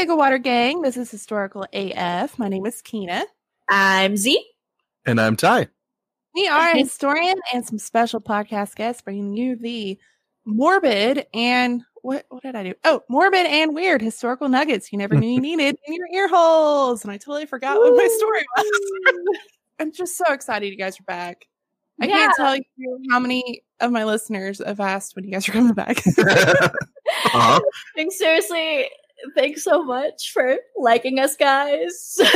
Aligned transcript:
Hello, 0.00 0.16
Gigawater 0.16 0.42
Gang. 0.42 0.80
This 0.80 0.96
is 0.96 1.10
Historical 1.10 1.66
AF. 1.74 2.38
My 2.38 2.48
name 2.48 2.64
is 2.64 2.80
Keena. 2.80 3.26
I'm 3.68 4.16
Z. 4.16 4.42
And 5.04 5.20
I'm 5.20 5.36
Ty. 5.36 5.68
We 6.34 6.48
are 6.48 6.70
a 6.70 6.78
historian 6.78 7.38
and 7.52 7.66
some 7.66 7.76
special 7.76 8.18
podcast 8.18 8.76
guests 8.76 9.02
bringing 9.02 9.36
you 9.36 9.56
the 9.56 9.98
morbid 10.46 11.26
and 11.34 11.82
what 12.00 12.24
what 12.30 12.42
did 12.42 12.56
I 12.56 12.62
do? 12.62 12.74
Oh, 12.82 13.02
morbid 13.10 13.44
and 13.44 13.74
weird 13.74 14.00
historical 14.00 14.48
nuggets 14.48 14.90
you 14.90 14.96
never 14.96 15.16
knew 15.16 15.28
you 15.28 15.40
needed 15.58 15.76
in 15.86 15.92
your 15.92 16.06
ear 16.14 16.28
holes. 16.28 17.02
And 17.04 17.12
I 17.12 17.18
totally 17.18 17.44
forgot 17.44 17.76
what 17.78 17.94
my 17.94 18.08
story 18.16 18.44
was. 18.56 19.38
I'm 19.80 19.92
just 19.92 20.16
so 20.16 20.24
excited 20.32 20.70
you 20.70 20.78
guys 20.78 20.98
are 20.98 21.04
back. 21.04 21.44
I 22.00 22.06
Yeah. 22.06 22.14
can't 22.16 22.36
tell 22.36 22.56
you 22.56 22.98
how 23.10 23.18
many 23.20 23.64
of 23.80 23.92
my 23.92 24.04
listeners 24.04 24.62
have 24.64 24.80
asked 24.80 25.14
when 25.14 25.26
you 25.26 25.32
guys 25.32 25.46
are 25.46 25.52
coming 25.52 25.74
back. 25.74 26.02
Uh-huh. 27.32 27.60
Like, 27.96 28.10
seriously, 28.12 28.88
thanks 29.36 29.64
so 29.64 29.82
much 29.82 30.32
for 30.32 30.56
liking 30.78 31.18
us, 31.18 31.36
guys. 31.36 32.18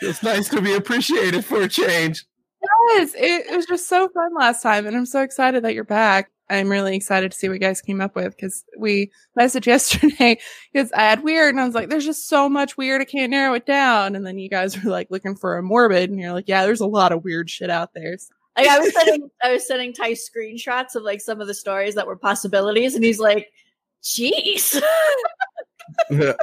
It's 0.00 0.22
nice 0.22 0.48
to 0.48 0.60
be 0.60 0.74
appreciated 0.74 1.44
for 1.44 1.62
a 1.62 1.68
change. 1.68 2.24
yes, 2.94 3.14
it, 3.14 3.46
it 3.52 3.56
was 3.56 3.66
just 3.66 3.88
so 3.88 4.08
fun 4.08 4.34
last 4.36 4.60
time, 4.62 4.84
and 4.86 4.96
I'm 4.96 5.06
so 5.06 5.22
excited 5.22 5.62
that 5.62 5.74
you're 5.74 5.84
back. 5.84 6.30
I'm 6.50 6.68
really 6.68 6.96
excited 6.96 7.30
to 7.30 7.38
see 7.38 7.48
what 7.48 7.54
you 7.54 7.60
guys 7.60 7.80
came 7.80 8.00
up 8.00 8.16
with 8.16 8.34
because 8.36 8.64
we 8.76 9.12
messaged 9.38 9.66
yesterday 9.74 10.38
because 10.72 10.90
I 10.92 11.02
had 11.02 11.22
weird, 11.22 11.54
and 11.54 11.60
I 11.60 11.66
was 11.66 11.74
like, 11.74 11.88
"There's 11.88 12.04
just 12.04 12.28
so 12.28 12.48
much 12.48 12.76
weird, 12.76 13.00
I 13.00 13.04
can't 13.04 13.30
narrow 13.30 13.54
it 13.54 13.64
down." 13.64 14.16
And 14.16 14.26
then 14.26 14.38
you 14.38 14.48
guys 14.48 14.82
were 14.82 14.90
like 14.90 15.06
looking 15.10 15.36
for 15.36 15.56
a 15.56 15.62
morbid, 15.62 16.10
and 16.10 16.18
you're 16.18 16.32
like, 16.32 16.48
"Yeah, 16.48 16.64
there's 16.64 16.80
a 16.80 16.86
lot 16.86 17.12
of 17.12 17.22
weird 17.22 17.48
shit 17.48 17.70
out 17.70 17.94
there." 17.94 18.18
So- 18.18 18.34
like 18.56 18.68
I 18.68 18.80
was 18.80 18.92
sending 18.92 19.30
I 19.42 19.52
was 19.52 19.66
sending 19.66 19.92
Ty 19.94 20.12
screenshots 20.12 20.94
of 20.96 21.04
like 21.04 21.20
some 21.20 21.40
of 21.40 21.46
the 21.46 21.54
stories 21.54 21.94
that 21.94 22.06
were 22.08 22.16
possibilities, 22.16 22.94
and 22.96 23.04
he's 23.04 23.20
like, 23.20 23.52
"Jeez." 24.02 24.80
no, 26.10 26.34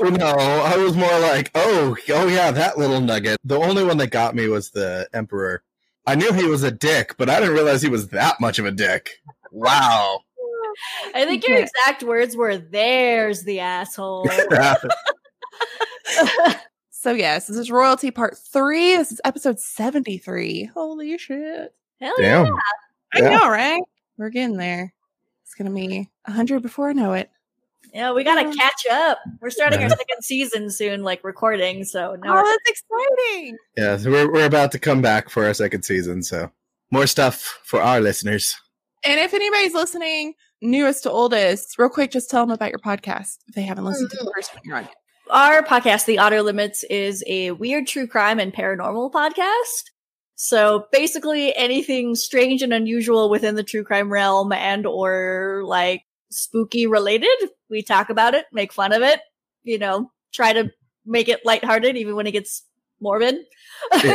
I 0.00 0.76
was 0.76 0.96
more 0.96 1.18
like, 1.20 1.50
oh, 1.54 1.96
oh 2.10 2.26
yeah, 2.28 2.50
that 2.50 2.78
little 2.78 3.00
nugget. 3.00 3.38
The 3.44 3.56
only 3.58 3.84
one 3.84 3.96
that 3.98 4.08
got 4.10 4.34
me 4.34 4.48
was 4.48 4.70
the 4.70 5.08
Emperor. 5.12 5.62
I 6.06 6.14
knew 6.14 6.32
he 6.32 6.44
was 6.44 6.62
a 6.62 6.70
dick, 6.70 7.16
but 7.18 7.28
I 7.28 7.38
didn't 7.40 7.54
realize 7.54 7.82
he 7.82 7.88
was 7.88 8.08
that 8.08 8.40
much 8.40 8.58
of 8.58 8.64
a 8.66 8.70
dick. 8.70 9.10
Wow. 9.52 10.20
I 11.14 11.24
think 11.24 11.46
your 11.46 11.58
exact 11.58 12.02
words 12.04 12.36
were, 12.36 12.56
"There's 12.56 13.42
the 13.42 13.60
asshole." 13.60 14.28
So 16.90 17.12
yes, 17.12 17.46
this 17.46 17.56
is 17.56 17.70
royalty 17.70 18.10
part 18.10 18.36
three. 18.36 18.96
This 18.96 19.12
is 19.12 19.20
episode 19.24 19.60
seventy 19.60 20.18
three. 20.18 20.64
Holy 20.74 21.16
shit! 21.16 21.72
Hell 22.00 22.14
Damn. 22.18 22.46
yeah! 22.46 22.52
I 23.14 23.20
Yeah. 23.20 23.28
know, 23.38 23.48
right? 23.48 23.80
We're 24.16 24.30
getting 24.30 24.56
there. 24.56 24.92
It's 25.58 25.64
gonna 25.64 25.74
be 25.74 26.08
hundred 26.24 26.62
before 26.62 26.88
I 26.88 26.92
know 26.92 27.14
it. 27.14 27.30
Yeah, 27.92 28.12
we 28.12 28.22
gotta 28.22 28.48
Yeah. 28.48 28.52
catch 28.52 28.86
up. 28.92 29.18
We're 29.40 29.50
starting 29.50 29.82
our 29.82 29.88
second 29.88 30.22
season 30.22 30.70
soon, 30.70 31.02
like 31.02 31.24
recording. 31.24 31.84
So 31.84 32.14
now 32.22 32.38
Oh, 32.38 32.44
that's 32.44 32.80
exciting! 32.80 33.56
Yeah, 33.76 33.96
so 33.96 34.10
we're, 34.12 34.32
we're 34.32 34.46
about 34.46 34.70
to 34.72 34.78
come 34.78 35.02
back 35.02 35.28
for 35.30 35.46
our 35.46 35.54
second 35.54 35.82
season, 35.82 36.22
so 36.22 36.52
more 36.92 37.08
stuff 37.08 37.58
for 37.64 37.82
our 37.82 38.00
listeners. 38.00 38.54
And 39.04 39.18
if 39.18 39.34
anybody's 39.34 39.74
listening, 39.74 40.34
newest 40.62 41.02
to 41.02 41.10
oldest, 41.10 41.76
real 41.76 41.88
quick, 41.88 42.12
just 42.12 42.30
tell 42.30 42.46
them 42.46 42.52
about 42.54 42.70
your 42.70 42.78
podcast 42.78 43.38
if 43.48 43.56
they 43.56 43.62
haven't 43.62 43.84
listened 43.84 44.10
to 44.10 44.16
the 44.16 44.22
mm-hmm. 44.22 44.30
first 44.36 44.54
one 44.54 44.62
you're 44.64 44.76
on. 44.76 44.88
our 45.30 45.62
podcast, 45.62 46.04
The 46.04 46.20
Auto 46.20 46.40
Limits, 46.40 46.84
is 46.84 47.24
a 47.26 47.50
weird 47.50 47.88
true 47.88 48.06
crime 48.06 48.38
and 48.38 48.54
paranormal 48.54 49.10
podcast. 49.10 49.90
So 50.40 50.86
basically 50.92 51.52
anything 51.56 52.14
strange 52.14 52.62
and 52.62 52.72
unusual 52.72 53.28
within 53.28 53.56
the 53.56 53.64
true 53.64 53.82
crime 53.82 54.08
realm 54.08 54.52
and 54.52 54.86
or 54.86 55.62
like 55.64 56.04
spooky 56.30 56.86
related, 56.86 57.50
we 57.68 57.82
talk 57.82 58.08
about 58.08 58.34
it, 58.34 58.46
make 58.52 58.72
fun 58.72 58.92
of 58.92 59.02
it, 59.02 59.18
you 59.64 59.78
know, 59.78 60.12
try 60.32 60.52
to 60.52 60.70
make 61.04 61.28
it 61.28 61.44
lighthearted 61.44 61.96
even 61.96 62.14
when 62.14 62.28
it 62.28 62.30
gets 62.32 62.62
morbid. 63.00 63.36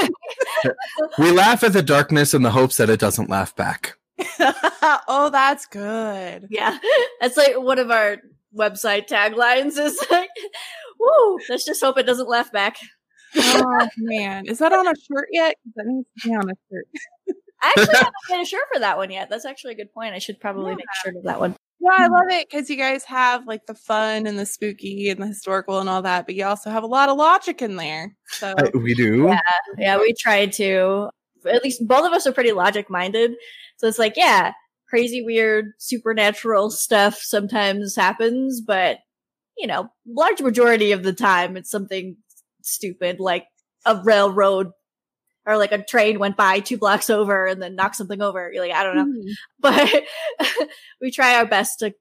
We 1.18 1.32
laugh 1.32 1.62
at 1.66 1.74
the 1.74 1.84
darkness 1.84 2.34
in 2.34 2.42
the 2.42 2.52
hopes 2.52 2.78
that 2.78 2.90
it 2.90 3.02
doesn't 3.02 3.30
laugh 3.30 3.54
back. 3.54 3.98
oh, 4.40 5.30
that's 5.30 5.66
good. 5.66 6.48
yeah. 6.50 6.78
That's 7.20 7.36
like 7.36 7.60
one 7.60 7.80
of 7.80 7.92
our 7.92 8.20
website 8.58 9.10
taglines 9.10 9.78
is 9.78 10.00
like, 10.10 10.30
woo, 10.98 11.40
let's 11.50 11.66
just 11.66 11.82
hope 11.82 11.98
it 11.98 12.06
doesn't 12.06 12.30
laugh 12.30 12.50
back. 12.54 12.78
Oh 13.36 13.88
man, 13.98 14.46
is 14.48 14.60
that 14.60 14.74
on 14.74 14.88
a 14.88 14.94
shirt 14.96 15.28
yet? 15.32 15.56
'Cause 15.64 15.74
That 15.76 15.86
needs 15.88 16.08
to 16.22 16.30
be 16.30 16.36
on 16.36 16.50
a 16.50 16.54
shirt. 16.72 16.86
I 17.62 17.74
actually 17.78 17.86
haven't 17.98 18.14
made 18.30 18.42
a 18.42 18.46
shirt 18.46 18.64
for 18.74 18.80
that 18.80 18.98
one 18.98 19.12
yet. 19.12 19.30
That's 19.30 19.46
actually 19.46 19.74
a 19.74 19.78
good 19.78 19.94
point. 19.94 20.14
I 20.14 20.20
should 20.20 20.40
probably 20.40 20.72
Yeah. 20.72 20.76
make 20.78 20.86
a 20.86 21.08
shirt 21.08 21.16
of 21.18 21.24
that 21.24 21.40
one. 21.40 21.56
Yeah, 21.80 21.90
I 21.98 22.08
love 22.08 22.28
it 22.30 22.48
because 22.50 22.70
you 22.70 22.78
guys 22.78 23.04
have 23.06 23.46
like 23.48 23.66
the 23.66 23.74
fun 23.76 24.26
and 24.28 24.38
the 24.40 24.46
spooky 24.46 25.10
and 25.10 25.22
the 25.22 25.28
historical 25.28 25.80
and 25.80 25.90
all 25.90 26.02
that, 26.04 26.26
but 26.26 26.36
you 26.36 26.46
also 26.46 26.70
have 26.70 26.84
a 26.84 26.88
lot 26.88 27.10
of 27.10 27.18
logic 27.18 27.62
in 27.62 27.76
there. 27.76 28.16
So 28.28 28.54
Uh, 28.58 28.70
we 28.74 28.94
do. 28.94 29.26
Yeah. 29.28 29.40
Yeah, 29.78 29.98
we 30.00 30.14
tried 30.14 30.54
to. 30.54 31.10
At 31.46 31.64
least 31.64 31.86
both 31.86 32.06
of 32.06 32.14
us 32.14 32.26
are 32.26 32.32
pretty 32.32 32.54
logic 32.54 32.90
minded. 32.90 33.32
So 33.78 33.88
it's 33.88 34.00
like, 34.00 34.16
yeah, 34.16 34.54
crazy, 34.88 35.22
weird, 35.22 35.72
supernatural 35.80 36.70
stuff 36.70 37.18
sometimes 37.18 37.96
happens, 37.96 38.62
but 38.62 39.00
you 39.58 39.68
know, 39.68 39.88
large 40.08 40.42
majority 40.42 40.94
of 40.94 41.04
the 41.04 41.14
time 41.14 41.56
it's 41.58 41.70
something 41.70 42.16
stupid 42.64 43.20
like 43.20 43.46
a 43.86 44.02
railroad 44.04 44.72
or 45.46 45.58
like 45.58 45.72
a 45.72 45.84
train 45.84 46.20
went 46.20 46.38
by 46.38 46.60
two 46.60 46.78
blocks 46.78 47.10
over 47.10 47.46
and 47.46 47.62
then 47.62 47.76
knocked 47.76 47.98
something 47.98 48.22
over. 48.22 48.52
You're 48.52 48.66
like, 48.66 48.76
I 48.76 48.84
don't 48.84 48.96
know. 48.96 49.06
Mhm. 49.06 49.34
But 49.60 50.04
we 51.02 51.12
try 51.12 51.36
our 51.36 51.46
best 51.46 51.80
to 51.80 51.94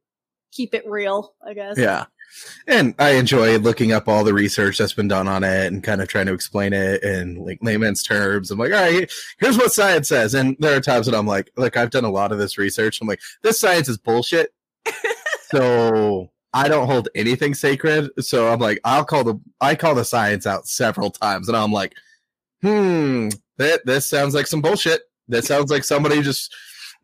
keep 0.52 0.74
it 0.74 0.84
real, 0.86 1.34
I 1.46 1.54
guess. 1.54 1.76
Yeah. 1.78 2.06
And 2.66 2.94
I 2.98 3.10
enjoy 3.10 3.58
looking 3.58 3.92
up 3.92 4.08
all 4.08 4.24
the 4.24 4.32
research 4.32 4.78
that's 4.78 4.94
been 4.94 5.08
done 5.08 5.28
on 5.28 5.44
it 5.44 5.66
and 5.66 5.82
kind 5.82 6.00
of 6.00 6.08
trying 6.08 6.26
to 6.26 6.32
explain 6.32 6.72
it 6.72 7.02
in 7.02 7.44
like 7.44 7.58
layman's 7.60 8.02
terms. 8.02 8.50
I'm 8.50 8.58
like, 8.58 8.72
all 8.72 8.80
right, 8.80 9.10
here's 9.38 9.58
what 9.58 9.72
science 9.72 10.08
says. 10.08 10.32
And 10.34 10.56
there 10.58 10.76
are 10.76 10.80
times 10.80 11.06
that 11.06 11.14
I'm 11.14 11.26
like, 11.26 11.50
like 11.56 11.76
I've 11.76 11.90
done 11.90 12.04
a 12.04 12.10
lot 12.10 12.32
of 12.32 12.38
this 12.38 12.56
research. 12.56 13.00
I'm 13.00 13.08
like, 13.08 13.20
this 13.42 13.60
science 13.60 13.88
is 13.88 13.98
bullshit. 13.98 14.50
so 15.50 16.30
I 16.54 16.68
don't 16.68 16.86
hold 16.86 17.08
anything 17.14 17.54
sacred. 17.54 18.10
So 18.20 18.52
I'm 18.52 18.58
like, 18.60 18.80
I'll 18.84 19.04
call 19.04 19.24
the 19.24 19.40
I 19.60 19.74
call 19.74 19.94
the 19.94 20.04
science 20.04 20.46
out 20.46 20.66
several 20.68 21.10
times, 21.10 21.48
and 21.48 21.56
I'm 21.56 21.72
like, 21.72 21.94
hmm, 22.62 23.28
that 23.58 23.86
this 23.86 24.08
sounds 24.08 24.34
like 24.34 24.46
some 24.46 24.60
bullshit. 24.62 25.02
That 25.28 25.44
sounds 25.44 25.70
like 25.70 25.84
somebody 25.84 26.20
just 26.22 26.54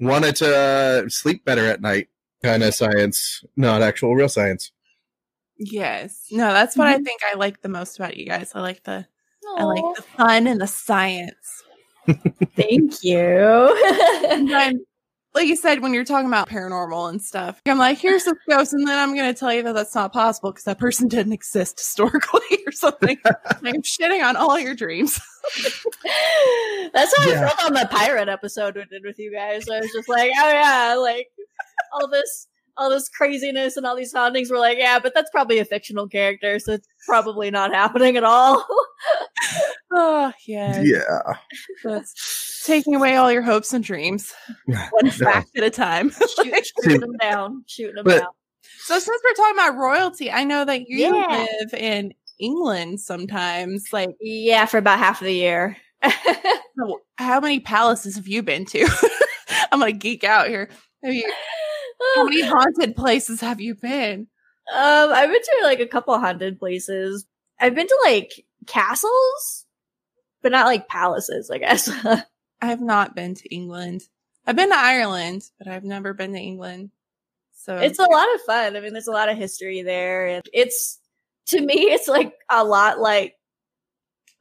wanted 0.00 0.36
to 0.36 0.56
uh, 0.56 1.08
sleep 1.08 1.44
better 1.44 1.66
at 1.66 1.80
night. 1.80 2.08
Kind 2.42 2.62
of 2.62 2.74
science, 2.74 3.42
not 3.56 3.82
actual 3.82 4.14
real 4.14 4.28
science. 4.28 4.70
yes, 5.58 6.26
no, 6.30 6.52
that's 6.52 6.76
what 6.76 6.86
I 6.86 6.98
Mhm. 6.98 7.04
think 7.04 7.20
I 7.32 7.36
like 7.36 7.62
the 7.62 7.68
most 7.68 7.98
about 7.98 8.16
you 8.16 8.26
guys. 8.26 8.52
I 8.54 8.60
like 8.60 8.84
the 8.84 9.06
I 9.56 9.64
like 9.64 9.84
the 9.96 10.02
fun 10.02 10.46
and 10.46 10.60
the 10.60 10.66
science. 10.68 11.64
thank 12.56 13.02
you. 13.02 13.18
I'm- 14.54 14.84
like 15.34 15.46
you 15.46 15.56
said, 15.56 15.80
when 15.82 15.92
you're 15.94 16.04
talking 16.04 16.26
about 16.26 16.48
paranormal 16.48 17.10
and 17.10 17.20
stuff, 17.22 17.60
I'm 17.66 17.78
like, 17.78 17.98
here's 17.98 18.24
this 18.24 18.34
ghost, 18.48 18.72
and 18.72 18.86
then 18.88 18.98
I'm 18.98 19.14
going 19.14 19.32
to 19.32 19.38
tell 19.38 19.52
you 19.52 19.62
that 19.64 19.74
that's 19.74 19.94
not 19.94 20.12
possible 20.12 20.50
because 20.50 20.64
that 20.64 20.78
person 20.78 21.06
didn't 21.08 21.32
exist 21.32 21.78
historically 21.78 22.58
or 22.66 22.72
something. 22.72 23.18
I'm 23.62 23.82
shitting 23.82 24.24
on 24.26 24.36
all 24.36 24.58
your 24.58 24.74
dreams. 24.74 25.20
That's 26.94 27.16
how 27.16 27.28
Yeah. 27.28 27.44
I 27.44 27.48
felt 27.48 27.64
on 27.66 27.74
the 27.74 27.88
pirate 27.90 28.28
episode 28.28 28.76
we 28.76 28.84
did 28.90 29.02
with 29.04 29.18
you 29.18 29.32
guys. 29.32 29.68
I 29.68 29.80
was 29.80 29.90
just 29.92 30.08
like, 30.08 30.30
oh 30.38 30.50
yeah, 30.50 30.96
like 30.98 31.28
all 31.92 32.08
this, 32.08 32.48
all 32.76 32.90
this 32.90 33.08
craziness 33.08 33.76
and 33.76 33.86
all 33.86 33.96
these 33.96 34.12
hauntings. 34.12 34.50
We're 34.50 34.58
like, 34.58 34.78
yeah, 34.78 34.98
but 34.98 35.12
that's 35.14 35.30
probably 35.30 35.58
a 35.58 35.64
fictional 35.64 36.08
character, 36.08 36.58
so 36.58 36.72
it's 36.72 36.88
probably 37.06 37.50
not 37.50 37.72
happening 37.72 38.16
at 38.16 38.24
all. 38.24 38.64
Oh, 39.92 40.32
yeah. 40.46 40.82
Yeah. 40.82 41.22
That's 41.84 42.12
taking 42.64 42.94
away 42.94 43.16
all 43.16 43.30
your 43.32 43.42
hopes 43.42 43.72
and 43.72 43.84
dreams, 43.84 44.32
one 44.66 44.78
No. 45.02 45.10
fact 45.10 45.50
at 45.56 45.64
a 45.64 45.70
time. 45.70 46.10
Shoot, 46.10 46.66
shooting 46.82 47.00
them 47.00 47.16
down, 47.20 47.64
shooting 47.66 47.96
them 47.96 48.04
But- 48.04 48.18
down. 48.20 48.28
so, 48.84 48.98
since 48.98 49.20
we're 49.24 49.34
talking 49.34 49.54
about 49.58 49.76
royalty, 49.76 50.30
I 50.30 50.44
know 50.44 50.64
that 50.64 50.88
you 50.88 50.98
Yeah. 50.98 51.46
live 51.60 51.74
in 51.74 52.14
England 52.38 53.00
sometimes. 53.00 53.92
Like, 53.92 54.10
Yeah, 54.20 54.66
for 54.66 54.78
about 54.78 54.98
half 54.98 55.20
of 55.20 55.26
the 55.26 55.32
year. 55.34 55.76
so 56.78 57.00
how 57.16 57.40
many 57.40 57.58
palaces 57.60 58.14
have 58.16 58.28
you 58.28 58.42
been 58.42 58.64
to? 58.66 58.86
I'm 59.72 59.80
going 59.80 59.92
to 59.92 59.98
geek 59.98 60.22
out 60.24 60.48
here. 60.48 60.68
Have 61.02 61.12
you, 61.14 61.32
how 62.14 62.24
many 62.24 62.42
haunted 62.46 62.94
places 62.94 63.40
have 63.40 63.60
you 63.60 63.74
been? 63.74 64.28
Um, 64.72 65.10
I've 65.12 65.30
been 65.30 65.42
to 65.42 65.58
like 65.64 65.80
a 65.80 65.86
couple 65.86 66.16
haunted 66.18 66.58
places. 66.58 67.26
I've 67.58 67.74
been 67.74 67.86
to 67.88 67.98
like 68.04 68.44
castles, 68.66 69.66
but 70.42 70.52
not 70.52 70.66
like 70.66 70.86
palaces, 70.88 71.50
I 71.50 71.58
guess. 71.58 71.90
I 72.60 72.66
have 72.66 72.80
not 72.80 73.14
been 73.14 73.34
to 73.36 73.54
England. 73.54 74.02
I've 74.46 74.56
been 74.56 74.70
to 74.70 74.76
Ireland, 74.76 75.42
but 75.58 75.68
I've 75.68 75.84
never 75.84 76.12
been 76.14 76.32
to 76.32 76.38
England. 76.38 76.90
So 77.52 77.76
it's 77.78 77.98
a 77.98 78.02
lot 78.10 78.34
of 78.34 78.40
fun. 78.42 78.76
I 78.76 78.80
mean, 78.80 78.92
there's 78.92 79.08
a 79.08 79.12
lot 79.12 79.28
of 79.28 79.36
history 79.38 79.82
there, 79.82 80.26
and 80.28 80.44
it's 80.52 80.98
to 81.48 81.60
me, 81.60 81.74
it's 81.92 82.08
like 82.08 82.34
a 82.50 82.64
lot 82.64 82.98
like 83.00 83.34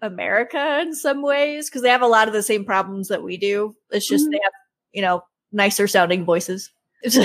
America 0.02 0.80
in 0.82 0.94
some 0.94 1.22
ways 1.22 1.70
because 1.70 1.82
they 1.82 1.90
have 1.90 2.02
a 2.04 2.08
lot 2.08 2.28
of 2.28 2.34
the 2.34 2.44
same 2.44 2.64
problems 2.66 3.08
that 3.08 3.24
we 3.24 3.38
do. 3.38 3.76
It's 3.90 4.08
just 4.08 4.28
Mhm. 4.28 4.32
they 4.32 4.40
have 4.44 4.54
you 4.94 5.02
know 5.02 5.24
nicer 5.52 5.88
sounding 5.88 6.24
voices. 6.26 6.72
but 7.04 7.16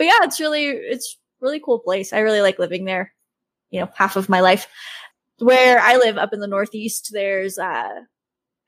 yeah, 0.00 0.18
it's 0.22 0.40
really 0.40 0.66
it's 0.68 1.18
really 1.40 1.60
cool 1.60 1.80
place. 1.80 2.12
I 2.12 2.20
really 2.20 2.40
like 2.40 2.58
living 2.58 2.84
there. 2.84 3.12
You 3.70 3.80
know, 3.80 3.90
half 3.94 4.16
of 4.16 4.28
my 4.28 4.40
life. 4.40 4.68
Where 5.38 5.80
I 5.80 5.96
live 5.96 6.18
up 6.18 6.32
in 6.32 6.40
the 6.40 6.46
Northeast, 6.48 7.10
there's 7.12 7.58
uh, 7.58 8.02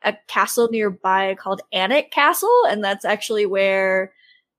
a 0.02 0.14
castle 0.28 0.68
nearby 0.70 1.34
called 1.34 1.62
Alnwick 1.72 2.10
Castle, 2.10 2.64
and 2.68 2.82
that's 2.82 3.04
actually 3.04 3.46
where 3.46 4.12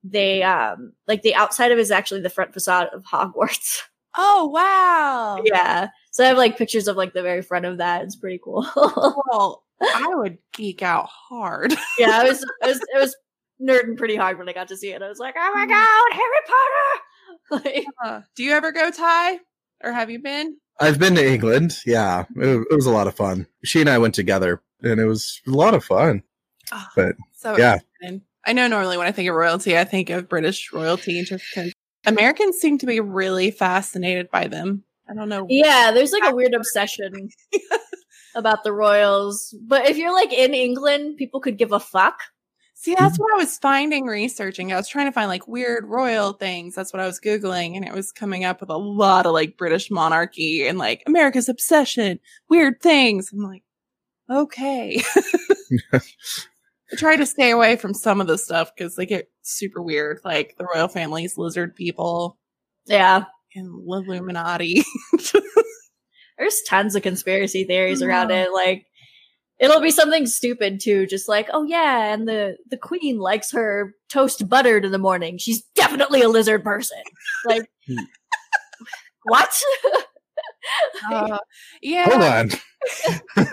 they 0.03 0.43
um 0.43 0.93
like 1.07 1.21
the 1.23 1.35
outside 1.35 1.71
of 1.71 1.77
it 1.77 1.81
is 1.81 1.91
actually 1.91 2.21
the 2.21 2.29
front 2.29 2.53
facade 2.53 2.87
of 2.93 3.03
Hogwarts. 3.03 3.79
Oh 4.17 4.47
wow. 4.51 5.39
yeah. 5.45 5.89
So 6.11 6.23
I 6.23 6.27
have 6.29 6.37
like 6.37 6.57
pictures 6.57 6.87
of 6.87 6.97
like 6.97 7.13
the 7.13 7.21
very 7.21 7.43
front 7.43 7.65
of 7.65 7.77
that. 7.77 8.01
It's 8.03 8.15
pretty 8.15 8.39
cool. 8.43 8.65
Well, 8.75 9.63
I 9.81 10.07
would 10.15 10.39
geek 10.53 10.81
out 10.81 11.07
hard. 11.07 11.73
yeah, 11.99 12.19
I 12.19 12.23
was, 12.27 12.43
I 12.63 12.67
was, 12.67 12.77
it 12.79 12.99
was 12.99 13.15
nerding 13.61 13.97
pretty 13.97 14.15
hard 14.15 14.39
when 14.39 14.49
I 14.49 14.53
got 14.53 14.67
to 14.69 14.77
see 14.77 14.91
it. 14.91 15.03
I 15.03 15.07
was 15.07 15.19
like, 15.19 15.35
oh 15.37 15.51
my 15.53 15.65
god, 15.67 16.13
Harry 17.51 17.61
Potter! 17.61 17.69
Like, 17.69 17.85
Uh, 18.03 18.21
do 18.35 18.43
you 18.43 18.51
ever 18.53 18.71
go 18.71 18.89
Ty? 18.89 19.39
Or 19.83 19.91
have 19.91 20.09
you 20.09 20.19
been? 20.19 20.57
I've 20.81 20.99
been 20.99 21.15
to 21.15 21.25
England. 21.25 21.77
Yeah, 21.85 22.25
it, 22.35 22.67
it 22.71 22.75
was 22.75 22.87
a 22.87 22.91
lot 22.91 23.07
of 23.07 23.15
fun. 23.15 23.45
She 23.63 23.79
and 23.79 23.89
I 23.89 23.99
went 23.99 24.15
together, 24.15 24.61
and 24.81 24.99
it 24.99 25.05
was 25.05 25.41
a 25.47 25.51
lot 25.51 25.73
of 25.73 25.83
fun. 25.83 26.23
Oh, 26.71 26.85
But, 26.95 27.15
so 27.35 27.57
yeah. 27.57 27.77
excited. 28.01 28.21
I 28.45 28.53
know 28.53 28.67
normally 28.67 28.97
when 28.97 29.07
I 29.07 29.11
think 29.11 29.29
of 29.29 29.35
royalty, 29.35 29.77
I 29.77 29.83
think 29.83 30.09
of 30.09 30.29
British 30.29 30.71
royalty 30.71 31.21
just 31.23 31.43
because 31.53 31.73
Americans 32.05 32.57
seem 32.57 32.77
to 32.79 32.85
be 32.85 32.99
really 32.99 33.51
fascinated 33.51 34.29
by 34.31 34.47
them. 34.47 34.83
I 35.09 35.13
don't 35.13 35.29
know. 35.29 35.45
yeah, 35.49 35.91
there's 35.91 36.11
like 36.11 36.31
a 36.31 36.35
weird 36.35 36.53
obsession 36.55 37.29
about 38.35 38.63
the 38.63 38.71
royals. 38.71 39.53
But 39.67 39.87
if 39.87 39.97
you're 39.97 40.13
like 40.13 40.31
in 40.31 40.53
England, 40.53 41.17
people 41.17 41.39
could 41.41 41.57
give 41.57 41.71
a 41.71 41.79
fuck. 41.79 42.19
See, 42.75 42.95
that's 42.95 43.19
what 43.19 43.33
I 43.33 43.37
was 43.37 43.57
finding 43.57 44.05
researching. 44.05 44.71
I 44.71 44.77
was 44.77 44.87
trying 44.87 45.07
to 45.07 45.11
find 45.11 45.27
like 45.27 45.49
weird 45.49 45.83
royal 45.85 46.31
things. 46.31 46.75
That's 46.75 46.93
what 46.93 47.01
I 47.01 47.05
was 47.05 47.19
Googling, 47.19 47.75
and 47.75 47.85
it 47.85 47.93
was 47.93 48.13
coming 48.13 48.45
up 48.45 48.61
with 48.61 48.69
a 48.69 48.77
lot 48.77 49.25
of 49.25 49.33
like 49.33 49.57
British 49.57 49.91
monarchy 49.91 50.65
and 50.65 50.77
like 50.77 51.03
America's 51.05 51.49
obsession, 51.49 52.21
weird 52.47 52.81
things. 52.81 53.31
I'm 53.33 53.39
like, 53.39 53.63
okay. 54.29 55.01
I 55.93 56.95
try 56.97 57.15
to 57.15 57.25
stay 57.25 57.51
away 57.51 57.75
from 57.75 57.93
some 57.93 58.19
of 58.19 58.27
the 58.27 58.37
stuff 58.37 58.71
because 58.75 58.95
they 58.95 59.05
get 59.05 59.29
super 59.43 59.81
weird, 59.81 60.21
like 60.23 60.55
the 60.57 60.65
royal 60.65 60.87
family's 60.87 61.37
lizard 61.37 61.75
people 61.75 62.37
Yeah. 62.87 63.25
and 63.55 63.67
Illuminati. 63.67 64.83
There's 66.37 66.61
tons 66.67 66.95
of 66.95 67.03
conspiracy 67.03 67.65
theories 67.65 68.01
around 68.01 68.31
it. 68.31 68.51
Like, 68.53 68.85
it'll 69.59 69.81
be 69.81 69.91
something 69.91 70.25
stupid 70.25 70.79
too, 70.79 71.05
just 71.05 71.27
like, 71.27 71.49
oh 71.51 71.63
yeah, 71.63 72.13
and 72.13 72.27
the 72.27 72.55
the 72.71 72.77
queen 72.77 73.19
likes 73.19 73.51
her 73.51 73.93
toast 74.09 74.47
buttered 74.47 74.85
in 74.85 74.91
the 74.93 74.97
morning. 74.97 75.37
She's 75.37 75.61
definitely 75.75 76.21
a 76.21 76.29
lizard 76.29 76.63
person. 76.63 76.97
Like, 77.45 77.69
what? 79.23 79.53
Uh, 81.11 81.37
yeah. 81.81 82.05
Hold 82.09 82.21
on. 82.23 83.47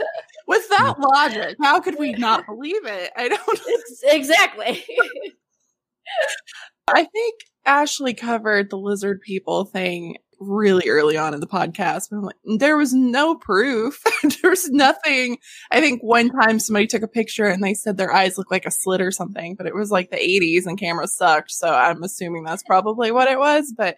With 0.47 0.69
that 0.69 0.95
mm. 0.97 1.05
logic, 1.13 1.57
how 1.61 1.81
could 1.81 1.99
we 1.99 2.13
not 2.13 2.47
believe 2.49 2.85
it? 2.85 3.11
I 3.17 3.29
don't 3.29 3.49
Ex- 3.49 4.03
exactly. 4.05 4.85
I 6.89 7.05
think 7.05 7.35
Ashley 7.65 8.15
covered 8.15 8.71
the 8.71 8.79
lizard 8.79 9.21
people 9.21 9.65
thing 9.65 10.17
really 10.39 10.89
early 10.89 11.17
on 11.17 11.35
in 11.35 11.41
the 11.41 11.47
podcast. 11.47 12.13
I'm 12.13 12.23
like, 12.23 12.37
there 12.59 12.77
was 12.77 12.93
no 12.93 13.35
proof. 13.35 14.03
there 14.43 14.51
was 14.51 14.69
nothing. 14.69 15.39
I 15.73 15.81
think 15.81 16.03
one 16.03 16.31
time 16.31 16.61
somebody 16.61 16.87
took 16.87 17.03
a 17.03 17.09
picture 17.09 17.47
and 17.47 17.65
they 17.65 17.75
said 17.75 17.97
their 17.97 18.13
eyes 18.13 18.39
looked 18.39 18.53
like 18.53 18.67
a 18.67 18.71
slit 18.71 19.01
or 19.01 19.11
something, 19.11 19.57
but 19.57 19.67
it 19.67 19.75
was 19.75 19.91
like 19.91 20.11
the 20.11 20.17
80s 20.17 20.67
and 20.67 20.79
cameras 20.79 21.17
sucked. 21.17 21.51
So 21.51 21.73
I'm 21.73 22.03
assuming 22.03 22.45
that's 22.45 22.63
probably 22.63 23.11
what 23.11 23.29
it 23.29 23.39
was. 23.39 23.73
But 23.77 23.97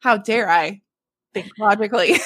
how 0.00 0.18
dare 0.18 0.50
I 0.50 0.82
think 1.32 1.50
logically? 1.58 2.16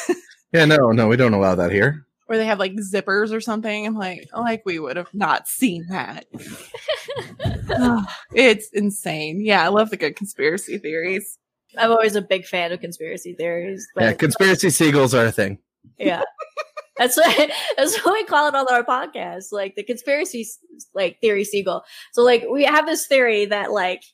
Yeah, 0.52 0.64
no, 0.64 0.90
no, 0.90 1.06
we 1.06 1.16
don't 1.16 1.34
allow 1.34 1.54
that 1.54 1.70
here. 1.70 2.06
Where 2.30 2.38
they 2.38 2.46
have 2.46 2.60
like 2.60 2.74
zippers 2.74 3.32
or 3.32 3.40
something. 3.40 3.84
I'm 3.88 3.96
like, 3.96 4.28
like 4.32 4.62
we 4.64 4.78
would 4.78 4.96
have 4.96 5.12
not 5.12 5.48
seen 5.48 5.84
that. 5.88 6.26
it's 8.32 8.68
insane. 8.70 9.40
Yeah, 9.40 9.64
I 9.64 9.68
love 9.68 9.90
the 9.90 9.96
good 9.96 10.14
conspiracy 10.14 10.78
theories. 10.78 11.38
I'm 11.76 11.90
always 11.90 12.14
a 12.14 12.22
big 12.22 12.46
fan 12.46 12.70
of 12.70 12.78
conspiracy 12.78 13.34
theories. 13.34 13.84
But 13.96 14.04
Yeah, 14.04 14.12
conspiracy 14.12 14.70
seagulls 14.70 15.12
are 15.12 15.26
a 15.26 15.32
thing. 15.32 15.58
yeah. 15.98 16.22
That's 16.98 17.16
what 17.16 17.50
that's 17.76 17.98
what 18.04 18.12
we 18.12 18.24
call 18.24 18.46
it 18.46 18.54
on 18.54 18.72
our 18.72 18.84
podcast, 18.84 19.46
like 19.50 19.74
the 19.74 19.82
conspiracy 19.82 20.46
like 20.94 21.20
theory 21.20 21.42
seagull. 21.42 21.82
So 22.12 22.22
like 22.22 22.44
we 22.48 22.62
have 22.62 22.86
this 22.86 23.08
theory 23.08 23.46
that 23.46 23.72
like 23.72 24.04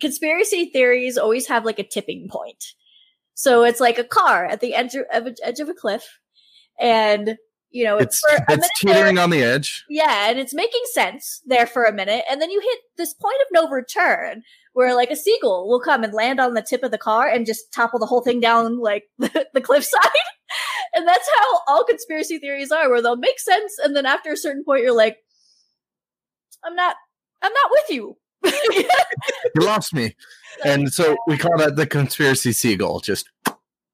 conspiracy 0.00 0.70
theories 0.72 1.18
always 1.18 1.46
have 1.48 1.66
like 1.66 1.78
a 1.78 1.86
tipping 1.86 2.28
point. 2.30 2.64
So 3.34 3.64
it's 3.64 3.80
like 3.80 3.98
a 3.98 4.04
car 4.04 4.46
at 4.46 4.60
the 4.60 4.74
edge 4.74 4.94
of, 4.94 5.28
edge 5.42 5.60
of 5.60 5.68
a 5.68 5.74
cliff, 5.74 6.20
and 6.80 7.36
you 7.76 7.84
know 7.84 7.96
it's, 7.98 8.20
It's 8.24 8.36
for 8.36 8.36
it's 8.48 8.48
minute 8.48 8.70
there- 8.82 8.94
teetering 8.94 9.18
on 9.18 9.30
the 9.30 9.42
edge. 9.42 9.84
yeah, 9.88 10.30
and 10.30 10.38
it's 10.38 10.54
making 10.54 10.80
sense 10.92 11.42
there 11.46 11.66
for 11.66 11.84
a 11.84 11.92
minute, 11.92 12.24
and 12.30 12.40
then 12.40 12.50
you 12.50 12.60
hit 12.60 12.78
this 12.96 13.14
point 13.14 13.36
of 13.42 13.48
no 13.52 13.68
return 13.68 14.42
where 14.72 14.94
like 14.94 15.10
a 15.10 15.16
seagull 15.16 15.68
will 15.68 15.80
come 15.80 16.04
and 16.04 16.12
land 16.12 16.38
on 16.40 16.54
the 16.54 16.62
tip 16.62 16.82
of 16.82 16.90
the 16.90 16.98
car 16.98 17.28
and 17.28 17.46
just 17.46 17.72
topple 17.72 17.98
the 17.98 18.04
whole 18.06 18.20
thing 18.22 18.40
down 18.40 18.78
like 18.78 19.04
the, 19.18 19.46
the 19.54 19.60
cliffside. 19.60 20.00
and 20.94 21.06
that's 21.08 21.28
how 21.38 21.60
all 21.68 21.84
conspiracy 21.84 22.38
theories 22.38 22.70
are, 22.72 22.88
where 22.90 23.00
they'll 23.02 23.16
make 23.16 23.38
sense, 23.40 23.78
and 23.82 23.94
then 23.96 24.06
after 24.06 24.32
a 24.32 24.36
certain 24.36 24.64
point, 24.64 24.82
you're 24.82 24.94
like, 24.96 25.18
I'm 26.64 26.74
not, 26.74 26.96
I'm 27.42 27.52
not 27.52 27.70
with 27.70 27.90
you. 27.90 28.16
You 28.44 29.66
lost 29.66 29.94
me. 29.94 30.14
And 30.64 30.92
so 30.92 31.16
we 31.26 31.36
call 31.38 31.56
that 31.58 31.76
the 31.76 31.86
conspiracy 31.86 32.52
seagull. 32.52 33.00
Just 33.00 33.28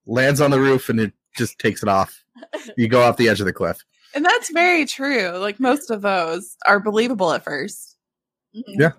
lands 0.06 0.40
on 0.40 0.50
the 0.50 0.60
roof 0.60 0.88
and 0.88 1.00
it 1.00 1.12
just 1.36 1.58
takes 1.58 1.82
it 1.82 1.88
off. 1.88 2.21
You 2.76 2.88
go 2.88 3.02
off 3.02 3.16
the 3.16 3.28
edge 3.28 3.40
of 3.40 3.46
the 3.46 3.52
cliff. 3.52 3.78
And 4.14 4.24
that's 4.24 4.50
very 4.52 4.84
true. 4.86 5.30
Like 5.38 5.58
most 5.60 5.90
of 5.90 6.02
those 6.02 6.56
are 6.66 6.80
believable 6.80 7.32
at 7.32 7.44
first. 7.44 7.96
Mhm. 8.54 8.62
Yeah. 8.78 8.92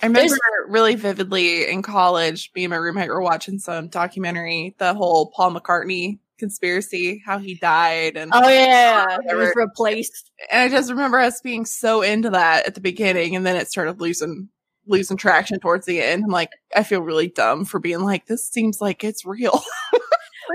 I 0.00 0.06
remember 0.06 0.28
There's- 0.28 0.40
really 0.68 0.94
vividly 0.94 1.68
in 1.68 1.82
college, 1.82 2.50
me 2.54 2.64
and 2.64 2.70
my 2.70 2.76
roommate 2.76 3.08
were 3.08 3.20
watching 3.22 3.58
some 3.58 3.88
documentary, 3.88 4.74
the 4.78 4.94
whole 4.94 5.32
Paul 5.34 5.54
McCartney 5.54 6.18
conspiracy, 6.38 7.20
how 7.26 7.38
he 7.38 7.54
died. 7.54 8.16
And, 8.16 8.30
Oh 8.34 8.48
yeah, 8.48 9.16
it 9.28 9.34
was 9.34 9.52
replaced. 9.56 10.30
and 10.52 10.60
I 10.62 10.68
just 10.68 10.90
remember 10.90 11.18
us 11.18 11.40
being 11.40 11.64
so 11.66 12.02
into 12.02 12.30
that 12.30 12.66
at 12.66 12.74
the 12.76 12.80
beginning 12.80 13.34
and 13.34 13.44
then 13.46 13.56
it 13.56 13.68
started 13.70 14.00
losing 14.00 14.48
losing 14.86 15.16
traction 15.18 15.60
towards 15.60 15.84
the 15.84 16.00
end. 16.00 16.24
I'm 16.24 16.30
like, 16.30 16.48
I 16.74 16.82
feel 16.82 17.02
really 17.02 17.28
dumb 17.28 17.66
for 17.66 17.78
being 17.78 18.00
like, 18.00 18.24
this 18.26 18.48
seems 18.48 18.80
like 18.80 19.04
it's 19.04 19.22
real. 19.26 19.62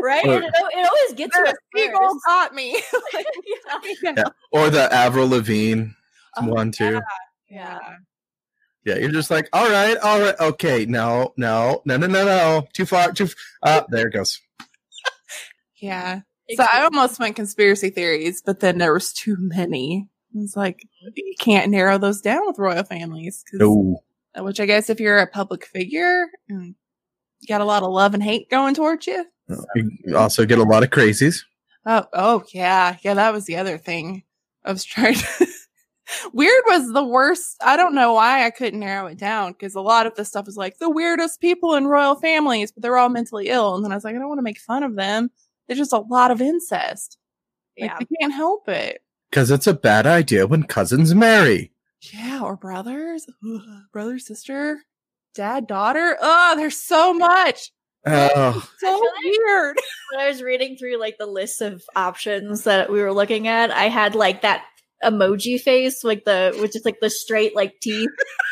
Right? 0.01 0.25
Or- 0.25 0.41
it, 0.41 0.45
it 0.45 0.89
always 0.89 1.13
gets 1.15 1.35
you 1.35 1.43
the 1.43 1.49
at 1.49 1.55
seagull 1.75 2.13
first. 2.13 2.25
got 2.25 2.53
me. 2.55 2.71
yeah. 4.03 4.13
Yeah. 4.17 4.23
Or 4.51 4.69
the 4.69 4.91
Avril 4.93 5.27
Lavigne 5.29 5.85
Oh, 6.37 6.47
one 6.47 6.71
too. 6.71 6.99
yeah. 7.49 7.79
Yeah, 8.85 8.95
you're 8.97 9.11
just 9.11 9.29
like, 9.31 9.47
all 9.53 9.69
right, 9.69 9.95
all 9.97 10.19
right, 10.19 10.37
okay, 10.41 10.85
no, 10.85 11.33
no, 11.37 11.81
no, 11.85 11.95
no, 11.95 12.07
no, 12.07 12.25
no, 12.25 12.67
too 12.73 12.85
far, 12.85 13.13
too. 13.13 13.25
F- 13.25 13.35
uh, 13.61 13.81
there 13.87 14.07
it 14.07 14.13
goes. 14.13 14.41
Yeah. 15.77 16.21
So 16.55 16.65
I 16.71 16.81
almost 16.83 17.19
went 17.19 17.35
conspiracy 17.37 17.89
theories, 17.91 18.41
but 18.45 18.59
then 18.59 18.77
there 18.79 18.93
was 18.93 19.13
too 19.13 19.35
many. 19.39 20.09
It's 20.35 20.57
like 20.57 20.85
you 21.15 21.35
can't 21.39 21.71
narrow 21.71 21.97
those 21.97 22.19
down 22.21 22.45
with 22.47 22.57
royal 22.59 22.83
families, 22.83 23.43
'cause- 23.49 23.59
No, 23.59 24.01
which 24.37 24.59
I 24.59 24.65
guess 24.65 24.89
if 24.89 24.99
you're 24.99 25.19
a 25.19 25.27
public 25.27 25.65
figure 25.65 26.25
and 26.49 26.75
you 27.39 27.47
got 27.47 27.61
a 27.61 27.65
lot 27.65 27.83
of 27.83 27.91
love 27.91 28.13
and 28.13 28.23
hate 28.23 28.49
going 28.49 28.73
towards 28.73 29.07
you. 29.07 29.25
You 29.75 30.17
also 30.17 30.45
get 30.45 30.59
a 30.59 30.63
lot 30.63 30.83
of 30.83 30.89
crazies. 30.89 31.43
Oh, 31.85 32.05
oh 32.13 32.43
yeah, 32.53 32.97
yeah. 33.01 33.13
That 33.13 33.33
was 33.33 33.45
the 33.45 33.57
other 33.57 33.77
thing. 33.77 34.23
I 34.63 34.71
was 34.71 34.83
trying. 34.83 35.15
to... 35.15 35.47
Weird 36.33 36.63
was 36.67 36.91
the 36.93 37.03
worst. 37.03 37.55
I 37.61 37.75
don't 37.75 37.95
know 37.95 38.13
why 38.13 38.45
I 38.45 38.49
couldn't 38.51 38.79
narrow 38.79 39.07
it 39.07 39.17
down 39.17 39.53
because 39.53 39.73
a 39.75 39.81
lot 39.81 40.05
of 40.05 40.15
the 40.15 40.25
stuff 40.25 40.47
is 40.47 40.57
like 40.57 40.77
the 40.77 40.89
weirdest 40.89 41.41
people 41.41 41.75
in 41.75 41.87
royal 41.87 42.15
families, 42.15 42.71
but 42.71 42.83
they're 42.83 42.97
all 42.97 43.09
mentally 43.09 43.47
ill. 43.47 43.75
And 43.75 43.83
then 43.83 43.91
I 43.91 43.95
was 43.95 44.03
like, 44.03 44.15
I 44.15 44.19
don't 44.19 44.27
want 44.27 44.39
to 44.39 44.43
make 44.43 44.59
fun 44.59 44.83
of 44.83 44.95
them. 44.95 45.31
There's 45.67 45.79
just 45.79 45.93
a 45.93 45.99
lot 45.99 46.29
of 46.31 46.41
incest. 46.41 47.17
Like, 47.79 47.89
Yeah. 47.89 47.97
they 47.99 48.07
can't 48.19 48.33
help 48.33 48.67
it. 48.69 49.01
Because 49.29 49.49
it's 49.49 49.65
a 49.67 49.73
bad 49.73 50.05
idea 50.05 50.45
when 50.45 50.63
cousins 50.63 51.15
marry. 51.15 51.71
Yeah, 52.13 52.41
or 52.43 52.57
brothers, 52.57 53.25
Ugh, 53.43 53.61
brother, 53.93 54.19
sister, 54.19 54.81
dad, 55.33 55.67
daughter. 55.67 56.17
Oh, 56.21 56.53
there's 56.57 56.77
so 56.77 57.13
much. 57.13 57.71
Oh, 58.05 58.69
So 58.79 59.01
weird. 59.23 59.77
when 60.11 60.21
I 60.21 60.27
was 60.27 60.41
reading 60.41 60.75
through 60.77 60.97
like 60.97 61.17
the 61.17 61.25
list 61.25 61.61
of 61.61 61.83
options 61.95 62.63
that 62.65 62.91
we 62.91 63.01
were 63.01 63.13
looking 63.13 63.47
at, 63.47 63.71
I 63.71 63.85
had 63.85 64.15
like 64.15 64.41
that 64.41 64.65
emoji 65.03 65.59
face, 65.59 66.03
like 66.03 66.25
the 66.25 66.55
which 66.59 66.75
is 66.75 66.85
like 66.85 66.99
the 67.01 67.09
straight 67.09 67.55
like 67.55 67.79
teeth, 67.81 68.09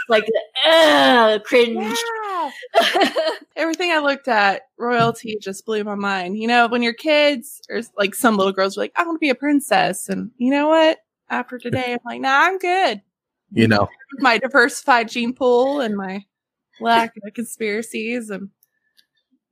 like 0.10 0.26
uh, 0.68 1.40
cringe. 1.46 1.98
Yeah. 2.26 2.52
Everything 3.56 3.92
I 3.92 4.00
looked 4.00 4.28
at, 4.28 4.64
royalty 4.78 5.38
just 5.42 5.66
blew 5.66 5.84
my 5.84 5.96
mind. 5.96 6.38
You 6.38 6.48
know, 6.48 6.68
when 6.68 6.82
you're 6.82 6.94
kids, 6.94 7.62
or 7.70 7.82
like 7.98 8.16
some 8.16 8.38
little 8.38 8.54
girls 8.54 8.78
are 8.78 8.82
like, 8.82 8.94
I 8.96 9.04
want 9.04 9.16
to 9.18 9.20
be 9.20 9.30
a 9.30 9.36
princess. 9.36 10.10
And 10.10 10.32
you 10.38 10.50
know 10.52 10.68
what? 10.70 11.00
After 11.30 11.58
today, 11.58 11.94
I'm 11.94 12.00
like, 12.06 12.22
nah, 12.22 12.42
I'm 12.46 12.58
good. 12.58 13.02
you 13.52 13.68
know, 13.68 13.88
My 14.20 14.38
diversified 14.38 15.10
gene 15.10 15.34
pool 15.34 15.80
and 15.82 15.96
my 15.96 16.26
lack 16.82 17.14
of 17.24 17.34
conspiracies. 17.34 18.30
And 18.30 18.50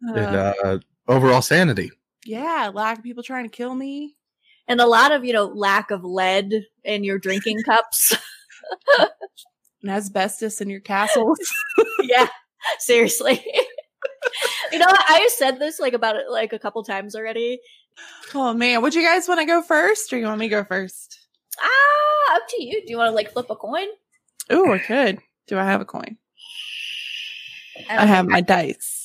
and 0.01 0.17
Uh, 0.35 0.53
uh, 0.63 0.77
overall 1.07 1.41
sanity. 1.41 1.91
yeah, 2.25 2.69
lack 2.73 2.97
of 2.99 3.03
people 3.03 3.23
trying 3.23 3.45
to 3.45 3.49
kill 3.55 3.73
me. 3.75 4.15
And 4.67 4.79
a 4.79 4.85
lot 4.85 5.11
of, 5.11 5.25
you 5.25 5.33
know, 5.33 5.45
lack 5.45 5.89
of 5.89 6.03
lead 6.03 6.53
in 6.83 7.03
your 7.03 7.17
drinking 7.19 7.63
cups. 7.63 8.15
And 9.81 9.91
asbestos 9.91 10.59
in 10.59 10.69
your 10.69 10.81
castles. 10.81 11.39
yeah, 12.03 12.27
seriously. 12.79 13.41
you 14.73 14.77
know, 14.77 14.85
I 14.89 15.29
said 15.37 15.57
this 15.57 15.79
like 15.79 15.93
about 15.93 16.17
it 16.17 16.25
like 16.29 16.51
a 16.51 16.59
couple 16.59 16.83
times 16.83 17.15
already. 17.15 17.59
oh 18.35 18.53
man, 18.53 18.81
would 18.81 18.93
you 18.93 19.01
guys 19.01 19.27
want 19.29 19.39
to 19.39 19.45
go 19.45 19.61
first, 19.61 20.11
or 20.11 20.17
you 20.17 20.25
want 20.25 20.39
me 20.41 20.47
to 20.49 20.55
go 20.55 20.63
first? 20.65 21.17
Ah, 21.61 22.35
up 22.35 22.41
to 22.49 22.61
you. 22.63 22.81
Do 22.85 22.91
you 22.91 22.97
want 22.97 23.09
to 23.09 23.15
like 23.15 23.31
flip 23.31 23.49
a 23.49 23.55
coin? 23.55 23.87
Oh, 24.49 24.69
I 24.73 24.79
could. 24.79 25.19
Do 25.47 25.57
I 25.57 25.63
have 25.63 25.79
a 25.79 25.85
coin? 25.85 26.17
I 27.89 27.95
don't 27.95 28.07
have 28.07 28.25
think- 28.25 28.31
my 28.33 28.41
dice. 28.41 28.98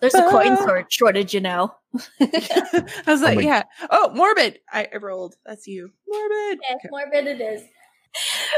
There's 0.00 0.14
a 0.14 0.22
coin 0.30 0.56
Ah. 0.58 0.82
shortage, 0.88 1.34
you 1.34 1.40
know. 1.40 1.74
I 2.20 3.02
was 3.06 3.22
like, 3.22 3.36
my- 3.36 3.42
yeah. 3.42 3.62
Oh, 3.90 4.10
morbid. 4.14 4.58
I, 4.72 4.88
I 4.92 4.96
rolled. 4.96 5.34
That's 5.44 5.66
you. 5.66 5.90
Morbid. 6.08 6.58
Yeah, 6.68 6.76
Okay. 6.76 6.88
morbid 6.90 7.26
it 7.26 7.40
is. 7.40 7.62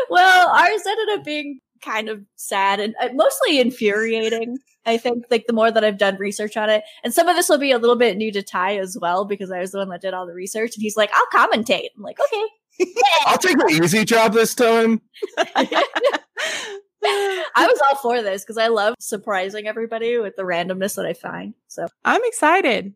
Well, 0.09 0.49
ours 0.49 0.83
ended 0.89 1.19
up 1.19 1.25
being 1.27 1.61
kind 1.83 2.09
of 2.09 2.23
sad 2.37 2.81
and 2.81 2.95
uh, 3.01 3.11
mostly 3.13 3.61
infuriating. 3.61 4.57
I 4.87 4.97
think, 4.97 5.25
like 5.31 5.47
the 5.47 5.53
more 5.53 5.71
that 5.71 5.85
I've 5.85 5.99
done 5.99 6.17
research 6.17 6.57
on 6.57 6.71
it, 6.71 6.83
and 7.05 7.13
some 7.15 7.29
of 7.29 7.37
this 7.37 7.49
will 7.51 7.59
be 7.59 7.71
a 7.71 7.79
little 7.79 7.97
bit 7.97 8.17
new 8.17 8.33
to 8.33 8.43
Ty 8.43 8.79
as 8.79 8.97
well 9.01 9.25
because 9.27 9.51
I 9.53 9.61
was 9.61 9.71
the 9.73 9.79
one 9.79 9.91
that 9.91 10.01
did 10.01 10.15
all 10.15 10.27
the 10.27 10.33
research, 10.35 10.75
and 10.75 10.83
he's 10.83 10.97
like, 10.97 11.11
"I'll 11.15 11.27
commentate." 11.49 11.89
I'm 11.97 12.03
like, 12.03 12.19
"Okay." 12.19 12.45
I'll 13.27 13.39
take 13.39 13.59
the 13.59 13.79
easy 13.83 14.05
job 14.07 14.33
this 14.33 14.55
time. 14.55 15.03
I 17.57 17.67
was 17.69 17.81
all 17.91 17.99
for 17.99 18.23
this 18.23 18.43
because 18.43 18.59
I 18.59 18.69
love 18.69 18.95
surprising 19.01 19.67
everybody 19.67 20.19
with 20.19 20.37
the 20.37 20.43
randomness 20.43 20.97
that 20.97 21.07
I 21.07 21.13
find. 21.15 21.55
So, 21.69 21.87
I'm 22.05 22.21
excited. 22.25 22.95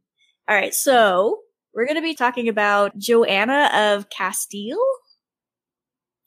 all 0.49 0.57
right, 0.57 0.75
so 0.75 1.41
we're 1.75 1.87
going 1.87 1.97
to 1.97 2.03
be 2.03 2.15
talking 2.15 2.49
about 2.49 2.97
Joanna 2.99 3.71
of 3.75 4.09
Castile. 4.11 4.79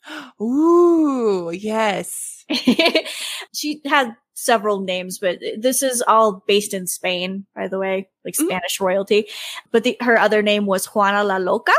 Ooh, 0.42 1.52
yes. 1.52 2.46
she 3.54 3.82
had 3.86 4.16
several 4.34 4.80
names, 4.82 5.20
but 5.20 5.40
this 5.58 5.84
is 5.84 6.02
all 6.08 6.44
based 6.48 6.74
in 6.74 6.88
Spain, 6.88 7.46
by 7.56 7.68
the 7.68 7.78
way, 7.80 8.10
like 8.24 8.36
Mm. 8.36 8.46
Spanish 8.46 8.80
royalty. 8.80 9.28
But 9.72 9.84
the, 9.84 9.98
her 10.02 10.18
other 10.18 10.42
name 10.42 10.66
was 10.66 10.86
Juana 10.88 11.24
la 11.24 11.38
Loca, 11.38 11.74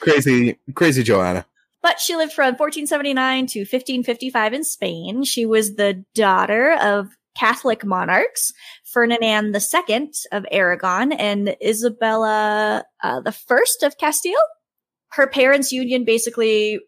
Crazy, 0.00 0.58
crazy 0.74 1.02
Joanna. 1.02 1.44
But 1.82 1.98
she 1.98 2.16
lived 2.16 2.32
from 2.32 2.54
1479 2.54 3.46
to 3.48 3.60
1555 3.60 4.52
in 4.52 4.64
Spain. 4.64 5.24
She 5.24 5.44
was 5.46 5.74
the 5.74 6.04
daughter 6.14 6.76
of 6.80 7.08
Catholic 7.36 7.84
monarchs, 7.84 8.52
Ferdinand 8.84 9.56
II 9.56 10.10
of 10.32 10.46
Aragon 10.50 11.12
and 11.12 11.56
Isabella 11.64 12.84
uh, 13.02 13.20
the 13.20 13.32
First 13.32 13.82
of 13.82 13.98
Castile. 13.98 14.34
Her 15.12 15.26
parents' 15.26 15.72
union 15.72 16.04
basically 16.04 16.80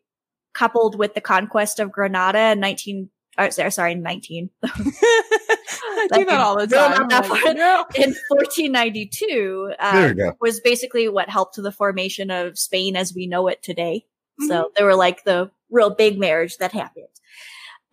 coupled 0.55 0.97
with 0.97 1.15
the 1.15 1.21
conquest 1.21 1.81
of 1.81 1.91
Granada 1.91 2.53
in 2.53 2.61
19, 2.61 3.11
uh, 3.37 3.51
sorry, 3.51 3.71
sorry, 3.71 3.95
19, 3.97 4.51
I 4.65 6.09
do 6.13 6.25
that 6.25 6.41
all 6.41 6.59
the 6.59 6.67
time. 6.67 7.09
not 7.09 7.11
that 7.11 7.25
I'm 7.25 7.31
like, 7.31 7.57
no. 7.57 7.85
in 7.97 8.15
1492, 8.29 9.73
uh, 9.79 10.13
was 10.41 10.61
basically 10.61 11.09
what 11.09 11.29
helped 11.29 11.55
to 11.55 11.63
the 11.63 11.73
formation 11.73 12.31
of 12.31 12.59
Spain 12.59 12.97
as 12.97 13.13
we 13.15 13.27
know 13.27 13.49
it 13.49 13.63
today. 13.63 14.05
Mm-hmm. 14.41 14.49
So 14.49 14.71
they 14.76 14.85
were 14.85 14.95
like 14.97 15.25
the 15.25 15.50
real 15.71 15.91
big 15.91 16.19
marriage 16.19 16.57
that 16.59 16.73
happened. 16.73 17.07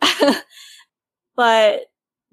but 1.36 1.81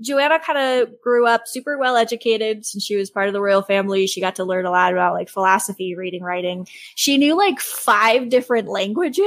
Joanna 0.00 0.38
kind 0.38 0.58
of 0.82 1.00
grew 1.02 1.26
up 1.26 1.42
super 1.46 1.76
well 1.78 1.96
educated 1.96 2.64
since 2.64 2.84
she 2.84 2.96
was 2.96 3.10
part 3.10 3.26
of 3.26 3.32
the 3.32 3.40
royal 3.40 3.62
family. 3.62 4.06
She 4.06 4.20
got 4.20 4.36
to 4.36 4.44
learn 4.44 4.64
a 4.64 4.70
lot 4.70 4.92
about 4.92 5.14
like 5.14 5.28
philosophy, 5.28 5.94
reading, 5.96 6.22
writing. 6.22 6.68
She 6.94 7.18
knew 7.18 7.36
like 7.36 7.58
five 7.60 8.28
different 8.28 8.68
languages. 8.68 9.26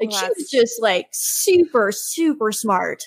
Like 0.00 0.10
Well, 0.10 0.20
she 0.20 0.26
was 0.38 0.50
just 0.50 0.82
like 0.82 1.08
super, 1.12 1.92
super 1.92 2.50
smart, 2.50 3.04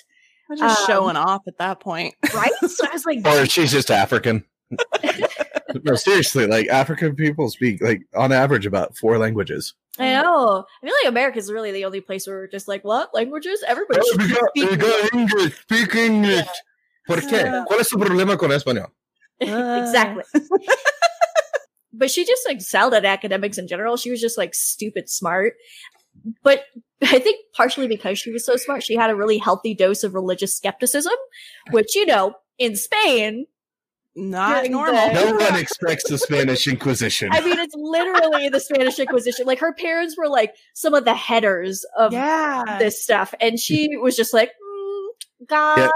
I'm 0.50 0.56
just 0.56 0.80
Um, 0.80 0.86
showing 0.86 1.16
off 1.16 1.42
at 1.46 1.58
that 1.58 1.80
point. 1.80 2.14
right? 2.34 2.52
so 2.66 2.86
I 2.86 2.92
was 2.92 3.04
like, 3.04 3.26
Or 3.26 3.44
she's 3.46 3.72
just 3.72 3.90
African. 3.90 4.44
no, 5.84 5.94
seriously, 5.94 6.46
like 6.46 6.68
African 6.68 7.14
people 7.14 7.50
speak 7.50 7.82
like 7.82 8.02
on 8.14 8.32
average 8.32 8.66
about 8.66 8.96
four 8.96 9.18
languages. 9.18 9.74
I 9.98 10.12
know. 10.12 10.64
I 10.82 10.86
feel 10.86 10.94
like 11.02 11.10
America 11.10 11.38
is 11.38 11.50
really 11.50 11.72
the 11.72 11.84
only 11.84 12.00
place 12.00 12.26
where 12.26 12.36
we're 12.36 12.48
just 12.48 12.68
like, 12.68 12.84
what 12.84 13.14
languages? 13.14 13.64
Everybody 13.66 14.00
Oh, 14.02 14.12
should 14.12 14.22
we 14.22 14.28
got, 14.28 14.50
speak 14.50 14.70
we 14.70 14.76
got 14.76 15.14
English, 15.14 15.60
speak 15.60 15.94
English. 15.94 16.46
¿Por 17.06 17.16
qué? 17.16 17.44
Ah. 17.46 17.64
¿Cuál 17.66 17.80
es 17.80 17.88
su 17.88 17.98
problema 17.98 18.38
con 18.38 18.50
español? 18.50 18.90
exactly. 19.40 20.24
but 21.92 22.10
she 22.10 22.24
just 22.24 22.46
excelled 22.48 22.94
at 22.94 23.04
academics 23.04 23.58
in 23.58 23.66
general. 23.66 23.96
She 23.96 24.10
was 24.10 24.20
just 24.20 24.38
like 24.38 24.54
stupid 24.54 25.08
smart. 25.08 25.54
But 26.42 26.64
I 27.02 27.18
think 27.18 27.44
partially 27.54 27.88
because 27.88 28.18
she 28.18 28.30
was 28.30 28.44
so 28.44 28.56
smart, 28.56 28.82
she 28.82 28.96
had 28.96 29.10
a 29.10 29.16
really 29.16 29.38
healthy 29.38 29.74
dose 29.74 30.04
of 30.04 30.14
religious 30.14 30.56
skepticism, 30.56 31.12
which, 31.70 31.94
you 31.94 32.06
know, 32.06 32.34
in 32.58 32.76
Spain, 32.76 33.46
Not 34.18 34.68
normal. 34.68 35.12
No 35.12 35.36
one 35.36 35.54
expects 35.54 36.08
the 36.08 36.18
Spanish 36.18 36.66
Inquisition. 36.66 37.30
I 37.32 37.40
mean, 37.40 37.58
it's 37.58 37.74
literally 37.76 38.48
the 38.48 38.58
Spanish 38.58 38.98
Inquisition. 38.98 39.46
Like 39.46 39.60
her 39.60 39.72
parents 39.72 40.16
were 40.18 40.28
like 40.28 40.54
some 40.74 40.92
of 40.92 41.04
the 41.04 41.14
headers 41.14 41.84
of 41.96 42.12
yeah. 42.12 42.78
this 42.78 43.02
stuff. 43.02 43.32
And 43.40 43.60
she 43.60 43.96
was 43.96 44.16
just 44.16 44.34
like, 44.34 44.50
mm, 44.50 45.46
God. 45.46 45.90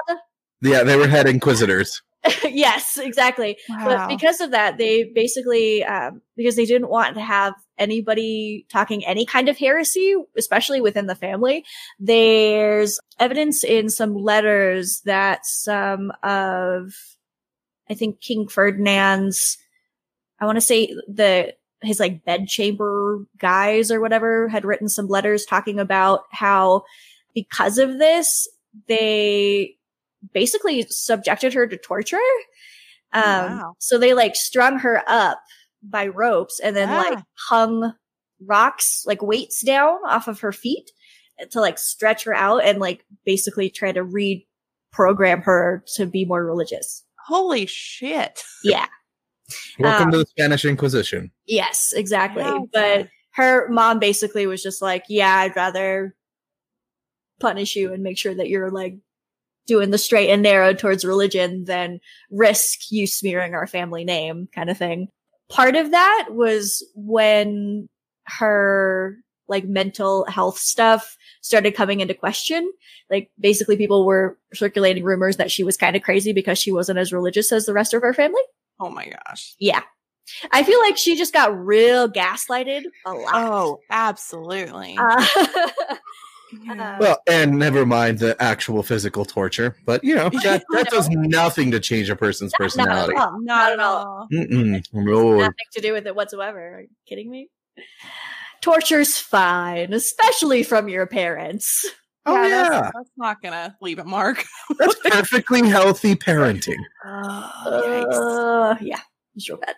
yeah, 0.61 0.85
they 0.85 0.97
were 0.97 1.09
head 1.09 1.26
inquisitors. 1.26 2.00
yes, 2.45 2.99
exactly. 2.99 3.59
wow. 3.69 3.85
But 3.85 4.09
because 4.09 4.41
of 4.41 4.52
that, 4.52 4.79
they 4.79 5.05
basically, 5.05 5.83
um, 5.83 6.23
because 6.37 6.55
they 6.55 6.67
didn't 6.67 6.88
want 6.88 7.17
to 7.17 7.21
have 7.21 7.55
anybody 7.76 8.67
talking 8.71 9.05
any 9.05 9.26
kind 9.26 9.49
of 9.49 9.59
heresy, 9.59 10.14
especially 10.38 10.81
within 10.81 11.07
the 11.07 11.17
family, 11.17 11.64
there's 11.99 13.00
evidence 13.19 13.64
in 13.64 13.88
some 13.88 14.14
letters 14.14 15.02
that 15.07 15.45
some 15.45 16.12
of, 16.23 16.95
I 17.93 17.95
think 17.95 18.21
King 18.21 18.49
Ferdinand's, 18.49 19.59
I 20.41 20.47
want 20.47 20.57
to 20.57 20.61
say 20.63 20.87
the, 21.07 21.55
his 21.83 22.01
like 22.01 22.25
bedchamber 22.25 23.27
guys 23.39 23.91
or 23.91 24.01
whatever 24.01 24.49
had 24.49 24.65
written 24.65 24.89
some 24.89 25.09
letters 25.09 25.45
talking 25.45 25.79
about 25.79 26.23
how 26.31 26.85
because 27.35 27.79
of 27.79 27.99
this, 27.99 28.49
they 28.89 29.77
basically 30.33 30.87
subjected 30.89 31.53
her 31.55 31.67
to 31.67 31.77
torture. 31.77 32.19
Um, 33.13 33.23
wow. 33.59 33.75
so 33.79 33.99
they 33.99 34.15
like 34.15 34.35
strung 34.37 34.79
her 34.79 35.03
up 35.07 35.39
by 35.83 36.07
ropes 36.07 36.61
and 36.61 36.75
then 36.75 36.89
like 36.89 37.19
Ah. 37.19 37.25
hung 37.49 37.93
rocks, 38.47 39.05
like 39.07 39.21
weights 39.21 39.63
down 39.63 39.99
off 40.07 40.29
of 40.29 40.41
her 40.41 40.53
feet 40.53 40.91
to 41.51 41.61
like 41.61 41.79
stretch 41.79 42.25
her 42.25 42.35
out 42.35 42.65
and 42.65 42.79
like 42.79 43.05
basically 43.27 43.69
try 43.69 43.93
to 43.93 44.05
reprogram 44.05 45.43
her 45.43 45.85
to 45.97 46.07
be 46.07 46.25
more 46.25 46.45
religious. 46.45 47.05
Holy 47.26 47.67
shit. 47.67 48.43
Yeah. 48.64 48.87
Welcome 49.79 50.07
Um, 50.07 50.12
to 50.12 50.19
the 50.19 50.26
Spanish 50.26 50.64
Inquisition. 50.64 51.31
Yes, 51.47 51.93
exactly. 51.95 52.43
Wow. 52.43 52.67
But 52.73 53.09
her 53.33 53.69
mom 53.69 53.99
basically 53.99 54.47
was 54.47 54.62
just 54.62 54.83
like, 54.83 55.05
yeah, 55.09 55.35
I'd 55.37 55.57
rather 55.57 56.14
punish 57.41 57.76
you 57.76 57.93
and 57.93 58.02
make 58.02 58.19
sure 58.19 58.35
that 58.35 58.49
you're 58.49 58.71
like 58.71 58.97
doing 59.67 59.91
the 59.91 59.99
straight 59.99 60.31
and 60.31 60.43
narrow 60.43 60.73
towards 60.73 61.05
religion 61.05 61.64
than 61.64 62.00
risk 62.31 62.91
you 62.91 63.07
smearing 63.07 63.55
our 63.55 63.67
family 63.67 64.05
name 64.05 64.49
kind 64.55 64.71
of 64.71 64.79
thing. 64.79 65.09
Part 65.49 65.76
of 65.76 65.91
that 65.91 66.29
was 66.31 66.85
when 66.95 67.88
her 68.25 69.17
like 69.49 69.64
mental 69.64 70.25
health 70.26 70.59
stuff 70.59 71.17
started 71.43 71.75
coming 71.77 72.01
into 72.01 72.15
question. 72.15 72.73
Like 73.11 73.31
basically 73.39 73.77
people 73.77 74.07
were 74.07 74.39
circulating 74.55 75.05
rumors 75.05 75.37
that 75.37 75.51
she 75.51 75.63
was 75.65 75.77
kind 75.77 75.95
of 75.95 76.03
crazy 76.03 76.33
because 76.33 76.59
she 76.59 76.73
wasn't 76.73 76.99
as 76.99 77.13
religious 77.13 77.53
as 77.53 77.67
the 77.67 77.75
rest 77.75 77.93
of 77.93 78.01
her 78.03 78.15
family. 78.15 78.41
Oh 78.81 78.89
my 78.89 79.07
gosh. 79.29 79.55
Yeah. 79.59 79.83
I 80.51 80.63
feel 80.63 80.81
like 80.81 80.97
she 80.97 81.17
just 81.17 81.33
got 81.35 81.55
real 81.57 82.09
gaslighted 82.09 82.85
a 83.05 83.13
lot. 83.13 83.33
Oh, 83.35 83.81
absolutely. 83.91 84.97
Uh, 85.07 85.27
Yeah. 86.65 86.99
Well, 86.99 87.19
and 87.27 87.59
never 87.59 87.87
mind 87.87 88.19
the 88.19 88.37
actual 88.39 88.83
physical 88.83 89.25
torture, 89.25 89.75
but 89.87 90.05
you 90.05 90.15
know 90.15 90.29
that, 90.43 90.63
that 90.73 90.91
does 90.91 91.09
nothing 91.09 91.71
to 91.71 91.81
change 91.81 92.11
a 92.11 92.17
person's 92.17 92.53
not 92.59 92.65
at 92.67 92.71
personality. 92.77 93.15
all. 93.17 93.41
not 93.41 93.73
at 93.73 93.81
all. 93.81 94.29
Mm-mm. 94.31 94.83
No. 94.93 95.39
Nothing 95.39 95.55
to 95.73 95.81
do 95.81 95.95
with 95.95 96.07
it 96.07 96.15
whatsoever. 96.15 96.77
Are 96.77 96.81
you 96.83 96.89
kidding 97.09 97.31
me? 97.31 97.49
Torture's 98.62 99.19
fine, 99.19 99.92
especially 99.92 100.62
from 100.62 100.88
your 100.88 101.07
parents. 101.07 101.85
Oh 102.25 102.35
that's, 102.35 102.49
yeah, 102.75 102.90
that's 102.95 103.11
not 103.16 103.42
gonna 103.42 103.76
leave 103.83 103.99
a 103.99 104.04
mark. 104.04 104.45
that's 104.78 104.95
perfectly 105.00 105.69
healthy 105.69 106.14
parenting. 106.14 106.78
Uh, 107.04 108.76
yeah, 108.81 109.00
it's 109.35 109.49
real 109.49 109.59
bad. 109.59 109.75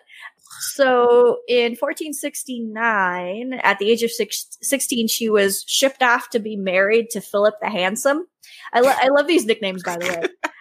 So 0.59 1.39
in 1.47 1.71
1469, 1.75 3.53
at 3.63 3.79
the 3.79 3.89
age 3.89 4.03
of 4.03 4.11
six, 4.11 4.47
16, 4.61 5.07
she 5.07 5.29
was 5.29 5.63
shipped 5.67 6.01
off 6.03 6.29
to 6.29 6.39
be 6.39 6.55
married 6.55 7.09
to 7.11 7.21
Philip 7.21 7.55
the 7.61 7.69
Handsome. 7.69 8.25
I, 8.73 8.81
lo- 8.81 8.93
I 8.95 9.07
love 9.09 9.27
these 9.27 9.45
nicknames, 9.45 9.83
by 9.83 9.97
the 9.97 10.05
way. 10.07 10.27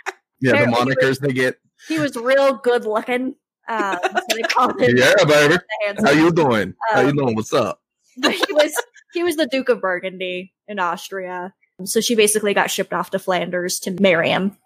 Yeah, 0.41 0.53
the 0.53 0.65
Apparently 0.65 0.95
he 1.01 1.07
monikers 1.07 1.19
they 1.21 1.33
get. 1.33 1.57
He 1.89 1.99
was 1.99 2.17
real 2.17 2.55
good 2.57 2.85
looking. 2.85 3.35
Um, 3.69 3.99
so 4.03 4.21
they 4.35 4.43
called 4.43 4.79
him 4.81 4.95
Yeah, 4.97 5.15
baby. 5.27 5.57
the. 5.97 6.03
How 6.05 6.11
you 6.11 6.31
doing? 6.33 6.75
How 6.91 7.01
you 7.01 7.11
Um, 7.11 7.17
doing? 7.17 7.35
What's 7.37 7.53
up? 7.55 7.81
But 8.19 8.33
he 8.33 8.53
was 8.53 8.73
he 9.13 9.23
was 9.23 9.37
the 9.37 9.47
Duke 9.47 9.69
of 9.69 9.81
Burgundy 9.81 10.53
in 10.69 10.79
Austria. 10.79 11.55
So 11.85 12.01
she 12.01 12.15
basically 12.15 12.55
got 12.55 12.71
shipped 12.71 12.93
off 12.93 13.11
to 13.11 13.19
Flanders 13.19 13.81
to 13.81 13.91
marry 14.01 14.31
him. 14.31 14.57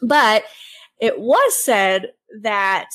But 0.00 0.44
it 1.00 1.18
was 1.18 1.64
said 1.64 2.12
that 2.42 2.86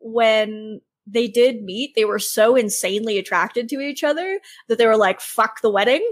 when 0.00 0.80
they 1.06 1.26
did 1.28 1.62
meet, 1.62 1.92
they 1.96 2.04
were 2.04 2.18
so 2.18 2.54
insanely 2.56 3.18
attracted 3.18 3.68
to 3.68 3.80
each 3.80 4.04
other 4.04 4.40
that 4.68 4.78
they 4.78 4.86
were 4.86 4.96
like, 4.96 5.20
fuck 5.20 5.60
the 5.60 5.70
wedding. 5.70 6.06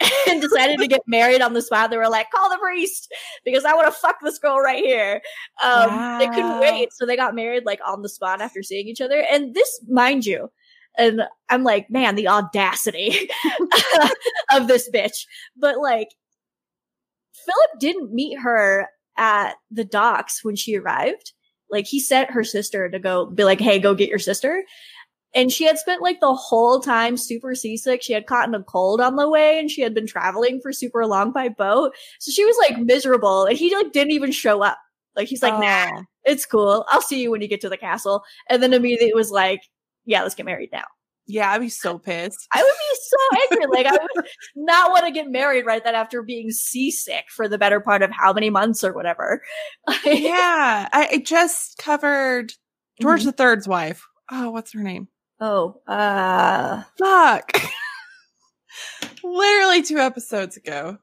And 0.28 0.40
decided 0.40 0.78
to 0.78 0.86
get 0.86 1.00
married 1.08 1.42
on 1.42 1.54
the 1.54 1.62
spot. 1.62 1.90
They 1.90 1.96
were 1.96 2.08
like, 2.08 2.30
call 2.30 2.48
the 2.50 2.58
priest 2.58 3.12
because 3.44 3.64
I 3.64 3.74
want 3.74 3.88
to 3.88 4.00
fuck 4.00 4.18
this 4.22 4.38
girl 4.38 4.60
right 4.60 4.84
here. 4.84 5.20
Um, 5.60 6.18
They 6.20 6.28
couldn't 6.28 6.60
wait. 6.60 6.90
So 6.92 7.04
they 7.04 7.16
got 7.16 7.34
married 7.34 7.64
like 7.64 7.80
on 7.84 8.02
the 8.02 8.08
spot 8.08 8.40
after 8.40 8.62
seeing 8.62 8.86
each 8.86 9.00
other. 9.00 9.24
And 9.28 9.54
this, 9.54 9.80
mind 9.88 10.24
you, 10.24 10.50
and 10.98 11.22
I'm 11.48 11.62
like, 11.62 11.88
man, 11.88 12.16
the 12.16 12.28
audacity 12.28 13.30
of 14.52 14.66
this 14.68 14.90
bitch. 14.92 15.26
But 15.56 15.78
like, 15.78 16.08
Philip 17.32 17.80
didn't 17.80 18.12
meet 18.12 18.38
her 18.40 18.88
at 19.16 19.54
the 19.70 19.84
docks 19.84 20.44
when 20.44 20.56
she 20.56 20.76
arrived. 20.76 21.32
Like, 21.70 21.86
he 21.86 22.00
sent 22.00 22.30
her 22.32 22.44
sister 22.44 22.88
to 22.88 22.98
go 22.98 23.26
be 23.26 23.44
like, 23.44 23.60
hey, 23.60 23.78
go 23.78 23.94
get 23.94 24.08
your 24.08 24.18
sister. 24.18 24.64
And 25.34 25.52
she 25.52 25.64
had 25.64 25.78
spent 25.78 26.00
like 26.02 26.20
the 26.20 26.34
whole 26.34 26.80
time 26.80 27.16
super 27.18 27.54
seasick. 27.54 28.02
She 28.02 28.14
had 28.14 28.26
caught 28.26 28.48
in 28.48 28.54
a 28.54 28.62
cold 28.62 29.00
on 29.00 29.16
the 29.16 29.28
way 29.28 29.58
and 29.58 29.70
she 29.70 29.82
had 29.82 29.92
been 29.94 30.06
traveling 30.06 30.58
for 30.62 30.72
super 30.72 31.06
long 31.06 31.32
by 31.32 31.50
boat. 31.50 31.92
So 32.18 32.32
she 32.32 32.46
was 32.46 32.56
like 32.56 32.78
miserable 32.78 33.44
and 33.44 33.56
he 33.56 33.74
like 33.76 33.92
didn't 33.92 34.12
even 34.12 34.32
show 34.32 34.62
up. 34.62 34.78
Like, 35.14 35.28
he's 35.28 35.42
like, 35.42 35.52
oh. 35.54 35.60
nah, 35.60 35.90
Oh. 35.98 36.02
it's 36.24 36.46
cool. 36.46 36.86
I'll 36.88 37.02
see 37.02 37.20
you 37.20 37.30
when 37.30 37.42
you 37.42 37.48
get 37.48 37.60
to 37.60 37.68
the 37.68 37.76
castle. 37.76 38.22
And 38.48 38.62
then 38.62 38.72
immediately 38.72 39.08
it 39.08 39.14
was 39.16 39.30
like, 39.30 39.60
yeah, 40.08 40.22
let's 40.22 40.34
get 40.34 40.46
married 40.46 40.70
now. 40.72 40.84
Yeah, 41.26 41.50
I'd 41.52 41.60
be 41.60 41.68
so 41.68 41.98
pissed. 41.98 42.48
I 42.54 42.62
would 42.62 42.66
be 42.66 42.98
so 43.02 43.56
angry. 43.60 43.66
Like 43.70 43.86
I 43.86 43.98
would 44.16 44.24
not 44.56 44.90
want 44.90 45.04
to 45.04 45.12
get 45.12 45.28
married 45.30 45.66
right 45.66 45.84
then 45.84 45.94
after 45.94 46.22
being 46.22 46.50
seasick 46.50 47.26
for 47.28 47.46
the 47.48 47.58
better 47.58 47.80
part 47.80 48.02
of 48.02 48.10
how 48.10 48.32
many 48.32 48.48
months 48.48 48.82
or 48.82 48.94
whatever. 48.94 49.42
yeah, 50.06 50.88
I, 50.90 51.08
I 51.12 51.18
just 51.18 51.76
covered 51.76 52.54
George 53.00 53.20
Mm-hmm. 53.20 53.30
Third's 53.32 53.68
wife. 53.68 54.06
Oh, 54.30 54.50
what's 54.50 54.72
her 54.72 54.82
name? 54.82 55.08
Oh, 55.38 55.82
uh, 55.86 56.82
Fuck. 56.98 57.52
Literally 59.22 59.82
two 59.82 59.98
episodes 59.98 60.56
ago. 60.56 60.96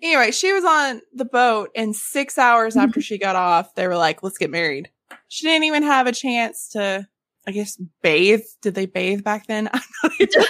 Anyway, 0.00 0.30
she 0.30 0.52
was 0.52 0.64
on 0.64 1.00
the 1.12 1.24
boat, 1.24 1.70
and 1.74 1.96
six 1.96 2.38
hours 2.38 2.76
after 2.76 3.00
she 3.02 3.18
got 3.18 3.34
off, 3.34 3.74
they 3.74 3.88
were 3.88 3.96
like, 3.96 4.22
let's 4.22 4.38
get 4.38 4.50
married. 4.50 4.90
She 5.26 5.46
didn't 5.46 5.64
even 5.64 5.82
have 5.82 6.06
a 6.06 6.12
chance 6.12 6.68
to, 6.70 7.08
I 7.48 7.50
guess, 7.50 7.80
bathe. 8.02 8.42
Did 8.60 8.74
they 8.74 8.84
bathe 8.84 9.24
back 9.24 9.46
then? 9.46 9.70
I'm 9.72 9.80
not 10.02 10.12
even- 10.20 10.28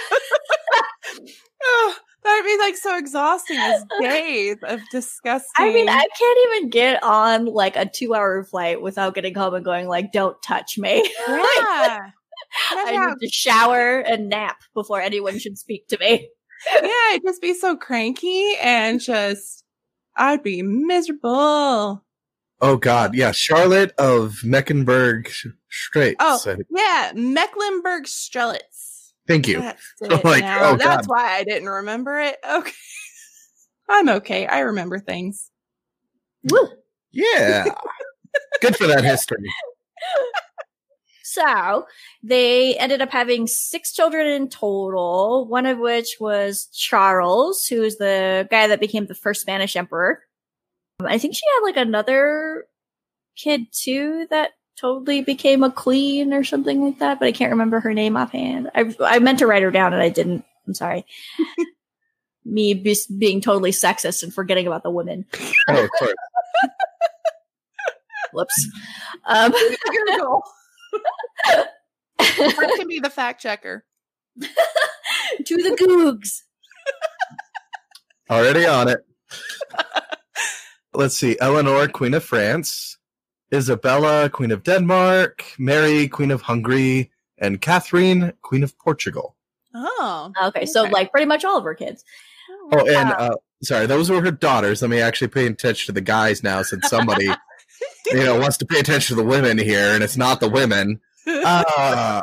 oh, 1.63 1.95
that 2.23 2.35
would 2.43 2.45
be 2.49 2.57
like 2.57 2.75
so 2.75 2.97
exhausting 2.97 3.57
as 3.57 3.83
days 4.01 4.57
of 4.63 4.81
disgusting. 4.91 5.49
I 5.57 5.71
mean, 5.73 5.87
I 5.87 6.05
can't 6.17 6.39
even 6.57 6.69
get 6.69 7.01
on 7.01 7.45
like 7.45 7.77
a 7.77 7.85
two 7.85 8.13
hour 8.13 8.43
flight 8.43 8.81
without 8.81 9.15
getting 9.15 9.33
home 9.33 9.53
and 9.53 9.63
going 9.63 9.87
like, 9.87 10.11
don't 10.11 10.35
touch 10.43 10.77
me. 10.77 11.09
yeah. 11.27 11.99
I 12.71 12.91
Yeah. 12.91 13.05
need 13.17 13.25
to 13.25 13.31
shower 13.31 13.99
and 13.99 14.27
nap 14.27 14.57
before 14.73 14.99
anyone 15.01 15.39
should 15.39 15.57
speak 15.57 15.87
to 15.87 15.97
me. 15.99 16.29
yeah, 16.73 16.81
I'd 16.83 17.21
just 17.25 17.41
be 17.41 17.53
so 17.53 17.77
cranky 17.77 18.55
and 18.61 18.99
just, 18.99 19.63
I'd 20.17 20.43
be 20.43 20.61
miserable. 20.61 22.03
Oh 22.61 22.75
God, 22.77 23.15
yeah, 23.15 23.31
Charlotte 23.31 23.93
of 23.97 24.43
Mecklenburg 24.43 25.29
Straits. 25.69 26.15
Oh. 26.19 26.41
I- 26.45 26.55
Yeah, 26.69 27.11
Mecklenburg 27.15 28.03
Strelitz. 28.05 29.11
Thank 29.27 29.47
you. 29.47 29.59
That's 29.59 29.81
I'm 30.01 30.21
like, 30.23 30.43
oh, 30.43 30.75
That's 30.77 31.07
why 31.07 31.35
I 31.35 31.43
didn't 31.43 31.69
remember 31.69 32.19
it. 32.19 32.37
Okay. 32.49 32.71
I'm 33.89 34.09
okay. 34.09 34.47
I 34.47 34.59
remember 34.61 34.99
things. 34.99 35.51
Woo! 36.49 36.67
Yeah. 37.11 37.65
Good 38.61 38.75
for 38.77 38.87
that 38.87 39.03
history. 39.03 39.37
So 41.31 41.85
they 42.23 42.75
ended 42.77 43.03
up 43.03 43.11
having 43.11 43.45
six 43.45 43.93
children 43.93 44.25
in 44.25 44.49
total, 44.49 45.47
one 45.47 45.67
of 45.67 45.77
which 45.77 46.17
was 46.19 46.65
Charles, 46.73 47.67
who 47.67 47.83
is 47.83 47.99
the 47.99 48.47
guy 48.49 48.65
that 48.65 48.79
became 48.79 49.05
the 49.05 49.13
first 49.13 49.41
Spanish 49.41 49.75
emperor. 49.75 50.23
Um, 50.99 51.05
I 51.05 51.19
think 51.19 51.35
she 51.35 51.43
had 51.55 51.65
like 51.67 51.77
another 51.77 52.65
kid 53.37 53.67
too 53.71 54.25
that 54.31 54.53
totally 54.79 55.21
became 55.21 55.63
a 55.63 55.71
queen 55.71 56.33
or 56.33 56.43
something 56.43 56.83
like 56.83 56.99
that, 56.99 57.19
but 57.19 57.27
I 57.27 57.31
can't 57.31 57.51
remember 57.51 57.79
her 57.79 57.93
name 57.93 58.15
offhand. 58.15 58.69
I, 58.73 58.93
I 59.01 59.19
meant 59.19 59.39
to 59.39 59.47
write 59.47 59.63
her 59.63 59.71
down 59.71 59.93
and 59.93 60.01
I 60.01 60.09
didn't. 60.09 60.45
I'm 60.67 60.73
sorry. 60.73 61.05
Me 62.45 62.73
be- 62.73 62.95
being 63.17 63.41
totally 63.41 63.71
sexist 63.71 64.23
and 64.23 64.33
forgetting 64.33 64.67
about 64.67 64.83
the 64.83 64.89
women. 64.89 65.25
Oh, 65.67 65.83
of 65.83 65.89
course. 65.97 66.13
Whoops. 68.33 68.67
Um, 69.25 69.51
Google. 70.07 70.43
I 72.19 72.73
can 72.77 72.87
be 72.87 72.99
the 72.99 73.09
fact 73.09 73.41
checker. 73.41 73.83
to 74.41 74.47
the 75.57 75.75
googs. 75.75 76.41
Already 78.29 78.65
on 78.65 78.87
it. 78.87 78.99
Let's 80.93 81.17
see. 81.17 81.37
Eleanor, 81.39 81.87
Queen 81.87 82.13
of 82.13 82.23
France, 82.23 82.97
Isabella, 83.53 84.29
Queen 84.29 84.51
of 84.51 84.63
Denmark, 84.63 85.43
Mary, 85.57 86.07
Queen 86.07 86.31
of 86.31 86.43
Hungary, 86.43 87.11
and 87.37 87.61
Catherine, 87.61 88.33
Queen 88.41 88.63
of 88.63 88.77
Portugal. 88.77 89.35
Oh. 89.73 90.31
Okay, 90.43 90.65
so 90.65 90.83
like 90.83 91.11
pretty 91.11 91.25
much 91.25 91.43
all 91.45 91.57
of 91.57 91.63
her 91.63 91.75
kids. 91.75 92.03
Oh, 92.71 92.85
and 92.87 93.11
uh, 93.11 93.35
sorry, 93.63 93.85
those 93.85 94.09
were 94.09 94.21
her 94.21 94.31
daughters. 94.31 94.81
Let 94.81 94.91
me 94.91 95.01
actually 95.01 95.29
pay 95.29 95.45
attention 95.45 95.87
to 95.87 95.91
the 95.91 96.01
guys 96.01 96.43
now, 96.43 96.61
since 96.61 96.87
somebody 96.87 97.25
you 98.07 98.23
know 98.23 98.39
wants 98.39 98.57
to 98.57 98.65
pay 98.65 98.79
attention 98.79 99.15
to 99.15 99.21
the 99.21 99.27
women 99.27 99.57
here, 99.57 99.93
and 99.93 100.03
it's 100.03 100.17
not 100.17 100.39
the 100.39 100.49
women. 100.49 100.99
Uh, 101.27 102.21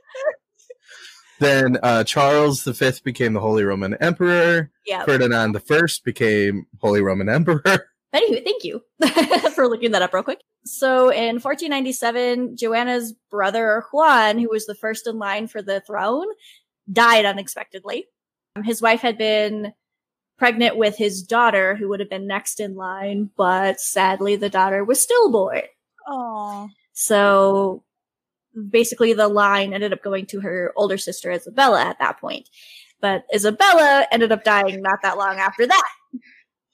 then 1.40 1.78
uh, 1.82 2.04
Charles 2.04 2.62
V 2.62 2.92
became 3.04 3.32
the 3.34 3.40
Holy 3.40 3.64
Roman 3.64 3.94
Emperor. 3.94 4.70
Yeah. 4.86 5.04
Ferdinand 5.04 5.56
I 5.56 5.80
became 6.04 6.66
Holy 6.80 7.00
Roman 7.00 7.28
Emperor. 7.28 7.88
Anyway, 8.12 8.42
thank 8.44 8.64
you 8.64 8.82
for 9.54 9.68
looking 9.68 9.92
that 9.92 10.02
up 10.02 10.12
real 10.12 10.22
quick. 10.22 10.40
So 10.64 11.08
in 11.08 11.36
1497, 11.36 12.56
Joanna's 12.56 13.14
brother 13.30 13.84
Juan, 13.90 14.38
who 14.38 14.48
was 14.50 14.66
the 14.66 14.74
first 14.74 15.06
in 15.06 15.18
line 15.18 15.48
for 15.48 15.62
the 15.62 15.80
throne, 15.80 16.26
died 16.90 17.24
unexpectedly. 17.24 18.06
Um, 18.54 18.62
his 18.62 18.82
wife 18.82 19.00
had 19.00 19.16
been 19.16 19.72
pregnant 20.38 20.76
with 20.76 20.96
his 20.96 21.22
daughter, 21.22 21.74
who 21.74 21.88
would 21.88 22.00
have 22.00 22.10
been 22.10 22.26
next 22.26 22.60
in 22.60 22.74
line, 22.74 23.30
but 23.36 23.80
sadly 23.80 24.36
the 24.36 24.50
daughter 24.50 24.84
was 24.84 25.02
stillborn. 25.02 25.62
Oh. 26.06 26.68
So 26.92 27.82
basically 28.70 29.14
the 29.14 29.28
line 29.28 29.72
ended 29.72 29.92
up 29.92 30.02
going 30.02 30.26
to 30.26 30.40
her 30.40 30.72
older 30.76 30.98
sister 30.98 31.30
Isabella 31.30 31.82
at 31.82 31.98
that 31.98 32.20
point. 32.20 32.48
But 33.00 33.24
Isabella 33.34 34.06
ended 34.12 34.32
up 34.32 34.44
dying 34.44 34.82
not 34.82 35.00
that 35.02 35.16
long 35.16 35.38
after 35.38 35.66
that. 35.66 35.90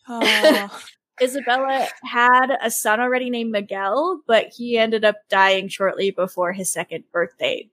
Oh. 0.08 0.82
Isabella 1.22 1.86
had 2.04 2.46
a 2.62 2.70
son 2.70 3.00
already 3.00 3.30
named 3.30 3.50
Miguel, 3.52 4.20
but 4.26 4.52
he 4.56 4.78
ended 4.78 5.04
up 5.04 5.16
dying 5.28 5.68
shortly 5.68 6.10
before 6.10 6.52
his 6.52 6.72
second 6.72 7.04
birthday. 7.12 7.68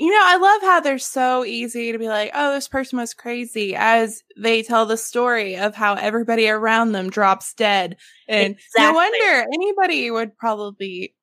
You 0.00 0.10
know, 0.12 0.20
I 0.22 0.36
love 0.36 0.62
how 0.62 0.78
they're 0.78 0.98
so 0.98 1.44
easy 1.44 1.90
to 1.90 1.98
be 1.98 2.06
like, 2.06 2.30
oh, 2.32 2.52
this 2.52 2.68
person 2.68 3.00
was 3.00 3.14
crazy 3.14 3.74
as 3.74 4.22
they 4.36 4.62
tell 4.62 4.86
the 4.86 4.96
story 4.96 5.56
of 5.56 5.74
how 5.74 5.94
everybody 5.94 6.48
around 6.48 6.92
them 6.92 7.10
drops 7.10 7.52
dead. 7.54 7.96
And 8.28 8.54
Exactly. 8.54 8.82
no 8.84 8.92
wonder 8.92 9.48
anybody 9.52 10.08
would 10.12 10.36
probably 10.38 10.76
be 10.78 11.14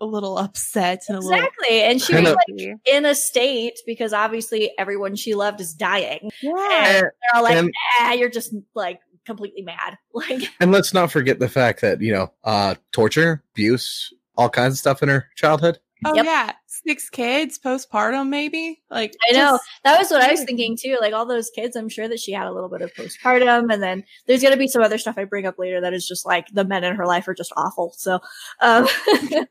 a 0.00 0.04
little 0.04 0.36
upset 0.36 1.04
and 1.08 1.16
a 1.16 1.20
Exactly. 1.20 1.80
And 1.82 2.02
she 2.02 2.14
was 2.16 2.24
like 2.34 2.78
in 2.92 3.06
a 3.06 3.14
state 3.14 3.78
because 3.86 4.12
obviously 4.12 4.72
everyone 4.76 5.14
she 5.14 5.34
loved 5.36 5.60
is 5.60 5.72
dying. 5.72 6.28
little, 6.42 6.50
And 6.50 6.56
yeah. 6.56 6.92
they're 7.02 7.12
all 7.36 7.44
like, 7.44 7.56
And- 7.56 7.70
ah, 8.00 8.14
you're 8.14 8.30
just 8.30 8.52
like 8.74 8.98
completely 9.26 9.62
mad. 9.62 9.98
Like, 10.14 10.42
And 10.60 10.72
let's 10.72 10.92
not 10.94 11.10
forget 11.10 11.38
the 11.38 11.48
fact 11.48 11.80
that, 11.80 12.00
you 12.00 12.12
know, 12.12 12.32
uh, 12.44 12.74
torture, 12.92 13.42
abuse, 13.54 14.12
all 14.36 14.48
kinds 14.50 14.74
of 14.74 14.78
stuff 14.78 15.02
in 15.02 15.08
her 15.08 15.28
childhood. 15.36 15.78
Oh, 16.04 16.14
Yep. 16.16 16.24
yeah. 16.24 16.52
Six 16.66 17.08
kids 17.10 17.58
postpartum, 17.64 18.28
maybe. 18.28 18.82
Like, 18.90 19.14
I 19.30 19.34
know. 19.34 19.52
just- 19.52 19.62
that 19.84 19.98
was 20.00 20.10
what 20.10 20.20
I 20.20 20.32
was 20.32 20.42
thinking 20.42 20.76
too. 20.76 20.98
Like 21.00 21.14
all 21.14 21.24
those 21.26 21.48
kids, 21.50 21.76
I'm 21.76 21.88
sure 21.88 22.08
that 22.08 22.18
she 22.18 22.32
had 22.32 22.46
a 22.48 22.52
little 22.52 22.68
bit 22.68 22.82
of 22.82 22.92
postpartum, 22.94 23.72
and 23.72 23.80
then 23.82 24.02
there's 24.26 24.42
gonna 24.42 24.56
be 24.56 24.66
some 24.66 24.82
other 24.82 24.98
stuff 24.98 25.16
I 25.16 25.24
bring 25.24 25.46
up 25.46 25.58
later 25.60 25.80
that 25.80 25.94
is 25.94 26.08
just 26.08 26.26
like 26.26 26.48
the 26.52 26.64
men 26.64 26.82
in 26.82 26.96
her 26.96 27.06
life 27.06 27.28
are 27.28 27.34
just 27.34 27.52
awful. 27.56 27.94
So, 27.96 28.18
um, 28.60 28.88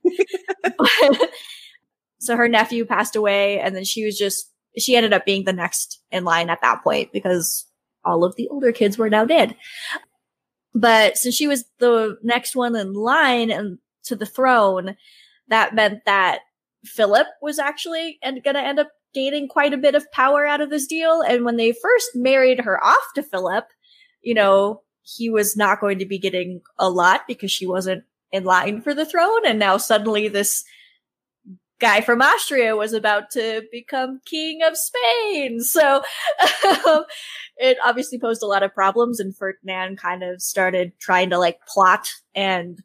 but- 0.77 1.29
so 2.19 2.35
her 2.35 2.47
nephew 2.47 2.85
passed 2.85 3.15
away, 3.15 3.59
and 3.59 3.75
then 3.75 3.83
she 3.83 4.05
was 4.05 4.17
just 4.17 4.49
she 4.77 4.95
ended 4.95 5.13
up 5.13 5.25
being 5.25 5.43
the 5.45 5.53
next 5.53 6.01
in 6.11 6.23
line 6.23 6.49
at 6.49 6.61
that 6.61 6.83
point 6.83 7.11
because 7.11 7.65
all 8.03 8.23
of 8.23 8.35
the 8.35 8.47
older 8.49 8.71
kids 8.71 8.97
were 8.97 9.09
now 9.09 9.25
dead. 9.25 9.55
But 10.73 11.17
since 11.17 11.35
she 11.35 11.47
was 11.47 11.65
the 11.79 12.17
next 12.23 12.55
one 12.55 12.75
in 12.75 12.93
line 12.93 13.51
and 13.51 13.79
to 14.03 14.15
the 14.15 14.25
throne, 14.25 14.95
that 15.47 15.75
meant 15.75 16.05
that 16.05 16.39
Philip 16.85 17.27
was 17.41 17.59
actually 17.59 18.17
and 18.23 18.43
going 18.43 18.55
to 18.55 18.61
end 18.61 18.79
up 18.79 18.89
gaining 19.13 19.47
quite 19.47 19.73
a 19.73 19.77
bit 19.77 19.95
of 19.95 20.11
power 20.11 20.45
out 20.45 20.61
of 20.61 20.69
this 20.69 20.87
deal. 20.87 21.21
And 21.21 21.43
when 21.43 21.57
they 21.57 21.73
first 21.73 22.11
married 22.15 22.61
her 22.61 22.81
off 22.83 23.03
to 23.15 23.23
Philip, 23.23 23.65
you 24.21 24.33
know, 24.33 24.81
he 25.01 25.29
was 25.29 25.57
not 25.57 25.81
going 25.81 25.99
to 25.99 26.05
be 26.05 26.19
getting 26.19 26.61
a 26.77 26.89
lot 26.89 27.21
because 27.27 27.51
she 27.51 27.65
wasn't 27.65 28.03
in 28.31 28.45
line 28.45 28.81
for 28.81 28.93
the 28.93 29.05
throne. 29.05 29.45
And 29.45 29.59
now 29.59 29.77
suddenly 29.77 30.27
this 30.27 30.63
guy 31.81 31.99
from 31.99 32.21
Austria 32.21 32.75
was 32.77 32.93
about 32.93 33.31
to 33.31 33.63
become 33.71 34.21
king 34.25 34.61
of 34.63 34.77
Spain. 34.77 35.59
So 35.59 36.03
um, 36.87 37.03
it 37.57 37.77
obviously 37.83 38.19
posed 38.19 38.43
a 38.43 38.47
lot 38.47 38.63
of 38.63 38.73
problems 38.73 39.19
and 39.19 39.35
Ferdinand 39.35 39.97
kind 39.97 40.23
of 40.23 40.41
started 40.41 40.93
trying 40.99 41.31
to 41.31 41.39
like 41.39 41.65
plot 41.67 42.07
and 42.33 42.79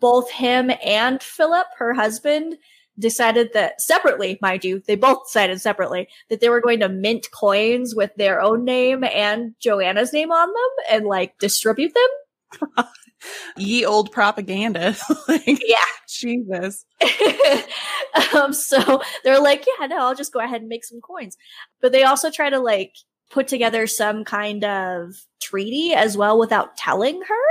both 0.00 0.30
him 0.30 0.70
and 0.84 1.22
Philip, 1.22 1.66
her 1.78 1.94
husband, 1.94 2.56
decided 2.98 3.52
that 3.54 3.80
separately, 3.80 4.38
mind 4.40 4.64
you, 4.64 4.82
they 4.86 4.96
both 4.96 5.26
decided 5.26 5.60
separately 5.60 6.06
that 6.28 6.40
they 6.40 6.48
were 6.48 6.60
going 6.60 6.80
to 6.80 6.88
mint 6.88 7.26
coins 7.32 7.94
with 7.94 8.14
their 8.16 8.40
own 8.40 8.64
name 8.64 9.02
and 9.02 9.54
Joanna's 9.60 10.12
name 10.12 10.30
on 10.30 10.48
them 10.48 10.84
and 10.90 11.06
like 11.06 11.38
distribute 11.38 11.92
them. 11.94 12.84
Ye 13.56 13.84
old 13.84 14.12
propaganda. 14.12 14.96
like, 15.28 15.62
yeah. 15.66 15.76
Jesus. 16.08 16.84
um, 18.34 18.52
so 18.52 19.02
they're 19.22 19.40
like, 19.40 19.64
yeah, 19.78 19.86
no, 19.86 19.98
I'll 19.98 20.14
just 20.14 20.32
go 20.32 20.40
ahead 20.40 20.60
and 20.60 20.68
make 20.68 20.84
some 20.84 21.00
coins. 21.00 21.36
But 21.80 21.92
they 21.92 22.04
also 22.04 22.30
try 22.30 22.50
to 22.50 22.58
like 22.58 22.94
put 23.30 23.48
together 23.48 23.86
some 23.86 24.24
kind 24.24 24.64
of 24.64 25.14
treaty 25.40 25.92
as 25.92 26.16
well 26.16 26.38
without 26.38 26.76
telling 26.76 27.20
her. 27.22 27.44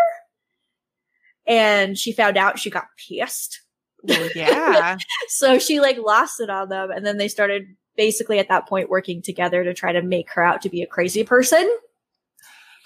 And 1.45 1.97
she 1.97 2.13
found 2.13 2.37
out 2.37 2.59
she 2.59 2.69
got 2.69 2.85
pissed. 2.97 3.61
Well, 4.03 4.29
yeah. 4.35 4.97
so 5.27 5.59
she 5.59 5.79
like 5.79 5.97
lost 5.97 6.39
it 6.39 6.49
on 6.49 6.69
them. 6.69 6.91
And 6.91 7.05
then 7.05 7.17
they 7.17 7.27
started 7.27 7.65
basically 7.95 8.39
at 8.39 8.49
that 8.49 8.67
point 8.67 8.89
working 8.89 9.21
together 9.21 9.63
to 9.63 9.73
try 9.73 9.91
to 9.91 10.01
make 10.01 10.29
her 10.31 10.43
out 10.43 10.61
to 10.61 10.69
be 10.69 10.81
a 10.81 10.87
crazy 10.87 11.23
person. 11.23 11.69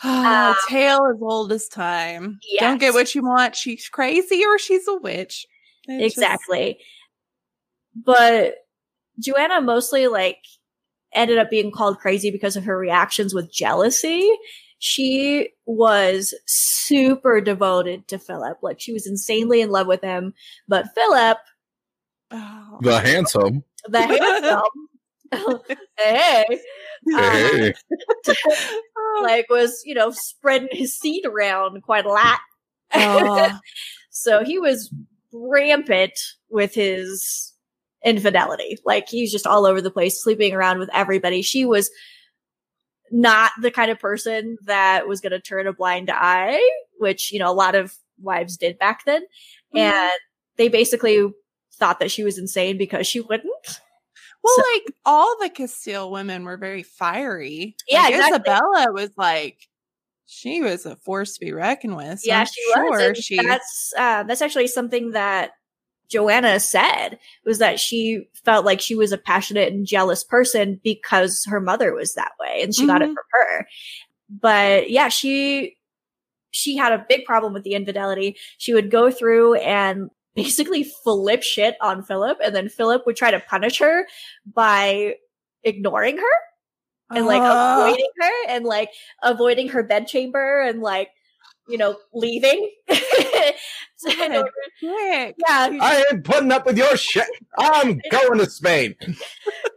Uh, 0.03 0.53
tale 0.67 1.07
as 1.13 1.21
old 1.21 1.51
as 1.51 1.67
time. 1.67 2.39
Yes. 2.47 2.61
Don't 2.61 2.77
get 2.79 2.93
what 2.93 3.13
you 3.15 3.23
want. 3.23 3.55
She's 3.55 3.89
crazy 3.89 4.43
or 4.45 4.57
she's 4.59 4.87
a 4.87 4.95
witch. 4.97 5.45
It's 5.87 6.15
just- 6.15 6.17
exactly. 6.23 6.79
But 7.95 8.55
Joanna 9.19 9.61
mostly 9.61 10.07
like 10.07 10.37
ended 11.13 11.37
up 11.39 11.49
being 11.49 11.71
called 11.71 11.97
crazy 11.99 12.29
because 12.29 12.55
of 12.55 12.65
her 12.65 12.77
reactions 12.77 13.33
with 13.33 13.51
jealousy. 13.51 14.29
She 14.79 15.49
was 15.65 16.35
super 16.45 17.41
devoted 17.41 18.07
to 18.09 18.19
Philip. 18.19 18.59
Like 18.61 18.79
she 18.79 18.93
was 18.93 19.07
insanely 19.07 19.61
in 19.61 19.71
love 19.71 19.87
with 19.87 20.01
him. 20.01 20.33
But 20.67 20.93
Philip, 20.93 21.37
Oh. 22.29 22.77
The 22.81 22.99
handsome. 22.99 23.63
the 23.87 24.01
handsome, 24.01 24.61
hey, 25.97 26.45
Hey. 27.09 27.73
like 29.21 29.49
was, 29.49 29.81
you 29.85 29.93
know, 29.95 30.11
spreading 30.11 30.69
his 30.71 30.97
seed 30.97 31.25
around 31.25 31.81
quite 31.83 32.05
a 32.05 32.09
lot. 32.11 32.39
Oh. 32.93 33.59
So 34.09 34.43
he 34.43 34.57
was 34.57 34.91
rampant 35.31 36.19
with 36.49 36.73
his 36.73 37.53
infidelity. 38.03 38.79
Like 38.83 39.07
he's 39.07 39.31
just 39.31 39.45
all 39.45 39.67
over 39.67 39.79
the 39.79 39.91
place, 39.91 40.23
sleeping 40.23 40.55
around 40.55 40.79
with 40.79 40.89
everybody. 40.91 41.43
She 41.43 41.65
was 41.65 41.91
not 43.11 43.51
the 43.61 43.71
kind 43.71 43.91
of 43.91 43.99
person 43.99 44.57
that 44.65 45.07
was 45.07 45.21
going 45.21 45.31
to 45.31 45.39
turn 45.39 45.67
a 45.67 45.73
blind 45.73 46.09
eye, 46.11 46.59
which, 46.97 47.31
you 47.31 47.39
know, 47.39 47.51
a 47.51 47.53
lot 47.53 47.75
of 47.75 47.93
wives 48.19 48.57
did 48.57 48.79
back 48.79 49.05
then. 49.05 49.21
Mhm. 49.75 49.79
And 49.81 50.11
they 50.57 50.67
basically 50.67 51.31
thought 51.75 51.99
that 51.99 52.11
she 52.11 52.23
was 52.23 52.37
insane 52.37 52.77
because 52.77 53.05
she 53.07 53.19
wouldn't. 53.21 53.81
Well, 54.47 54.55
So- 54.65 54.71
like 54.73 54.93
all 55.05 55.35
the 55.41 55.49
Castile 55.49 56.09
women 56.11 56.43
were 56.45 56.57
very 56.57 56.83
fiery. 56.83 57.75
Yeah, 57.87 58.03
Like, 58.03 58.13
exactly. 58.15 58.35
Isabella 58.53 58.91
was 58.93 59.09
like, 59.17 59.59
she 60.25 60.61
was 60.61 60.85
a 60.85 60.95
force 60.97 61.33
to 61.35 61.39
be 61.39 61.53
reckoned 61.53 61.95
with. 61.95 62.19
So 62.21 62.27
yeah, 62.27 62.39
I'm 62.41 62.45
she 62.45 62.61
was. 62.69 62.99
sure 62.99 63.07
and 63.09 63.17
she. 63.17 63.35
That's 63.37 63.93
uh, 63.97 64.23
that's 64.23 64.41
actually 64.41 64.67
something 64.67 65.11
that 65.11 65.51
Joanna 66.09 66.59
said 66.59 67.19
was 67.45 67.59
that 67.59 67.79
she 67.79 68.27
felt 68.45 68.65
like 68.65 68.81
she 68.81 68.95
was 68.95 69.11
a 69.11 69.17
passionate 69.17 69.71
and 69.71 69.85
jealous 69.85 70.23
person 70.23 70.79
because 70.83 71.45
her 71.49 71.59
mother 71.61 71.93
was 71.93 72.13
that 72.15 72.31
way, 72.39 72.61
and 72.61 72.73
she 72.75 72.85
got 72.87 73.01
it 73.01 73.09
Mhm. 73.09 73.13
from 73.13 73.23
her. 73.31 73.67
But 74.29 74.89
yeah, 74.89 75.07
she 75.09 75.77
she 76.51 76.75
had 76.75 76.91
a 76.93 77.05
big 77.07 77.23
problem 77.25 77.53
with 77.53 77.63
the 77.63 77.73
infidelity. 77.73 78.37
She 78.57 78.73
would 78.73 78.89
go 78.91 79.11
through 79.11 79.55
and 79.55 80.09
basically 80.37 80.83
flip 81.03 81.43
shit 81.43 81.75
on 81.81 82.01
Philip, 82.03 82.37
and 82.43 82.55
then 82.55 82.69
Philip 82.69 83.05
would 83.05 83.17
try 83.17 83.31
to 83.31 83.39
punish 83.41 83.79
her 83.79 84.07
by 84.53 85.15
ignoring 85.63 86.15
her 86.17 87.15
and 87.17 87.25
like 87.25 87.41
Oh. 87.43 87.81
avoiding 87.85 88.09
her 88.21 88.47
and 88.49 88.63
like 88.65 88.89
avoiding 89.23 89.67
her 89.69 89.83
bedchamber 89.83 90.61
and 90.61 90.81
like 90.81 91.09
you 91.67 91.77
know 91.77 91.97
leaving 92.13 92.71
So 93.97 94.11
in 94.11 94.31
order- 94.35 94.51
yeah 94.81 95.31
I 95.41 96.05
ain't 96.11 96.23
putting 96.23 96.51
up 96.51 96.65
with 96.65 96.77
your 96.77 96.95
shit. 96.95 97.25
I'm 97.57 97.99
going 98.11 98.37
to 98.39 98.49
Spain. 98.49 98.95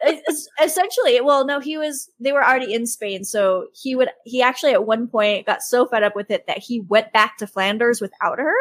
es- 0.02 0.20
es- 0.28 0.48
essentially 0.62 1.20
well 1.20 1.44
no 1.46 1.58
he 1.58 1.78
was 1.78 2.10
they 2.20 2.32
were 2.32 2.44
already 2.44 2.74
in 2.74 2.86
spain 2.86 3.24
so 3.24 3.66
he 3.72 3.96
would 3.96 4.10
he 4.24 4.42
actually 4.42 4.72
at 4.72 4.86
one 4.86 5.08
point 5.08 5.46
got 5.46 5.62
so 5.62 5.86
fed 5.86 6.02
up 6.02 6.14
with 6.14 6.30
it 6.30 6.46
that 6.46 6.58
he 6.58 6.80
went 6.80 7.12
back 7.12 7.38
to 7.38 7.46
flanders 7.46 8.00
without 8.00 8.38
her 8.38 8.54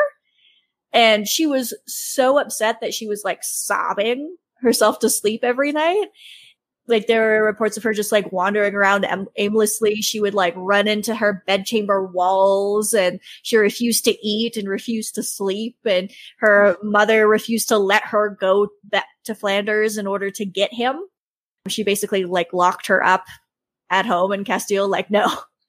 and 0.91 1.27
she 1.27 1.45
was 1.45 1.73
so 1.87 2.39
upset 2.39 2.81
that 2.81 2.93
she 2.93 3.07
was 3.07 3.23
like 3.23 3.43
sobbing 3.43 4.35
herself 4.61 4.99
to 4.99 5.09
sleep 5.09 5.43
every 5.43 5.71
night. 5.71 6.07
Like 6.87 7.05
there 7.05 7.21
were 7.21 7.45
reports 7.45 7.77
of 7.77 7.83
her 7.83 7.93
just 7.93 8.11
like 8.11 8.31
wandering 8.31 8.73
around 8.73 9.05
aim- 9.05 9.27
aimlessly. 9.37 10.01
She 10.01 10.19
would 10.19 10.33
like 10.33 10.55
run 10.57 10.87
into 10.87 11.13
her 11.13 11.43
bedchamber 11.45 12.07
walls 12.07 12.95
and 12.95 13.19
she 13.43 13.57
refused 13.57 14.05
to 14.05 14.27
eat 14.27 14.57
and 14.57 14.67
refused 14.67 15.13
to 15.15 15.23
sleep. 15.23 15.77
And 15.85 16.11
her 16.39 16.77
mother 16.81 17.27
refused 17.27 17.67
to 17.69 17.77
let 17.77 18.03
her 18.05 18.35
go 18.41 18.69
back 18.83 19.05
to 19.25 19.35
flanders 19.35 19.99
in 19.99 20.07
order 20.07 20.31
to 20.31 20.45
get 20.45 20.73
him. 20.73 20.99
She 21.67 21.83
basically 21.83 22.25
like 22.25 22.53
locked 22.53 22.87
her 22.87 23.05
up 23.05 23.25
at 23.91 24.07
home 24.07 24.31
in 24.31 24.43
castile 24.43 24.87
like 24.87 25.11
no 25.11 25.27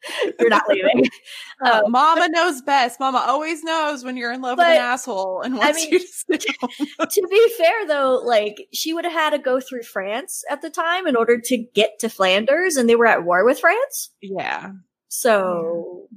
you're 0.41 0.49
not 0.49 0.69
leaving 0.69 1.07
Uh, 1.63 1.83
Um, 1.85 1.93
Mama 1.93 2.29
knows 2.31 2.63
best. 2.63 2.99
Mama 2.99 3.23
always 3.27 3.63
knows 3.63 4.03
when 4.03 4.17
you're 4.17 4.33
in 4.33 4.41
love 4.41 4.57
with 4.57 4.67
an 4.67 4.77
asshole 4.79 5.43
and 5.43 5.59
wants 5.59 5.85
mean- 5.85 5.93
you 5.93 6.39
to 6.39 6.39
to 7.07 7.29
be 7.31 7.53
fair 7.59 7.87
though, 7.87 8.23
like 8.25 8.67
she 8.73 8.95
would 8.95 9.05
have 9.05 9.13
had 9.13 9.31
to 9.31 9.39
go 9.39 9.61
through 9.61 9.83
France 9.83 10.43
at 10.51 10.63
the 10.63 10.71
time 10.71 11.07
in 11.07 11.17
order 11.17 11.39
to 11.39 11.59
get 11.75 11.99
to 11.99 12.09
Flanders 12.09 12.77
and 12.77 12.89
they 12.89 12.97
were 12.97 13.07
at 13.07 13.25
war 13.25 13.45
with 13.45 13.61
France. 13.61 14.11
Yeah. 14.23 14.73
So 15.09 16.09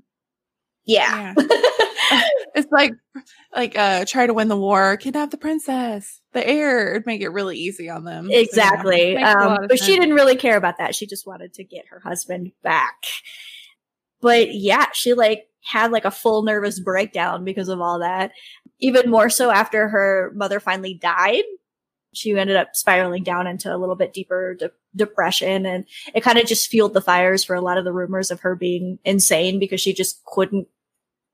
yeah. 0.86 1.34
It's 2.56 2.72
like 2.72 2.94
like 3.56 3.78
uh 3.78 4.06
try 4.06 4.28
to 4.28 4.34
win 4.34 4.48
the 4.48 4.58
war, 4.58 4.96
kidnap 4.98 5.32
the 5.32 5.38
princess. 5.38 6.22
The 6.34 6.48
heir 6.48 6.92
it'd 6.92 7.06
make 7.06 7.22
it 7.22 7.30
really 7.30 7.58
easy 7.58 7.90
on 7.90 8.04
them. 8.04 8.26
So, 8.26 8.32
yeah, 8.32 8.40
exactly. 8.40 9.18
um, 9.18 9.66
but 9.68 9.80
she 9.80 9.98
didn't 9.98 10.14
really 10.14 10.36
care 10.36 10.56
about 10.56 10.78
that. 10.78 10.94
She 10.96 11.08
just 11.08 11.26
wanted 11.26 11.54
to 11.56 11.64
get 11.64 11.86
her 11.90 12.00
husband 12.00 12.52
back. 12.62 13.04
But 14.24 14.56
yeah, 14.56 14.88
she 14.94 15.14
like 15.14 15.48
had 15.64 15.92
like 15.92 16.06
a 16.06 16.12
full 16.12 16.44
nervous 16.44 16.80
breakdown 16.80 17.44
because 17.44 17.68
of 17.68 17.82
all 17.82 18.00
that. 18.00 18.32
Even 18.80 19.12
more 19.12 19.30
so 19.30 19.52
after 19.52 19.90
her 19.90 20.32
mother 20.34 20.60
finally 20.60 20.94
died. 20.94 21.44
She 22.14 22.32
ended 22.38 22.56
up 22.56 22.76
spiraling 22.76 23.24
down 23.24 23.48
into 23.48 23.74
a 23.74 23.78
little 23.78 23.96
bit 23.96 24.14
deeper 24.14 24.56
de- 24.56 24.72
depression 24.96 25.66
and 25.66 25.86
it 26.14 26.22
kind 26.22 26.38
of 26.38 26.46
just 26.46 26.70
fueled 26.70 26.94
the 26.94 27.02
fires 27.02 27.44
for 27.44 27.56
a 27.56 27.62
lot 27.62 27.78
of 27.78 27.86
the 27.86 27.92
rumors 27.92 28.32
of 28.32 28.40
her 28.42 28.56
being 28.56 28.98
insane 29.04 29.60
because 29.60 29.82
she 29.82 29.94
just 29.94 30.24
couldn't 30.26 30.68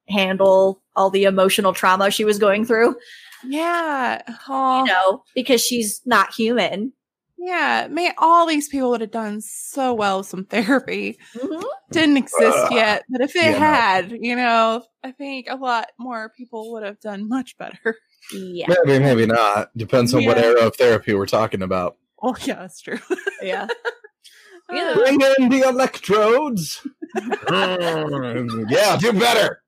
handle 0.07 0.81
all 0.95 1.09
the 1.09 1.25
emotional 1.25 1.73
trauma 1.73 2.09
she 2.09 2.25
was 2.25 2.39
going 2.39 2.65
through, 2.65 2.95
Yeah. 3.43 4.21
Oh, 4.47 4.79
you 4.79 4.91
know, 4.91 5.23
because 5.35 5.61
she's 5.61 6.01
not 6.05 6.33
human. 6.33 6.93
Yeah. 7.39 7.87
Man, 7.89 8.11
all 8.17 8.45
these 8.45 8.67
people 8.69 8.89
would 8.91 9.01
have 9.01 9.11
done 9.11 9.41
so 9.41 9.93
well 9.93 10.19
with 10.19 10.27
some 10.27 10.45
therapy. 10.49 11.17
Mhm. 11.35 11.63
Didn't 11.91 12.17
exist 12.17 12.57
Ugh. 12.57 12.71
yet, 12.73 13.03
but 13.09 13.21
if 13.21 13.35
it 13.35 13.43
Yeah. 13.43 13.57
had, 13.57 14.11
you 14.11 14.35
know, 14.35 14.83
I 15.03 15.11
think 15.11 15.47
a 15.49 15.55
lot 15.55 15.87
more 15.97 16.29
people 16.37 16.71
would 16.73 16.83
have 16.83 16.99
done 16.99 17.27
much 17.27 17.57
better. 17.57 17.95
Yeah. 18.31 18.67
Maybe, 18.85 18.99
maybe 19.03 19.25
not. 19.25 19.75
Depends 19.75 20.13
on 20.13 20.23
what 20.25 20.37
Yeah. 20.37 20.43
era 20.43 20.67
of 20.67 20.75
therapy 20.75 21.15
we're 21.15 21.25
talking 21.25 21.63
about. 21.63 21.97
Oh 22.21 22.35
yeah, 22.45 22.55
that's 22.55 22.81
true. 22.81 22.99
Yeah. 23.41 23.67
Uh, 24.71 24.93
Bring 24.93 25.19
in 25.39 25.49
the 25.49 25.61
electrodes. 25.67 26.85
Yeah, 27.49 28.97
do 28.99 29.13
better. 29.13 29.63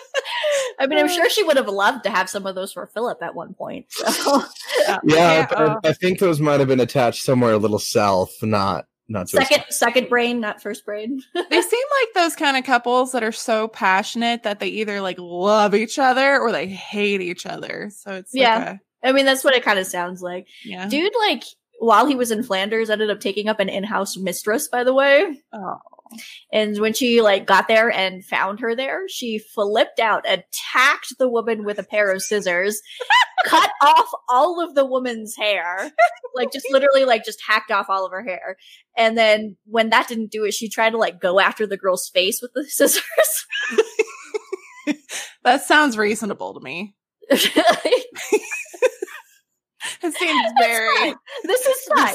I 0.78 0.86
mean, 0.86 0.98
I'm 0.98 1.08
sure 1.08 1.28
she 1.30 1.42
would 1.42 1.56
have 1.56 1.68
loved 1.68 2.04
to 2.04 2.10
have 2.10 2.28
some 2.28 2.46
of 2.46 2.54
those 2.54 2.72
for 2.72 2.86
Philip 2.86 3.22
at 3.22 3.34
one 3.34 3.54
point. 3.54 3.86
So 3.90 4.42
Yeah, 4.86 4.98
Yeah, 5.04 5.46
but 5.48 5.58
uh, 5.58 5.80
I 5.84 5.92
think 5.92 6.18
those 6.18 6.40
might 6.40 6.60
have 6.60 6.68
been 6.68 6.80
attached 6.80 7.24
somewhere 7.24 7.52
a 7.52 7.58
little 7.58 7.78
south, 7.78 8.32
not 8.42 8.86
not 9.08 9.28
so 9.28 9.38
second 9.38 9.64
second 9.70 10.08
brain, 10.08 10.40
not 10.40 10.60
first 10.60 10.84
brain. 10.84 11.22
they 11.34 11.62
seem 11.62 11.84
like 12.02 12.14
those 12.14 12.34
kind 12.36 12.56
of 12.56 12.64
couples 12.64 13.12
that 13.12 13.22
are 13.22 13.32
so 13.32 13.68
passionate 13.68 14.42
that 14.42 14.58
they 14.60 14.68
either 14.68 15.00
like 15.00 15.18
love 15.18 15.74
each 15.74 15.98
other 15.98 16.38
or 16.38 16.52
they 16.52 16.66
hate 16.66 17.20
each 17.20 17.46
other. 17.46 17.90
So 17.94 18.12
it's 18.12 18.34
like 18.34 18.40
Yeah. 18.42 18.76
I 19.04 19.12
mean, 19.12 19.24
that's 19.24 19.44
what 19.44 19.54
it 19.54 19.62
kind 19.62 19.78
of 19.78 19.86
sounds 19.86 20.22
like. 20.22 20.48
yeah. 20.64 20.88
Dude, 20.88 21.12
like 21.28 21.44
while 21.78 22.06
he 22.06 22.14
was 22.14 22.30
in 22.30 22.42
Flanders, 22.42 22.90
ended 22.90 23.10
up 23.10 23.20
taking 23.20 23.48
up 23.48 23.60
an 23.60 23.68
in-house 23.68 24.16
mistress. 24.16 24.68
By 24.68 24.84
the 24.84 24.94
way, 24.94 25.42
Oh. 25.52 25.76
and 26.52 26.78
when 26.78 26.92
she 26.94 27.20
like 27.20 27.46
got 27.46 27.68
there 27.68 27.90
and 27.90 28.24
found 28.24 28.60
her 28.60 28.74
there, 28.76 29.08
she 29.08 29.38
flipped 29.38 29.98
out, 30.00 30.24
attacked 30.26 31.14
the 31.18 31.28
woman 31.28 31.64
with 31.64 31.78
a 31.78 31.82
pair 31.82 32.10
of 32.12 32.22
scissors, 32.22 32.80
cut 33.46 33.70
off 33.82 34.08
all 34.28 34.60
of 34.60 34.74
the 34.74 34.84
woman's 34.86 35.34
hair, 35.36 35.90
like 36.34 36.52
just 36.52 36.66
literally 36.70 37.04
like 37.04 37.24
just 37.24 37.42
hacked 37.46 37.70
off 37.70 37.86
all 37.90 38.06
of 38.06 38.12
her 38.12 38.22
hair. 38.22 38.56
And 38.96 39.18
then 39.18 39.56
when 39.66 39.90
that 39.90 40.08
didn't 40.08 40.30
do 40.30 40.44
it, 40.44 40.54
she 40.54 40.68
tried 40.68 40.90
to 40.90 40.98
like 40.98 41.20
go 41.20 41.40
after 41.40 41.66
the 41.66 41.76
girl's 41.76 42.08
face 42.08 42.40
with 42.40 42.52
the 42.54 42.64
scissors. 42.68 43.02
That 45.42 45.62
sounds 45.64 45.96
reasonable 45.98 46.54
to 46.54 46.60
me. 46.60 46.94
It 50.06 50.14
seems 50.14 50.52
very 50.60 50.96
fine. 50.98 51.14
this 51.44 51.66
is 51.66 51.78
fine. 51.94 52.14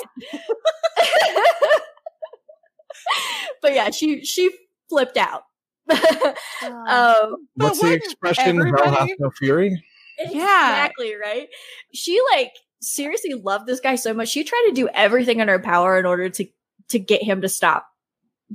but 3.61 3.73
yeah, 3.73 3.89
she 3.91 4.23
she 4.23 4.49
flipped 4.89 5.17
out. 5.17 5.43
um, 5.91 7.47
What's 7.55 7.81
the 7.81 7.93
expression? 7.93 8.59
Hell 8.59 8.91
hath 8.91 9.09
no 9.19 9.29
fury. 9.31 9.83
Yeah. 10.19 10.27
exactly 10.29 11.15
right. 11.15 11.47
She 11.93 12.21
like 12.33 12.51
seriously 12.81 13.33
loved 13.33 13.67
this 13.67 13.79
guy 13.79 13.95
so 13.95 14.13
much. 14.13 14.29
She 14.29 14.43
tried 14.43 14.65
to 14.67 14.73
do 14.73 14.87
everything 14.93 15.39
in 15.39 15.47
her 15.47 15.59
power 15.59 15.97
in 15.99 16.05
order 16.05 16.29
to 16.29 16.45
to 16.89 16.99
get 16.99 17.23
him 17.23 17.41
to 17.41 17.49
stop 17.49 17.87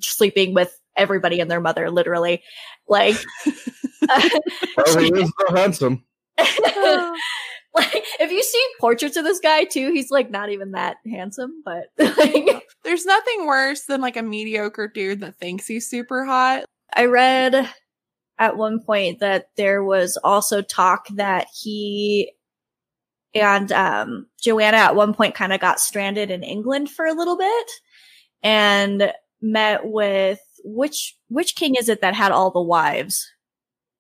sleeping 0.01 0.55
with 0.55 0.79
everybody 0.97 1.41
and 1.41 1.51
their 1.51 1.61
mother. 1.61 1.91
Literally, 1.91 2.43
like. 2.89 3.17
Oh, 4.09 5.01
he 5.01 5.09
is 5.09 5.33
so 5.49 5.57
handsome. 5.57 6.05
Like 7.77 8.05
if 8.21 8.31
you 8.31 8.43
see 8.43 8.67
portraits 8.81 9.17
of 9.17 9.25
this 9.25 9.41
guy 9.41 9.65
too, 9.65 9.93
he's 9.93 10.11
like 10.11 10.31
not 10.31 10.51
even 10.51 10.73
that 10.73 10.97
handsome, 11.07 11.63
but 11.65 11.87
like 11.99 12.67
There's 12.87 13.05
nothing 13.05 13.47
worse 13.47 13.83
than 13.83 14.01
like 14.01 14.17
a 14.17 14.23
mediocre 14.23 14.87
dude 14.87 15.21
that 15.21 15.41
thinks 15.41 15.67
he's 15.67 15.91
super 15.91 16.25
hot. 16.25 16.65
I 16.95 17.07
read 17.07 17.69
at 18.39 18.57
one 18.57 18.81
point 18.81 19.19
that 19.19 19.49
there 19.57 19.83
was 19.83 20.17
also 20.23 20.63
talk 20.63 21.09
that 21.17 21.49
he 21.53 22.33
and 23.35 23.73
um, 23.73 24.27
Joanna 24.41 24.77
at 24.77 24.95
one 24.95 25.15
point 25.15 25.35
kind 25.35 25.53
of 25.53 25.61
got 25.61 25.81
stranded 25.81 26.31
in 26.31 26.45
England 26.45 26.89
for 26.89 27.05
a 27.07 27.13
little 27.13 27.37
bit 27.37 27.71
and 28.43 29.13
met 29.43 29.85
with 29.85 30.39
which 30.65 31.17
which 31.29 31.57
king 31.57 31.75
is 31.75 31.89
it 31.89 32.03
that 32.03 32.15
had 32.15 32.31
all 32.31 32.53
the 32.53 32.63
wives? 32.63 33.29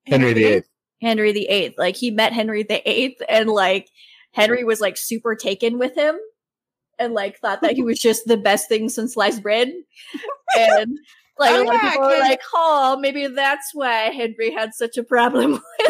Henry 0.06 0.32
VIII. 0.32 0.62
Henry 1.02 1.32
the 1.32 1.46
Eighth. 1.48 1.74
Like 1.78 1.96
he 1.96 2.10
met 2.10 2.32
Henry 2.32 2.62
the 2.62 2.88
Eighth, 2.88 3.20
and 3.28 3.48
like 3.48 3.88
Henry 4.32 4.64
was 4.64 4.80
like 4.80 4.96
super 4.96 5.34
taken 5.34 5.78
with 5.78 5.94
him, 5.96 6.16
and 6.98 7.14
like 7.14 7.38
thought 7.38 7.60
that 7.62 7.74
he 7.74 7.82
was 7.82 7.98
just 7.98 8.26
the 8.26 8.36
best 8.36 8.68
thing 8.68 8.88
since 8.88 9.14
sliced 9.14 9.42
bread. 9.42 9.72
And 10.58 10.96
like 11.38 11.50
Oh, 11.50 11.62
a 11.62 11.64
lot 11.64 11.74
of 11.74 11.80
people 11.92 12.06
were 12.06 12.18
like, 12.18 12.40
"Oh, 12.54 12.96
maybe 12.98 13.26
that's 13.26 13.70
why 13.74 14.10
Henry 14.10 14.50
had 14.52 14.72
such 14.72 14.96
a 14.96 15.02
problem 15.04 15.60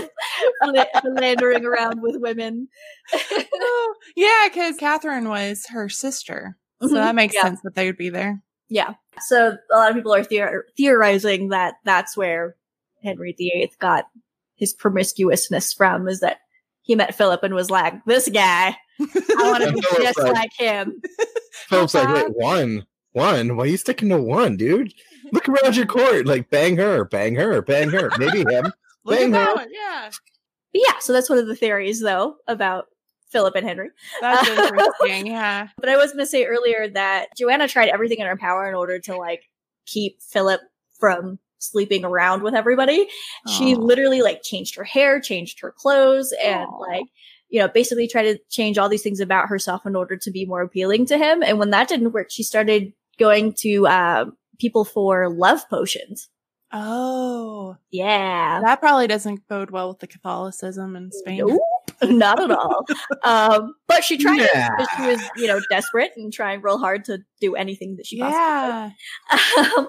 with 0.62 0.86
philandering 1.02 1.64
around 1.64 2.00
with 2.02 2.16
women." 2.18 2.68
Oh, 3.58 3.94
yeah, 4.16 4.48
because 4.48 4.76
Catherine 4.76 5.28
was 5.28 5.66
her 5.68 5.88
sister. 5.88 6.56
So 6.82 6.88
Mhm. 6.88 6.94
that 6.94 7.14
makes 7.14 7.34
Yeah. 7.34 7.42
sense 7.42 7.60
that 7.62 7.74
they 7.74 7.86
would 7.86 7.96
be 7.96 8.08
there. 8.10 8.42
Yeah. 8.68 8.94
So 9.20 9.56
a 9.72 9.76
lot 9.76 9.90
of 9.90 9.96
people 9.96 10.14
are 10.14 10.24
theor- 10.24 10.62
theorizing 10.76 11.50
that 11.50 11.74
that's 11.84 12.16
where 12.16 12.56
Henry 13.04 13.34
VIII 13.38 13.70
got 13.78 14.06
his 14.56 14.72
promiscuousness 14.72 15.72
from. 15.72 16.08
Is 16.08 16.20
that 16.20 16.38
he 16.82 16.94
met 16.94 17.14
Philip 17.14 17.42
and 17.42 17.54
was 17.54 17.70
like, 17.70 17.94
"This 18.04 18.28
guy, 18.28 18.76
I 19.00 19.50
want 19.50 19.64
to 19.64 19.72
be 19.72 19.80
Philip's 19.80 20.02
just 20.02 20.18
like- 20.18 20.34
like 20.34 20.52
him." 20.58 21.00
Philip's 21.68 21.94
like, 21.94 22.08
wait, 22.08 22.24
uh-huh. 22.24 22.32
one, 22.34 22.86
one. 23.12 23.56
Why 23.56 23.64
are 23.64 23.66
you 23.66 23.76
sticking 23.76 24.10
to 24.10 24.20
one, 24.20 24.56
dude? 24.56 24.92
Look 25.32 25.48
around 25.48 25.76
your 25.76 25.86
court. 25.86 26.26
Like, 26.26 26.50
bang 26.50 26.76
her, 26.76 27.04
bang 27.04 27.34
her, 27.34 27.60
bang 27.62 27.88
her. 27.90 28.10
Maybe 28.18 28.40
him. 28.40 28.72
Bang 29.04 29.32
her. 29.32 29.54
one. 29.54 29.68
Yeah. 29.72 30.10
But 30.72 30.82
yeah, 30.84 30.98
so 30.98 31.12
that's 31.12 31.30
one 31.30 31.38
of 31.38 31.46
the 31.46 31.54
theories 31.54 32.00
though 32.00 32.38
about 32.48 32.86
Philip 33.30 33.54
and 33.54 33.64
Henry. 33.64 33.90
That's 34.20 34.48
interesting. 34.48 35.28
Yeah. 35.28 35.68
But 35.78 35.88
I 35.88 35.96
was 35.96 36.10
going 36.10 36.24
to 36.24 36.26
say 36.26 36.44
earlier 36.44 36.88
that 36.88 37.28
Joanna 37.36 37.68
tried 37.68 37.88
everything 37.88 38.18
in 38.18 38.26
her 38.26 38.36
power 38.36 38.68
in 38.68 38.74
order 38.74 38.98
to 38.98 39.16
like 39.16 39.44
keep 39.86 40.20
Philip 40.20 40.60
from 40.98 41.38
sleeping 41.58 42.04
around 42.04 42.42
with 42.42 42.54
everybody. 42.54 43.08
She 43.56 43.74
literally 43.74 44.22
like 44.22 44.42
changed 44.42 44.76
her 44.76 44.84
hair, 44.84 45.20
changed 45.20 45.60
her 45.60 45.72
clothes, 45.76 46.32
and 46.44 46.66
Aw. 46.68 46.76
like, 46.78 47.04
you 47.48 47.60
know, 47.60 47.68
basically 47.68 48.08
tried 48.08 48.24
to 48.24 48.38
change 48.50 48.76
all 48.78 48.88
these 48.88 49.02
things 49.02 49.20
about 49.20 49.48
herself 49.48 49.86
in 49.86 49.94
order 49.96 50.16
to 50.16 50.30
be 50.30 50.44
more 50.44 50.62
appealing 50.62 51.06
to 51.06 51.18
him. 51.18 51.42
And 51.42 51.58
when 51.58 51.70
that 51.70 51.88
didn't 51.88 52.12
work, 52.12 52.28
she 52.30 52.42
started 52.42 52.92
going 53.18 53.54
to 53.60 53.86
uh, 53.86 54.24
people 54.58 54.84
for 54.84 55.28
love 55.30 55.68
potions. 55.70 56.28
Oh, 56.72 57.76
Yeah. 57.90 58.60
that 58.64 58.80
probably 58.80 59.06
doesn't 59.06 59.46
bode 59.48 59.70
well 59.70 59.88
with 59.90 60.00
the 60.00 60.06
Catholicism 60.08 60.96
in 60.96 61.10
Spain. 61.12 61.38
Nope, 61.46 61.60
not 62.02 62.42
at 62.42 62.50
all. 62.50 62.84
um, 63.24 63.72
but 63.86 64.02
she 64.02 64.18
tried 64.18 64.40
it 64.40 64.50
Yeah. 64.52 64.70
because 64.76 64.88
she 64.96 65.06
was, 65.06 65.30
you 65.36 65.46
know, 65.46 65.60
desperate 65.70 66.10
and 66.16 66.32
trying 66.32 66.60
real 66.62 66.78
hard 66.78 67.04
to 67.06 67.20
do 67.40 67.54
anything 67.54 67.96
that 67.96 68.06
she 68.06 68.18
possibly 68.18 68.36
Yeah. 68.36 68.90
could. 69.30 69.68
Um, 69.78 69.88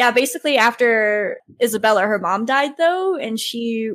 yeah, 0.00 0.10
basically 0.10 0.56
after 0.56 1.36
Isabella, 1.62 2.00
her 2.06 2.18
mom 2.18 2.46
died 2.46 2.78
though, 2.78 3.16
and 3.16 3.38
she 3.38 3.92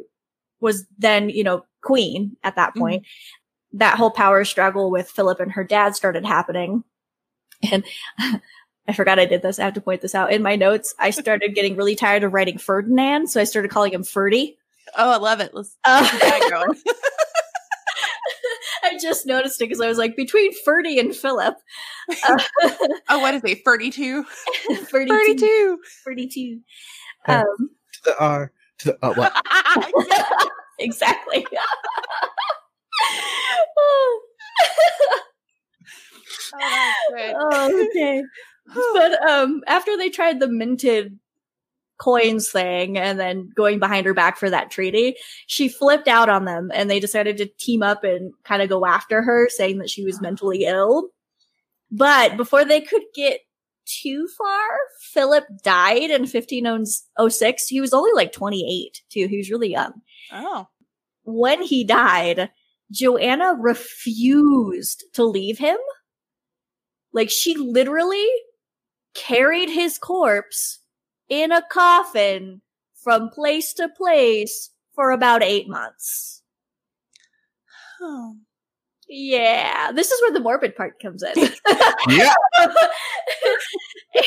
was 0.60 0.86
then, 1.00 1.32
you 1.32 1.44
know, 1.44 1.66
queen 1.82 2.38
at 2.44 2.56
that 2.58 2.76
Mhm. 2.76 2.80
point. 2.80 3.06
That 3.74 3.98
whole 3.98 4.12
power 4.12 4.46
struggle 4.46 4.92
with 4.92 5.10
Philip 5.10 5.40
and 5.40 5.52
her 5.54 5.64
dad 5.64 5.96
started 5.96 6.24
happening. 6.24 6.84
And 7.72 7.84
I 8.88 8.94
forgot 8.94 9.18
I 9.18 9.26
did 9.26 9.42
this. 9.42 9.58
I 9.58 9.64
have 9.66 9.74
to 9.74 9.82
point 9.82 10.02
this 10.02 10.14
out. 10.14 10.32
In 10.32 10.44
my 10.44 10.56
notes, 10.56 10.94
I 11.00 11.10
started 11.10 11.56
getting 11.56 11.76
really 11.76 11.96
tired 11.96 12.24
of 12.24 12.34
writing 12.34 12.60
Ferdinand, 12.60 13.32
so 13.32 13.42
I 13.42 13.46
started 13.46 13.72
calling 13.72 13.92
him 13.92 14.04
Ferdy. 14.04 14.60
Oh, 14.96 15.12
I 15.14 15.18
love 15.18 15.40
it. 15.40 15.56
Let's 15.56 15.76
Uh, 15.86 16.08
keep 16.08 16.22
that 16.22 16.52
going. 16.52 16.80
I 18.96 18.98
just 19.00 19.26
noticed 19.26 19.62
it 19.62 19.66
because 19.66 19.82
I 19.82 19.88
was 19.88 19.98
like 19.98 20.16
between 20.16 20.52
Ferdy 20.64 21.00
and 21.00 21.14
Philip. 21.16 21.56
Uh, 22.28 22.38
Oh, 23.10 23.20
what 23.20 23.34
is 23.34 23.42
he? 23.46 23.56
32? 23.56 24.24
Ferdy 24.90 25.10
32. 25.10 25.80
32. 26.06 26.60
Yeah. 27.28 27.42
Um, 27.42 27.70
To 27.94 28.00
the 28.06 28.20
R. 28.20 28.52
To 28.80 28.86
the, 28.88 28.98
oh, 29.04 29.14
what? 29.14 29.34
exactly. 30.80 31.46
Oh, 33.78 34.22
that's 36.58 36.98
good. 37.14 37.36
oh, 37.38 37.88
okay. 37.90 38.24
But 38.94 39.30
um, 39.30 39.62
after 39.68 39.96
they 39.98 40.10
tried 40.10 40.40
the 40.40 40.48
minted 40.48 41.20
coins 41.98 42.50
thing 42.52 42.98
and 42.98 43.20
then 43.20 43.50
going 43.56 43.80
behind 43.80 44.06
her 44.06 44.14
back 44.14 44.38
for 44.38 44.50
that 44.50 44.72
treaty, 44.72 45.16
she 45.48 45.70
flipped 45.70 46.08
out 46.08 46.30
on 46.30 46.46
them 46.46 46.72
and 46.74 46.90
they 46.90 47.00
decided 47.00 47.38
to 47.38 47.46
team 47.46 47.82
up 47.82 48.04
and 48.04 48.34
kind 48.44 48.62
of 48.62 48.70
go 48.70 48.86
after 48.86 49.22
her, 49.22 49.50
saying 49.50 49.80
that 49.80 49.90
she 49.90 50.04
was 50.04 50.22
mentally 50.22 50.66
ill. 50.66 51.10
But 51.92 52.38
before 52.38 52.66
they 52.66 52.82
could 52.82 53.04
get 53.14 53.40
too 53.86 54.28
far, 54.38 54.68
Philip 55.00 55.46
died 55.64 56.10
in 56.10 56.22
1506. 56.22 57.68
He 57.68 57.82
was 57.82 57.94
only 57.94 58.12
like 58.14 58.32
28 58.32 59.02
too. 59.10 59.28
He 59.28 59.38
was 59.38 59.52
really 59.52 59.72
young. 59.72 59.94
Oh. 60.32 60.68
When 61.24 61.62
he 61.62 61.84
died, 61.84 62.50
Joanna 62.92 63.56
refused 63.58 65.06
to 65.14 65.24
leave 65.24 65.58
him. 65.58 65.78
Like 67.14 67.30
she 67.30 67.56
literally 67.56 68.28
carried 69.14 69.70
his 69.70 69.98
corpse 69.98 70.80
in 71.30 71.52
a 71.52 71.64
coffin 71.72 72.62
from 73.04 73.30
place 73.30 73.74
to 73.74 73.90
place 73.90 74.72
for 74.94 75.12
about 75.12 75.44
eight 75.44 75.68
months. 75.68 76.42
Oh. 78.02 78.36
Yeah, 79.08 79.92
this 79.92 80.10
is 80.10 80.22
where 80.22 80.32
the 80.32 80.40
morbid 80.40 80.76
part 80.76 81.00
comes 81.00 81.24
in. 81.24 81.34
Yeah. 82.08 82.34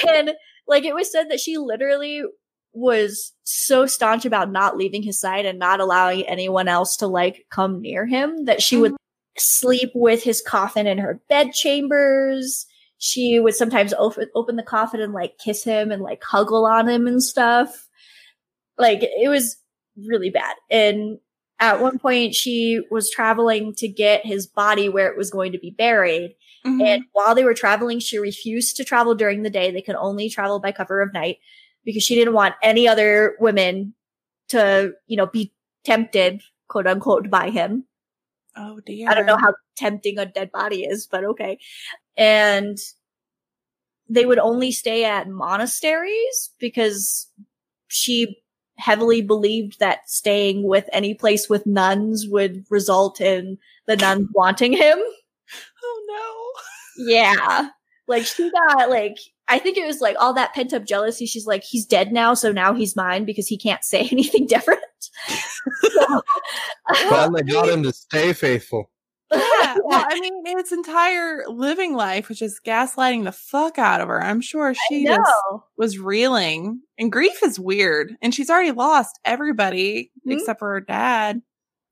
and 0.09 0.33
like 0.67 0.85
it 0.85 0.95
was 0.95 1.11
said 1.11 1.31
that 1.31 1.41
she 1.41 1.57
literally 1.57 2.23
was 2.73 3.33
so 3.45 3.87
staunch 3.87 4.25
about 4.25 4.51
not 4.51 4.77
leaving 4.77 5.03
his 5.03 5.19
side 5.19 5.47
and 5.47 5.59
not 5.59 5.81
allowing 5.81 6.23
anyone 6.23 6.69
else 6.69 6.97
to 6.99 7.07
like 7.07 7.47
come 7.51 7.81
near 7.81 8.07
him 8.07 8.45
that 8.45 8.63
she 8.63 8.77
would 8.77 8.93
mm-hmm. 8.93 9.39
sleep 9.39 9.91
with 9.95 10.23
his 10.23 10.43
coffin 10.43 10.87
in 10.87 10.99
her 10.99 11.21
bed 11.29 11.53
chambers. 11.53 12.67
She 12.99 13.39
would 13.41 13.55
sometimes 13.55 13.95
open 13.97 14.29
open 14.35 14.57
the 14.57 14.63
coffin 14.63 15.01
and 15.01 15.13
like 15.13 15.39
kiss 15.39 15.63
him 15.65 15.91
and 15.91 16.03
like 16.03 16.21
huggle 16.21 16.69
on 16.69 16.89
him 16.89 17.07
and 17.07 17.23
stuff. 17.23 17.89
Like 18.77 19.01
it 19.03 19.29
was 19.29 19.57
really 20.07 20.31
bad. 20.31 20.55
And 20.71 21.19
at 21.61 21.81
one 21.81 21.99
point 21.99 22.35
she 22.35 22.81
was 22.91 23.11
traveling 23.11 23.75
to 23.77 23.89
get 23.89 24.25
his 24.25 24.47
body 24.47 24.89
where 24.89 25.11
it 25.11 25.17
was 25.17 25.31
going 25.31 25.53
to 25.53 25.59
be 25.59 25.71
buried. 25.71 26.37
Mhm. 26.65 26.83
And 26.87 27.05
while 27.13 27.35
they 27.35 27.45
were 27.45 27.55
traveling, 27.55 27.99
she 28.01 28.19
refused 28.19 28.77
to 28.77 28.85
travel 28.85 29.15
during 29.15 29.43
the 29.43 29.51
day. 29.51 29.71
They 29.71 29.83
could 29.83 29.97
only 29.97 30.29
travel 30.29 30.61
by 30.61 30.73
cover 30.73 31.01
of 31.01 31.13
night 31.13 31.39
because 31.85 32.03
she 32.03 32.15
didn't 32.15 32.35
want 32.35 32.55
any 32.63 32.87
other 32.87 33.37
women 33.41 33.95
to, 34.49 34.93
you 35.07 35.17
know, 35.17 35.27
be 35.27 35.53
tempted, 35.85 36.43
quote 36.69 36.87
unquote, 36.87 37.31
by 37.31 37.51
him. 37.51 37.85
Oh 38.59 38.81
dear. 38.85 39.09
I 39.09 39.15
don't 39.15 39.27
know 39.27 39.37
how 39.37 39.55
tempting 39.77 40.19
a 40.19 40.27
dead 40.27 40.51
body 40.53 40.83
is, 40.83 41.07
but 41.07 41.25
okay. 41.25 41.59
And 42.17 42.79
they 44.09 44.27
would 44.27 44.39
only 44.39 44.73
stay 44.73 45.05
at 45.05 45.29
monasteries 45.29 46.51
because 46.59 47.31
she 47.89 48.43
heavily 48.79 49.23
believed 49.23 49.81
that 49.81 50.09
staying 50.09 50.63
with 50.63 50.89
any 50.93 51.15
place 51.15 51.49
with 51.49 51.67
nuns 51.67 52.27
would 52.29 52.65
result 52.71 53.21
in 53.21 53.59
the 53.87 53.97
nuns 53.97 54.29
wanting 54.35 54.73
him. 54.73 54.99
Oh 55.83 56.55
no. 56.99 57.07
Yeah. 57.11 57.71
Like 58.07 58.25
she 58.25 58.51
got 58.51 58.89
like 58.89 59.19
I 59.49 59.59
think 59.59 59.79
it 59.79 59.87
was 59.87 60.01
like 60.01 60.17
all 60.21 60.35
that 60.35 60.55
pent 60.55 60.73
up 60.75 60.85
jealousy. 60.85 61.27
She's 61.27 61.47
like, 61.47 61.65
he's 61.65 61.87
dead 61.87 62.13
now, 62.13 62.35
so 62.35 62.53
now 62.53 62.75
he's 62.75 62.95
mine 62.95 63.25
because 63.25 63.47
he 63.47 63.57
can't 63.57 63.83
say 63.83 64.09
anything 64.13 64.47
different. 64.47 64.83
So- 65.27 66.23
Finally 67.09 67.43
got 67.53 67.69
him 67.69 67.83
to 67.83 67.93
stay 67.93 68.33
faithful. 68.33 68.91
Yeah. 69.33 69.77
Well, 69.85 70.05
I 70.09 70.19
mean, 70.21 70.33
its 70.59 70.73
entire 70.73 71.45
living 71.49 71.95
life 71.95 72.29
was 72.29 72.39
just 72.39 72.65
gaslighting 72.65 73.25
the 73.25 73.33
fuck 73.33 73.79
out 73.79 74.01
of 74.01 74.09
her. 74.09 74.23
I'm 74.23 74.41
sure 74.41 74.73
she 74.89 75.05
just 75.05 75.31
was 75.77 75.99
reeling. 75.99 76.81
And 76.99 77.13
grief 77.13 77.43
is 77.43 77.61
weird. 77.61 78.15
And 78.23 78.35
she's 78.35 78.49
already 78.51 78.71
lost 78.73 79.19
everybody 79.27 80.11
Mhm. 80.27 80.33
except 80.33 80.59
for 80.61 80.71
her 80.73 80.81
dad. 80.81 81.43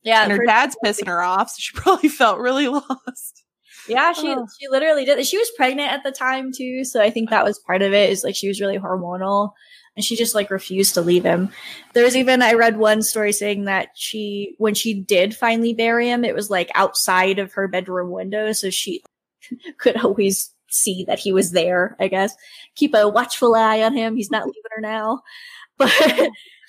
Yeah, 0.03 0.23
and 0.23 0.33
her 0.33 0.39
for- 0.39 0.47
dad's 0.47 0.77
pissing 0.85 1.07
her 1.09 1.23
off, 1.23 1.51
so 1.51 1.57
she 1.59 1.73
probably 1.77 2.09
felt 2.09 2.39
really 2.39 2.69
lost. 2.69 3.45
Yeah, 3.89 4.13
she 4.13 4.29
Oh. 4.31 4.47
she 4.59 4.69
literally 4.69 5.05
did. 5.05 5.25
She 5.27 5.37
was 5.39 5.51
pregnant 5.57 5.93
at 5.93 6.03
the 6.03 6.13
time 6.13 6.51
too, 6.57 6.85
so 6.85 7.03
I 7.03 7.11
think 7.11 7.29
that 7.31 7.45
was 7.45 7.59
part 7.67 7.83
of 7.83 7.93
it. 7.93 8.11
Is 8.11 8.25
like 8.25 8.35
she 8.37 8.49
was 8.49 8.61
really 8.61 8.79
hormonal, 8.79 9.51
and 9.97 10.05
she 10.05 10.15
just 10.15 10.35
like 10.35 10.51
refused 10.51 10.95
to 10.95 11.01
leave 11.01 11.25
him. 11.25 11.49
There's 11.95 12.17
even 12.17 12.43
I 12.43 12.53
read 12.53 12.77
one 12.77 13.03
story 13.03 13.33
saying 13.33 13.65
that 13.65 13.89
she 13.95 14.55
when 14.59 14.75
she 14.75 14.95
did 14.95 15.35
finally 15.35 15.73
bury 15.75 16.09
him, 16.09 16.25
it 16.25 16.35
was 16.35 16.51
like 16.51 16.71
outside 16.75 17.39
of 17.39 17.53
her 17.55 17.67
bedroom 17.67 18.11
window, 18.11 18.53
so 18.53 18.71
she 18.71 19.03
could 19.79 19.97
always 20.05 20.53
see 20.69 21.05
that 21.05 21.19
he 21.19 21.33
was 21.33 21.53
there. 21.53 21.97
I 21.99 22.09
guess 22.09 22.35
keep 22.75 22.95
a 22.95 23.09
watchful 23.09 23.55
eye 23.55 23.83
on 23.83 23.97
him. 23.97 24.17
He's 24.17 24.31
not 24.31 24.47
leaving 24.47 24.63
her 24.71 24.81
now, 24.81 25.23
but 25.79 25.93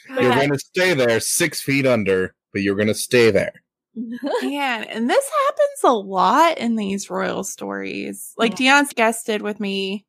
You're 0.10 0.36
going 0.36 0.52
to 0.52 0.60
stay 0.60 0.94
there 0.94 1.20
six 1.20 1.62
feet 1.62 1.86
under, 1.86 2.34
but 2.54 2.62
you're 2.62 2.76
going 2.76 2.88
to 2.88 2.94
stay 2.94 3.30
there. 3.30 3.54
Man, 4.42 4.84
and 4.84 5.10
this 5.10 5.30
happens 5.48 5.84
a 5.84 5.92
lot 5.92 6.60
in 6.60 6.76
these 6.76 7.10
royal 7.10 7.44
stories. 7.44 8.34
Like 8.38 8.56
Dion's 8.56 8.94
did 9.26 9.42
with 9.42 9.60
me 9.60 10.06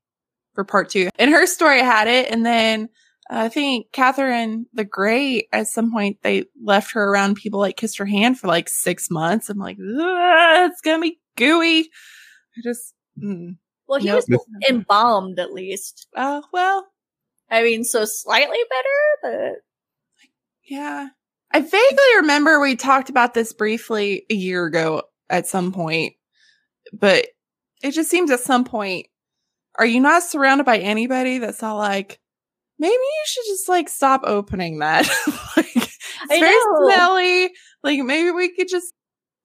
for 0.54 0.62
part 0.62 0.90
two, 0.90 1.08
and 1.18 1.30
her 1.30 1.46
story 1.46 1.80
had 1.80 2.06
it. 2.06 2.30
And 2.30 2.44
then 2.44 2.90
I 3.30 3.48
think 3.48 3.92
Catherine 3.92 4.66
the 4.72 4.84
Great, 4.84 5.48
at 5.52 5.66
some 5.68 5.92
point, 5.92 6.18
they 6.22 6.44
left 6.62 6.92
her 6.92 7.10
around 7.10 7.34
people 7.36 7.60
like 7.60 7.76
kissed 7.76 7.98
her 7.98 8.06
hand 8.06 8.38
for 8.38 8.46
like 8.46 8.68
six 8.68 9.10
months. 9.10 9.50
I'm 9.50 9.58
like, 9.58 9.76
it's 9.78 10.80
gonna 10.80 11.02
be 11.02 11.20
gooey. 11.36 11.90
I 12.56 12.60
just, 12.62 12.94
mm. 13.22 13.56
well, 13.86 14.00
he 14.00 14.06
Nope. 14.06 14.24
was 14.28 14.46
embalmed 14.68 15.38
at 15.38 15.52
least. 15.52 16.08
oh 16.16 16.42
well, 16.52 16.86
I 17.50 17.62
mean, 17.62 17.84
so 17.84 18.04
slightly 18.06 18.58
better, 18.70 19.52
but 19.52 19.62
Yeah. 20.64 21.08
I 21.50 21.60
vaguely 21.60 22.16
remember 22.16 22.60
we 22.60 22.76
talked 22.76 23.08
about 23.08 23.32
this 23.34 23.52
briefly 23.54 24.26
a 24.30 24.34
year 24.34 24.66
ago 24.66 25.02
at 25.30 25.46
some 25.46 25.72
point, 25.72 26.14
but 26.92 27.26
it 27.82 27.92
just 27.92 28.10
seems 28.10 28.30
at 28.30 28.40
some 28.40 28.64
point, 28.64 29.06
are 29.78 29.86
you 29.86 30.00
not 30.00 30.22
surrounded 30.22 30.64
by 30.64 30.78
anybody 30.78 31.38
that's 31.38 31.62
all 31.62 31.78
like, 31.78 32.20
maybe 32.78 32.92
you 32.92 33.24
should 33.26 33.44
just 33.46 33.68
like 33.68 33.88
stop 33.88 34.22
opening 34.24 34.78
that? 34.78 35.06
like, 35.56 35.66
it's 35.76 35.98
I 36.30 36.40
very 36.40 36.54
know. 36.54 36.90
smelly. 36.90 37.50
Like 37.82 38.00
maybe 38.00 38.30
we 38.30 38.54
could 38.54 38.68
just 38.68 38.92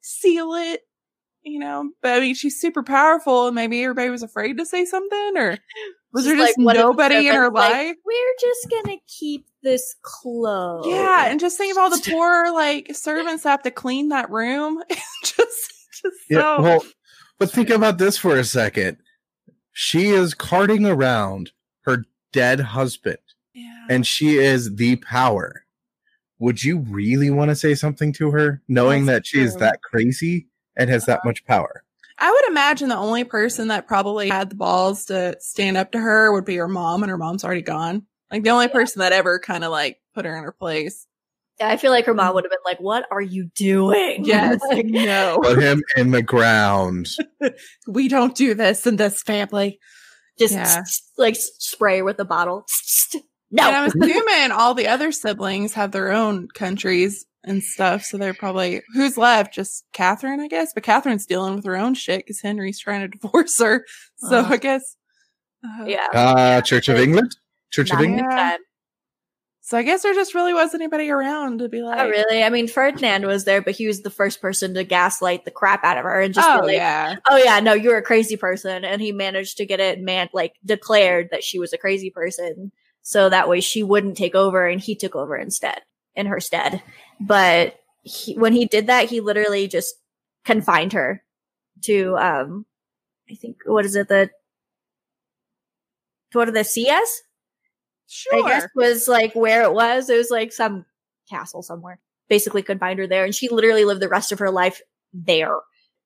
seal 0.02 0.54
it, 0.56 0.82
you 1.44 1.60
know? 1.60 1.90
But 2.02 2.14
I 2.14 2.20
mean, 2.20 2.36
she's 2.36 2.60
super 2.60 2.84
powerful 2.84 3.48
and 3.48 3.56
maybe 3.56 3.84
everybody 3.84 4.10
was 4.10 4.24
afraid 4.24 4.58
to 4.58 4.66
say 4.66 4.86
something 4.86 5.34
or 5.38 5.58
was 6.14 6.26
there 6.26 6.36
Just 6.36 6.48
just 6.48 6.60
like 6.60 6.66
one 6.66 6.76
of 6.78 6.82
the 6.82 6.88
nobody 6.90 7.28
in 7.28 7.34
her 7.34 7.46
servants, 7.46 7.56
like, 7.56 7.74
life? 7.74 7.96
we're 8.06 8.36
just 8.40 8.70
gonna 8.70 8.98
keep 9.08 9.48
this 9.64 9.96
closed. 10.04 10.88
Yeah, 10.90 11.26
and 11.28 11.40
just 11.40 11.58
think 11.58 11.72
of 11.72 11.78
all 11.80 11.90
the 11.90 12.04
poor 12.12 12.52
like 12.54 12.96
servants 12.96 13.44
that 13.44 13.50
have 13.50 13.64
to 13.64 13.72
clean 13.72 14.10
that 14.10 14.30
room. 14.30 14.82
just, 15.24 15.38
just 15.38 16.18
Yeah, 16.30 16.58
so. 16.58 16.62
well, 16.62 16.86
but 17.40 17.50
think 17.52 17.70
about 17.72 17.98
this 17.98 18.18
for 18.18 18.38
a 18.38 18.44
second. 18.44 18.98
She 19.72 20.10
is 20.10 20.36
carting 20.36 20.86
around 20.86 21.52
her 21.82 22.04
dead 22.32 22.60
husband, 22.60 23.18
yeah. 23.18 23.23
And 23.90 24.06
she 24.06 24.38
is 24.38 24.76
the 24.76 24.96
power. 24.98 25.66
Would 26.40 26.64
you 26.64 26.80
really 26.80 27.30
want 27.30 27.50
to 27.50 27.56
say 27.56 27.76
something 27.76 28.12
to 28.14 28.32
her, 28.32 28.62
knowing 28.68 29.06
That's 29.06 29.20
that 29.20 29.28
she 29.28 29.42
is 29.42 29.56
that 29.58 29.82
crazy 29.82 30.48
and 30.76 30.90
has 30.90 31.06
that 31.06 31.20
uh-huh. 31.20 31.30
much 31.30 31.46
power? 31.46 31.84
I 32.20 32.30
would 32.30 32.52
imagine 32.52 32.90
the 32.90 32.96
only 32.96 33.24
person 33.24 33.70
that 33.70 33.88
probably 33.88 34.30
had 34.30 34.50
the 34.50 34.56
balls 34.56 35.06
to 35.06 35.36
stand 35.40 35.78
up 35.78 35.92
to 35.94 36.00
her 36.00 36.32
would 36.32 36.46
be 36.46 36.56
her 36.58 36.68
mom, 36.68 37.04
and 37.04 37.10
her 37.10 37.18
mom's 37.18 37.44
already 37.44 37.62
gone. 37.62 38.06
Like 38.32 38.44
the 38.44 38.50
only 38.50 38.68
person 38.68 39.00
that 39.00 39.12
ever 39.12 39.40
kind 39.40 39.64
of 39.64 39.72
like 39.72 40.00
put 40.14 40.26
her 40.26 40.36
in 40.36 40.44
her 40.44 40.52
place. 40.52 41.08
Yeah, 41.60 41.70
I 41.70 41.78
feel 41.78 41.92
like 41.92 42.06
her 42.06 42.14
mom 42.14 42.28
mm-hmm. 42.28 42.36
would 42.36 42.44
have 42.46 42.52
been 42.52 42.60
like, 42.66 42.80
"What 42.80 43.06
are 43.12 43.22
you 43.22 43.50
doing?" 43.56 44.26
Yes, 44.26 44.60
Like, 44.70 44.86
no, 44.86 45.40
Put 45.42 45.62
him 45.62 45.84
in 45.96 46.12
the 46.12 46.24
ground. 46.24 47.10
we 47.88 48.08
don't 48.08 48.36
do 48.36 48.54
this 48.54 48.88
in 48.88 48.96
this 48.96 49.22
family. 49.22 49.80
just 50.40 50.54
Yeah. 50.54 50.84
like 51.18 51.36
spray 51.38 52.02
with 52.02 52.20
a 52.20 52.26
bottle. 52.26 52.66
No, 53.54 53.68
And 53.68 53.76
I'm 53.76 53.86
assuming 53.86 54.52
all 54.52 54.74
the 54.74 54.88
other 54.88 55.12
siblings 55.12 55.74
have 55.74 55.92
their 55.92 56.12
own 56.12 56.48
countries 56.48 57.26
and 57.44 57.62
stuff, 57.62 58.04
so 58.04 58.18
they're 58.18 58.34
probably 58.34 58.82
who's 58.96 59.16
left? 59.16 59.54
Just 59.54 59.86
Catherine, 59.94 60.40
I 60.40 60.48
guess. 60.48 60.74
But 60.74 60.84
Catherine's 60.84 61.28
dealing 61.28 61.56
with 61.56 61.66
her 61.66 61.78
own 61.78 61.94
shit 61.94 62.22
because 62.26 62.42
Henry's 62.42 62.80
trying 62.80 63.02
to 63.02 63.08
divorce 63.22 63.60
her. 63.60 63.86
So 64.16 64.40
Uh, 64.40 64.48
I 64.50 64.58
guess, 64.58 64.98
uh, 65.64 65.86
yeah, 65.86 66.08
Uh, 66.14 66.62
Church 66.62 66.90
of 66.90 66.98
England? 66.98 67.36
Church 67.72 67.92
of 67.92 68.02
England? 68.02 68.28
Yeah. 68.32 68.58
So 69.66 69.78
I 69.78 69.84
guess 69.84 70.02
there 70.04 70.14
just 70.14 70.34
really 70.36 70.54
wasn't 70.54 70.82
anybody 70.82 71.10
around 71.10 71.60
to 71.60 71.70
be 71.70 71.82
like, 71.82 71.98
Not 71.98 72.10
really. 72.10 72.44
I 72.44 72.50
mean, 72.50 72.68
Ferdinand 72.68 73.26
was 73.26 73.46
there, 73.46 73.62
but 73.62 73.76
he 73.76 73.88
was 73.88 74.02
the 74.02 74.10
first 74.10 74.42
person 74.42 74.74
to 74.74 74.84
gaslight 74.84 75.46
the 75.46 75.52
crap 75.52 75.84
out 75.86 75.98
of 75.98 76.04
her 76.04 76.20
and 76.20 76.34
just 76.34 76.50
oh 76.50 76.62
be 76.62 76.68
like, 76.68 76.76
yeah, 76.76 77.16
"Oh 77.30 77.38
yeah, 77.38 77.60
no, 77.62 77.74
you're 77.74 77.98
a 77.98 78.02
crazy 78.02 78.36
person," 78.36 78.84
and 78.84 79.02
he 79.02 79.12
managed 79.14 79.58
to 79.58 79.66
get 79.66 79.80
it 79.80 80.02
man 80.02 80.28
like 80.34 80.54
declared 80.66 81.30
that 81.32 81.44
she 81.46 81.60
was 81.60 81.72
a 81.72 81.78
crazy 81.78 82.10
person, 82.10 82.74
so 83.04 83.30
that 83.30 83.48
way 83.48 83.62
she 83.62 83.84
wouldn't 83.84 84.18
take 84.18 84.36
over, 84.36 84.66
and 84.66 84.82
he 84.82 84.96
took 84.96 85.16
over 85.16 85.38
instead 85.38 85.82
in 86.16 86.26
her 86.26 86.40
stead. 86.40 86.82
But 87.20 87.76
he, 88.02 88.36
when 88.36 88.54
he 88.54 88.66
did 88.66 88.88
that, 88.88 89.10
he 89.10 89.22
literally 89.22 89.68
just 89.68 89.96
confined 90.44 90.94
her 90.94 91.24
to, 91.84 92.18
um, 92.18 92.66
I 93.30 93.36
think 93.36 93.58
what 93.66 93.86
is 93.86 93.96
it 93.96 94.08
the 94.08 94.30
to 96.32 96.38
what 96.38 96.50
are 96.50 96.52
the 96.52 96.64
CS? 96.64 97.22
sure. 98.08 98.46
I 98.46 98.48
guess 98.48 98.68
was 98.76 99.08
like 99.08 99.34
where 99.34 99.64
it 99.64 99.74
was. 99.74 100.10
It 100.10 100.18
was 100.18 100.30
like 100.30 100.52
some 100.52 100.86
castle 101.30 101.64
somewhere. 101.64 102.00
Basically 102.30 102.62
confined 102.62 103.00
her 103.00 103.08
there 103.08 103.26
and 103.26 103.36
she 103.36 103.50
literally 103.50 103.86
lived 103.86 104.02
the 104.02 104.10
rest 104.10 104.32
of 104.32 104.40
her 104.40 104.52
life 104.52 104.82
there. 105.14 105.56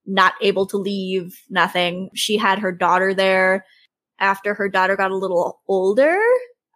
Not 0.05 0.33
able 0.41 0.65
to 0.67 0.77
leave, 0.77 1.37
nothing. 1.49 2.09
She 2.13 2.37
had 2.37 2.59
her 2.59 2.71
daughter 2.71 3.13
there. 3.13 3.65
After 4.19 4.53
her 4.55 4.67
daughter 4.67 4.95
got 4.95 5.11
a 5.11 5.17
little 5.17 5.61
older, 5.67 6.17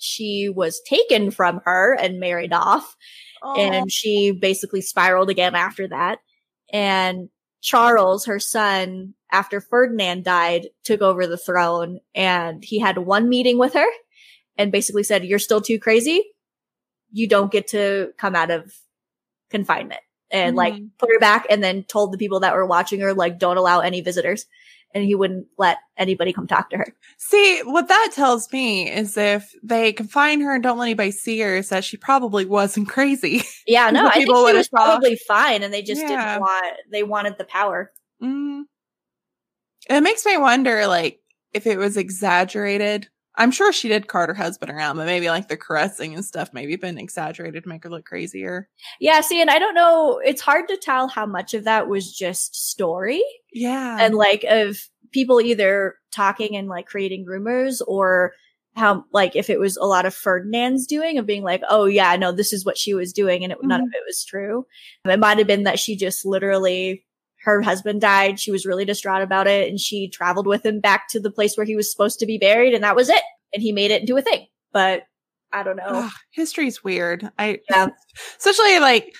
she 0.02 0.50
was 0.50 0.82
taken 0.82 1.32
from 1.32 1.62
her 1.66 1.96
and 1.96 2.20
married 2.20 2.54
off 2.54 2.96
Oh, 3.44 3.56
and 3.56 3.92
she 3.92 4.32
basically 4.32 4.82
spiraled 4.82 5.30
again 5.30 5.56
after 5.56 5.88
that. 5.88 6.20
And 6.72 7.30
Charles, 7.62 8.26
her 8.26 8.40
son, 8.40 9.14
after 9.32 9.62
Ferdinand 9.62 10.24
died, 10.24 10.68
took 10.84 11.02
over 11.02 11.28
the 11.28 11.38
throne 11.38 12.00
and 12.16 12.64
he 12.64 12.80
had 12.80 12.98
one 13.00 13.30
meeting 13.30 13.58
with 13.58 13.74
her 13.74 13.88
and 14.58 14.72
basically 14.72 15.04
said, 15.04 15.26
You're 15.26 15.40
still 15.40 15.62
too 15.62 15.80
crazy. 15.80 16.24
You 17.12 17.28
don't 17.28 17.52
get 17.52 17.68
to 17.70 18.14
come 18.18 18.36
out 18.36 18.52
of 18.52 18.74
confinement. 19.50 20.02
And 20.32 20.56
like 20.56 20.76
Mhm. 20.76 20.92
put 20.98 21.10
her 21.12 21.20
back 21.20 21.46
and 21.50 21.64
then 21.64 21.84
told 21.84 22.14
the 22.14 22.18
people 22.18 22.40
that 22.42 22.56
were 22.56 22.66
watching 22.66 23.02
her, 23.02 23.14
like, 23.14 23.38
don't 23.40 23.58
allow 23.58 23.82
any 23.82 24.02
visitors. 24.02 24.46
And 24.94 25.04
he 25.04 25.16
wouldn't 25.16 25.48
let 25.58 25.78
anybody 25.98 26.34
come 26.34 26.48
talk 26.48 26.70
to 26.72 26.78
her. 26.78 26.88
See, 27.18 27.62
what 27.64 27.88
that 27.88 28.12
tells 28.14 28.52
me 28.52 28.92
is 28.92 29.16
if 29.16 29.54
they 29.64 29.94
confine 29.94 30.42
her 30.42 30.54
and 30.54 30.62
don't 30.62 30.78
let 30.78 30.86
anybody 30.86 31.12
see 31.12 31.40
her, 31.40 31.56
is 31.56 31.70
that 31.70 31.84
she 31.84 31.96
probably 31.98 32.46
wasn't 32.46 32.90
crazy. 32.90 33.44
Yeah, 33.66 33.90
no, 33.92 34.08
I 34.08 34.14
think 34.14 34.26
people 34.26 34.48
she 34.48 34.54
was 34.54 34.68
probably 34.70 35.16
fine 35.28 35.64
and 35.64 35.74
they 35.74 35.82
just 35.82 36.02
Yeah. 36.02 36.08
didn't 36.08 36.42
want, 36.42 36.76
they 36.92 37.04
wanted 37.04 37.38
the 37.38 37.46
power. 37.46 37.92
Mm. 38.22 38.64
It 39.90 40.02
makes 40.02 40.26
me 40.26 40.38
wonder, 40.38 40.88
like, 40.88 41.20
if 41.54 41.66
it 41.66 41.78
was 41.78 41.98
exaggerated 41.98 43.08
I'm 43.36 43.52
sure 43.52 43.72
she 43.72 43.88
did 43.88 44.08
cart 44.08 44.30
her 44.30 44.36
husband 44.36 44.72
around, 44.72 44.98
but 44.98 45.06
maybe 45.06 45.30
like 45.30 45.48
the 45.48 45.58
caressing 45.58 46.14
and 46.14 46.26
stuff 46.26 46.50
maybe 46.54 46.76
been 46.76 46.98
exaggerated 46.98 47.64
to 47.64 47.70
make 47.70 47.84
her 47.84 47.90
look 47.90 48.06
crazier. 48.06 48.68
Yeah, 49.00 49.22
see, 49.22 49.42
and 49.42 49.50
I 49.50 49.58
don't 49.58 49.76
know. 49.76 50.20
It's 50.24 50.42
hard 50.42 50.68
to 50.68 50.78
tell 50.78 51.08
how 51.08 51.26
much 51.26 51.54
of 51.54 51.64
that 51.64 51.88
was 51.88 52.12
just 52.12 52.56
story 52.70 53.24
Yeah. 53.54 53.98
and 54.00 54.16
like 54.16 54.44
of 54.44 54.78
people 55.12 55.40
either 55.40 55.96
talking 56.12 56.56
and 56.56 56.68
like 56.68 56.88
creating 56.88 57.26
rumors 57.26 57.82
or 57.82 58.34
how 58.76 59.04
like 59.12 59.36
if 59.36 59.50
it 59.50 59.60
was 59.60 59.76
a 59.78 59.84
lot 59.86 60.06
of 60.06 60.14
Ferdinand's 60.14 60.88
doing 60.88 61.18
of 61.18 61.26
being 61.26 61.44
like, 61.44 61.62
oh 61.70 61.86
yeah, 61.86 62.16
no, 62.16 62.32
this 62.32 62.54
is 62.54 62.66
what 62.66 62.78
she 62.78 62.94
was 62.94 63.14
doing, 63.14 63.44
and 63.44 63.54
it, 63.54 63.60
none 63.62 63.82
of 63.82 63.88
mm-hmm. 63.88 63.96
it 63.96 64.04
was 64.06 64.26
true. 64.26 64.66
It 65.06 65.20
might 65.20 65.38
have 65.38 65.48
been 65.48 65.64
that 65.64 65.80
she 65.80 65.96
just 65.96 66.26
literally 66.26 67.06
her 67.44 67.62
husband 67.62 68.02
died. 68.02 68.40
She 68.40 68.52
was 68.52 68.66
really 68.66 68.86
distraught 68.86 69.22
about 69.22 69.48
it, 69.48 69.70
and 69.70 69.80
she 69.80 70.08
traveled 70.08 70.48
with 70.48 70.66
him 70.66 70.80
back 70.80 71.08
to 71.10 71.20
the 71.20 71.32
place 71.32 71.56
where 71.56 71.66
he 71.66 71.76
was 71.76 71.92
supposed 71.92 72.20
to 72.20 72.26
be 72.26 72.38
buried, 72.38 72.74
and 72.74 72.84
that 72.84 72.96
was 72.96 73.10
it. 73.10 73.24
And 73.54 73.62
he 73.62 73.72
made 73.72 73.92
it 73.92 74.02
into 74.02 74.18
a 74.18 74.22
thing. 74.22 74.48
But 74.72 75.04
I 75.52 75.64
don't 75.64 75.76
know. 75.76 75.84
Ugh, 75.88 76.12
history's 76.32 76.84
weird. 76.84 77.30
I 77.38 77.60
Yeah. 77.70 77.90
especially 78.38 78.80
like 78.80 79.16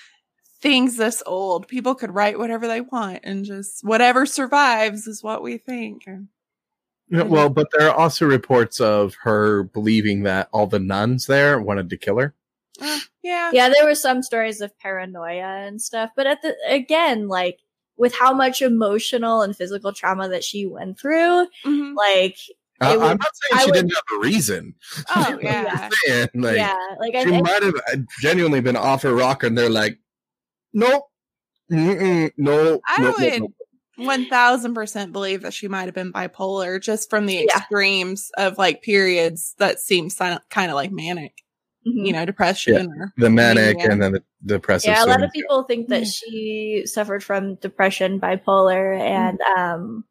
things 0.62 0.98
this 0.98 1.22
old. 1.26 1.68
People 1.68 1.96
could 1.96 2.14
write 2.14 2.38
whatever 2.38 2.68
they 2.68 2.82
want 2.82 3.20
and 3.24 3.44
just 3.44 3.84
whatever 3.84 4.26
survives 4.26 5.08
is 5.08 5.24
what 5.24 5.44
we 5.44 5.58
think. 5.58 6.04
Yeah, 7.10 7.24
well, 7.24 7.50
but 7.50 7.68
there 7.72 7.90
are 7.90 7.96
also 7.96 8.26
reports 8.26 8.80
of 8.80 9.16
her 9.24 9.64
believing 9.64 10.24
that 10.24 10.48
all 10.54 10.68
the 10.68 10.80
nuns 10.80 11.26
there 11.26 11.60
wanted 11.60 11.90
to 11.90 11.98
kill 11.98 12.20
her. 12.20 12.34
Uh, 12.80 13.00
yeah. 13.22 13.52
yeah, 13.52 13.70
there 13.70 13.86
were 13.86 13.96
some 13.96 14.24
stories 14.24 14.62
of 14.62 14.78
paranoia 14.80 15.66
and 15.68 15.82
stuff, 15.82 16.12
but 16.16 16.26
at 16.26 16.42
the 16.42 16.56
again, 16.68 17.28
like 17.28 17.60
with 18.02 18.16
how 18.16 18.34
much 18.34 18.62
emotional 18.64 19.44
and 19.44 19.56
physical 19.56 19.94
trauma 19.94 20.28
that 20.28 20.44
she 20.44 20.66
went 20.66 21.00
through, 21.00 21.48
Mhm. 21.64 21.96
like 21.96 22.36
Uh, 22.82 22.96
would- 22.98 23.06
I'm 23.12 23.18
not 23.18 23.30
saying 23.36 23.54
I 23.54 23.60
she 23.60 23.66
would- 23.68 23.74
didn't 23.76 23.94
have 23.94 24.04
a 24.18 24.20
reason. 24.20 24.74
Oh 24.98 25.04
I'm 25.30 25.40
yeah. 25.42 25.90
saying, 26.08 26.30
like, 26.34 26.56
yeah, 26.58 26.76
like 27.00 27.14
she 27.16 27.26
think 27.26 27.46
might 27.46 27.62
have 27.62 27.76
genuinely 28.20 28.60
been 28.60 28.76
off 28.76 29.04
her 29.04 29.14
rock, 29.14 29.44
and 29.44 29.56
they're 29.56 29.70
like, 29.70 30.00
nope, 30.74 31.04
mm-mm, 31.72 32.32
no, 32.38 32.82
I 32.88 33.02
nope, 33.04 33.16
nope, 33.20 33.42
would 33.98 34.08
one 34.08 34.26
thousand 34.30 34.74
percent 34.74 35.12
believe 35.12 35.44
that 35.44 35.54
she 35.54 35.68
might 35.68 35.86
have 35.86 35.94
been 35.94 36.12
bipolar 36.12 36.82
just 36.82 37.08
from 37.10 37.28
the 37.28 37.36
Yeah. 37.36 37.58
extremes 37.58 38.32
of 38.36 38.58
like 38.58 38.82
periods 38.82 39.54
that 39.60 39.80
seem 39.80 40.10
kind 40.10 40.72
of 40.72 40.76
like 40.76 40.92
manic, 40.92 41.34
mhm. 41.88 42.06
you 42.06 42.14
know, 42.14 42.26
depression 42.26 42.92
or 43.00 43.14
the 43.18 43.30
manic 43.30 43.78
mania. 43.78 43.92
and 43.92 44.02
then 44.02 44.12
the 44.14 44.24
depressive. 44.46 44.90
yeah, 44.90 45.04
a 45.04 45.06
lot 45.06 45.24
of 45.24 45.32
symptoms. 45.32 45.34
people 45.34 45.64
think 45.64 45.88
that 45.90 46.08
she 46.08 46.84
suffered 46.86 47.24
from 47.24 47.56
depression, 47.56 48.20
bipolar, 48.20 49.00
and 49.00 49.40
um, 49.58 50.06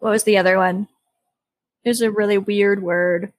what 0.00 0.10
was 0.10 0.24
the 0.24 0.38
other 0.38 0.56
one? 0.58 0.88
There's 1.84 2.00
a 2.00 2.10
really 2.10 2.38
weird 2.38 2.82
word 2.82 3.32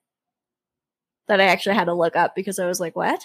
that 1.28 1.40
I 1.40 1.46
actually 1.46 1.76
had 1.76 1.86
to 1.86 1.94
look 1.94 2.16
up 2.16 2.36
because 2.36 2.60
I 2.60 2.68
was 2.68 2.80
like, 2.80 2.96
"What?" 2.96 3.24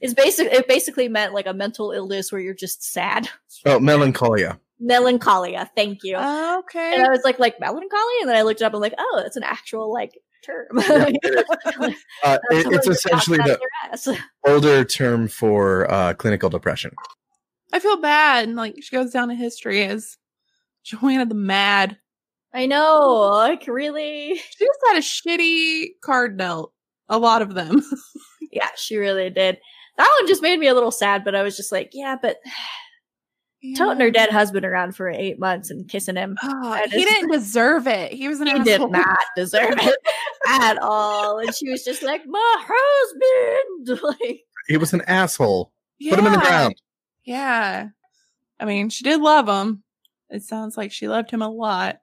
It's 0.00 0.14
basic. 0.14 0.52
It 0.52 0.68
basically 0.68 1.08
meant 1.08 1.34
like 1.34 1.46
a 1.46 1.54
mental 1.54 1.90
illness 1.92 2.30
where 2.30 2.40
you're 2.40 2.54
just 2.54 2.84
sad, 2.84 3.28
Oh, 3.66 3.80
melancholia. 3.80 4.60
melancholia. 4.78 5.70
Thank 5.74 6.04
you. 6.04 6.16
okay. 6.16 6.94
and 6.94 7.02
I 7.02 7.08
was 7.08 7.22
like, 7.24 7.38
like 7.38 7.58
melancholy, 7.58 8.14
and 8.20 8.28
then 8.28 8.36
I 8.36 8.42
looked 8.42 8.60
it 8.60 8.64
up. 8.64 8.72
and 8.74 8.80
like, 8.80 8.94
oh, 8.96 9.22
it's 9.26 9.36
an 9.36 9.42
actual 9.42 9.92
like 9.92 10.12
term. 10.44 10.66
Yeah, 10.88 11.06
it 11.08 11.46
is. 11.90 11.94
Uh, 12.24 12.38
it- 12.50 12.72
it's 12.72 12.86
essentially 12.88 13.38
the 13.38 13.52
out 13.54 13.60
their 13.60 13.92
ass. 13.92 14.08
older 14.46 14.84
term 14.84 15.28
for 15.28 15.90
uh, 15.90 16.14
clinical 16.14 16.50
depression. 16.50 16.92
I 17.72 17.78
feel 17.80 18.00
bad. 18.00 18.44
And 18.48 18.56
like 18.56 18.76
she 18.82 18.96
goes 18.96 19.10
down 19.12 19.30
in 19.30 19.36
history 19.36 19.84
as 19.84 20.16
Joanna 20.84 21.26
the 21.26 21.34
Mad. 21.34 21.98
I 22.54 22.66
know, 22.66 23.28
like 23.30 23.66
really. 23.66 24.36
She 24.36 24.64
just 24.64 24.80
had 24.88 24.96
a 24.96 25.00
shitty 25.00 25.88
card 26.02 26.38
dealt. 26.38 26.72
A 27.10 27.18
lot 27.18 27.42
of 27.42 27.54
them. 27.54 27.82
Yeah, 28.50 28.68
she 28.76 28.96
really 28.96 29.28
did. 29.30 29.58
That 29.98 30.16
one 30.18 30.26
just 30.28 30.42
made 30.42 30.58
me 30.58 30.68
a 30.68 30.74
little 30.74 30.90
sad, 30.90 31.24
but 31.24 31.34
I 31.34 31.42
was 31.42 31.56
just 31.56 31.70
like, 31.72 31.90
yeah, 31.92 32.16
but 32.20 32.36
toting 33.76 34.00
her 34.00 34.10
dead 34.10 34.30
husband 34.30 34.64
around 34.64 34.94
for 34.96 35.08
eight 35.08 35.38
months 35.38 35.70
and 35.70 35.88
kissing 35.88 36.16
him. 36.16 36.36
Oh, 36.42 36.70
That 36.70 36.90
he 36.92 37.04
didn't 37.04 37.30
deserve 37.32 37.86
it. 37.86 38.12
He 38.12 38.28
was 38.28 38.40
an 38.40 38.46
He 38.46 38.52
asshole. 38.52 38.64
did 38.88 38.90
not 38.92 39.18
deserve 39.36 39.74
it 39.78 39.96
at 40.46 40.78
all. 40.80 41.38
And 41.38 41.54
she 41.54 41.68
was 41.70 41.84
just 41.84 42.02
like, 42.02 42.22
my 42.26 42.56
husband. 42.58 44.00
Like, 44.20 44.40
He 44.68 44.76
was 44.76 44.92
an 44.92 45.02
asshole. 45.02 45.72
Put 46.08 46.18
him 46.18 46.26
in 46.26 46.32
the 46.32 46.38
ground. 46.38 46.74
Yeah. 47.24 47.88
I 48.60 48.64
mean, 48.64 48.90
she 48.90 49.02
did 49.04 49.20
love 49.20 49.48
him. 49.48 49.82
It 50.30 50.42
sounds 50.42 50.76
like 50.76 50.92
she 50.92 51.08
loved 51.08 51.30
him 51.30 51.42
a 51.42 51.48
lot. 51.48 52.00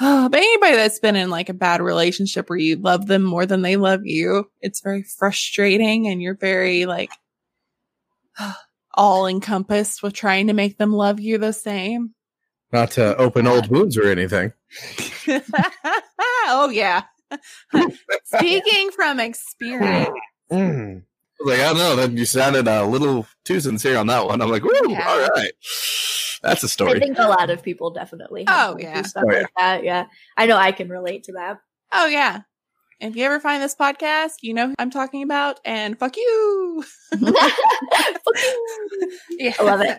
Oh, 0.00 0.28
but 0.28 0.38
anybody 0.38 0.74
that's 0.76 0.98
been 0.98 1.16
in 1.16 1.30
like 1.30 1.48
a 1.48 1.54
bad 1.54 1.80
relationship 1.80 2.48
where 2.50 2.58
you 2.58 2.76
love 2.76 3.06
them 3.06 3.22
more 3.22 3.46
than 3.46 3.62
they 3.62 3.76
love 3.76 4.00
you, 4.04 4.50
it's 4.60 4.80
very 4.80 5.02
frustrating 5.02 6.06
and 6.08 6.20
you're 6.22 6.34
very 6.36 6.86
like 6.86 7.10
all 8.96 9.26
encompassed 9.26 10.02
with 10.02 10.12
trying 10.14 10.46
to 10.48 10.52
make 10.52 10.78
them 10.78 10.92
love 10.92 11.20
you 11.20 11.38
the 11.38 11.52
same. 11.52 12.14
Not 12.72 12.90
to 12.92 13.16
open 13.16 13.46
old 13.46 13.68
wounds 13.68 13.96
or 13.96 14.08
anything. 14.08 14.52
oh 16.46 16.70
yeah. 16.72 17.02
Speaking 18.24 18.90
from 18.90 19.20
experience. 19.20 20.08
Mm. 20.50 21.02
I 21.02 21.42
was 21.44 21.50
like, 21.58 21.60
I 21.60 21.64
don't 21.68 21.78
know. 21.78 21.96
Then 21.96 22.16
you 22.16 22.24
sounded 22.24 22.68
a 22.68 22.84
little 22.84 23.26
too 23.44 23.60
sincere 23.60 23.96
on 23.98 24.06
that 24.08 24.26
one. 24.26 24.40
I'm 24.40 24.50
like, 24.50 24.62
woo, 24.62 24.72
Yeah. 24.88 25.08
all 25.08 25.20
right. 25.28 25.52
That's 26.42 26.62
a 26.62 26.68
story. 26.68 26.92
I 26.96 26.98
think 26.98 27.18
a 27.18 27.26
lot 27.28 27.50
of 27.50 27.62
people 27.62 27.90
definitely 27.90 28.44
have 28.46 28.74
Oh, 28.74 28.78
yeah. 28.78 29.02
stuff 29.02 29.24
Oh, 29.26 29.32
yeah. 29.32 29.38
like 29.40 29.50
that. 29.58 29.84
Yeah. 29.84 30.06
I 30.36 30.46
know 30.46 30.56
I 30.56 30.72
can 30.72 30.88
relate 30.88 31.24
to 31.24 31.32
that. 31.32 31.58
Oh 31.92 32.06
yeah. 32.06 32.40
If 33.04 33.16
you 33.16 33.24
ever 33.24 33.38
find 33.38 33.62
this 33.62 33.74
podcast, 33.74 34.36
you 34.40 34.54
know 34.54 34.68
who 34.68 34.74
I'm 34.78 34.90
talking 34.90 35.22
about, 35.22 35.60
and 35.62 35.98
fuck 35.98 36.16
you. 36.16 36.84
yeah. 39.30 39.52
I 39.58 39.62
love 39.62 39.82
it. 39.82 39.98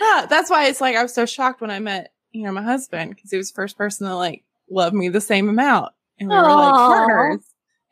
Ah, 0.00 0.26
that's 0.30 0.48
why 0.48 0.66
it's 0.66 0.80
like 0.80 0.94
I 0.94 1.02
was 1.02 1.12
so 1.12 1.26
shocked 1.26 1.60
when 1.60 1.72
I 1.72 1.80
met, 1.80 2.12
you 2.30 2.44
know, 2.44 2.52
my 2.52 2.62
husband 2.62 3.10
because 3.10 3.32
he 3.32 3.36
was 3.36 3.50
the 3.50 3.56
first 3.56 3.76
person 3.76 4.06
to 4.06 4.14
like 4.14 4.44
love 4.70 4.92
me 4.92 5.08
the 5.08 5.20
same 5.20 5.48
amount, 5.48 5.92
and 6.20 6.28
we 6.28 6.36
were 6.36 6.42
like 6.42 6.74
partners, 6.74 7.44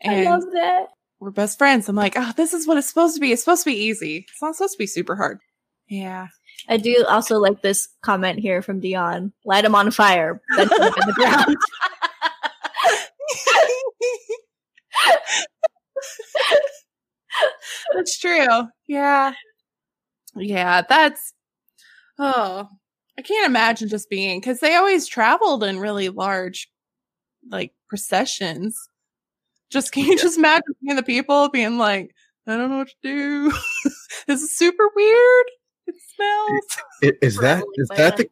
I 0.04 0.12
and 0.12 0.24
love 0.26 0.44
that. 0.52 0.86
we're 1.18 1.32
best 1.32 1.58
friends. 1.58 1.88
I'm 1.88 1.96
like, 1.96 2.14
oh, 2.16 2.32
this 2.36 2.54
is 2.54 2.68
what 2.68 2.76
it's 2.76 2.86
supposed 2.86 3.16
to 3.16 3.20
be. 3.20 3.32
It's 3.32 3.42
supposed 3.42 3.64
to 3.64 3.70
be 3.70 3.76
easy. 3.76 4.26
It's 4.30 4.40
not 4.40 4.54
supposed 4.54 4.74
to 4.74 4.78
be 4.78 4.86
super 4.86 5.16
hard. 5.16 5.40
Yeah. 5.88 6.28
I 6.68 6.76
do 6.76 7.04
also 7.08 7.38
like 7.38 7.62
this 7.62 7.88
comment 8.02 8.38
here 8.38 8.62
from 8.62 8.80
Dion. 8.80 9.32
Light 9.44 9.64
him 9.64 9.74
on 9.74 9.90
fire, 9.90 10.40
in 10.56 10.68
the 10.68 11.12
ground. 11.16 11.56
That's 17.94 18.18
true. 18.18 18.68
Yeah. 18.86 19.32
Yeah, 20.38 20.82
that's 20.86 21.32
oh, 22.18 22.68
I 23.18 23.22
can't 23.22 23.46
imagine 23.46 23.88
just 23.88 24.10
being 24.10 24.38
because 24.40 24.60
they 24.60 24.74
always 24.74 25.06
traveled 25.06 25.64
in 25.64 25.78
really 25.78 26.10
large 26.10 26.70
like 27.50 27.72
processions. 27.88 28.88
Just 29.70 29.92
can 29.92 30.04
you 30.04 30.18
just 30.18 30.38
imagine 30.38 30.62
being 30.82 30.96
the 30.96 31.02
people 31.02 31.48
being 31.48 31.78
like, 31.78 32.14
I 32.46 32.56
don't 32.56 32.70
know 32.70 32.78
what 32.78 32.88
to 32.88 32.94
do. 33.02 33.50
this 34.26 34.42
is 34.42 34.56
super 34.56 34.90
weird. 34.94 35.46
It 35.86 35.94
smells. 36.14 36.66
I- 37.02 37.24
is 37.24 37.36
that 37.38 37.64
is 37.76 37.88
Traveling 37.88 38.10
that 38.10 38.16
the 38.18 38.30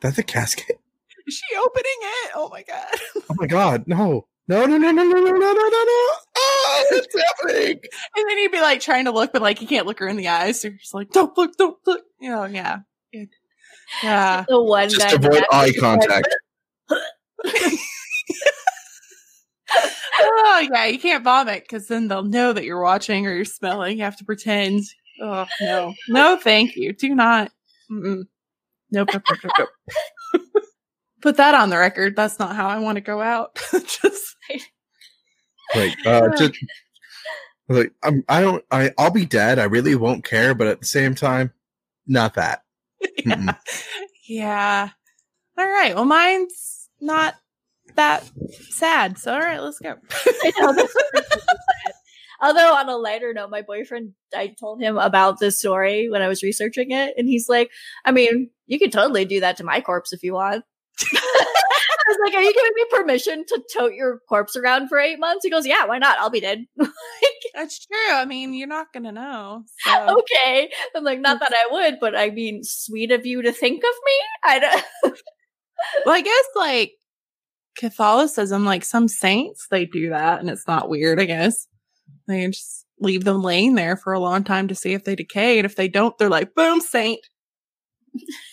that 0.00 0.16
the 0.16 0.22
casket? 0.22 0.78
Is 1.26 1.34
she 1.34 1.56
opening 1.56 1.84
it? 2.00 2.30
Oh 2.34 2.48
my 2.50 2.62
god. 2.62 2.94
Oh 3.30 3.34
my 3.38 3.46
god, 3.46 3.84
no. 3.86 4.26
No, 4.48 4.64
no, 4.64 4.78
no, 4.78 4.90
no, 4.90 5.02
no, 5.02 5.20
no, 5.20 5.20
no, 5.20 5.30
no, 5.30 5.52
no, 5.52 5.52
no. 5.52 6.08
Oh, 6.36 6.84
it's 6.90 7.22
happening. 7.38 7.80
And 8.16 8.30
then 8.30 8.38
he'd 8.38 8.50
be 8.50 8.62
like 8.62 8.80
trying 8.80 9.04
to 9.04 9.10
look, 9.10 9.32
but 9.32 9.42
like 9.42 9.60
you 9.60 9.68
can't 9.68 9.86
look 9.86 9.98
her 9.98 10.08
in 10.08 10.16
the 10.16 10.28
eyes. 10.28 10.60
So 10.60 10.68
you're 10.68 10.78
just 10.78 10.94
like, 10.94 11.10
don't 11.10 11.36
look, 11.36 11.56
don't 11.58 11.76
look. 11.86 12.02
You 12.18 12.30
know, 12.30 12.44
yeah. 12.44 12.78
Yeah. 14.02 14.44
The 14.48 14.62
one 14.62 14.88
Just 14.88 15.00
guy 15.00 15.12
avoid 15.12 15.44
eye 15.52 15.66
was 15.66 15.72
just 15.72 15.82
like, 15.82 16.00
contact. 16.00 16.34
oh 20.20 20.68
yeah, 20.72 20.86
you 20.86 20.98
can't 20.98 21.24
vomit 21.24 21.64
because 21.64 21.86
then 21.88 22.08
they'll 22.08 22.22
know 22.22 22.52
that 22.52 22.64
you're 22.64 22.82
watching 22.82 23.26
or 23.26 23.34
you're 23.34 23.44
smelling. 23.44 23.98
You 23.98 24.04
have 24.04 24.16
to 24.16 24.24
pretend. 24.24 24.82
Oh 25.20 25.46
no, 25.60 25.94
no, 26.08 26.38
thank 26.42 26.74
you. 26.76 26.92
Do 26.92 27.14
not. 27.14 27.50
Mm-mm. 27.90 28.24
Nope, 28.90 29.08
nope, 29.12 29.22
nope, 29.28 29.38
nope, 29.58 29.68
nope. 30.34 30.64
Put 31.20 31.36
that 31.36 31.54
on 31.54 31.70
the 31.70 31.78
record. 31.78 32.16
That's 32.16 32.38
not 32.38 32.54
how 32.54 32.68
I 32.68 32.78
want 32.78 32.96
to 32.96 33.00
go 33.00 33.20
out. 33.20 33.58
Just 33.72 34.36
Like, 35.74 35.96
uh, 36.06 36.28
just 36.36 36.54
like 37.68 37.92
I'm, 38.02 38.24
I 38.28 38.40
don't, 38.40 38.64
I, 38.70 38.92
I'll 38.96 39.10
be 39.10 39.26
dead. 39.26 39.58
I 39.58 39.64
really 39.64 39.94
won't 39.94 40.24
care, 40.24 40.54
but 40.54 40.66
at 40.66 40.80
the 40.80 40.86
same 40.86 41.14
time, 41.14 41.52
not 42.06 42.34
that. 42.34 42.62
yeah. 43.26 43.54
Yeah. 44.26 44.88
All 45.58 45.68
right. 45.68 45.94
Well, 45.94 46.04
mine's 46.04 46.88
not 47.00 47.34
that 47.96 48.28
sad. 48.70 49.18
So 49.18 49.32
all 49.34 49.40
right, 49.40 49.60
let's 49.60 49.78
go. 49.78 49.90
Know, 49.90 50.72
that's 50.72 50.92
super 50.92 51.24
sad. 51.28 51.92
Although 52.40 52.74
on 52.74 52.88
a 52.88 52.96
lighter 52.96 53.34
note, 53.34 53.50
my 53.50 53.62
boyfriend, 53.62 54.12
I 54.34 54.54
told 54.60 54.80
him 54.80 54.96
about 54.96 55.40
this 55.40 55.58
story 55.58 56.08
when 56.08 56.22
I 56.22 56.28
was 56.28 56.42
researching 56.42 56.92
it, 56.92 57.14
and 57.18 57.28
he's 57.28 57.48
like, 57.48 57.70
"I 58.04 58.12
mean, 58.12 58.50
you 58.66 58.78
could 58.78 58.92
totally 58.92 59.24
do 59.24 59.40
that 59.40 59.56
to 59.56 59.64
my 59.64 59.80
corpse 59.80 60.12
if 60.12 60.22
you 60.22 60.34
want." 60.34 60.64
I 61.00 62.04
was 62.08 62.18
like, 62.24 62.34
"Are 62.34 62.42
you 62.42 62.52
giving 62.52 62.72
me 62.74 62.84
permission 62.90 63.44
to 63.46 63.62
tote 63.72 63.94
your 63.94 64.20
corpse 64.28 64.56
around 64.56 64.88
for 64.88 64.98
eight 64.98 65.18
months?" 65.18 65.44
He 65.44 65.50
goes, 65.50 65.66
"Yeah, 65.66 65.84
why 65.84 65.98
not? 65.98 66.18
I'll 66.18 66.30
be 66.30 66.40
dead." 66.40 66.64
like, 66.78 66.90
That's 67.54 67.84
true. 67.86 68.12
I 68.12 68.24
mean, 68.24 68.54
you're 68.54 68.68
not 68.68 68.92
gonna 68.92 69.12
know. 69.12 69.64
So. 69.84 70.18
okay. 70.20 70.70
I'm 70.94 71.04
like, 71.04 71.20
not 71.20 71.40
that 71.40 71.52
I 71.52 71.72
would, 71.72 72.00
but 72.00 72.16
I 72.16 72.30
mean, 72.30 72.62
sweet 72.64 73.10
of 73.10 73.26
you 73.26 73.42
to 73.42 73.52
think 73.52 73.82
of 73.82 73.94
me. 74.04 74.12
I 74.44 74.58
don't. 74.58 75.18
Well, 76.04 76.16
I 76.16 76.22
guess 76.22 76.44
like 76.56 76.92
Catholicism, 77.76 78.64
like 78.64 78.84
some 78.84 79.06
saints, 79.06 79.68
they 79.70 79.86
do 79.86 80.10
that, 80.10 80.40
and 80.40 80.50
it's 80.50 80.66
not 80.66 80.88
weird. 80.88 81.20
I 81.20 81.24
guess 81.24 81.68
they 82.26 82.44
just 82.48 82.84
leave 82.98 83.22
them 83.22 83.42
laying 83.42 83.76
there 83.76 83.96
for 83.96 84.12
a 84.12 84.18
long 84.18 84.42
time 84.42 84.66
to 84.68 84.74
see 84.74 84.92
if 84.92 85.04
they 85.04 85.14
decay, 85.14 85.56
and 85.56 85.64
if 85.64 85.76
they 85.76 85.86
don't, 85.86 86.18
they're 86.18 86.28
like, 86.28 86.52
"Boom, 86.52 86.80
saint." 86.80 87.20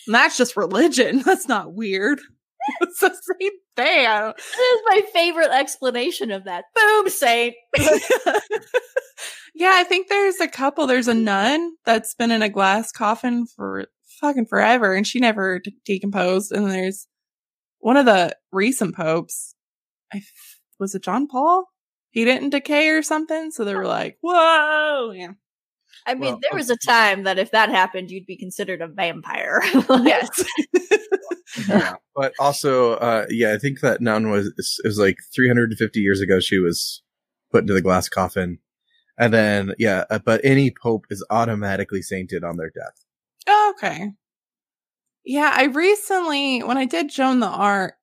And 0.05 0.13
that's 0.13 0.37
just 0.37 0.55
religion. 0.55 1.23
That's 1.25 1.47
not 1.47 1.73
weird. 1.73 2.19
It's 2.81 2.99
the 2.99 3.09
same 3.09 3.51
thing. 3.75 4.33
Is 4.37 4.81
my 4.85 5.01
favorite 5.13 5.51
explanation 5.51 6.31
of 6.31 6.45
that. 6.45 6.65
Boom, 6.75 7.09
saint. 7.09 7.55
yeah, 9.55 9.71
I 9.73 9.83
think 9.83 10.07
there's 10.07 10.39
a 10.39 10.47
couple. 10.47 10.87
There's 10.87 11.07
a 11.07 11.13
nun 11.13 11.73
that's 11.85 12.15
been 12.15 12.31
in 12.31 12.41
a 12.41 12.49
glass 12.49 12.91
coffin 12.91 13.45
for 13.45 13.87
fucking 14.19 14.47
forever, 14.47 14.93
and 14.93 15.05
she 15.05 15.19
never 15.19 15.59
d- 15.59 15.75
decomposed. 15.85 16.51
And 16.51 16.69
there's 16.69 17.07
one 17.79 17.97
of 17.97 18.05
the 18.05 18.35
recent 18.51 18.95
popes. 18.95 19.55
I 20.13 20.17
f- 20.17 20.59
was 20.79 20.95
it 20.95 21.03
John 21.03 21.27
Paul? 21.27 21.67
He 22.11 22.25
didn't 22.25 22.51
decay 22.51 22.89
or 22.89 23.03
something, 23.03 23.51
so 23.51 23.63
they 23.65 23.75
were 23.75 23.87
like, 23.87 24.17
"Whoa!" 24.21 25.11
Yeah. 25.11 25.33
I 26.07 26.13
mean, 26.13 26.33
Well, 26.33 26.39
there 26.41 26.57
was 26.57 26.69
a 26.69 26.77
time 26.77 27.23
that 27.23 27.39
if 27.39 27.51
that 27.51 27.69
happened, 27.69 28.11
you'd 28.11 28.25
be 28.25 28.37
considered 28.37 28.81
a 28.81 28.87
vampire. 28.87 29.61
Yes. 29.89 30.29
yeah. 31.67 31.95
But 32.15 32.33
also, 32.39 32.93
uh, 32.93 33.25
yeah, 33.29 33.53
I 33.53 33.57
think 33.57 33.81
that 33.81 33.99
nun 33.99 34.29
was 34.29 34.47
it 34.47 34.87
was 34.87 34.97
like 34.97 35.17
350 35.35 35.99
years 35.99 36.21
ago. 36.21 36.39
She 36.39 36.59
was 36.59 37.01
put 37.51 37.61
into 37.61 37.73
the 37.73 37.81
glass 37.81 38.07
coffin, 38.07 38.59
and 39.17 39.33
then 39.33 39.73
yeah, 39.77 40.05
uh, 40.09 40.19
but 40.19 40.39
any 40.45 40.71
pope 40.71 41.05
is 41.09 41.25
automatically 41.29 42.01
sainted 42.01 42.45
on 42.45 42.55
their 42.55 42.69
death. 42.69 43.03
Oh, 43.47 43.73
okay. 43.75 44.11
Yeah, 45.25 45.51
I 45.53 45.65
recently 45.65 46.63
when 46.63 46.77
I 46.77 46.85
did 46.85 47.09
Joan 47.09 47.41
the 47.41 47.47
Arc, 47.47 47.95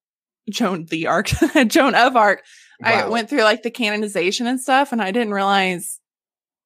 Joan 0.51 0.85
the 0.91 1.07
Arc, 1.07 1.29
Joan 1.69 1.95
of 1.95 2.17
Arc, 2.17 2.43
I 2.85 3.09
went 3.09 3.31
through 3.31 3.45
like 3.45 3.63
the 3.63 3.71
canonization 3.71 4.47
and 4.47 4.61
stuff, 4.61 4.93
and 4.93 5.01
I 5.01 5.11
didn't 5.11 5.33
realize 5.33 6.01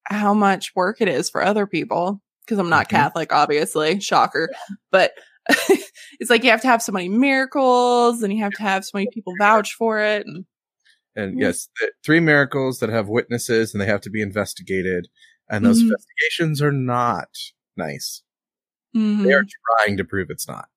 how 0.09 0.33
much 0.33 0.73
work 0.75 1.01
it 1.01 1.07
is 1.07 1.29
for 1.29 1.43
other 1.43 1.67
people 1.67 2.21
because 2.45 2.59
I'm 2.59 2.69
not 2.69 2.87
Mhm. 2.87 2.91
Catholic, 2.91 3.33
obviously, 3.33 3.99
shocker. 3.99 4.49
But 4.91 5.11
it's 6.19 6.29
like 6.29 6.43
you 6.43 6.49
have 6.51 6.61
to 6.61 6.67
have 6.67 6.81
so 6.81 6.91
many 6.91 7.09
miracles, 7.09 8.21
and 8.23 8.33
you 8.33 8.43
have 8.43 8.53
to 8.53 8.61
have 8.63 8.83
so 8.85 8.91
many 8.97 9.07
people 9.13 9.33
vouch 9.39 9.73
for 9.75 9.99
it, 9.99 10.25
and 10.25 10.45
And 11.15 11.35
Mhm. 11.35 11.41
yes, 11.41 11.67
th- 11.79 11.91
three 12.05 12.19
miracles 12.19 12.79
that 12.79 12.89
have 12.89 13.07
witnesses 13.09 13.73
and 13.73 13.81
they 13.81 13.87
have 13.87 14.01
to 14.01 14.09
be 14.11 14.21
investigated. 14.21 15.07
And 15.49 15.65
those 15.65 15.79
Mhm. 15.79 15.83
investigations 15.89 16.61
are 16.61 16.71
not 16.71 17.29
nice. 17.75 18.21
Mhm. 18.95 19.23
They 19.23 19.33
are 19.33 19.45
trying 19.85 19.97
to 19.97 20.03
prove 20.03 20.29
it's 20.29 20.47
not. 20.47 20.67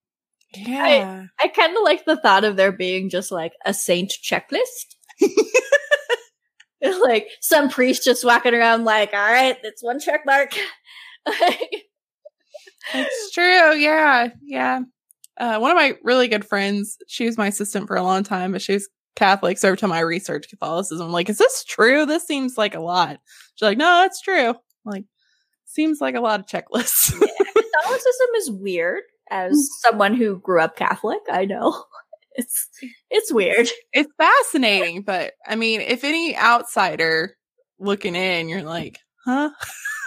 yeah, 0.55 1.27
I 1.39 1.49
kind 1.49 1.77
of 1.77 1.83
like 1.85 2.05
the 2.07 2.17
thought 2.17 2.45
of 2.45 2.57
there 2.57 2.73
being 2.73 3.09
just 3.11 3.31
like 3.31 3.53
a 3.67 3.75
saint 3.75 4.13
checklist. 4.23 4.97
like 7.03 7.29
some 7.41 7.69
priest 7.69 8.05
just 8.05 8.25
walking 8.25 8.55
around 8.55 8.85
like, 8.85 9.13
all 9.13 9.19
right, 9.19 9.57
that's 9.63 9.83
one 9.83 10.01
check 10.01 10.23
mark. 10.27 10.53
It's 12.95 13.31
true. 13.33 13.75
Yeah. 13.75 14.29
Yeah. 14.43 14.81
Uh, 15.39 15.59
one 15.59 15.71
of 15.71 15.77
my 15.77 15.95
really 16.03 16.29
good 16.29 16.45
friends, 16.45 16.97
she 17.07 17.27
was 17.27 17.39
my 17.39 17.49
assistant 17.49 17.87
for 17.87 17.97
a 17.97 18.03
long 18.03 18.23
time, 18.25 18.53
but 18.53 18.63
she 18.63 18.75
was 18.75 18.89
Catholic. 19.17 19.59
So 19.59 19.69
every 19.69 19.79
time 19.79 19.93
I 19.93 20.01
research 20.01 20.49
Catholicism, 20.49 21.07
I'm 21.07 21.13
like, 21.13 21.29
is 21.29 21.39
this 21.39 21.65
true? 21.65 22.05
This 22.05 22.27
seems 22.27 22.59
like 22.59 22.75
a 22.75 22.81
lot. 22.81 23.19
She's 23.55 23.67
like, 23.67 23.79
no, 23.79 24.05
it's 24.05 24.21
true. 24.21 24.51
I'm 24.51 24.57
like, 24.85 25.05
seems 25.67 26.01
like 26.01 26.15
a 26.15 26.21
lot 26.21 26.41
of 26.41 26.47
checklists. 26.47 27.11
Catholicism 27.11 28.29
is 28.37 28.51
weird. 28.51 29.03
As 29.31 29.69
someone 29.81 30.15
who 30.15 30.41
grew 30.41 30.61
up 30.61 30.77
Catholic, 30.77 31.21
I 31.31 31.45
know 31.45 31.85
it's 32.35 32.69
it's 33.11 33.33
weird. 33.33 33.69
it's 33.93 34.13
fascinating, 34.19 35.03
but 35.03 35.33
I 35.47 35.57
mean, 35.57 35.81
if 35.81 36.05
any 36.05 36.37
outsider 36.37 37.37
looking 37.79 38.15
in, 38.17 38.49
you're 38.49 38.63
like, 38.63 38.99
huh? 39.25 39.51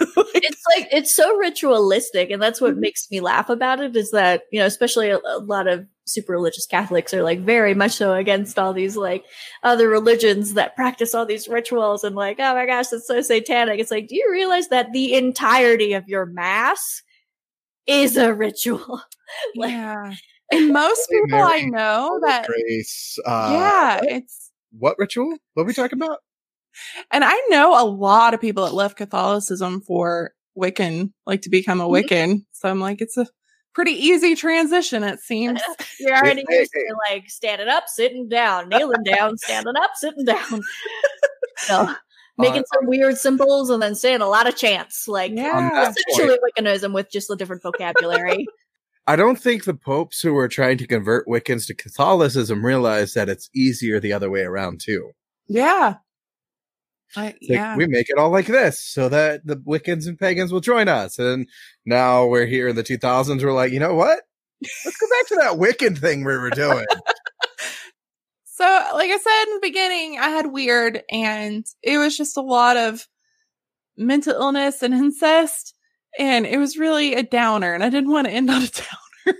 it's 0.00 0.62
like 0.76 0.88
it's 0.90 1.14
so 1.14 1.36
ritualistic 1.36 2.30
and 2.30 2.42
that's 2.42 2.60
what 2.60 2.74
Mhm. 2.74 2.80
makes 2.80 3.06
me 3.12 3.20
laugh 3.20 3.48
about 3.48 3.78
it 3.80 3.94
is 3.94 4.10
that 4.10 4.42
you 4.50 4.58
know 4.58 4.66
especially 4.66 5.08
a, 5.10 5.18
a 5.18 5.38
lot 5.38 5.68
of 5.68 5.86
super 6.04 6.32
religious 6.32 6.66
catholics 6.66 7.14
are 7.14 7.22
like 7.22 7.38
very 7.40 7.74
much 7.74 7.92
so 7.92 8.12
against 8.12 8.58
all 8.58 8.72
these 8.72 8.96
like 8.96 9.24
other 9.62 9.88
religions 9.88 10.54
that 10.54 10.74
practice 10.74 11.14
all 11.14 11.24
these 11.24 11.46
rituals 11.46 12.02
and 12.02 12.16
like 12.16 12.38
oh 12.40 12.54
my 12.54 12.66
gosh 12.66 12.88
that's 12.88 13.06
so 13.06 13.20
satanic 13.22 13.78
it's 13.78 13.92
like 13.92 14.08
do 14.08 14.16
you 14.16 14.28
realize 14.32 14.66
that 14.68 14.92
the 14.92 15.14
entirety 15.14 15.92
of 15.92 16.08
your 16.08 16.26
mass 16.26 17.02
is 17.86 18.16
a 18.16 18.34
ritual 18.34 19.00
like 19.56 19.70
yeah. 19.70 20.12
And 20.56 20.72
most 20.72 21.08
people 21.10 21.38
I 21.42 21.62
know 21.62 22.18
that, 22.24 22.46
Grace. 22.46 23.18
Uh, 23.24 23.50
yeah, 23.52 24.00
it's, 24.02 24.50
What 24.78 24.96
ritual? 24.98 25.36
What 25.54 25.62
are 25.62 25.66
we 25.66 25.74
talking 25.74 25.98
about? 26.00 26.18
And 27.12 27.24
I 27.24 27.40
know 27.50 27.80
a 27.80 27.86
lot 27.86 28.34
of 28.34 28.40
people 28.40 28.64
that 28.64 28.74
left 28.74 28.96
Catholicism 28.96 29.80
for 29.80 30.32
Wiccan, 30.58 31.12
like 31.26 31.42
to 31.42 31.50
become 31.50 31.80
a 31.80 31.84
Mhm. 31.86 31.90
Wiccan. 32.08 32.44
So 32.52 32.68
I'm 32.68 32.80
like, 32.80 33.00
it's 33.00 33.16
a 33.16 33.26
pretty 33.74 33.92
easy 33.92 34.34
transition, 34.34 35.02
it 35.04 35.20
seems. 35.20 35.60
you're 36.00 36.16
already 36.16 36.44
Hey, 36.48 36.58
used 36.60 36.72
hey. 36.74 36.80
to 36.82 36.96
like 37.10 37.30
standing 37.30 37.68
up 37.68 37.84
sitting 37.88 38.28
down 38.28 38.68
kneeling 38.68 39.02
down 39.04 39.36
standing 39.38 39.74
up 39.76 39.90
sitting 39.94 40.24
down 40.24 40.60
so, 41.58 41.92
making 42.38 42.58
On- 42.60 42.66
some 42.72 42.86
weird 42.86 43.16
symbols 43.18 43.70
and 43.70 43.82
then 43.82 43.94
saying 43.94 44.20
a 44.20 44.28
lot 44.28 44.46
of 44.48 44.56
chants 44.56 45.06
like 45.08 45.32
yeah. 45.32 45.70
that 45.70 45.96
essentially 46.08 46.38
Wiccanism 46.42 46.92
with 46.92 47.10
just 47.10 47.30
a 47.30 47.36
different 47.36 47.62
vocabulary. 47.62 48.46
I 49.06 49.16
don't 49.16 49.38
think 49.38 49.64
the 49.64 49.74
popes 49.74 50.20
who 50.20 50.32
were 50.32 50.48
trying 50.48 50.78
to 50.78 50.86
convert 50.86 51.26
Wiccans 51.26 51.66
to 51.66 51.74
Catholicism 51.74 52.64
realized 52.64 53.14
that 53.14 53.28
it's 53.28 53.50
easier 53.54 54.00
the 54.00 54.12
other 54.12 54.30
way 54.30 54.42
around 54.42 54.80
too. 54.82 55.10
Yeah. 55.46 55.96
I, 57.16 57.26
It's 57.26 57.50
like, 57.50 57.58
yeah. 57.58 57.76
we 57.76 57.86
make 57.86 58.08
it 58.08 58.18
all 58.18 58.30
like 58.30 58.46
this 58.46 58.82
so 58.82 59.08
that 59.10 59.46
the 59.46 59.56
Wiccans 59.56 60.06
and 60.06 60.18
pagans 60.18 60.52
will 60.52 60.60
join 60.60 60.88
us. 60.88 61.18
And 61.18 61.48
now 61.84 62.26
we're 62.26 62.46
here 62.46 62.66
in 62.66 62.76
the 62.76 62.82
2000s. 62.82 63.42
We're 63.42 63.52
like, 63.52 63.72
you 63.72 63.78
know 63.78 63.94
what? 63.94 64.20
Let's 64.62 64.96
go 64.96 65.06
back 65.08 65.28
to 65.28 65.36
that 65.36 65.58
Wiccan 65.58 65.98
thing 65.98 66.24
we 66.24 66.36
were 66.36 66.50
doing. 66.50 66.86
So, 68.56 68.64
like 68.64 69.10
I 69.10 69.18
said 69.18 69.44
in 69.48 69.54
the 69.54 69.60
beginning, 69.62 70.18
I 70.20 70.28
had 70.28 70.52
weird 70.52 71.02
and 71.10 71.66
it 71.82 71.98
was 71.98 72.16
just 72.16 72.36
a 72.36 72.40
lot 72.40 72.76
of 72.76 73.04
mental 73.96 74.32
illness 74.32 74.80
and 74.80 74.94
incest. 74.94 75.74
And 76.18 76.46
it 76.46 76.58
was 76.58 76.76
really 76.76 77.14
a 77.14 77.22
downer. 77.22 77.72
And 77.74 77.82
I 77.82 77.90
didn't 77.90 78.10
want 78.10 78.26
to 78.26 78.32
end 78.32 78.50
on 78.50 78.62
a 78.62 78.68
downer. 78.68 79.38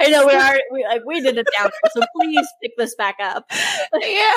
I 0.00 0.08
know 0.08 0.26
we 0.26 0.32
are 0.32 0.56
we 0.72 0.84
like 0.84 1.02
we 1.04 1.20
did 1.20 1.36
it 1.36 1.48
down, 1.58 1.70
so 1.92 2.02
please 2.16 2.46
pick 2.62 2.72
this 2.76 2.94
back 2.94 3.16
up. 3.20 3.44
yeah. 3.50 4.32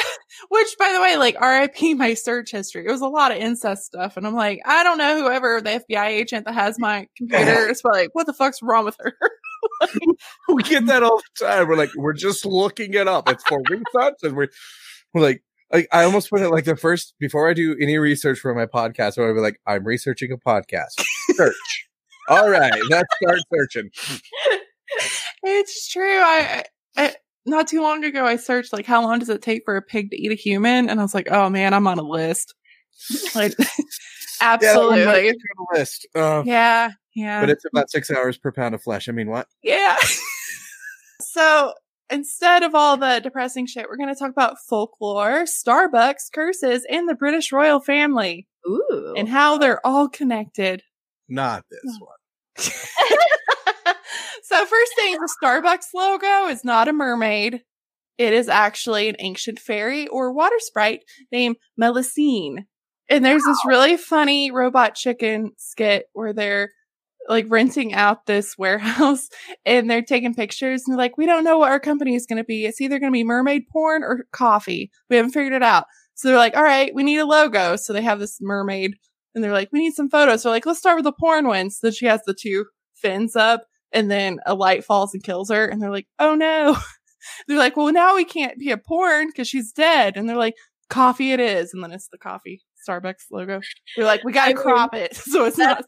Which, 0.49 0.67
by 0.79 0.91
the 0.93 1.01
way, 1.01 1.17
like 1.17 1.39
RIP 1.39 1.95
my 1.97 2.13
search 2.13 2.51
history. 2.51 2.85
It 2.85 2.91
was 2.91 3.01
a 3.01 3.07
lot 3.07 3.31
of 3.31 3.37
incest 3.37 3.85
stuff. 3.85 4.17
And 4.17 4.25
I'm 4.25 4.33
like, 4.33 4.59
I 4.65 4.83
don't 4.83 4.97
know 4.97 5.19
whoever 5.21 5.61
the 5.61 5.83
FBI 5.89 6.07
agent 6.07 6.45
that 6.45 6.53
has 6.53 6.79
my 6.79 7.07
computer 7.17 7.69
is 7.69 7.81
like, 7.83 8.09
what 8.13 8.25
the 8.25 8.33
fuck's 8.33 8.61
wrong 8.61 8.85
with 8.85 8.97
her? 8.99 9.13
we 10.49 10.63
get 10.63 10.85
that 10.87 11.03
all 11.03 11.17
the 11.17 11.45
time. 11.45 11.67
We're 11.67 11.75
like, 11.75 11.91
we're 11.95 12.13
just 12.13 12.45
looking 12.45 12.93
it 12.93 13.07
up. 13.07 13.29
It's 13.29 13.43
for 13.43 13.61
research. 13.69 14.15
And 14.23 14.35
we're, 14.35 14.47
we're 15.13 15.21
like, 15.21 15.43
like, 15.71 15.87
I 15.91 16.03
almost 16.03 16.29
put 16.29 16.41
it 16.41 16.49
like 16.49 16.65
the 16.65 16.75
first, 16.75 17.13
before 17.19 17.49
I 17.49 17.53
do 17.53 17.75
any 17.81 17.97
research 17.97 18.39
for 18.39 18.53
my 18.53 18.65
podcast, 18.65 19.17
I 19.17 19.25
would 19.25 19.35
be 19.35 19.41
like, 19.41 19.59
I'm 19.65 19.85
researching 19.85 20.31
a 20.31 20.37
podcast. 20.37 21.01
Search. 21.35 21.87
all 22.29 22.49
right. 22.49 22.73
Let's 22.89 23.07
start 23.21 23.39
searching. 23.53 23.89
It's 25.43 25.89
true. 25.89 26.19
I, 26.19 26.63
I 26.95 27.15
not 27.45 27.67
too 27.67 27.81
long 27.81 28.03
ago 28.03 28.25
I 28.25 28.35
searched 28.35 28.73
like 28.73 28.85
how 28.85 29.01
long 29.01 29.19
does 29.19 29.29
it 29.29 29.41
take 29.41 29.63
for 29.65 29.77
a 29.77 29.81
pig 29.81 30.11
to 30.11 30.21
eat 30.21 30.31
a 30.31 30.35
human, 30.35 30.89
and 30.89 30.99
I 30.99 31.03
was 31.03 31.13
like, 31.13 31.29
oh 31.31 31.49
man, 31.49 31.73
I'm 31.73 31.87
on 31.87 31.99
a 31.99 32.03
list. 32.03 32.53
Like, 33.35 33.53
Yeah, 34.41 34.57
that 34.57 34.77
one 34.77 34.89
might 35.05 35.05
absolutely. 35.05 35.29
on 35.29 35.35
the 35.57 35.79
list. 35.79 36.07
Uh, 36.15 36.43
Yeah, 36.45 36.91
yeah, 37.15 37.41
but 37.41 37.49
it's 37.49 37.63
about 37.71 37.89
six 37.89 38.11
hours 38.11 38.37
per 38.37 38.51
pound 38.51 38.75
of 38.75 38.81
flesh. 38.81 39.07
I 39.07 39.11
mean, 39.11 39.29
what? 39.29 39.47
yeah. 39.63 39.97
so 41.21 41.73
instead 42.09 42.63
of 42.63 42.75
all 42.75 42.97
the 42.97 43.19
depressing 43.21 43.67
shit, 43.67 43.87
we're 43.89 43.97
going 43.97 44.13
to 44.13 44.19
talk 44.19 44.31
about 44.31 44.57
folklore, 44.67 45.43
Starbucks, 45.43 46.31
curses, 46.33 46.85
and 46.89 47.07
the 47.07 47.15
British 47.15 47.51
royal 47.51 47.79
family, 47.79 48.47
Ooh. 48.67 49.13
and 49.17 49.29
how 49.29 49.57
they're 49.57 49.85
all 49.85 50.07
connected. 50.07 50.83
Not 51.27 51.65
this 51.69 51.99
one. 51.99 52.09
so 54.43 54.65
first 54.65 54.91
thing, 54.95 55.13
the 55.13 55.33
Starbucks 55.41 55.87
logo 55.93 56.47
is 56.47 56.63
not 56.63 56.87
a 56.87 56.93
mermaid. 56.93 57.61
It 58.17 58.33
is 58.33 58.49
actually 58.49 59.09
an 59.09 59.15
ancient 59.19 59.59
fairy 59.59 60.07
or 60.07 60.33
water 60.33 60.55
sprite 60.59 61.01
named 61.31 61.57
Melusine. 61.79 62.65
And 63.09 63.23
there's 63.23 63.43
this 63.43 63.59
really 63.65 63.95
funny 63.95 64.51
robot 64.51 64.95
chicken 64.95 65.51
skit 65.57 66.05
where 66.13 66.33
they're 66.33 66.71
like 67.27 67.45
renting 67.49 67.93
out 67.93 68.25
this 68.25 68.57
warehouse 68.57 69.29
and 69.65 69.89
they're 69.89 70.01
taking 70.01 70.33
pictures 70.33 70.83
and 70.85 70.93
they're 70.93 71.03
like, 71.03 71.17
we 71.17 71.25
don't 71.25 71.43
know 71.43 71.57
what 71.57 71.71
our 71.71 71.79
company 71.79 72.15
is 72.15 72.25
going 72.25 72.37
to 72.37 72.43
be. 72.43 72.65
It's 72.65 72.81
either 72.81 72.99
going 72.99 73.11
to 73.11 73.17
be 73.17 73.23
mermaid 73.23 73.67
porn 73.71 74.03
or 74.03 74.25
coffee. 74.31 74.91
We 75.09 75.15
haven't 75.15 75.31
figured 75.31 75.53
it 75.53 75.63
out. 75.63 75.85
So 76.15 76.27
they're 76.27 76.37
like, 76.37 76.55
all 76.55 76.63
right, 76.63 76.93
we 76.95 77.03
need 77.03 77.19
a 77.19 77.25
logo. 77.25 77.75
So 77.75 77.93
they 77.93 78.01
have 78.01 78.19
this 78.19 78.37
mermaid 78.41 78.95
and 79.35 79.43
they're 79.43 79.51
like, 79.51 79.69
we 79.71 79.79
need 79.79 79.93
some 79.93 80.09
photos. 80.09 80.41
So 80.41 80.49
like, 80.49 80.65
let's 80.65 80.79
start 80.79 80.95
with 80.95 81.03
the 81.03 81.11
porn 81.11 81.47
one. 81.47 81.69
So 81.69 81.91
she 81.91 82.07
has 82.07 82.21
the 82.25 82.33
two 82.33 82.65
fins 82.95 83.35
up 83.35 83.65
and 83.91 84.09
then 84.09 84.39
a 84.45 84.55
light 84.55 84.83
falls 84.83 85.13
and 85.13 85.23
kills 85.23 85.51
her. 85.51 85.65
And 85.65 85.81
they're 85.81 85.91
like, 85.91 86.07
oh 86.19 86.35
no. 86.35 86.77
they're 87.47 87.57
like, 87.57 87.77
well, 87.77 87.91
now 87.91 88.15
we 88.15 88.25
can't 88.25 88.57
be 88.57 88.71
a 88.71 88.77
porn 88.77 89.27
because 89.27 89.47
she's 89.47 89.71
dead. 89.71 90.17
And 90.17 90.27
they're 90.27 90.35
like, 90.35 90.55
coffee 90.89 91.33
it 91.33 91.39
is. 91.39 91.73
And 91.73 91.83
then 91.83 91.91
it's 91.91 92.07
the 92.07 92.17
coffee 92.17 92.63
Starbucks 92.87 93.25
logo. 93.31 93.61
They're 93.95 94.05
like, 94.05 94.23
we 94.23 94.31
got 94.31 94.47
to 94.47 94.53
crop 94.53 94.95
it. 94.95 95.15
So 95.27 95.45
it's 95.45 95.57
not. 95.57 95.83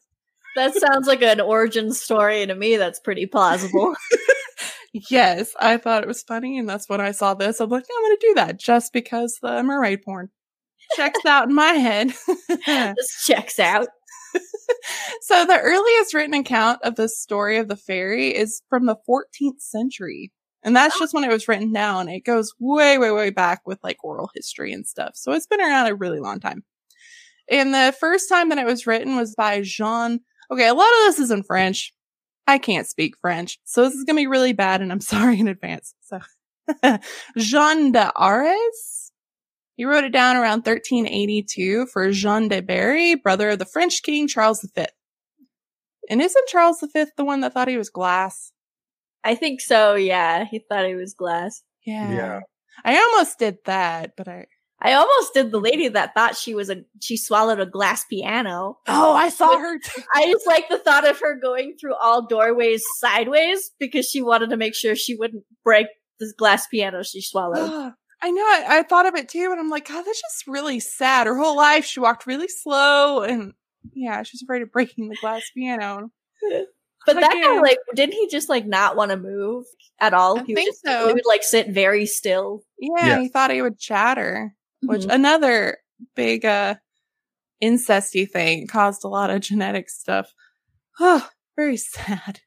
That 0.56 0.74
sounds 0.76 1.08
like 1.08 1.22
an 1.22 1.42
origin 1.42 1.94
story 1.94 2.46
to 2.46 2.56
me. 2.56 2.78
That's 2.78 3.00
pretty 3.00 3.26
plausible. 3.26 3.96
yes. 4.94 5.54
I 5.60 5.78
thought 5.78 6.04
it 6.04 6.08
was 6.08 6.24
funny. 6.24 6.58
And 6.58 6.68
that's 6.68 6.90
when 6.90 7.02
I 7.02 7.12
saw 7.12 7.34
this. 7.34 7.60
I'm 7.60 7.70
like, 7.70 7.84
I'm 7.84 8.04
going 8.04 8.18
to 8.18 8.28
do 8.28 8.34
that 8.36 8.60
just 8.60 8.92
because 8.94 9.38
the 9.42 9.64
mermaid 9.64 10.02
porn 10.02 10.30
checks 10.96 11.26
out 11.26 11.50
in 11.50 11.56
my 11.56 11.74
head. 11.74 12.14
this 12.66 13.24
checks 13.26 13.60
out. 13.60 13.88
so 15.22 15.46
the 15.46 15.60
earliest 15.60 16.14
written 16.14 16.34
account 16.34 16.80
of 16.84 16.96
the 16.96 17.10
story 17.10 17.58
of 17.58 17.68
the 17.68 17.76
fairy 17.76 18.36
is 18.36 18.62
from 18.70 18.86
the 18.86 18.98
14th 19.08 19.60
century. 19.60 20.32
And 20.64 20.76
that's 20.76 20.96
oh. 20.98 21.00
just 21.00 21.14
when 21.14 21.24
it 21.24 21.32
was 21.32 21.48
written 21.48 21.72
down. 21.72 22.10
It 22.10 22.26
goes 22.26 22.54
way, 22.60 22.98
way, 22.98 23.12
way 23.12 23.30
back 23.30 23.62
with 23.66 23.80
like 23.84 24.04
oral 24.04 24.30
history 24.36 24.74
and 24.74 24.86
stuff. 24.86 25.12
So 25.16 25.32
it's 25.32 25.48
been 25.48 25.62
around 25.62 25.88
a 25.88 25.96
really 25.96 26.20
long 26.20 26.40
time. 26.40 26.64
And 27.50 27.74
the 27.74 27.96
first 28.00 28.30
time 28.30 28.50
that 28.50 28.58
it 28.58 28.66
was 28.66 28.86
written 28.86 29.16
was 29.16 29.36
by 29.36 29.62
Jean. 29.62 30.20
Okay, 30.52 30.68
a 30.68 30.74
lot 30.74 30.88
of 30.88 31.06
this 31.06 31.20
is 31.20 31.32
in 31.32 31.44
French. 31.44 31.94
I 32.48 32.58
can't 32.58 32.88
speak 32.88 33.16
French, 33.22 33.60
so 33.64 33.84
this 33.84 33.94
is 33.94 34.04
gonna 34.04 34.20
be 34.20 34.28
really 34.28 34.54
bad, 34.54 34.82
and 34.82 34.92
I'm 34.92 35.02
sorry 35.14 35.40
in 35.40 35.48
advance. 35.48 35.94
So, 36.02 36.20
Jean 37.38 37.92
de 37.92 38.12
Arras. 38.16 39.12
He 39.76 39.86
wrote 39.86 40.04
it 40.04 40.12
down 40.12 40.36
around 40.36 40.66
1382 40.66 41.86
for 41.86 42.12
Jean 42.12 42.50
de 42.50 42.62
Berry, 42.62 43.16
brother 43.16 43.52
of 43.52 43.60
the 43.60 43.66
French 43.66 44.04
king 44.04 44.28
Charles 44.28 44.62
V. 44.76 44.86
And 46.10 46.22
isn't 46.22 46.48
Charles 46.50 46.84
V 46.94 47.06
the 47.16 47.24
one 47.24 47.40
that 47.42 47.54
thought 47.54 47.70
he 47.70 47.78
was 47.78 47.90
glass? 47.90 48.52
I 49.24 49.36
think 49.36 49.62
so. 49.62 49.96
Yeah, 49.96 50.44
he 50.44 50.60
thought 50.60 50.86
he 50.86 50.96
was 50.96 51.14
glass. 51.14 51.64
Yeah. 51.86 52.12
Yeah. 52.12 52.40
I 52.84 52.98
almost 52.98 53.40
did 53.40 53.58
that, 53.66 54.12
but 54.18 54.28
I 54.28 54.48
I 54.82 54.94
almost 54.94 55.34
did 55.34 55.52
the 55.52 55.60
lady 55.60 55.88
that 55.90 56.14
thought 56.14 56.38
she 56.38 56.54
was 56.56 56.70
a 56.70 56.84
she 57.02 57.18
swallowed 57.18 57.60
a 57.60 57.66
glass 57.66 58.06
piano. 58.06 58.78
Oh, 58.88 59.14
I 59.14 59.30
saw 59.30 59.58
her 59.58 59.78
too. 59.80 60.02
I 60.16 60.32
just 60.32 60.48
like 60.48 60.70
the 60.70 60.78
thought 60.80 61.08
of 61.08 61.20
her 61.20 61.36
going 61.40 61.76
through 61.80 61.96
all 61.96 62.26
doorways 62.26 62.84
sideways 62.98 63.72
because 63.80 64.08
she 64.08 64.22
wanted 64.22 64.50
to 64.52 64.58
make 64.58 64.76
sure 64.76 64.96
she 64.96 65.16
wouldn't 65.16 65.44
break 65.64 65.88
this 66.20 66.32
glass 66.34 66.68
piano 66.68 67.04
she 67.04 67.22
swallowed. 67.22 67.94
I 68.22 68.32
know. 68.32 68.42
I, 68.42 68.66
I 68.80 68.84
thought 68.84 69.06
of 69.06 69.16
it 69.16 69.30
too, 69.30 69.48
and 69.52 69.60
I'm 69.60 69.70
like, 69.70 69.88
God, 69.88 70.04
that's 70.04 70.22
just 70.22 70.48
really 70.48 70.80
sad. 70.82 71.26
Her 71.28 71.38
whole 71.38 71.56
life, 71.56 71.86
she 71.86 72.02
walked 72.02 72.28
really 72.28 72.50
slow, 72.50 73.22
and 73.24 73.54
yeah, 73.94 74.24
she's 74.24 74.42
afraid 74.42 74.62
of 74.62 74.72
breaking 74.74 75.08
the 75.10 75.18
glass 75.22 75.44
piano. 75.56 76.12
But 77.06 77.16
that 77.22 77.32
guy, 77.42 77.60
like, 77.62 77.78
didn't 77.96 78.14
he 78.14 78.28
just 78.28 78.50
like 78.50 78.68
not 78.68 78.98
want 78.98 79.12
to 79.12 79.18
move 79.18 79.64
at 80.02 80.14
all? 80.14 80.38
I 80.38 80.44
he 80.44 80.54
think 80.54 80.68
would 80.68 80.74
just, 80.74 80.86
so. 80.86 81.08
He 81.08 81.14
would 81.14 81.26
like 81.26 81.44
sit 81.44 81.70
very 81.70 82.06
still. 82.06 82.62
Yeah, 82.78 83.06
Yeah. 83.08 83.20
he 83.22 83.30
thought 83.30 83.52
he 83.52 83.62
would 83.62 83.80
chatter, 83.80 84.54
which 84.84 85.04
Mhm. 85.04 85.14
another 85.14 85.78
big 86.16 86.46
uh 86.46 86.76
incesty 87.64 88.30
thing 88.30 88.68
caused 88.68 89.04
a 89.04 89.08
lot 89.10 89.30
of 89.30 89.42
genetic 89.42 89.90
stuff. 89.90 90.34
Oh, 91.00 91.28
very 91.58 91.78
sad. 91.78 92.42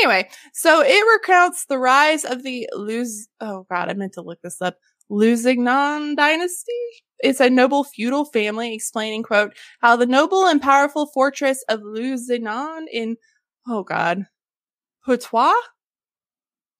Anyway, 0.00 0.28
so 0.54 0.80
it 0.82 1.04
recounts 1.12 1.66
the 1.66 1.78
rise 1.78 2.24
of 2.24 2.42
the 2.42 2.68
Luz. 2.74 3.28
Oh 3.40 3.66
God, 3.70 3.90
I 3.90 3.94
meant 3.94 4.14
to 4.14 4.22
look 4.22 4.40
this 4.42 4.62
up. 4.62 4.78
Lusignan 5.10 6.16
dynasty. 6.16 6.72
It's 7.20 7.40
a 7.40 7.50
noble 7.50 7.84
feudal 7.84 8.24
family 8.26 8.74
explaining, 8.74 9.22
quote, 9.22 9.54
how 9.80 9.96
the 9.96 10.06
noble 10.06 10.46
and 10.46 10.60
powerful 10.62 11.06
fortress 11.12 11.62
of 11.68 11.80
Lusignan 11.80 12.86
in, 12.90 13.16
oh 13.68 13.82
God, 13.82 14.26
Poitou? 15.06 15.52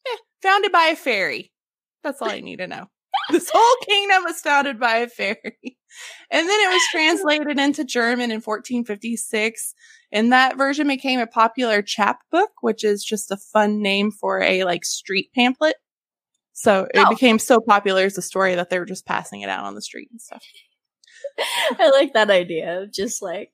Eh, 0.06 0.16
founded 0.42 0.72
by 0.72 0.86
a 0.86 0.96
fairy. 0.96 1.52
That's 2.02 2.20
all 2.22 2.28
I 2.30 2.40
need 2.40 2.56
to 2.56 2.66
know. 2.66 2.88
This 3.30 3.50
whole 3.52 3.76
kingdom 3.86 4.24
was 4.24 4.40
founded 4.40 4.78
by 4.78 4.96
a 4.98 5.08
fairy. 5.08 5.78
And 6.30 6.48
then 6.48 6.60
it 6.60 6.68
was 6.72 6.82
translated 6.90 7.58
into 7.58 7.84
German 7.84 8.30
in 8.30 8.40
1456. 8.40 9.74
And 10.12 10.32
that 10.32 10.56
version 10.56 10.88
became 10.88 11.20
a 11.20 11.26
popular 11.26 11.80
chapbook, 11.82 12.50
which 12.60 12.84
is 12.84 13.04
just 13.04 13.30
a 13.30 13.36
fun 13.36 13.80
name 13.80 14.10
for 14.10 14.42
a 14.42 14.64
like 14.64 14.84
street 14.84 15.30
pamphlet. 15.34 15.76
So 16.52 16.86
it 16.94 17.04
Oh. 17.06 17.08
became 17.10 17.38
so 17.38 17.60
popular 17.60 18.04
as 18.04 18.18
a 18.18 18.22
story 18.22 18.54
that 18.56 18.70
they 18.70 18.78
were 18.78 18.84
just 18.84 19.06
passing 19.06 19.40
it 19.40 19.48
out 19.48 19.64
on 19.64 19.74
the 19.74 19.82
street 19.82 20.08
and 20.10 20.20
stuff. 20.20 20.44
I 21.80 21.90
like 21.90 22.12
that 22.12 22.30
idea 22.30 22.82
of 22.82 22.92
just 22.92 23.22
like 23.22 23.52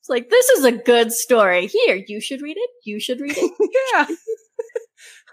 it's 0.00 0.08
like 0.08 0.28
this 0.30 0.48
is 0.50 0.64
a 0.64 0.72
good 0.72 1.12
story. 1.12 1.66
Here, 1.66 2.00
you 2.06 2.20
should 2.20 2.42
read 2.42 2.56
it. 2.56 2.70
You 2.84 3.00
should 3.00 3.20
read 3.20 3.36
it. 3.36 4.06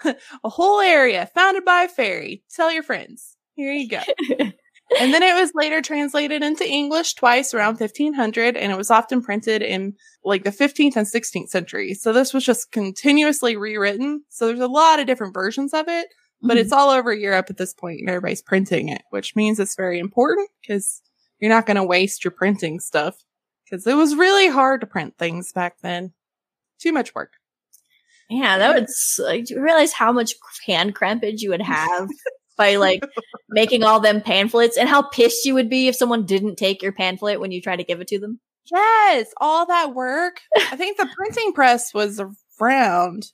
yeah. 0.06 0.14
a 0.44 0.50
whole 0.50 0.80
area 0.82 1.30
founded 1.36 1.64
by 1.66 1.84
a 1.84 1.88
fairy. 1.88 2.44
Tell 2.54 2.72
your 2.72 2.84
friends. 2.84 3.33
Here 3.56 3.72
you 3.72 3.90
go. 3.90 4.02
and 5.00 5.14
then 5.14 5.24
it 5.24 5.36
was 5.36 5.52
later 5.54 5.82
translated 5.82 6.44
into 6.44 6.68
English 6.68 7.16
twice 7.16 7.54
around 7.54 7.80
1500, 7.80 8.58
and 8.58 8.72
it 8.72 8.78
was 8.78 8.92
often 8.92 9.22
printed 9.22 9.62
in 9.62 9.96
like 10.24 10.44
the 10.44 10.50
15th 10.50 10.96
and 10.96 11.08
16th 11.08 11.50
century. 11.50 11.94
So 11.94 12.14
this 12.14 12.34
was 12.34 12.46
just 12.46 12.72
continuously 12.72 13.56
rewritten. 13.56 14.24
So 14.30 14.48
there's 14.48 14.60
a 14.60 14.68
lot 14.68 15.00
of 15.00 15.08
different 15.08 15.34
versions 15.34 15.74
of 15.74 15.88
it, 15.88 16.08
but 16.42 16.58
it's 16.58 16.72
mm-hmm. 16.72 16.80
all 16.80 16.90
over 16.90 17.14
Europe 17.14 17.48
at 17.50 17.58
this 17.58 17.74
point, 17.74 18.00
and 18.00 18.10
everybody's 18.10 18.42
printing 18.42 18.90
it, 18.90 19.04
which 19.12 19.36
means 19.36 19.60
it's 19.60 19.76
very 19.76 20.00
important 20.00 20.50
because 20.62 21.02
you're 21.40 21.50
not 21.50 21.66
going 21.66 21.78
to 21.78 21.84
waste 21.84 22.24
your 22.24 22.32
printing 22.32 22.80
stuff. 22.80 23.18
Because 23.66 23.88
it 23.88 23.96
was 23.96 24.16
really 24.16 24.50
hard 24.50 24.82
to 24.82 24.88
print 24.88 25.18
things 25.18 25.52
back 25.52 25.78
then. 25.82 26.14
Too 26.80 26.92
much 26.92 27.16
work. 27.16 27.34
Yeah, 28.30 28.58
that 28.58 28.76
would. 28.76 28.88
Like, 29.20 29.46
do 29.46 29.56
you 29.56 29.62
realize 29.62 29.94
how 29.94 30.12
much 30.12 30.36
hand 30.66 30.96
crampage 30.96 31.42
you 31.42 31.50
would 31.50 31.62
have 31.62 32.10
by 32.58 32.76
like 32.76 33.04
making 33.50 33.84
all 33.84 34.00
them 34.00 34.22
pamphlets, 34.22 34.78
and 34.78 34.90
how 34.90 35.02
pissed 35.02 35.46
you 35.46 35.54
would 35.54 35.70
be 35.70 35.88
if 35.88 35.96
someone 35.96 36.26
didn't 36.26 36.56
take 36.56 36.82
your 36.82 36.92
pamphlet 36.92 37.40
when 37.40 37.52
you 37.52 37.62
try 37.62 37.76
to 37.76 37.84
give 37.84 38.02
it 38.02 38.08
to 38.08 38.20
them? 38.20 38.40
Yes, 38.72 39.34
all 39.38 39.66
that 39.66 39.94
work. 39.94 40.40
I 40.56 40.76
think 40.76 40.98
the 40.98 41.10
printing 41.16 41.54
press 41.54 41.94
was 41.94 42.22
around. 42.62 43.32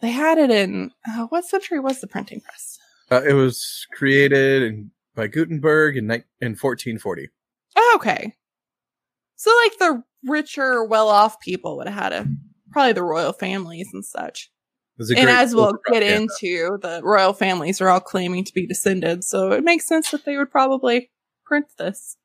They 0.00 0.10
had 0.10 0.38
it 0.38 0.50
in 0.50 0.90
uh, 1.08 1.26
what 1.26 1.44
century 1.44 1.80
was 1.80 2.00
the 2.00 2.06
printing 2.06 2.40
press? 2.40 2.78
Uh, 3.10 3.22
it 3.22 3.34
was 3.34 3.86
created 3.92 4.62
in, 4.62 4.90
by 5.14 5.26
Gutenberg 5.26 5.96
in, 5.96 6.06
ni- 6.06 6.24
in 6.40 6.52
1440. 6.52 7.28
Oh, 7.76 7.92
okay. 7.96 8.34
So 9.36 9.50
like 9.64 9.78
the 9.78 10.02
richer, 10.24 10.84
well-off 10.84 11.40
people 11.40 11.76
would 11.76 11.88
have 11.88 12.02
had 12.02 12.12
a 12.12 12.26
probably 12.70 12.92
the 12.92 13.02
royal 13.02 13.32
families 13.32 13.88
and 13.92 14.04
such. 14.04 14.50
It 15.08 15.18
And 15.18 15.30
as 15.30 15.54
we'll 15.54 15.72
get 15.72 16.02
propaganda. 16.02 16.22
into, 16.42 16.78
the 16.82 17.00
royal 17.02 17.32
families 17.32 17.80
are 17.80 17.88
all 17.88 18.00
claiming 18.00 18.44
to 18.44 18.52
be 18.52 18.66
descended, 18.66 19.24
so 19.24 19.52
it 19.52 19.64
makes 19.64 19.86
sense 19.86 20.10
that 20.10 20.24
they 20.26 20.36
would 20.36 20.50
probably 20.50 21.10
print 21.46 21.66
this. 21.78 22.16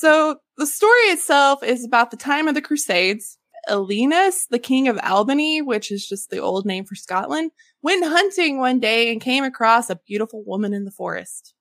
So 0.00 0.36
the 0.56 0.66
story 0.66 0.92
itself 1.10 1.62
is 1.62 1.84
about 1.84 2.10
the 2.10 2.16
time 2.16 2.48
of 2.48 2.54
the 2.54 2.62
Crusades. 2.62 3.38
Elinus, 3.68 4.46
the 4.48 4.60
king 4.60 4.86
of 4.86 4.96
Albany, 5.02 5.60
which 5.60 5.90
is 5.90 6.06
just 6.08 6.30
the 6.30 6.38
old 6.38 6.64
name 6.64 6.84
for 6.84 6.94
Scotland, 6.94 7.50
went 7.82 8.04
hunting 8.04 8.58
one 8.58 8.78
day 8.78 9.10
and 9.10 9.20
came 9.20 9.42
across 9.42 9.90
a 9.90 9.98
beautiful 10.06 10.44
woman 10.46 10.72
in 10.72 10.84
the 10.84 10.90
forest. 10.92 11.52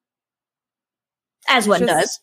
As 1.49 1.67
one 1.67 1.80
Just- 1.80 1.89
does. 1.91 2.19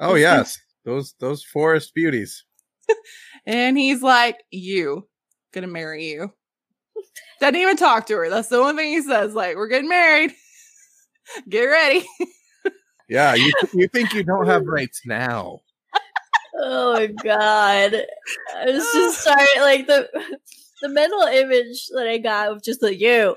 Oh 0.00 0.14
yes, 0.16 0.58
those 0.84 1.14
those 1.20 1.42
forest 1.44 1.94
beauties. 1.94 2.44
And 3.46 3.78
he's 3.78 4.02
like, 4.02 4.36
You, 4.50 5.08
gonna 5.54 5.68
marry 5.68 6.06
you. 6.06 6.32
Doesn't 7.40 7.56
even 7.56 7.76
talk 7.76 8.06
to 8.06 8.16
her. 8.16 8.28
That's 8.30 8.48
the 8.48 8.56
only 8.58 8.74
thing 8.82 8.92
he 8.92 9.02
says. 9.02 9.34
Like, 9.34 9.56
we're 9.56 9.68
getting 9.68 9.88
married. 9.88 10.32
Get 11.48 11.64
ready. 11.64 12.06
Yeah, 13.08 13.34
you 13.34 13.50
you 13.72 13.88
think 13.88 14.12
you 14.12 14.22
don't 14.22 14.46
have 14.46 14.66
rights 14.66 15.00
now? 15.06 15.60
Oh 16.60 16.92
my 16.92 17.06
god! 17.06 17.94
I 18.54 18.66
was 18.66 18.84
just 18.92 19.22
sorry. 19.22 19.46
Like 19.60 19.86
the 19.86 20.08
the 20.82 20.90
mental 20.90 21.22
image 21.22 21.86
that 21.94 22.06
I 22.06 22.18
got 22.18 22.50
of 22.52 22.62
just 22.62 22.80
the 22.80 22.94
you 22.94 23.34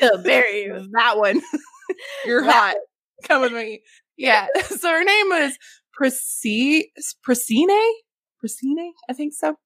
come 0.00 0.22
marry 0.24 0.64
you. 0.64 0.88
that 0.94 1.16
one. 1.16 1.40
You're 2.24 2.44
That 2.44 2.52
hot. 2.52 2.76
Come 3.28 3.42
with 3.42 3.52
me. 3.52 3.82
Yeah. 4.16 4.48
So 4.64 4.88
her 4.90 5.04
name 5.04 5.28
was 5.28 5.56
Presi 5.96 6.86
Priscine? 7.24 7.92
Presine? 8.40 8.92
I 9.08 9.12
think 9.12 9.32
so. 9.32 9.56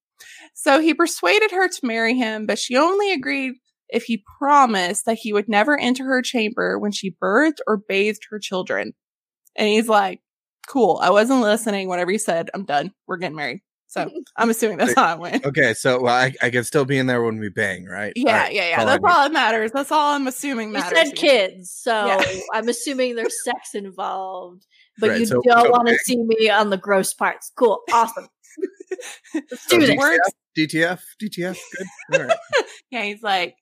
So 0.55 0.81
he 0.81 0.95
persuaded 0.95 1.51
her 1.51 1.69
to 1.69 1.87
marry 1.87 2.15
him, 2.17 2.47
but 2.47 2.59
she 2.59 2.77
only 2.77 3.13
agreed 3.13 3.55
if 3.89 4.05
he 4.05 4.25
promised 4.39 5.05
that 5.07 5.19
he 5.21 5.33
would 5.33 5.49
never 5.49 5.79
enter 5.79 6.05
her 6.05 6.23
chamber 6.23 6.79
when 6.79 6.93
she 6.93 7.15
birthed 7.23 7.59
or 7.67 7.77
bathed 7.89 8.23
her 8.31 8.39
children. 8.39 8.93
And 9.57 9.69
he's 9.69 9.89
like, 9.89 10.21
cool. 10.69 10.99
I 11.03 11.11
wasn't 11.11 11.41
listening. 11.41 11.89
Whatever 11.89 12.11
he 12.11 12.19
said, 12.19 12.51
I'm 12.55 12.65
done. 12.65 12.93
We're 13.07 13.19
getting 13.19 13.37
married. 13.37 13.61
So 13.89 14.11
I'm 14.37 14.51
assuming 14.51 14.79
that's 14.79 14.95
how 14.97 15.15
it 15.15 15.21
went. 15.21 15.47
Okay, 15.47 15.73
so 15.73 16.01
well, 16.03 16.15
I, 16.15 16.35
I 16.43 16.51
can 16.51 16.65
still 16.65 16.85
be 16.85 16.99
in 16.99 17.07
there 17.07 17.23
when 17.23 17.39
we 17.39 17.49
bang, 17.49 17.85
right? 17.85 18.13
Yeah, 18.17 18.33
All 18.33 18.39
right, 18.41 18.53
yeah, 18.53 18.69
yeah. 18.71 18.81
all 18.81 18.87
That's 18.87 19.03
need. 19.03 19.09
all 19.11 19.23
that 19.23 19.33
matters. 19.33 19.71
That's 19.73 19.93
all 19.93 20.15
I'm 20.15 20.27
assuming 20.27 20.73
matters. 20.73 20.99
You 20.99 21.07
said 21.07 21.15
kids, 21.15 21.71
so 21.71 22.07
Yeah. 22.07 22.23
I'm 22.53 22.69
assuming 22.69 23.15
there's 23.15 23.45
sex 23.45 23.75
involved. 23.75 24.67
But 24.99 25.11
Right, 25.11 25.21
you 25.21 25.27
so- 25.27 25.41
don't 25.45 25.71
want 25.71 25.89
to 25.89 25.97
see 25.99 26.17
me 26.17 26.51
on 26.51 26.71
the 26.71 26.77
gross 26.77 27.15
parts. 27.15 27.53
Cool, 27.57 27.79
awesome. 27.93 28.27
Let's 29.35 29.63
So 29.69 29.79
do 29.79 29.87
this. 29.87 29.97
Works. 29.97 30.31
DTF, 30.59 31.01
DTF, 31.23 31.59
good. 32.11 32.21
All 32.21 32.27
right. 32.29 32.39
Yeah, 32.91 33.03
he's 33.03 33.23
like, 33.23 33.57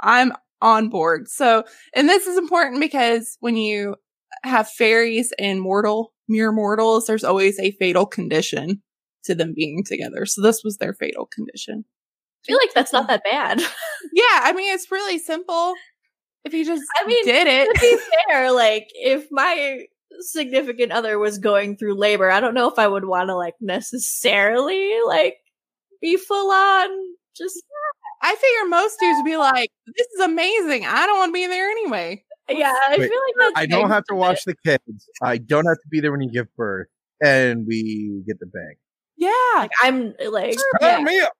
I'm 0.00 0.32
on 0.62 0.88
board. 0.88 1.28
So, 1.28 1.64
and 1.94 2.08
this 2.08 2.26
is 2.26 2.38
important 2.38 2.80
because 2.80 3.36
when 3.40 3.56
you 3.56 3.96
have 4.44 4.68
fairies 4.68 5.32
and 5.38 5.60
mortal, 5.60 6.12
mere 6.28 6.52
mortals, 6.52 7.06
there's 7.06 7.24
always 7.24 7.58
a 7.58 7.72
fatal 7.72 8.06
condition 8.06 8.82
to 9.24 9.34
them 9.34 9.52
being 9.54 9.82
together. 9.84 10.24
So 10.26 10.42
this 10.42 10.62
was 10.64 10.78
their 10.78 10.94
fatal 10.94 11.26
condition. 11.26 11.84
I 12.44 12.46
feel 12.46 12.58
like 12.58 12.72
that's 12.72 12.92
not 12.92 13.08
that 13.08 13.22
bad. 13.30 13.60
Yeah, 14.12 14.40
I 14.44 14.52
mean, 14.52 14.72
it's 14.72 14.90
really 14.92 15.18
simple. 15.18 15.74
If 16.44 16.54
you 16.54 16.64
just 16.64 16.82
I 17.02 17.06
mean, 17.06 17.24
did 17.24 17.46
it. 17.48 17.74
to 17.74 17.80
be 17.80 17.98
fair, 18.28 18.52
like 18.52 18.86
if 18.94 19.26
my 19.30 19.86
significant 20.20 20.92
other 20.92 21.18
was 21.18 21.38
going 21.38 21.76
through 21.76 21.94
labor, 21.94 22.30
I 22.30 22.40
don't 22.40 22.54
know 22.54 22.68
if 22.68 22.78
I 22.78 22.88
would 22.88 23.04
want 23.04 23.28
to 23.28 23.36
like 23.36 23.54
necessarily 23.60 24.98
like 25.06 25.36
be 26.00 26.16
full 26.16 26.50
on 26.50 26.88
just 27.36 27.62
I 28.20 28.34
figure 28.34 28.68
most 28.68 28.98
dudes 28.98 29.18
would 29.18 29.24
be 29.24 29.36
like, 29.36 29.70
this 29.86 30.06
is 30.06 30.20
amazing. 30.20 30.84
I 30.84 31.06
don't 31.06 31.18
want 31.18 31.30
to 31.30 31.34
be 31.34 31.46
there 31.46 31.70
anyway. 31.70 32.24
yeah. 32.48 32.72
I 32.88 32.96
Wait, 32.98 33.08
feel 33.08 33.20
like 33.20 33.34
that's 33.38 33.52
I 33.56 33.66
don't 33.66 33.90
have 33.90 34.04
to 34.04 34.14
for 34.14 34.16
watch 34.16 34.44
the 34.44 34.54
kids. 34.64 35.08
I 35.22 35.38
don't 35.38 35.66
have 35.66 35.76
to 35.76 35.88
be 35.90 36.00
there 36.00 36.10
when 36.10 36.20
you 36.20 36.30
give 36.30 36.54
birth, 36.56 36.88
and 37.22 37.64
we 37.66 38.22
get 38.26 38.40
the 38.40 38.46
bang. 38.46 38.74
Yeah. 39.16 39.30
Like 39.56 39.70
I'm 39.82 40.14
like 40.30 40.58
yeah, 40.80 41.00
me 41.00 41.20
up. 41.20 41.32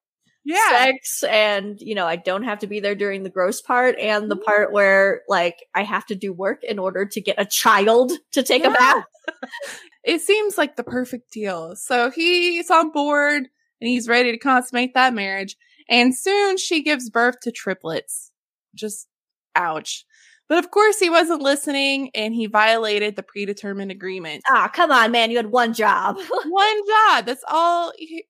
Yeah. 0.49 0.85
sex, 0.85 1.23
and 1.25 1.79
you 1.81 1.95
know 1.95 2.07
I 2.07 2.17
don't 2.17 2.45
have 2.45 2.61
to 2.61 2.67
be 2.67 2.81
there 2.81 2.95
during 2.95 3.23
the 3.23 3.31
gross 3.31 3.61
part 3.61 3.99
and 3.99 4.31
the 4.31 4.35
Mm-hmm. 4.37 4.45
part 4.45 4.73
where 4.73 5.23
like 5.29 5.57
I 5.75 5.83
have 5.83 6.07
to 6.07 6.15
do 6.15 6.33
work 6.33 6.65
in 6.65 6.79
order 6.79 7.05
to 7.05 7.21
get 7.21 7.37
a 7.39 7.45
child 7.45 8.13
to 8.33 8.43
take 8.43 8.65
a 8.65 8.71
bath. 8.71 9.05
it 10.05 10.21
seems 10.23 10.57
like 10.57 10.77
the 10.77 10.85
perfect 10.85 11.33
deal. 11.33 11.75
So 11.77 12.11
he's 12.11 12.71
on 12.71 12.91
board 12.93 13.45
and 13.81 13.89
he's 13.89 14.09
ready 14.09 14.33
to 14.33 14.39
consummate 14.39 14.95
that 14.95 15.13
marriage. 15.15 15.55
And 15.91 16.17
soon 16.17 16.57
she 16.57 16.83
gives 16.83 17.11
birth 17.11 17.37
to 17.43 17.53
triplets. 17.53 18.31
Just 18.75 19.07
ouch. 19.55 20.05
But 20.49 20.59
of 20.59 20.71
course 20.71 20.99
he 20.99 21.11
wasn't 21.11 21.43
listening 21.43 22.11
and 22.15 22.33
he 22.35 22.47
violated 22.47 23.17
the 23.17 23.23
predetermined 23.23 23.91
agreement. 23.91 24.43
Ah, 24.49 24.71
come 24.73 24.91
on, 24.91 25.13
man! 25.13 25.31
You 25.31 25.37
had 25.37 25.51
one 25.51 25.75
job. 25.75 26.17
One 26.47 26.81
job. 26.87 27.27
That's 27.27 27.45
all. 27.49 27.93
He, 27.99 28.25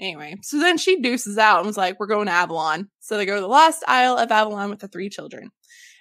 anyway, 0.00 0.36
so 0.42 0.58
then 0.58 0.78
she 0.78 1.00
deuces 1.00 1.38
out 1.38 1.58
and 1.58 1.66
was 1.66 1.76
like, 1.76 1.98
"We're 1.98 2.06
going 2.06 2.26
to 2.26 2.32
Avalon." 2.32 2.90
So 3.00 3.16
they 3.16 3.26
go 3.26 3.34
to 3.34 3.40
the 3.40 3.46
Lost 3.46 3.82
Isle 3.86 4.16
of 4.16 4.30
Avalon 4.30 4.70
with 4.70 4.80
the 4.80 4.88
three 4.88 5.08
children, 5.08 5.50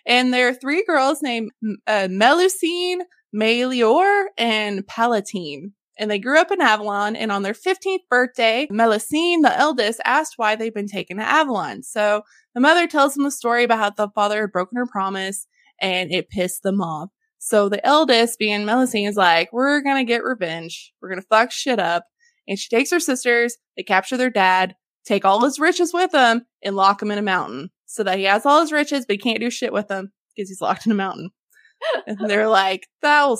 and 0.05 0.33
there 0.33 0.47
are 0.49 0.53
three 0.53 0.83
girls 0.85 1.21
named 1.21 1.51
uh, 1.87 2.07
Melusine, 2.09 2.99
Melior, 3.33 4.25
and 4.37 4.85
Palatine. 4.85 5.73
And 5.97 6.09
they 6.09 6.17
grew 6.19 6.39
up 6.39 6.51
in 6.51 6.59
Avalon. 6.59 7.15
And 7.15 7.31
on 7.31 7.43
their 7.43 7.53
15th 7.53 7.99
birthday, 8.09 8.67
Melusine, 8.71 9.43
the 9.43 9.55
eldest, 9.55 10.01
asked 10.05 10.33
why 10.37 10.55
they'd 10.55 10.73
been 10.73 10.87
taken 10.87 11.17
to 11.17 11.23
Avalon. 11.23 11.83
So 11.83 12.23
the 12.55 12.61
mother 12.61 12.87
tells 12.87 13.13
them 13.13 13.23
the 13.23 13.31
story 13.31 13.63
about 13.63 13.77
how 13.77 13.89
the 13.91 14.11
father 14.13 14.41
had 14.41 14.51
broken 14.51 14.77
her 14.77 14.87
promise, 14.87 15.47
and 15.79 16.11
it 16.11 16.29
pissed 16.29 16.63
them 16.63 16.81
off. 16.81 17.09
So 17.37 17.67
the 17.67 17.85
eldest, 17.85 18.39
being 18.39 18.61
Melusine, 18.61 19.07
is 19.07 19.17
like, 19.17 19.51
we're 19.51 19.81
gonna 19.81 20.05
get 20.05 20.23
revenge. 20.23 20.93
We're 21.01 21.09
gonna 21.09 21.21
fuck 21.23 21.51
shit 21.51 21.79
up. 21.79 22.05
And 22.47 22.59
she 22.59 22.69
takes 22.69 22.91
her 22.91 22.99
sisters, 22.99 23.57
they 23.77 23.83
capture 23.83 24.17
their 24.17 24.29
dad, 24.29 24.75
take 25.05 25.25
all 25.25 25.43
his 25.43 25.59
riches 25.59 25.93
with 25.93 26.11
them, 26.11 26.45
and 26.63 26.75
lock 26.75 27.01
him 27.01 27.11
in 27.11 27.17
a 27.17 27.23
mountain. 27.23 27.69
So 27.85 28.03
that 28.03 28.17
he 28.17 28.23
has 28.25 28.45
all 28.45 28.61
his 28.61 28.71
riches, 28.71 29.05
but 29.05 29.15
he 29.15 29.17
can't 29.19 29.39
do 29.39 29.49
shit 29.49 29.71
with 29.71 29.87
them 29.87 30.11
because 30.35 30.49
he's 30.49 30.61
locked 30.61 30.85
in 30.85 30.91
a 30.91 30.95
mountain. 30.95 31.29
and 32.07 32.17
they're 32.27 32.47
like, 32.47 32.87
that'll 33.01 33.39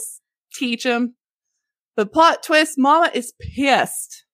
teach 0.53 0.85
him. 0.85 1.15
The 1.95 2.05
plot 2.05 2.43
twist, 2.43 2.75
Mama 2.77 3.11
is 3.13 3.33
pissed. 3.39 4.25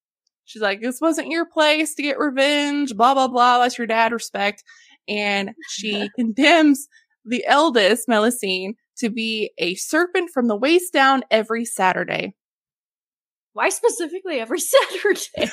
She's 0.45 0.61
like, 0.61 0.81
this 0.81 0.99
wasn't 0.99 1.29
your 1.29 1.45
place 1.45 1.93
to 1.95 2.01
get 2.01 2.17
revenge, 2.17 2.95
blah, 2.95 3.13
blah, 3.13 3.27
blah. 3.27 3.59
That's 3.59 3.77
your 3.77 3.87
dad 3.87 4.11
respect. 4.11 4.63
And 5.07 5.51
she 5.69 6.09
condemns 6.17 6.87
the 7.25 7.45
eldest, 7.45 8.07
Melusine, 8.07 8.73
to 8.97 9.09
be 9.09 9.51
a 9.57 9.75
serpent 9.75 10.31
from 10.33 10.47
the 10.47 10.55
waist 10.55 10.91
down 10.91 11.23
every 11.29 11.65
Saturday. 11.65 12.33
Why 13.53 13.69
specifically 13.69 14.39
every 14.39 14.59
Saturday? 15.01 15.51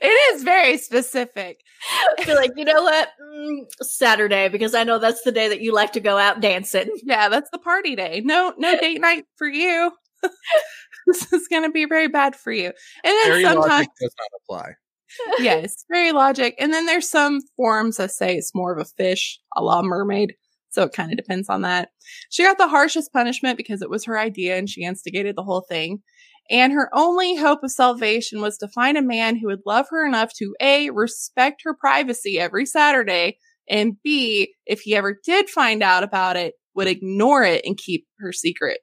It 0.00 0.34
is 0.34 0.42
very 0.42 0.78
specific. 0.78 1.60
I 2.18 2.24
feel 2.24 2.36
like 2.36 2.52
you 2.56 2.64
know 2.64 2.82
what 2.82 3.10
mm, 3.20 3.66
Saturday 3.82 4.48
because 4.48 4.74
I 4.74 4.84
know 4.84 4.98
that's 4.98 5.22
the 5.22 5.32
day 5.32 5.48
that 5.48 5.60
you 5.60 5.72
like 5.72 5.92
to 5.92 6.00
go 6.00 6.16
out 6.16 6.40
dancing. 6.40 6.88
Yeah, 7.02 7.28
that's 7.28 7.50
the 7.50 7.58
party 7.58 7.94
day. 7.96 8.22
No, 8.24 8.54
no 8.56 8.76
date 8.80 9.00
night 9.00 9.24
for 9.36 9.46
you. 9.46 9.92
this 11.06 11.32
is 11.32 11.46
going 11.48 11.62
to 11.64 11.70
be 11.70 11.84
very 11.84 12.08
bad 12.08 12.34
for 12.34 12.52
you. 12.52 12.66
And 12.66 12.74
then 13.04 13.26
Very 13.26 13.42
sometimes, 13.42 13.68
logic 13.68 13.88
does 14.00 14.14
not 14.18 14.40
apply. 14.42 14.72
yes, 15.38 15.84
very 15.90 16.12
logic. 16.12 16.54
And 16.58 16.72
then 16.72 16.86
there's 16.86 17.08
some 17.08 17.40
forums 17.56 17.98
that 17.98 18.10
say 18.12 18.34
it's 18.36 18.54
more 18.54 18.72
of 18.72 18.78
a 18.80 18.84
fish, 18.96 19.38
a 19.56 19.62
la 19.62 19.82
mermaid. 19.82 20.34
So 20.76 20.82
it 20.82 20.92
kind 20.92 21.10
of 21.10 21.16
depends 21.16 21.48
on 21.48 21.62
that. 21.62 21.88
She 22.28 22.42
got 22.42 22.58
the 22.58 22.68
harshest 22.68 23.10
punishment 23.10 23.56
because 23.56 23.80
it 23.80 23.88
was 23.88 24.04
her 24.04 24.18
idea 24.18 24.58
and 24.58 24.68
she 24.68 24.82
instigated 24.82 25.34
the 25.34 25.42
whole 25.42 25.64
thing. 25.66 26.02
And 26.50 26.70
her 26.74 26.90
only 26.92 27.34
hope 27.34 27.60
of 27.62 27.70
salvation 27.70 28.42
was 28.42 28.58
to 28.58 28.68
find 28.68 28.98
a 28.98 29.02
man 29.02 29.36
who 29.36 29.46
would 29.46 29.62
love 29.64 29.86
her 29.88 30.06
enough 30.06 30.34
to 30.34 30.54
A, 30.60 30.90
respect 30.90 31.62
her 31.64 31.72
privacy 31.72 32.38
every 32.38 32.66
Saturday, 32.66 33.38
and 33.66 33.94
B, 34.04 34.52
if 34.66 34.82
he 34.82 34.94
ever 34.94 35.18
did 35.24 35.48
find 35.48 35.82
out 35.82 36.02
about 36.02 36.36
it, 36.36 36.52
would 36.74 36.88
ignore 36.88 37.42
it 37.42 37.64
and 37.64 37.78
keep 37.78 38.06
her 38.18 38.30
secret. 38.30 38.80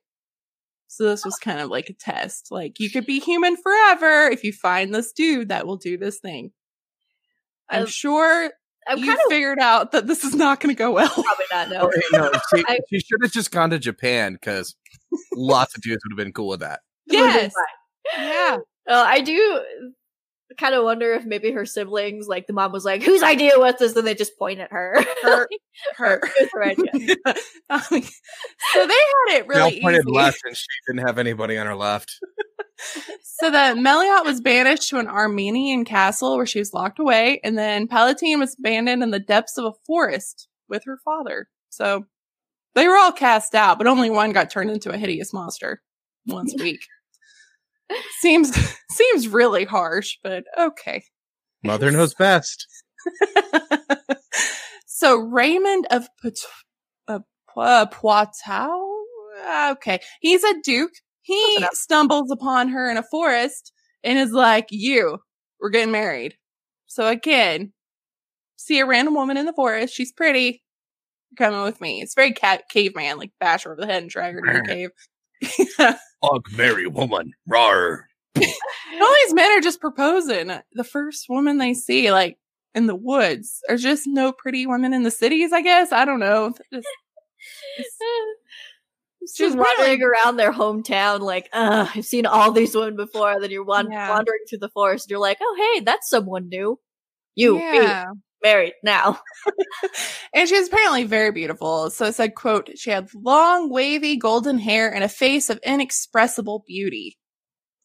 So 0.87 1.03
this 1.03 1.23
was 1.23 1.35
kind 1.35 1.59
of 1.59 1.69
like 1.69 1.89
a 1.89 1.93
test. 1.93 2.47
Like 2.49 2.79
you 2.79 2.89
could 2.89 3.05
be 3.05 3.19
human 3.19 3.55
forever 3.55 4.31
if 4.31 4.43
you 4.43 4.51
find 4.51 4.95
this 4.95 5.13
dude 5.13 5.49
that 5.49 5.67
will 5.67 5.77
do 5.77 5.99
this 5.99 6.17
thing. 6.19 6.53
I'm 7.69 7.85
sure 7.85 8.49
I'm 8.87 8.97
you 8.99 9.05
kind 9.07 9.19
of 9.19 9.25
figured 9.29 9.59
out 9.59 9.91
that 9.93 10.07
this 10.07 10.23
is 10.23 10.35
not 10.35 10.59
going 10.59 10.75
to 10.75 10.77
go 10.77 10.91
well. 10.91 11.09
probably 11.13 11.45
not 11.51 11.69
know. 11.69 11.89
Oh, 11.89 11.91
hey, 11.93 12.01
no, 12.11 12.31
she, 12.55 12.63
I- 12.67 12.79
she 12.89 12.99
should 12.99 13.19
have 13.23 13.31
just 13.31 13.51
gone 13.51 13.69
to 13.71 13.79
Japan 13.79 14.33
because 14.33 14.75
lots 15.35 15.75
of 15.75 15.81
dudes 15.81 16.01
would 16.05 16.11
have 16.11 16.23
been 16.23 16.33
cool 16.33 16.47
with 16.49 16.59
that. 16.61 16.81
yes. 17.07 17.53
Yeah. 18.17 18.57
Uh, 18.89 19.03
I 19.07 19.21
do 19.21 19.61
kind 20.59 20.75
of 20.75 20.83
wonder 20.83 21.13
if 21.13 21.25
maybe 21.25 21.51
her 21.51 21.65
siblings, 21.65 22.27
like 22.27 22.45
the 22.47 22.53
mom 22.53 22.71
was 22.73 22.83
like, 22.85 23.01
"Whose 23.01 23.23
idea 23.23 23.53
was 23.57 23.75
this?" 23.79 23.95
and 23.95 24.05
they 24.05 24.13
just 24.13 24.37
point 24.37 24.59
at 24.59 24.71
her. 24.71 25.03
Her. 25.23 25.47
Her. 25.97 26.21
Her 26.53 26.63
idea. 26.63 27.15
I 27.69 27.81
mean, 27.89 28.03
so 28.03 28.85
they 28.87 28.93
had 28.93 29.37
it 29.39 29.47
They 29.47 29.59
all 29.59 29.69
really 29.69 29.81
pointed 29.81 30.01
easy. 30.05 30.11
left, 30.11 30.41
and 30.45 30.55
she 30.55 30.65
didn't 30.87 31.07
have 31.07 31.17
anybody 31.17 31.57
on 31.57 31.65
her 31.65 31.75
left. 31.75 32.11
So 33.23 33.49
the 33.49 33.75
Melior 33.75 34.23
was 34.23 34.41
banished 34.41 34.89
to 34.89 34.99
an 34.99 35.07
Armenian 35.07 35.85
castle 35.85 36.37
where 36.37 36.45
she 36.45 36.59
was 36.59 36.73
locked 36.73 36.99
away, 36.99 37.39
and 37.43 37.57
then 37.57 37.87
Palatine 37.87 38.39
was 38.39 38.55
abandoned 38.57 39.03
in 39.03 39.11
the 39.11 39.19
depths 39.19 39.57
of 39.57 39.65
a 39.65 39.73
forest 39.85 40.47
with 40.69 40.83
her 40.85 40.97
father. 41.03 41.47
So 41.69 42.05
they 42.75 42.87
were 42.87 42.97
all 42.97 43.11
cast 43.11 43.55
out, 43.55 43.77
but 43.77 43.87
only 43.87 44.09
one 44.09 44.31
got 44.31 44.49
turned 44.49 44.71
into 44.71 44.91
a 44.91 44.97
hideous 44.97 45.33
monster 45.33 45.81
once 46.25 46.53
a 46.53 46.63
week. 46.63 46.81
seems 48.19 48.55
seems 48.91 49.27
really 49.27 49.65
harsh, 49.65 50.17
but 50.23 50.43
okay. 50.57 51.03
Mother 51.63 51.91
knows 51.91 52.13
best. 52.13 52.67
so 54.85 55.17
Raymond 55.17 55.87
of 55.91 56.07
Pot- 56.21 56.33
uh, 57.07 57.19
uh, 57.57 57.85
Poitou, 57.87 59.05
okay, 59.71 59.99
he's 60.21 60.43
a 60.43 60.61
duke. 60.61 60.93
He 61.23 61.65
stumbles 61.73 62.31
upon 62.31 62.69
her 62.69 62.89
in 62.91 62.97
a 62.97 63.03
forest 63.03 63.71
and 64.03 64.19
is 64.19 64.31
like, 64.31 64.67
"You, 64.69 65.19
we're 65.59 65.69
getting 65.69 65.91
married." 65.91 66.35
So 66.87 67.07
again, 67.07 67.73
see 68.57 68.79
a 68.79 68.85
random 68.85 69.15
woman 69.15 69.37
in 69.37 69.45
the 69.45 69.53
forest. 69.53 69.93
She's 69.93 70.11
pretty. 70.11 70.61
You're 71.31 71.47
coming 71.47 71.63
with 71.63 71.81
me. 71.81 72.01
It's 72.01 72.13
very 72.13 72.31
cat 72.33 72.63
caveman, 72.69 73.17
like 73.17 73.31
bash 73.39 73.63
her 73.63 73.71
over 73.71 73.81
the 73.81 73.87
head 73.87 74.03
and 74.03 74.09
drag 74.11 74.35
her 74.35 74.41
to 74.41 74.61
the 74.61 74.89
cave. 75.79 75.95
Ugh, 76.23 76.45
merry 76.55 76.87
woman. 76.87 77.31
Rar. 77.47 78.07
all 78.37 78.43
these 79.25 79.33
men 79.33 79.57
are 79.57 79.61
just 79.61 79.79
proposing. 79.81 80.51
The 80.73 80.83
first 80.83 81.25
woman 81.29 81.57
they 81.57 81.73
see, 81.73 82.11
like 82.11 82.37
in 82.75 82.87
the 82.87 82.95
woods, 82.95 83.59
there's 83.67 83.81
just 83.83 84.03
no 84.07 84.31
pretty 84.31 84.65
women 84.67 84.93
in 84.93 85.03
the 85.03 85.11
cities. 85.11 85.51
I 85.53 85.61
guess 85.61 85.91
I 85.91 86.05
don't 86.05 86.19
know. 86.19 86.53
Just- 86.71 86.87
Just 87.77 87.89
She's 89.35 89.55
wandering 89.55 90.01
around 90.03 90.37
their 90.37 90.51
hometown, 90.51 91.19
like, 91.21 91.49
Ugh, 91.53 91.89
I've 91.95 92.05
seen 92.05 92.25
all 92.25 92.51
these 92.51 92.75
women 92.75 92.95
before. 92.95 93.31
And 93.31 93.43
then 93.43 93.51
you're 93.51 93.63
wan- 93.63 93.91
Yeah. 93.91 94.09
wandering 94.09 94.39
through 94.49 94.59
the 94.59 94.69
forest. 94.69 95.05
and 95.05 95.11
You're 95.11 95.19
like, 95.19 95.37
oh, 95.41 95.73
hey, 95.75 95.81
that's 95.81 96.09
someone 96.09 96.49
new. 96.49 96.79
You, 97.35 97.55
me, 97.57 97.87
married 98.43 98.73
now. 98.83 99.19
and 100.33 100.47
she 100.47 100.57
was 100.57 100.67
apparently 100.67 101.03
very 101.05 101.31
beautiful. 101.31 101.89
So 101.89 102.05
it 102.05 102.13
said, 102.15 102.35
"quote 102.35 102.69
She 102.77 102.91
had 102.91 103.09
long, 103.15 103.71
wavy, 103.71 104.17
golden 104.17 104.59
hair 104.59 104.93
and 104.93 105.03
a 105.03 105.09
face 105.09 105.49
of 105.49 105.59
inexpressible 105.65 106.63
beauty." 106.67 107.17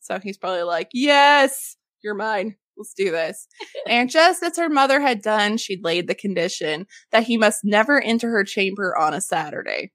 So 0.01 0.19
he's 0.19 0.37
probably 0.39 0.63
like, 0.65 0.89
Yes, 0.93 1.77
you're 2.03 2.15
mine. 2.15 2.57
Let's 2.77 2.93
do 2.95 3.11
this. 3.11 3.49
and 3.87 4.11
just 4.11 4.43
as 4.43 4.57
her 4.59 4.69
mother 4.69 5.01
had 5.01 5.23
done, 5.23 5.57
she'd 5.57 5.83
laid 5.83 6.09
the 6.09 6.15
condition 6.15 6.87
that 7.11 7.25
he 7.25 7.37
must 7.39 7.61
never 7.65 8.01
enter 8.01 8.31
her 8.31 8.45
chamber 8.45 8.97
on 8.99 9.15
a 9.15 9.21
Saturday. 9.21 9.93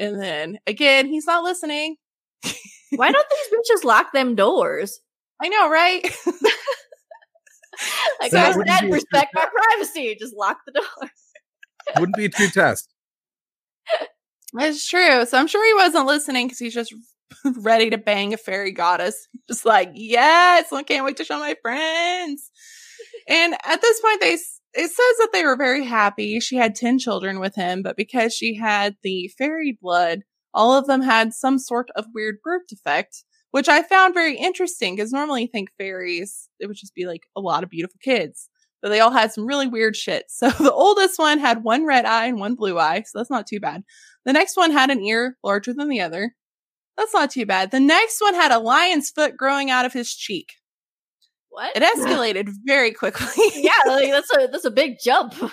And 0.00 0.20
then 0.20 0.58
again, 0.66 1.06
he's 1.06 1.26
not 1.26 1.44
listening. 1.44 1.96
Why 2.96 3.12
don't 3.12 3.26
these 3.30 3.60
bitches 3.60 3.84
lock 3.84 4.12
them 4.12 4.34
doors? 4.34 4.98
I 5.40 5.48
know, 5.48 5.70
right? 5.70 6.02
like 8.20 8.32
That 8.32 8.56
I 8.56 8.78
said, 8.80 8.90
respect 8.90 9.32
my 9.34 9.46
privacy. 9.46 10.16
Just 10.18 10.34
lock 10.36 10.58
the 10.66 10.72
doors. 10.72 11.10
Wouldn't 11.98 12.16
be 12.16 12.24
a 12.24 12.28
true 12.30 12.48
test. 12.48 12.88
That's 14.52 14.88
true. 14.88 15.24
So 15.26 15.38
I'm 15.38 15.46
sure 15.46 15.64
he 15.64 15.74
wasn't 15.74 16.06
listening 16.06 16.46
because 16.46 16.58
he's 16.58 16.74
just 16.74 16.92
ready 17.58 17.90
to 17.90 17.98
bang 17.98 18.34
a 18.34 18.36
fairy 18.36 18.72
goddess. 18.72 19.28
Just 19.48 19.64
like, 19.64 19.90
yes, 19.94 20.72
I 20.72 20.82
can't 20.82 21.04
wait 21.04 21.18
to 21.18 21.24
show 21.24 21.38
my 21.38 21.54
friends. 21.62 22.50
And 23.28 23.54
at 23.64 23.80
this 23.80 24.00
point, 24.00 24.20
they 24.20 24.34
s- 24.34 24.59
it 24.74 24.88
says 24.88 25.16
that 25.18 25.30
they 25.32 25.44
were 25.44 25.56
very 25.56 25.84
happy. 25.84 26.38
She 26.40 26.56
had 26.56 26.74
10 26.74 26.98
children 26.98 27.40
with 27.40 27.54
him, 27.54 27.82
but 27.82 27.96
because 27.96 28.34
she 28.34 28.56
had 28.56 28.96
the 29.02 29.28
fairy 29.36 29.76
blood, 29.80 30.20
all 30.54 30.74
of 30.76 30.86
them 30.86 31.02
had 31.02 31.32
some 31.32 31.58
sort 31.58 31.90
of 31.96 32.06
weird 32.14 32.36
birth 32.42 32.66
defect, 32.68 33.24
which 33.50 33.68
I 33.68 33.82
found 33.82 34.14
very 34.14 34.36
interesting 34.36 34.94
because 34.94 35.12
normally 35.12 35.42
you 35.42 35.48
think 35.48 35.70
fairies, 35.78 36.48
it 36.60 36.66
would 36.66 36.76
just 36.76 36.94
be 36.94 37.06
like 37.06 37.22
a 37.36 37.40
lot 37.40 37.64
of 37.64 37.70
beautiful 37.70 37.98
kids. 38.02 38.48
But 38.82 38.88
they 38.88 39.00
all 39.00 39.10
had 39.10 39.32
some 39.32 39.46
really 39.46 39.66
weird 39.66 39.96
shit. 39.96 40.24
So 40.30 40.48
the 40.50 40.72
oldest 40.72 41.18
one 41.18 41.38
had 41.38 41.64
one 41.64 41.84
red 41.84 42.06
eye 42.06 42.26
and 42.26 42.40
one 42.40 42.54
blue 42.54 42.78
eye, 42.78 43.02
so 43.06 43.18
that's 43.18 43.30
not 43.30 43.46
too 43.46 43.60
bad. 43.60 43.82
The 44.24 44.32
next 44.32 44.56
one 44.56 44.70
had 44.70 44.90
an 44.90 45.02
ear 45.02 45.36
larger 45.42 45.74
than 45.74 45.88
the 45.88 46.00
other. 46.00 46.34
That's 46.96 47.14
not 47.14 47.30
too 47.30 47.46
bad. 47.46 47.70
The 47.70 47.80
next 47.80 48.20
one 48.20 48.34
had 48.34 48.52
a 48.52 48.58
lion's 48.58 49.10
foot 49.10 49.36
growing 49.36 49.70
out 49.70 49.84
of 49.84 49.92
his 49.92 50.14
cheek. 50.14 50.54
What? 51.50 51.76
It 51.76 51.82
escalated 51.82 52.48
very 52.64 52.92
quickly. 52.92 53.26
yeah, 53.56 53.72
like 53.86 54.10
that's 54.10 54.30
a 54.30 54.48
that's 54.50 54.64
a 54.64 54.70
big 54.70 54.96
jump. 55.02 55.34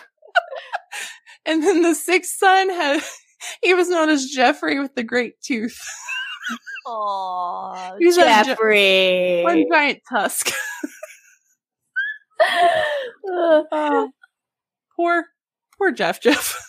And 1.47 1.63
then 1.63 1.81
the 1.81 1.95
sixth 1.95 2.35
son 2.37 2.69
had, 2.69 3.01
he 3.63 3.73
was 3.73 3.87
known 3.87 4.09
as 4.09 4.25
Jeffrey 4.25 4.81
with 4.81 4.95
the 4.95 5.03
great 5.03 5.39
tooth. 5.41 5.79
Aww, 6.85 7.95
He's 7.99 8.17
gi- 8.17 8.21
Jeffrey. 8.21 9.43
One 9.43 9.63
giant 9.71 10.01
tusk. 10.09 10.51
Uh, 13.31 14.07
poor, 14.95 15.25
poor 15.77 15.91
Jeff 15.91 16.21
Jeff. 16.21 16.59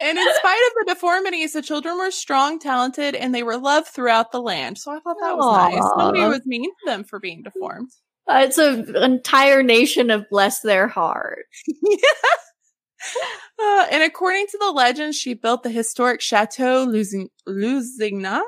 And 0.00 0.18
in 0.18 0.34
spite 0.34 0.62
of 0.68 0.72
the 0.86 0.94
deformities, 0.94 1.52
the 1.52 1.62
children 1.62 1.98
were 1.98 2.10
strong, 2.10 2.58
talented, 2.58 3.14
and 3.14 3.34
they 3.34 3.42
were 3.42 3.58
loved 3.58 3.88
throughout 3.88 4.32
the 4.32 4.40
land. 4.40 4.78
So 4.78 4.90
I 4.90 5.00
thought 5.00 5.16
that 5.20 5.36
was 5.36 5.72
nice. 5.72 5.82
Aw. 5.82 5.98
Nobody 5.98 6.24
was 6.24 6.46
mean 6.46 6.70
to 6.70 6.86
them 6.86 7.04
for 7.04 7.18
being 7.20 7.42
deformed. 7.42 7.90
uh, 8.28 8.42
it's 8.44 8.58
an 8.58 8.96
entire 8.96 9.62
nation 9.62 10.10
of 10.10 10.24
bless 10.30 10.60
their 10.60 10.88
heart. 10.88 11.46
Uh, 13.58 13.86
and 13.90 14.02
according 14.02 14.46
to 14.46 14.58
the 14.58 14.70
legend, 14.70 15.14
she 15.14 15.34
built 15.34 15.62
the 15.62 15.70
historic 15.70 16.20
Chateau 16.20 16.86
Lusignan 16.86 18.42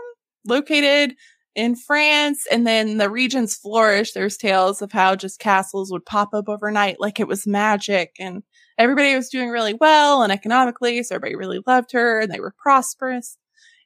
located 0.47 1.15
in 1.55 1.77
France. 1.77 2.47
And 2.51 2.67
then 2.67 2.99
the 2.99 3.11
regions 3.11 3.57
flourished. 3.57 4.15
There's 4.15 4.37
tales 4.37 4.83
of 4.83 4.93
how 4.93 5.17
just 5.17 5.39
castles 5.39 5.91
would 5.91 6.07
pop 6.07 6.31
up 6.35 6.49
overnight 6.49 7.01
like 7.01 7.21
it 7.21 7.29
was 7.29 7.47
magic. 7.47 8.13
And 8.19 8.43
everybody 8.79 9.15
was 9.15 9.29
doing 9.29 9.51
really 9.51 9.75
well 9.75 10.23
and 10.23 10.33
economically. 10.33 11.03
So 11.03 11.15
everybody 11.15 11.37
really 11.37 11.61
loved 11.67 11.93
her 11.93 12.21
and 12.21 12.33
they 12.33 12.41
were 12.41 12.55
prosperous. 12.57 13.37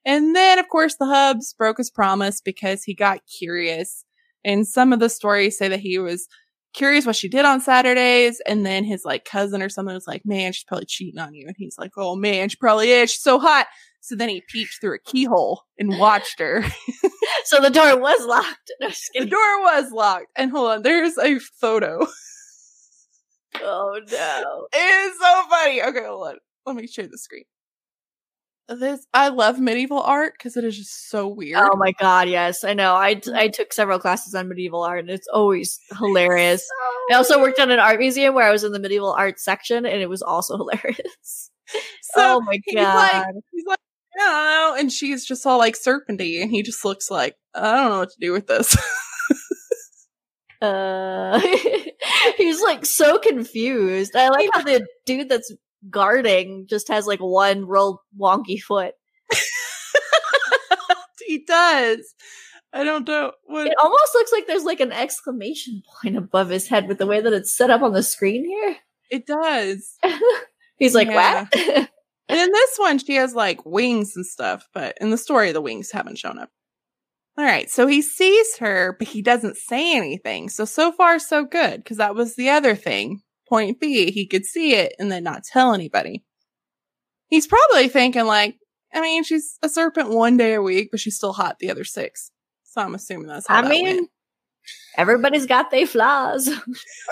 And 0.04 0.36
then, 0.36 0.58
of 0.60 0.68
course, 0.68 0.96
the 0.96 1.06
Hubs 1.06 1.52
broke 1.52 1.78
his 1.78 1.90
promise 1.90 2.40
because 2.40 2.84
he 2.84 2.94
got 2.94 3.26
curious. 3.26 4.04
And 4.44 4.66
some 4.66 4.92
of 4.92 5.00
the 5.00 5.08
stories 5.08 5.58
say 5.58 5.66
that 5.66 5.80
he 5.80 5.98
was 5.98 6.28
curious 6.72 7.06
what 7.06 7.16
she 7.16 7.28
did 7.28 7.44
on 7.44 7.60
Saturdays. 7.60 8.40
And 8.46 8.64
then 8.64 8.84
his 8.84 9.04
like 9.04 9.24
cousin 9.24 9.62
or 9.62 9.68
something 9.68 9.94
was 9.94 10.06
like, 10.06 10.22
man, 10.24 10.52
she's 10.52 10.62
probably 10.62 10.86
cheating 10.86 11.18
on 11.18 11.34
you. 11.34 11.46
And 11.48 11.56
he's 11.58 11.76
like, 11.78 11.92
oh 11.96 12.14
man, 12.14 12.48
she 12.48 12.56
probably 12.56 12.92
is. 12.92 13.10
She's 13.10 13.22
so 13.22 13.40
hot. 13.40 13.66
So 14.06 14.14
then 14.14 14.28
he 14.28 14.40
peeked 14.48 14.80
through 14.80 14.94
a 14.94 14.98
keyhole 15.00 15.64
and 15.78 15.98
watched 15.98 16.38
her. 16.38 16.64
So 17.44 17.60
the 17.60 17.70
door 17.70 17.98
was 17.98 18.24
locked. 18.24 18.72
No, 18.80 18.88
the 19.14 19.26
door 19.26 19.62
was 19.62 19.92
locked. 19.92 20.26
And 20.36 20.50
hold 20.50 20.70
on, 20.70 20.82
there's 20.82 21.18
a 21.18 21.38
photo. 21.38 22.06
Oh 23.62 23.98
no. 24.12 24.66
It 24.70 24.76
is 24.76 25.18
so 25.18 25.42
funny. 25.48 25.82
Okay, 25.82 26.04
hold 26.04 26.28
on. 26.28 26.36
Let 26.66 26.76
me 26.76 26.86
share 26.86 27.06
the 27.06 27.16
screen. 27.16 27.44
This 28.68 29.06
I 29.14 29.28
love 29.28 29.58
medieval 29.58 30.00
art 30.00 30.34
because 30.36 30.58
it 30.58 30.64
is 30.64 30.76
just 30.76 31.08
so 31.08 31.26
weird. 31.26 31.62
Oh 31.62 31.74
my 31.76 31.92
god, 31.92 32.28
yes, 32.28 32.64
I 32.64 32.74
know. 32.74 32.94
I 32.94 33.14
mm. 33.14 33.34
I 33.34 33.48
took 33.48 33.72
several 33.72 33.98
classes 33.98 34.34
on 34.34 34.48
medieval 34.48 34.82
art, 34.82 35.00
and 35.00 35.10
it's 35.10 35.28
always 35.32 35.80
hilarious. 35.98 36.68
I 37.10 37.14
also 37.14 37.40
worked 37.40 37.58
at 37.58 37.70
an 37.70 37.78
art 37.78 37.98
museum 37.98 38.34
where 38.34 38.46
I 38.46 38.52
was 38.52 38.62
in 38.62 38.72
the 38.72 38.78
medieval 38.78 39.14
art 39.14 39.40
section, 39.40 39.86
and 39.86 40.02
it 40.02 40.10
was 40.10 40.20
also 40.20 40.58
hilarious. 40.58 41.50
So 42.02 42.36
oh 42.36 42.40
my 42.42 42.60
he's 42.64 42.74
god! 42.74 42.94
like, 42.94 43.34
he's 43.52 43.64
like, 43.66 43.78
I 44.18 44.22
don't 44.24 44.74
know. 44.76 44.80
And 44.80 44.92
she's 44.92 45.24
just 45.24 45.46
all 45.46 45.58
like 45.58 45.76
serpenty, 45.76 46.40
and 46.42 46.50
he 46.50 46.62
just 46.62 46.84
looks 46.84 47.10
like, 47.10 47.36
I 47.54 47.60
don't 47.76 47.90
know 47.90 47.98
what 48.00 48.10
to 48.10 48.20
do 48.20 48.32
with 48.32 48.46
this. 48.46 48.76
uh, 50.62 51.40
he's 52.36 52.62
like 52.62 52.86
so 52.86 53.18
confused. 53.18 54.16
I 54.16 54.28
like 54.28 54.50
how 54.52 54.62
the 54.62 54.86
dude 55.04 55.28
that's 55.28 55.52
guarding 55.90 56.66
just 56.68 56.88
has 56.88 57.06
like 57.06 57.20
one 57.20 57.66
real 57.66 58.02
wonky 58.18 58.60
foot. 58.60 58.94
he 61.26 61.44
does. 61.46 62.14
I 62.72 62.84
don't 62.84 63.06
know 63.06 63.32
what. 63.44 63.66
It 63.66 63.74
almost 63.82 64.14
looks 64.14 64.32
like 64.32 64.46
there's 64.46 64.64
like 64.64 64.80
an 64.80 64.92
exclamation 64.92 65.82
point 66.02 66.16
above 66.16 66.48
his 66.50 66.68
head 66.68 66.88
with 66.88 66.98
the 66.98 67.06
way 67.06 67.20
that 67.20 67.32
it's 67.32 67.56
set 67.56 67.70
up 67.70 67.82
on 67.82 67.92
the 67.92 68.02
screen 68.02 68.44
here. 68.44 68.76
It 69.10 69.26
does. 69.26 69.96
He's 70.78 70.94
like, 70.94 71.08
Yeah. 71.08 71.46
what? 71.52 71.90
And 72.28 72.40
in 72.40 72.50
this 72.50 72.76
one, 72.76 72.98
she 72.98 73.14
has 73.14 73.34
like 73.34 73.64
wings 73.64 74.16
and 74.16 74.26
stuff, 74.26 74.66
but 74.74 74.96
in 75.00 75.10
the 75.10 75.18
story, 75.18 75.52
the 75.52 75.60
wings 75.60 75.92
haven't 75.92 76.18
shown 76.18 76.38
up. 76.38 76.50
All 77.38 77.44
right. 77.44 77.70
So 77.70 77.86
he 77.86 78.02
sees 78.02 78.56
her, 78.58 78.96
but 78.98 79.08
he 79.08 79.22
doesn't 79.22 79.56
say 79.56 79.96
anything. 79.96 80.48
So, 80.48 80.64
so 80.64 80.90
far, 80.90 81.18
so 81.18 81.44
good. 81.44 81.84
Cause 81.84 81.98
that 81.98 82.14
was 82.14 82.34
the 82.34 82.48
other 82.48 82.74
thing. 82.74 83.20
Point 83.48 83.78
B, 83.78 84.10
he 84.10 84.26
could 84.26 84.44
see 84.44 84.74
it 84.74 84.94
and 84.98 85.12
then 85.12 85.22
not 85.22 85.44
tell 85.44 85.72
anybody. 85.72 86.24
He's 87.28 87.46
probably 87.46 87.88
thinking 87.88 88.26
like, 88.26 88.56
I 88.92 89.00
mean, 89.00 89.22
she's 89.22 89.58
a 89.62 89.68
serpent 89.68 90.08
one 90.10 90.36
day 90.36 90.54
a 90.54 90.62
week, 90.62 90.88
but 90.90 90.98
she's 90.98 91.16
still 91.16 91.32
hot 91.32 91.58
the 91.60 91.70
other 91.70 91.84
six. 91.84 92.30
So 92.64 92.80
I'm 92.80 92.94
assuming 92.94 93.28
that's 93.28 93.46
how 93.46 93.58
I 93.58 93.62
that 93.62 93.68
mean, 93.70 93.84
went. 93.84 94.10
everybody's 94.96 95.46
got 95.46 95.70
their 95.70 95.86
flaws. 95.86 96.48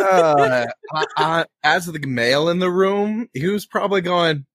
Uh, 0.00 0.66
I, 0.92 1.04
I, 1.16 1.44
as 1.62 1.86
the 1.86 1.98
male 2.00 2.48
in 2.48 2.58
the 2.58 2.70
room, 2.70 3.28
he 3.32 3.48
was 3.48 3.66
probably 3.66 4.00
going, 4.00 4.46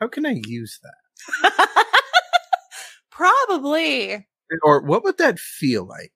"How 0.00 0.08
can 0.08 0.26
I 0.26 0.40
use 0.46 0.80
that?" 0.82 1.52
probably. 3.10 4.26
Or 4.64 4.80
what 4.82 5.04
would 5.04 5.18
that 5.18 5.38
feel 5.38 5.84
like? 5.86 6.12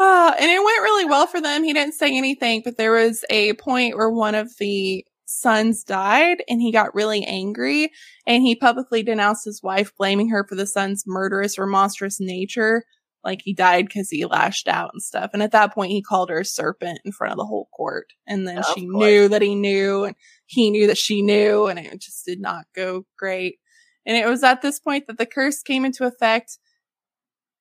Uh, 0.00 0.32
and 0.38 0.48
it 0.48 0.62
went 0.64 0.82
really 0.82 1.04
well 1.06 1.26
for 1.26 1.40
them. 1.40 1.64
He 1.64 1.72
didn't 1.72 1.94
say 1.94 2.16
anything, 2.16 2.62
but 2.64 2.76
there 2.76 2.92
was 2.92 3.24
a 3.30 3.54
point 3.54 3.96
where 3.96 4.10
one 4.10 4.36
of 4.36 4.56
the 4.58 5.04
sons 5.24 5.82
died 5.82 6.42
and 6.48 6.62
he 6.62 6.70
got 6.70 6.94
really 6.94 7.24
angry 7.24 7.90
and 8.24 8.42
he 8.44 8.54
publicly 8.54 9.02
denounced 9.02 9.44
his 9.44 9.60
wife, 9.60 9.92
blaming 9.98 10.28
her 10.28 10.46
for 10.48 10.54
the 10.54 10.66
son's 10.66 11.02
murderous 11.04 11.58
or 11.58 11.66
monstrous 11.66 12.20
nature. 12.20 12.84
Like 13.24 13.40
he 13.42 13.52
died 13.52 13.86
because 13.86 14.08
he 14.08 14.24
lashed 14.24 14.68
out 14.68 14.90
and 14.92 15.02
stuff. 15.02 15.30
And 15.32 15.42
at 15.42 15.50
that 15.50 15.74
point, 15.74 15.90
he 15.90 16.00
called 16.00 16.30
her 16.30 16.38
a 16.40 16.44
serpent 16.44 17.00
in 17.04 17.10
front 17.10 17.32
of 17.32 17.36
the 17.38 17.44
whole 17.44 17.68
court. 17.76 18.06
And 18.28 18.46
then 18.46 18.58
Of 18.58 18.66
she 18.66 18.86
course. 18.86 19.02
knew 19.04 19.28
that 19.28 19.42
he 19.42 19.56
knew 19.56 20.04
and 20.04 20.14
he 20.48 20.70
knew 20.70 20.86
that 20.88 20.98
she 20.98 21.22
knew 21.22 21.66
and 21.66 21.78
it 21.78 22.00
just 22.00 22.24
did 22.24 22.40
not 22.40 22.64
go 22.74 23.04
great. 23.16 23.58
And 24.06 24.16
it 24.16 24.26
was 24.26 24.42
at 24.42 24.62
this 24.62 24.80
point 24.80 25.06
that 25.06 25.18
the 25.18 25.26
curse 25.26 25.62
came 25.62 25.84
into 25.84 26.04
effect 26.06 26.58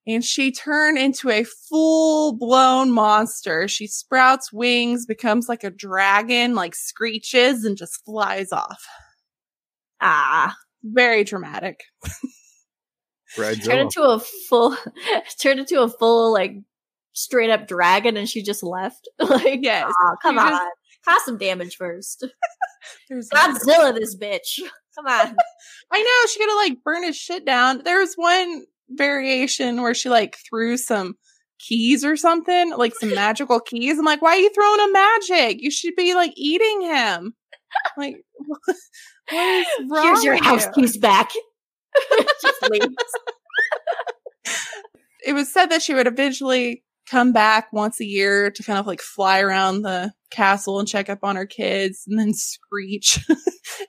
and 0.07 0.23
she 0.23 0.53
turned 0.53 0.97
into 0.97 1.29
a 1.29 1.43
full 1.43 2.31
blown 2.37 2.91
monster. 2.91 3.67
She 3.67 3.87
sprouts 3.87 4.53
wings, 4.53 5.05
becomes 5.05 5.49
like 5.49 5.65
a 5.65 5.69
dragon, 5.69 6.55
like 6.55 6.73
screeches 6.75 7.65
and 7.65 7.77
just 7.77 8.03
flies 8.05 8.53
off. 8.53 8.81
ah, 10.01 10.55
Very 10.83 11.25
dramatic. 11.25 11.81
Red 13.37 13.61
turned 13.63 13.81
into 13.81 14.01
a 14.03 14.19
full, 14.19 14.77
turned 15.41 15.59
into 15.59 15.81
a 15.81 15.89
full 15.89 16.31
like 16.31 16.53
straight 17.11 17.49
up 17.49 17.67
dragon, 17.67 18.15
and 18.15 18.29
she 18.29 18.41
just 18.41 18.63
left. 18.63 19.09
like, 19.19 19.59
Yes. 19.61 19.91
aw, 20.03 20.15
come 20.21 20.35
She 20.35 20.39
on, 20.53 20.69
some 21.25 21.37
damage 21.37 21.75
first. 21.75 22.25
There's 23.09 23.29
Godzilla, 23.29 23.93
this 23.93 24.15
bitch. 24.15 24.59
Come 24.95 25.05
on. 25.05 25.35
I 25.91 26.01
know 26.01 26.29
she 26.29 26.39
gotta 26.39 26.55
like 26.55 26.83
burn 26.83 27.03
his 27.03 27.15
shit 27.15 27.45
down. 27.45 27.81
There 27.83 27.99
was 27.99 28.15
one 28.15 28.65
variation 28.89 29.81
where 29.81 29.93
she 29.93 30.09
like 30.09 30.37
threw 30.49 30.77
some 30.77 31.15
keys 31.59 32.03
or 32.03 32.15
something, 32.15 32.71
like 32.75 32.93
some 32.95 33.09
magical 33.15 33.59
keys. 33.59 33.97
I'm 33.97 34.05
like, 34.05 34.21
why 34.21 34.31
are 34.31 34.39
you 34.39 34.51
throwing 34.53 34.79
a 34.81 34.91
magic? 34.91 35.61
You 35.61 35.71
should 35.71 35.95
be 35.95 36.13
like 36.13 36.33
eating 36.35 36.81
him. 36.81 37.33
Like, 37.97 38.17
what 38.33 38.77
is 39.31 39.67
wrong? 39.89 40.05
Here's 40.05 40.23
your 40.23 40.43
house 40.43 40.65
you? 40.65 40.71
keys 40.73 40.97
back. 40.97 41.29
Just 42.41 42.69
leaves. 42.69 42.85
it 45.25 45.33
was 45.33 45.51
said 45.51 45.67
that 45.67 45.81
she 45.81 45.93
would 45.93 46.07
eventually 46.07 46.83
come 47.09 47.31
back 47.31 47.71
once 47.71 47.99
a 47.99 48.05
year 48.05 48.51
to 48.51 48.63
kind 48.63 48.79
of 48.79 48.85
like 48.87 49.01
fly 49.01 49.39
around 49.39 49.81
the 49.81 50.11
castle 50.29 50.79
and 50.79 50.87
check 50.87 51.09
up 51.09 51.19
on 51.23 51.35
her 51.35 51.45
kids 51.45 52.03
and 52.07 52.19
then 52.19 52.33
screech. 52.33 53.19
and 53.29 53.37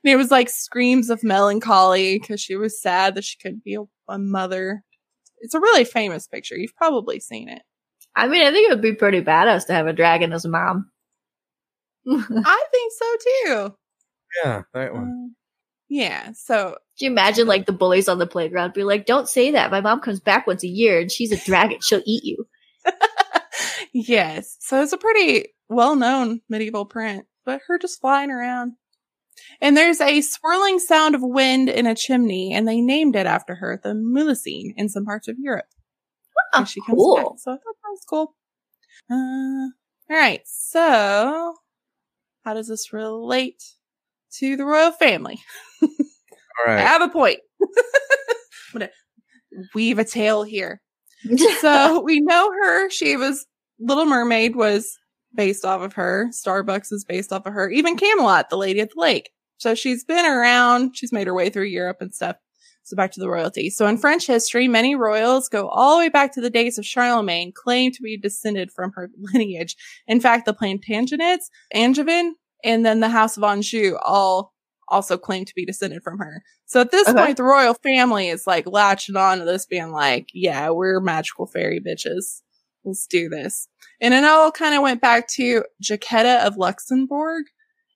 it 0.05 0.17
was 0.17 0.31
like 0.31 0.49
screams 0.49 1.11
of 1.11 1.25
melancholy 1.25 2.19
because 2.19 2.41
she 2.41 2.57
was 2.57 2.81
sad 2.81 3.15
that 3.15 3.25
she 3.25 3.39
couldn't 3.41 3.65
be 3.65 3.75
a, 3.75 3.83
a 4.09 4.19
mother. 4.19 4.83
It's 5.39 5.55
a 5.55 5.61
really 5.61 5.85
famous 5.85 6.27
picture. 6.27 6.57
You've 6.57 6.77
probably 6.77 7.21
seen 7.21 7.49
it. 7.49 7.63
I 8.15 8.27
mean, 8.27 8.47
I 8.47 8.51
think 8.51 8.69
it 8.69 8.75
would 8.75 8.83
be 8.83 8.95
pretty 8.95 9.23
badass 9.23 9.67
to 9.67 9.73
have 9.73 9.87
a 9.87 9.93
dragon 9.93 10.33
as 10.33 10.45
a 10.45 10.49
mom. 10.49 10.91
I 12.11 12.65
think 12.73 12.93
so 12.93 13.17
too. 13.21 13.75
Yeah, 14.43 14.63
that 14.75 14.93
one. 14.93 15.31
Uh, 15.31 15.35
yeah. 15.89 16.33
So 16.35 16.77
Do 16.99 17.05
you 17.05 17.11
imagine 17.11 17.47
like 17.47 17.67
the 17.67 17.73
bullies 17.73 18.09
on 18.09 18.19
the 18.19 18.27
playground 18.27 18.73
be 18.75 18.85
like, 18.85 19.07
"Don't 19.07 19.29
say 19.29 19.51
that. 19.53 19.71
My 19.71 19.81
mom 19.81 20.01
comes 20.01 20.21
back 20.21 20.47
once 20.47 20.63
a 20.65 20.69
year 20.69 21.01
and 21.01 21.11
she's 21.11 21.33
a 21.33 21.45
dragon. 21.45 21.79
She'll 21.81 22.03
eat 22.05 22.25
you." 22.25 22.47
Yes. 23.93 24.57
So 24.61 24.83
it's 24.83 24.93
a 24.93 24.99
pretty 24.99 25.49
well 25.69 25.97
known 25.97 26.41
medieval 26.49 26.85
print, 26.85 27.27
but 27.45 27.61
her 27.67 27.79
just 27.79 28.01
flying 28.01 28.31
around. 28.31 28.73
And 29.61 29.77
there's 29.77 30.01
a 30.01 30.21
swirling 30.21 30.81
sound 30.81 31.15
of 31.15 31.21
wind 31.23 31.69
in 31.69 31.87
a 31.87 31.95
chimney, 31.95 32.53
and 32.53 32.67
they 32.67 32.81
named 32.81 33.15
it 33.15 33.27
after 33.27 33.55
her, 33.55 33.81
the 33.81 33.91
Melusine, 33.91 34.73
in 34.77 34.89
some 34.89 35.05
parts 35.05 35.29
of 35.29 35.37
Europe. 35.39 35.67
Oh, 36.55 36.65
she 36.65 36.81
comes 36.81 36.97
cool. 36.97 37.17
back. 37.17 37.27
So 37.39 37.53
I 37.53 37.55
thought 37.55 37.63
that 37.63 37.91
was 37.91 38.05
cool. 38.09 38.35
Uh, 39.11 39.69
all 40.11 40.17
right. 40.21 40.41
So 40.45 41.55
how 42.45 42.55
does 42.55 42.69
this 42.69 42.93
relate 42.93 43.63
to 44.39 44.57
the 44.57 44.65
royal 44.65 44.93
family? 44.93 45.39
All 45.83 45.89
I 46.67 46.79
have 46.81 47.03
a 47.03 47.09
point. 47.09 47.41
I'm 48.75 48.81
gonna 48.81 48.91
weave 49.75 49.99
a 49.99 50.05
tale 50.05 50.43
here. 50.43 50.81
So 51.61 52.01
we 52.01 52.21
know 52.21 52.51
her. 52.53 52.91
She 52.91 53.17
was 53.17 53.45
Little 53.81 54.07
Mermaid 54.07 54.57
was 54.57 54.99
based 55.35 55.65
off 55.65 55.83
of 55.83 55.93
her. 55.95 56.31
Starbucks 56.33 56.93
is 56.93 57.05
based 57.05 57.33
off 57.33 57.47
of 57.47 57.53
her. 57.53 57.71
Even 57.71 57.97
Camelot, 57.97 58.51
the 58.51 58.57
Lady 58.57 58.81
at 58.81 58.91
the 58.95 59.01
Lake. 59.01 59.31
So 59.59 59.75
she's 59.75 60.05
been 60.05 60.25
around. 60.27 60.97
She's 60.97 61.13
made 61.13 61.27
her 61.27 61.35
way 61.35 61.51
through 61.51 61.65
Europe 61.65 61.99
and 62.01 62.15
stuff. 62.15 62.37
So 62.85 62.97
back 62.97 63.13
to 63.13 63.21
the 63.21 63.29
royalty. 63.29 63.69
So 63.69 63.87
in 63.87 63.99
French 63.99 64.27
history, 64.27 64.67
many 64.67 64.95
royals 64.95 65.49
go 65.51 65.69
all 65.69 65.97
the 65.97 66.05
way 66.05 66.09
back 66.09 66.33
to 66.35 66.41
the 66.41 66.49
days 66.49 66.79
of 66.79 66.87
Charlemagne, 66.87 67.53
claim 67.55 67.93
to 67.93 68.03
be 68.03 68.17
descended 68.17 68.71
from 68.73 68.93
her 68.95 69.11
lineage. 69.19 69.77
In 70.07 70.21
fact, 70.21 70.47
the 70.47 70.55
Plantagenets, 70.55 71.51
Angevin, 71.75 72.33
and 72.65 72.87
then 72.87 73.01
the 73.01 73.11
House 73.11 73.37
of 73.37 73.45
Anjou 73.45 73.97
all 74.03 74.55
also 74.91 75.19
claim 75.19 75.45
to 75.45 75.53
be 75.55 75.67
descended 75.67 76.03
from 76.03 76.17
her. 76.19 76.43
So 76.65 76.81
at 76.81 76.91
this 76.91 77.07
Okay. 77.07 77.19
point, 77.23 77.37
the 77.37 77.43
royal 77.43 77.75
family 77.75 78.29
is 78.29 78.47
like 78.47 78.67
latching 78.67 79.17
on 79.17 79.39
to 79.39 79.45
this, 79.45 79.67
being 79.67 79.91
like, 79.93 80.29
yeah, 80.33 80.71
we're 80.71 80.99
magical 81.01 81.47
fairy 81.47 81.79
bitches. 81.87 82.41
Let's 82.85 83.07
do 83.07 83.29
this. 83.29 83.69
And 84.01 84.15
it 84.15 84.25
all 84.25 84.53
kind 84.53 84.75
of 84.75 84.83
went 84.83 85.01
back 85.01 85.29
to 85.35 85.65
Jacquetta 85.83 86.45
of 86.45 86.57
Luxembourg. 86.57 87.45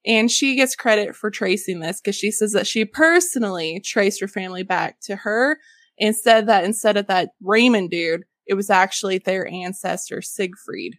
And 0.04 0.30
she 0.30 0.56
gets 0.56 0.74
credit 0.74 1.14
for 1.14 1.30
tracing 1.30 1.80
this 1.80 2.00
because 2.00 2.16
she 2.16 2.32
says 2.32 2.52
that 2.52 2.66
she 2.66 2.84
personally 2.84 3.80
traced 3.84 4.20
her 4.20 4.28
family 4.28 4.64
back 4.64 4.96
to 5.02 5.16
her 5.16 5.58
and 6.00 6.16
said 6.16 6.46
that 6.48 6.64
instead 6.64 6.96
of 6.96 7.06
that 7.06 7.30
Raymond 7.40 7.90
dude, 7.90 8.24
it 8.46 8.54
was 8.54 8.70
actually 8.70 9.18
their 9.18 9.46
ancestor 9.46 10.20
Siegfried. 10.20 10.96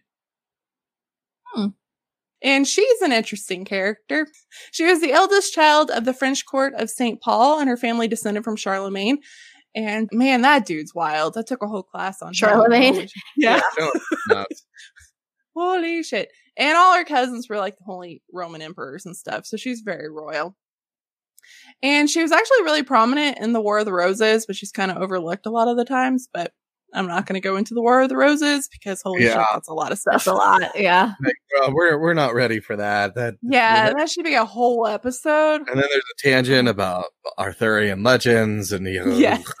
Hmm. 1.52 1.68
And 2.42 2.66
she's 2.66 3.00
an 3.00 3.12
interesting 3.12 3.64
character. 3.64 4.26
She 4.70 4.84
was 4.84 5.00
the 5.00 5.12
eldest 5.12 5.54
child 5.54 5.90
of 5.90 6.04
the 6.04 6.12
French 6.12 6.44
court 6.44 6.74
of 6.74 6.90
St. 6.90 7.20
Paul, 7.20 7.58
and 7.58 7.68
her 7.70 7.76
family 7.76 8.06
descended 8.06 8.44
from 8.44 8.56
Charlemagne. 8.56 9.18
And 9.74 10.08
man, 10.12 10.42
that 10.42 10.66
dude's 10.66 10.94
wild. 10.94 11.36
I 11.36 11.42
took 11.42 11.62
a 11.62 11.66
whole 11.66 11.82
class 11.82 12.22
on 12.22 12.28
him. 12.28 12.34
Charlemagne? 12.34 12.94
Holy- 12.94 13.10
Yeah. 13.36 13.60
No. 14.28 14.44
Holy 15.56 16.02
shit. 16.02 16.30
And 16.56 16.76
all 16.76 16.94
her 16.96 17.04
cousins 17.04 17.48
were 17.48 17.58
like 17.58 17.76
the 17.76 17.84
holy 17.84 18.22
Roman 18.32 18.62
emperors 18.62 19.06
and 19.06 19.16
stuff. 19.16 19.46
So 19.46 19.56
she's 19.56 19.82
very 19.84 20.08
royal. 20.10 20.56
And 21.82 22.08
she 22.08 22.22
was 22.22 22.32
actually 22.32 22.62
really 22.62 22.82
prominent 22.82 23.38
in 23.38 23.52
the 23.52 23.60
War 23.60 23.78
of 23.78 23.84
the 23.84 23.92
Roses, 23.92 24.46
but 24.46 24.56
she's 24.56 24.72
kind 24.72 24.90
of 24.90 24.96
overlooked 24.98 25.46
a 25.46 25.50
lot 25.50 25.68
of 25.68 25.76
the 25.76 25.84
times. 25.84 26.28
But 26.32 26.52
I'm 26.94 27.06
not 27.06 27.26
going 27.26 27.34
to 27.34 27.46
go 27.46 27.56
into 27.56 27.74
the 27.74 27.82
War 27.82 28.02
of 28.02 28.08
the 28.08 28.16
Roses 28.16 28.68
because 28.70 29.02
holy 29.02 29.22
shit, 29.22 29.36
that's 29.52 29.68
a 29.68 29.74
lot 29.74 29.92
of 29.92 29.98
stuff. 29.98 30.24
That's 30.24 30.26
a 30.26 30.34
lot. 30.34 30.62
Yeah. 30.76 31.14
Like, 31.24 31.34
well, 31.58 31.74
we're 31.74 31.98
we're 31.98 32.14
not 32.14 32.34
ready 32.34 32.60
for 32.60 32.76
that. 32.76 33.14
That 33.14 33.34
Yeah, 33.42 33.92
that 33.92 34.08
should 34.08 34.24
be 34.24 34.34
a 34.34 34.44
whole 34.44 34.86
episode. 34.86 35.62
And 35.68 35.80
then 35.80 35.88
there's 35.90 35.96
a 35.96 36.28
tangent 36.28 36.68
about 36.68 37.06
Arthurian 37.38 38.02
legends 38.02 38.72
and 38.72 38.86
you 38.86 39.04
know, 39.04 39.16
Yes. 39.16 39.44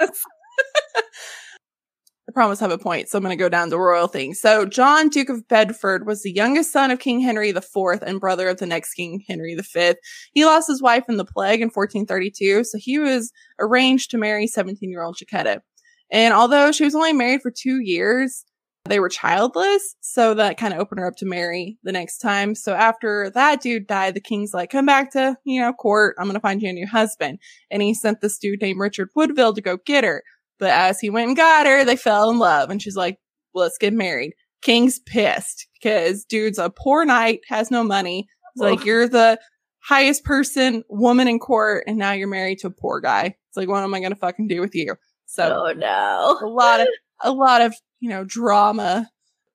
I 2.26 2.32
promise 2.32 2.62
I 2.62 2.64
have 2.64 2.72
a 2.72 2.78
point, 2.78 3.08
so 3.08 3.18
I'm 3.18 3.24
going 3.24 3.36
to 3.36 3.42
go 3.42 3.50
down 3.50 3.68
the 3.68 3.78
royal 3.78 4.08
thing. 4.08 4.32
So, 4.32 4.64
John, 4.64 5.10
Duke 5.10 5.28
of 5.28 5.46
Bedford, 5.46 6.06
was 6.06 6.22
the 6.22 6.32
youngest 6.32 6.72
son 6.72 6.90
of 6.90 6.98
King 6.98 7.20
Henry 7.20 7.50
IV 7.50 8.02
and 8.02 8.18
brother 8.18 8.48
of 8.48 8.56
the 8.56 8.66
next 8.66 8.94
King 8.94 9.22
Henry 9.28 9.54
V. 9.54 9.94
He 10.32 10.46
lost 10.46 10.66
his 10.66 10.80
wife 10.80 11.04
in 11.08 11.18
the 11.18 11.26
plague 11.26 11.60
in 11.60 11.68
1432, 11.68 12.64
so 12.64 12.78
he 12.80 12.98
was 12.98 13.30
arranged 13.60 14.10
to 14.10 14.18
marry 14.18 14.46
17 14.46 14.88
year 14.88 15.02
old 15.02 15.18
Jacquetta. 15.18 15.60
And 16.14 16.32
although 16.32 16.70
she 16.70 16.84
was 16.84 16.94
only 16.94 17.12
married 17.12 17.42
for 17.42 17.50
two 17.50 17.80
years, 17.82 18.44
they 18.84 19.00
were 19.00 19.08
childless, 19.08 19.96
so 20.00 20.34
that 20.34 20.58
kind 20.58 20.72
of 20.72 20.78
opened 20.78 21.00
her 21.00 21.08
up 21.08 21.16
to 21.16 21.26
marry 21.26 21.76
the 21.82 21.90
next 21.90 22.18
time. 22.18 22.54
So 22.54 22.72
after 22.72 23.30
that 23.34 23.60
dude 23.60 23.88
died, 23.88 24.14
the 24.14 24.20
king's 24.20 24.54
like, 24.54 24.70
come 24.70 24.86
back 24.86 25.10
to, 25.12 25.36
you 25.44 25.60
know, 25.60 25.72
court. 25.72 26.14
I'm 26.18 26.26
going 26.26 26.34
to 26.34 26.40
find 26.40 26.62
you 26.62 26.68
a 26.68 26.72
new 26.72 26.86
husband. 26.86 27.40
And 27.68 27.82
he 27.82 27.94
sent 27.94 28.20
this 28.20 28.38
dude 28.38 28.62
named 28.62 28.78
Richard 28.78 29.08
Woodville 29.16 29.54
to 29.54 29.60
go 29.60 29.78
get 29.84 30.04
her. 30.04 30.22
But 30.60 30.70
as 30.70 31.00
he 31.00 31.10
went 31.10 31.28
and 31.28 31.36
got 31.36 31.66
her, 31.66 31.84
they 31.84 31.96
fell 31.96 32.30
in 32.30 32.38
love. 32.38 32.70
And 32.70 32.80
she's 32.80 32.94
like, 32.94 33.18
let's 33.52 33.76
get 33.76 33.92
married. 33.92 34.34
King's 34.62 35.00
pissed 35.00 35.66
because 35.82 36.24
dude's 36.24 36.58
a 36.58 36.70
poor 36.70 37.04
knight, 37.04 37.40
has 37.48 37.72
no 37.72 37.82
money. 37.82 38.28
It's 38.54 38.62
like, 38.62 38.84
you're 38.84 39.08
the 39.08 39.40
highest 39.82 40.24
person, 40.24 40.84
woman 40.88 41.26
in 41.26 41.40
court, 41.40 41.84
and 41.88 41.98
now 41.98 42.12
you're 42.12 42.28
married 42.28 42.60
to 42.60 42.68
a 42.68 42.70
poor 42.70 43.00
guy. 43.00 43.34
It's 43.48 43.56
like, 43.56 43.68
what 43.68 43.82
am 43.82 43.94
I 43.94 43.98
going 43.98 44.12
to 44.12 44.18
fucking 44.18 44.46
do 44.46 44.60
with 44.60 44.76
you? 44.76 44.94
So 45.34 45.64
Oh 45.68 45.72
no. 45.72 46.38
a 46.42 46.46
lot 46.46 46.80
of 46.80 46.88
a 47.22 47.32
lot 47.32 47.60
of 47.62 47.74
you 48.00 48.08
know 48.08 48.24
drama 48.24 49.10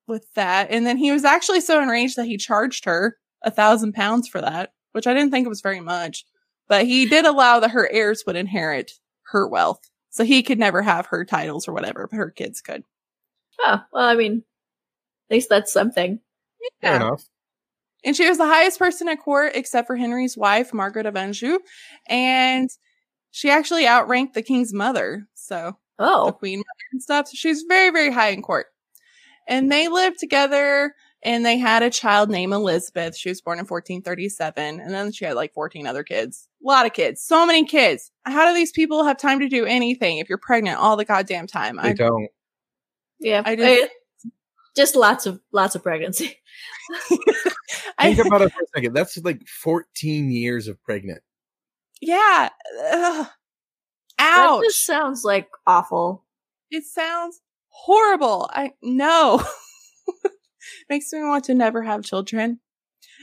with 0.08 0.26
that 0.34 0.72
and 0.72 0.86
then 0.86 0.98
he 0.98 1.12
was 1.12 1.24
actually 1.24 1.62
so 1.62 1.82
enraged 1.82 2.16
that 2.16 2.26
he 2.26 2.36
charged 2.38 2.86
her 2.86 3.18
a 3.44 3.52
thousand 3.52 3.94
pounds 3.94 4.28
for 4.28 4.42
that 4.42 4.72
which 4.94 5.06
i 5.06 5.14
didn't 5.14 5.30
think 5.30 5.46
it 5.46 5.50
was 5.50 5.62
very 5.62 5.80
much 5.80 6.26
but 6.68 6.86
he 6.86 7.06
did 7.06 7.26
allow 7.26 7.60
that 7.60 7.72
her 7.72 7.88
heirs 7.92 8.24
would 8.26 8.36
inherit 8.36 8.94
her 9.32 9.48
wealth 9.48 9.82
so 10.10 10.24
he 10.24 10.42
could 10.42 10.58
never 10.58 10.82
have 10.82 11.06
her 11.08 11.24
titles 11.24 11.68
or 11.68 11.74
whatever 11.74 12.08
but 12.10 12.18
her 12.18 12.32
kids 12.32 12.60
could 12.62 12.84
Oh, 13.62 13.82
well, 13.94 14.06
I 14.08 14.16
mean, 14.16 14.44
at 15.30 15.36
least 15.36 15.50
that's 15.50 15.72
something. 15.72 16.20
fair 16.82 16.96
enough. 16.96 17.26
and 18.04 18.16
she 18.16 18.28
was 18.28 18.38
the 18.40 18.48
highest 18.48 18.80
person 18.80 19.08
at 19.10 19.20
court 19.22 19.52
except 19.54 19.86
for 19.86 19.96
henry's 19.96 20.36
wife 20.38 20.74
margaret 20.74 21.06
of 21.06 21.16
anjou 21.16 21.60
and 22.08 22.70
she 23.32 23.50
actually 23.50 23.88
outranked 23.88 24.34
the 24.34 24.42
king's 24.42 24.74
mother 24.74 25.28
so 25.34 25.78
oh. 26.00 26.26
the 26.26 26.32
Oh, 26.32 26.32
queen 26.32 26.62
and 26.92 27.02
stuff. 27.02 27.28
So 27.28 27.34
she's 27.36 27.64
very, 27.68 27.92
very 27.92 28.12
high 28.12 28.30
in 28.30 28.42
court. 28.42 28.68
And 29.48 29.72
they 29.72 29.88
lived 29.88 30.20
together 30.20 30.94
and 31.24 31.46
they 31.46 31.58
had 31.58 31.84
a 31.84 31.90
child 31.90 32.30
named 32.30 32.54
Elizabeth. 32.54 33.18
She 33.18 33.30
was 33.30 33.42
born 33.42 33.60
in 33.60 33.66
1437. 33.66 34.80
And 34.80 34.92
then 34.92 35.12
she 35.12 35.26
had 35.26 35.36
like 35.36 35.54
14 35.54 35.86
other 35.86 36.04
kids. 36.04 36.48
A 36.64 36.68
lot 36.68 36.86
of 36.86 36.94
kids. 36.94 37.22
So 37.22 37.46
many 37.46 37.66
kids. 37.66 38.12
How 38.24 38.48
do 38.48 38.54
these 38.54 38.72
people 38.72 39.04
have 39.04 39.18
time 39.18 39.40
to 39.40 39.50
do 39.50 39.66
anything 39.66 40.20
if 40.20 40.30
you're 40.30 40.38
pregnant 40.38 40.78
all 40.78 40.96
the 40.96 41.06
goddamn 41.06 41.48
time? 41.48 41.78
They 41.78 41.90
I, 41.90 41.94
don't. 41.94 42.30
yeah. 43.20 43.42
I 43.46 43.52
I 43.52 43.56
just- 43.56 43.82
just, 43.82 43.92
just 44.76 44.96
lots 44.96 45.26
of 45.26 45.42
lots 45.52 45.76
of 45.76 45.84
pregnancy. 45.84 46.38
Think 48.02 48.20
about 48.26 48.42
it 48.44 48.52
for 48.54 48.62
a 48.62 48.68
second. 48.76 48.94
That's 48.94 49.18
like 49.18 49.46
14 49.48 50.32
years 50.32 50.68
of 50.68 50.82
pregnant. 50.84 51.22
Yeah. 52.02 52.50
Ugh. 52.91 53.28
That 54.18 54.47
Ouch. 54.50 54.64
just 54.66 54.86
sounds 54.86 55.24
like 55.24 55.47
awful. 55.66 56.26
It 56.72 56.84
sounds 56.84 57.39
horrible. 57.70 58.50
I 58.54 58.72
no. 58.82 59.41
Makes 60.89 61.12
me 61.14 61.24
want 61.24 61.45
to 61.45 61.54
never 61.54 61.84
have 61.84 62.04
children. 62.04 62.60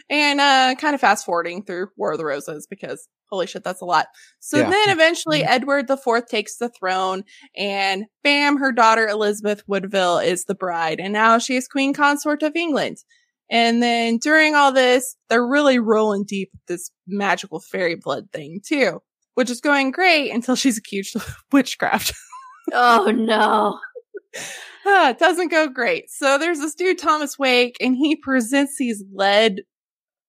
And 0.09 0.41
uh 0.41 0.75
kind 0.79 0.95
of 0.95 1.01
fast 1.01 1.25
forwarding 1.27 1.65
through 1.65 1.89
War 1.97 2.13
of 2.13 2.19
the 2.19 2.25
Roses 2.25 2.67
because 2.69 3.09
holy 3.29 3.47
shit, 3.47 3.65
that's 3.65 3.81
a 3.81 3.85
lot. 3.85 4.07
So 4.41 4.59
Yeah. 4.59 4.71
then 4.71 4.89
eventually 4.91 5.41
Mm-hmm. 5.41 5.53
Edward 5.53 5.89
the 5.89 5.97
Fourth 5.97 6.29
takes 6.29 6.57
the 6.57 6.69
throne 6.69 7.25
and 7.57 8.05
bam, 8.23 8.57
her 8.59 8.73
daughter 8.73 9.07
Elizabeth 9.07 9.63
Woodville 9.67 10.19
is 10.19 10.45
the 10.45 10.55
bride. 10.55 11.01
And 11.01 11.13
now 11.13 11.39
she 11.39 11.57
is 11.57 11.69
Queen 11.69 11.93
Consort 11.93 12.43
of 12.43 12.55
England. 12.57 12.99
And 13.51 13.83
then 13.83 14.19
during 14.19 14.55
all 14.55 14.73
this, 14.73 15.17
they're 15.29 15.47
really 15.47 15.79
rolling 15.79 16.25
deep 16.25 16.51
with 16.53 16.67
this 16.67 16.91
magical 17.07 17.61
fairy 17.61 17.95
blood 17.95 18.31
thing 18.33 18.61
too, 18.67 19.01
which 19.35 19.51
is 19.51 19.61
going 19.61 19.93
great 19.93 20.33
until 20.33 20.57
she's 20.57 20.79
accused 20.79 21.17
of 21.17 21.37
witchcraft. 21.53 22.13
Oh 22.73 23.13
no. 23.13 23.79
Ah, 24.85 25.11
it 25.11 25.21
doesn't 25.21 25.53
go 25.53 25.69
great. 25.69 26.11
So 26.11 26.37
there's 26.37 26.59
this 26.59 26.75
dude, 26.75 26.99
Thomas 26.99 27.39
Wake, 27.39 27.77
and 27.81 27.95
he 27.97 28.17
presents 28.17 28.77
these 28.77 29.05
lead 29.15 29.63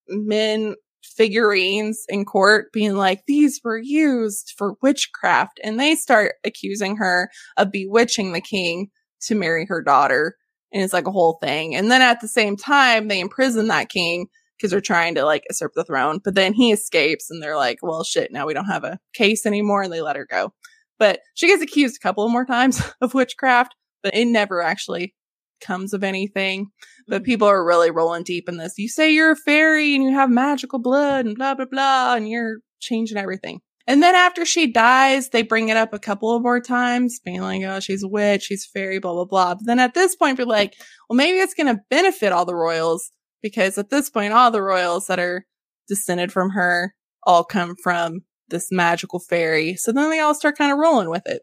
men 0.07 0.76
figurines 1.03 2.05
in 2.09 2.26
court 2.26 2.72
being 2.72 2.95
like, 2.95 3.24
these 3.28 3.59
were 3.63 3.80
used 3.80 4.53
for 4.57 4.76
witchcraft. 4.82 5.59
And 5.63 5.80
they 5.80 5.95
start 5.95 6.36
accusing 6.45 6.97
her 6.97 7.30
of 7.57 7.72
bewitching 7.72 8.34
the 8.34 8.41
king 8.41 8.89
to 9.22 9.36
marry 9.36 9.65
her 9.65 9.82
daughter. 9.82 10.36
And 10.78 10.84
it's 10.84 10.94
like 10.94 11.08
a 11.08 11.12
whole 11.12 11.40
thing. 11.42 11.76
And 11.76 11.90
then 11.90 12.04
at 12.04 12.22
the 12.22 12.28
same 12.28 12.56
time, 12.56 13.08
they 13.08 13.20
imprison 13.20 13.68
that 13.68 13.90
king 13.90 14.28
because 14.56 14.70
they're 14.70 14.80
trying 14.80 15.16
to 15.16 15.26
like 15.26 15.44
usurp 15.50 15.74
the 15.74 15.84
throne. 15.84 16.20
But 16.24 16.36
then 16.36 16.54
he 16.54 16.72
escapes 16.72 17.32
and 17.32 17.42
they're 17.42 17.58
like, 17.58 17.80
well, 17.82 18.04
shit, 18.04 18.32
now 18.32 18.46
we 18.46 18.54
don't 18.54 18.66
have 18.66 18.84
a 18.84 19.00
case 19.16 19.48
anymore. 19.48 19.82
And 19.82 19.92
they 19.92 20.02
let 20.02 20.16
her 20.16 20.28
go. 20.30 20.54
But 21.00 21.22
she 21.34 21.48
gets 21.48 21.64
accused 21.64 21.96
a 21.96 22.00
couple 22.00 22.24
of 22.24 22.32
more 22.32 22.46
times 22.46 22.80
of 23.02 23.16
witchcraft, 23.16 23.74
but 24.04 24.16
it 24.16 24.26
never 24.26 24.62
actually 24.62 25.16
comes 25.62 25.94
of 25.94 26.04
anything. 26.04 26.68
But 27.08 27.18
mm-hmm. 27.18 27.26
people 27.26 27.48
are 27.48 27.66
really 27.66 27.90
rolling 27.90 28.24
deep 28.24 28.48
in 28.48 28.58
this. 28.58 28.78
You 28.78 28.88
say 28.88 29.12
you're 29.12 29.32
a 29.32 29.36
fairy 29.36 29.96
and 29.96 30.04
you 30.04 30.14
have 30.14 30.30
magical 30.30 30.78
blood 30.78 31.26
and 31.26 31.36
blah, 31.36 31.56
blah, 31.56 31.66
blah, 31.66 32.14
and 32.14 32.30
you're 32.30 32.58
changing 32.80 33.18
everything. 33.18 33.62
And 33.88 34.04
then 34.04 34.16
after 34.16 34.44
she 34.46 34.72
dies, 34.72 35.30
they 35.30 35.44
bring 35.44 35.70
it 35.70 35.78
up 35.78 35.94
a 35.94 36.00
couple 36.00 36.36
of 36.36 36.42
more 36.42 36.60
times, 36.60 37.20
being 37.24 37.42
like, 37.42 37.64
oh, 37.64 37.80
she's 37.80 38.04
a 38.04 38.08
witch, 38.08 38.44
she's 38.44 38.66
a 38.66 38.70
fairy, 38.78 39.00
blah, 39.00 39.14
blah, 39.14 39.26
blah. 39.26 39.56
But 39.56 39.66
then 39.66 39.80
at 39.80 39.94
this 39.94 40.16
point, 40.16 40.38
you're 40.38 40.46
like, 40.48 40.74
well, 41.10 41.16
maybe 41.16 41.38
it's 41.40 41.54
going 41.54 41.74
to 41.74 41.82
benefit 41.90 42.34
all 42.34 42.46
the 42.46 42.56
royals 42.56 43.10
because 43.42 43.78
at 43.78 43.90
this 43.90 44.10
point, 44.10 44.34
all 44.34 44.52
the 44.52 44.62
royals 44.62 45.08
that 45.08 45.20
are 45.20 45.46
descended 45.88 46.32
from 46.34 46.50
her 46.52 46.94
all 47.24 47.46
come 47.46 47.76
from 47.82 48.22
this 48.50 48.72
magical 48.72 49.20
fairy. 49.20 49.76
So 49.76 49.92
then 49.94 50.10
they 50.10 50.20
all 50.20 50.36
start 50.36 50.58
kind 50.58 50.72
of 50.72 50.78
rolling 50.78 51.10
with 51.10 51.24
it. 51.26 51.42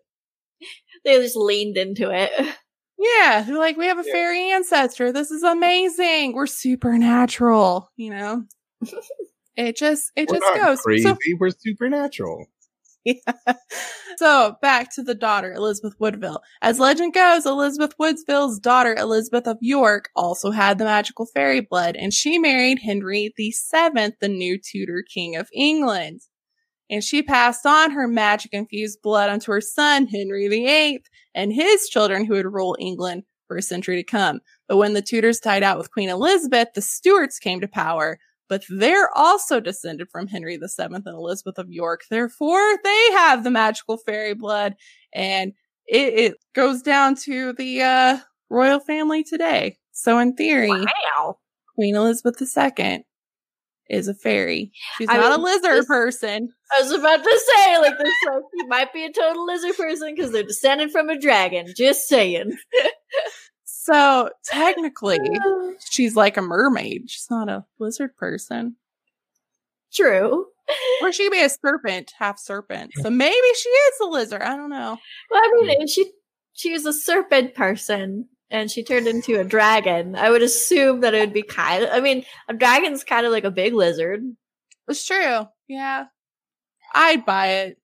They 1.04 1.18
just 1.20 1.36
leaned 1.36 1.76
into 1.76 2.10
it. 2.10 2.30
Yeah, 2.96 3.42
they're 3.42 3.58
like, 3.58 3.76
we 3.76 3.86
have 3.88 3.98
a 3.98 4.04
Yeah. 4.06 4.12
fairy 4.12 4.50
ancestor. 4.52 5.12
This 5.12 5.30
is 5.32 5.42
amazing. 5.42 6.32
We're 6.32 6.46
supernatural, 6.46 7.90
you 7.96 8.10
know? 8.10 8.44
it 9.56 9.76
just, 9.76 10.10
it 10.16 10.28
We're 10.28 10.38
just 10.38 10.54
not 10.54 10.66
goes. 10.66 10.80
crazy. 10.80 11.04
So, 11.04 11.16
We're 11.38 11.50
supernatural. 11.50 12.46
Yeah. 13.04 13.14
so 14.16 14.56
back 14.62 14.94
to 14.94 15.02
the 15.02 15.14
daughter, 15.14 15.52
Elizabeth 15.52 15.94
Woodville. 15.98 16.40
As 16.62 16.80
legend 16.80 17.12
goes, 17.12 17.44
Elizabeth 17.44 17.94
Woodville's 17.98 18.58
daughter, 18.58 18.94
Elizabeth 18.94 19.46
of 19.46 19.58
York, 19.60 20.08
also 20.16 20.50
had 20.50 20.78
the 20.78 20.84
magical 20.84 21.26
fairy 21.26 21.60
blood, 21.60 21.96
and 21.96 22.14
she 22.14 22.38
married 22.38 22.80
Henry 22.82 23.32
VII, 23.36 23.52
the 24.20 24.28
new 24.28 24.58
Tudor 24.58 25.04
King 25.12 25.36
of 25.36 25.48
England. 25.52 26.22
And 26.90 27.02
she 27.02 27.22
passed 27.22 27.64
on 27.66 27.92
her 27.92 28.06
magic 28.06 28.52
infused 28.52 29.00
blood 29.02 29.30
onto 29.30 29.52
her 29.52 29.60
son, 29.60 30.06
Henry 30.06 30.48
VIII, 30.48 31.02
and 31.34 31.52
his 31.52 31.88
children 31.88 32.24
who 32.24 32.34
would 32.34 32.52
rule 32.52 32.76
England 32.78 33.24
for 33.48 33.56
a 33.56 33.62
century 33.62 33.96
to 33.96 34.04
come. 34.04 34.40
But 34.68 34.76
when 34.76 34.94
the 34.94 35.02
Tudors 35.02 35.40
died 35.40 35.62
out 35.62 35.78
with 35.78 35.90
Queen 35.90 36.08
Elizabeth, 36.08 36.68
the 36.74 36.82
Stuarts 36.82 37.38
came 37.38 37.60
to 37.60 37.68
power, 37.68 38.18
but 38.54 38.62
they're 38.68 39.10
also 39.18 39.58
descended 39.58 40.06
from 40.12 40.28
Henry 40.28 40.56
VII 40.56 40.84
and 40.94 41.06
Elizabeth 41.08 41.58
of 41.58 41.72
York. 41.72 42.02
Therefore, 42.08 42.62
they 42.84 43.10
have 43.14 43.42
the 43.42 43.50
magical 43.50 43.96
fairy 43.96 44.34
blood, 44.34 44.76
and 45.12 45.54
it, 45.88 46.14
it 46.14 46.34
goes 46.54 46.80
down 46.80 47.16
to 47.24 47.52
the 47.54 47.82
uh, 47.82 48.18
royal 48.48 48.78
family 48.78 49.24
today. 49.24 49.78
So, 49.90 50.20
in 50.20 50.36
theory, 50.36 50.70
Wow. 50.70 51.38
Queen 51.74 51.96
Elizabeth 51.96 52.40
II 52.40 53.04
is 53.90 54.06
a 54.06 54.14
fairy. 54.14 54.70
She's 54.98 55.08
I 55.10 55.16
not 55.16 55.36
a 55.36 55.42
lizard 55.42 55.78
this- 55.78 55.86
person. 55.86 56.50
I 56.78 56.82
was 56.82 56.92
about 56.92 57.24
to 57.24 57.40
say, 57.56 57.78
like, 57.78 57.98
this, 57.98 58.12
like, 58.30 58.68
might 58.68 58.92
be 58.92 59.04
a 59.04 59.12
total 59.12 59.46
lizard 59.46 59.76
person 59.76 60.14
because 60.14 60.30
they're 60.30 60.44
descended 60.44 60.92
from 60.92 61.08
a 61.10 61.18
dragon. 61.18 61.66
Just 61.76 62.06
saying. 62.06 62.56
So, 63.84 64.30
technically, 64.44 65.18
she's 65.90 66.16
like 66.16 66.38
a 66.38 66.42
mermaid. 66.42 67.10
She's 67.10 67.26
not 67.30 67.50
a 67.50 67.66
lizard 67.78 68.16
person. 68.16 68.76
True. 69.92 70.46
Or 71.02 71.12
she 71.12 71.24
could 71.24 71.32
be 71.32 71.42
a 71.42 71.50
serpent, 71.50 72.14
half 72.18 72.38
serpent. 72.38 72.92
So 73.02 73.10
maybe 73.10 73.34
she 73.34 73.68
is 73.68 74.00
a 74.00 74.06
lizard. 74.06 74.40
I 74.40 74.56
don't 74.56 74.70
know. 74.70 74.96
Well, 75.30 75.42
I 75.42 75.52
mean, 75.60 75.82
if 75.82 75.90
she 75.90 76.10
she 76.54 76.72
was 76.72 76.86
a 76.86 76.94
serpent 76.94 77.54
person 77.54 78.26
and 78.50 78.70
she 78.70 78.82
turned 78.82 79.06
into 79.06 79.38
a 79.38 79.44
dragon. 79.44 80.16
I 80.16 80.30
would 80.30 80.42
assume 80.42 81.00
that 81.00 81.12
it 81.12 81.20
would 81.20 81.34
be 81.34 81.42
kind 81.42 81.84
of. 81.84 81.90
I 81.92 82.00
mean, 82.00 82.24
a 82.48 82.54
dragon's 82.54 83.04
kind 83.04 83.26
of 83.26 83.32
like 83.32 83.44
a 83.44 83.50
big 83.50 83.74
lizard. 83.74 84.22
It's 84.88 85.04
true. 85.04 85.46
Yeah. 85.68 86.06
I'd 86.94 87.26
buy 87.26 87.48
it. 87.48 87.78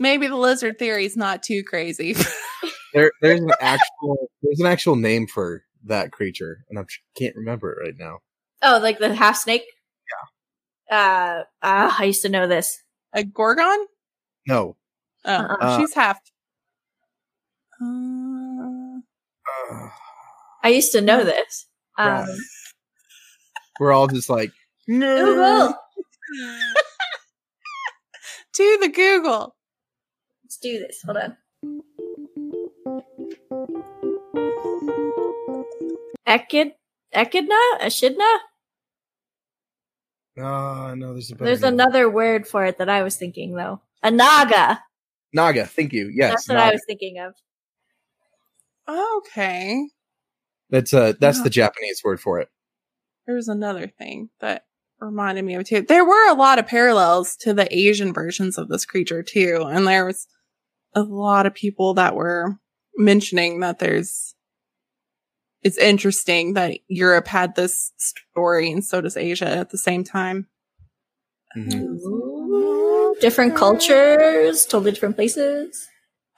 Maybe 0.00 0.26
the 0.26 0.36
lizard 0.36 0.80
theory 0.80 1.04
is 1.04 1.16
not 1.16 1.44
too 1.44 1.62
crazy. 1.62 2.16
There, 2.94 3.12
there's 3.20 3.40
an 3.40 3.50
actual, 3.60 4.30
there's 4.42 4.60
an 4.60 4.66
actual 4.66 4.96
name 4.96 5.26
for 5.26 5.64
that 5.84 6.12
creature, 6.12 6.64
and 6.68 6.78
I 6.78 6.84
can't 7.16 7.36
remember 7.36 7.72
it 7.72 7.84
right 7.84 7.94
now. 7.98 8.18
Oh, 8.62 8.78
like 8.82 8.98
the 8.98 9.14
half 9.14 9.36
snake. 9.36 9.62
Yeah. 10.90 10.96
Uh, 10.96 11.44
uh, 11.62 11.94
I 11.98 12.04
used 12.04 12.22
to 12.22 12.28
know 12.28 12.46
this. 12.46 12.82
a 13.12 13.24
gorgon? 13.24 13.86
No, 14.46 14.76
Oh, 15.24 15.32
Uh-uh. 15.32 15.78
she's 15.78 15.94
half. 15.94 16.18
Uh, 17.82 18.98
uh, 19.72 19.88
I 20.64 20.68
used 20.70 20.92
to 20.92 21.00
know 21.00 21.24
this. 21.24 21.66
Um, 21.98 22.08
Right. 22.08 22.38
we're 23.80 23.92
all 23.92 24.06
just 24.08 24.30
like, 24.30 24.50
Google. 24.86 25.74
to 28.54 28.78
the 28.80 28.88
Google. 28.88 29.54
Let's 30.44 30.56
do 30.58 30.78
this. 30.78 31.00
Hold 31.04 31.18
on. 31.18 31.36
Echid, 36.28 36.72
Echidna, 37.12 37.56
Echidna. 37.80 38.24
oh 40.38 40.94
no, 40.96 41.12
there's 41.14 41.30
a 41.30 41.34
better 41.34 41.44
There's 41.46 41.62
name. 41.62 41.74
another 41.74 42.10
word 42.10 42.46
for 42.46 42.64
it 42.66 42.78
that 42.78 42.88
I 42.88 43.02
was 43.02 43.16
thinking 43.16 43.54
though. 43.54 43.80
A 44.02 44.10
naga. 44.10 44.82
Naga. 45.32 45.66
Thank 45.66 45.92
you. 45.92 46.10
Yes, 46.14 46.30
That's 46.32 46.48
what 46.48 46.58
I 46.58 46.70
was 46.72 46.82
thinking 46.86 47.18
of. 47.18 47.34
Okay. 48.88 49.88
That's 50.70 50.92
uh 50.94 51.14
that's 51.20 51.38
Yeah. 51.38 51.44
the 51.44 51.50
Japanese 51.50 52.00
word 52.04 52.20
for 52.20 52.40
it. 52.40 52.48
There 53.26 53.34
was 53.36 53.48
another 53.48 53.86
thing 53.86 54.30
that 54.40 54.64
reminded 55.00 55.44
me 55.44 55.54
of 55.54 55.64
too. 55.66 55.82
There 55.82 56.04
were 56.04 56.28
a 56.30 56.34
lot 56.34 56.58
of 56.58 56.66
parallels 56.66 57.36
to 57.40 57.52
the 57.54 57.68
Asian 57.76 58.12
versions 58.12 58.56
of 58.58 58.68
this 58.68 58.84
creature 58.86 59.22
too, 59.22 59.64
and 59.68 59.86
there 59.86 60.04
was 60.06 60.26
a 60.94 61.02
lot 61.02 61.46
of 61.46 61.54
people 61.54 61.94
that 61.94 62.14
were 62.14 62.56
mentioning 62.96 63.60
that 63.60 63.78
there's. 63.78 64.34
It's 65.62 65.78
interesting 65.78 66.54
that 66.54 66.78
Europe 66.88 67.26
had 67.26 67.54
this 67.56 67.92
story 67.96 68.70
and 68.70 68.84
so 68.84 69.00
does 69.00 69.16
Asia 69.16 69.48
at 69.48 69.70
the 69.70 69.78
same 69.78 70.04
time. 70.04 70.46
Mhm. 71.56 71.98
Ooh, 72.04 73.16
different 73.20 73.56
cultures, 73.56 74.64
totally 74.66 74.92
different 74.92 75.16
places. 75.16 75.88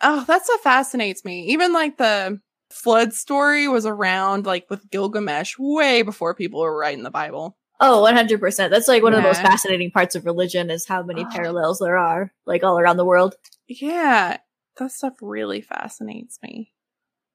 Oh, 0.02 0.24
that's 0.26 0.48
what 0.48 0.62
fascinates 0.62 1.24
me. 1.24 1.46
Even 1.48 1.72
like 1.72 1.98
the 1.98 2.40
flood 2.70 3.12
story 3.12 3.68
was 3.68 3.84
around 3.84 4.46
like 4.46 4.70
with 4.70 4.88
Gilgamesh 4.90 5.56
way 5.58 6.02
before 6.02 6.34
people 6.34 6.60
were 6.60 6.76
writing 6.78 7.02
the 7.02 7.10
Bible. 7.10 7.58
Oh, 7.80 8.00
100%. 8.02 8.70
That's 8.70 8.88
like 8.88 9.02
one 9.02 9.12
of 9.14 9.18
the 9.22 9.28
most 9.28 9.42
fascinating 9.42 9.90
parts 9.90 10.14
of 10.14 10.24
religion 10.24 10.70
is 10.70 10.86
how 10.86 11.02
many 11.02 11.24
Ah. 11.26 11.30
parallels 11.32 11.78
there 11.80 11.98
are, 11.98 12.32
like 12.46 12.62
all 12.62 12.78
around 12.78 12.96
the 12.98 13.04
world. 13.04 13.34
Yeah, 13.66 14.38
that 14.76 14.92
stuff 14.92 15.14
really 15.20 15.60
fascinates 15.60 16.38
me. 16.42 16.72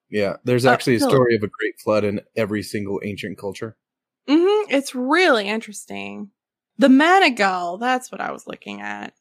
Yeah, 0.09 0.37
there's 0.43 0.65
Oh, 0.65 0.69
actually 0.69 0.95
a 0.95 0.99
story 1.01 1.35
of 1.35 1.43
a 1.43 1.47
great 1.47 1.79
flood 1.83 2.03
in 2.03 2.21
every 2.35 2.63
single 2.63 3.01
ancient 3.03 3.37
culture. 3.37 3.75
hmm 4.27 4.69
It's 4.69 4.95
really 4.95 5.47
interesting. 5.47 6.29
The 6.77 6.87
Manigal, 6.87 7.79
that's 7.79 8.11
what 8.11 8.21
I 8.21 8.31
was 8.31 8.47
looking 8.47 8.81
at. 8.81 9.13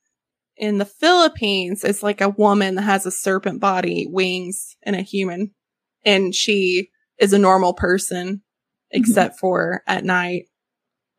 In 0.56 0.78
the 0.78 0.84
Philippines, 0.84 1.84
it's 1.84 2.02
like 2.02 2.20
a 2.20 2.28
woman 2.28 2.76
that 2.76 2.82
has 2.82 3.06
a 3.06 3.10
serpent 3.10 3.60
body, 3.60 4.06
wings, 4.08 4.76
and 4.82 4.94
a 4.94 5.02
human. 5.02 5.52
And 6.04 6.34
she 6.34 6.90
is 7.18 7.32
a 7.32 7.38
normal 7.38 7.74
person, 7.74 8.42
except 8.90 9.38
for 9.38 9.82
at 9.86 10.04
night. 10.04 10.44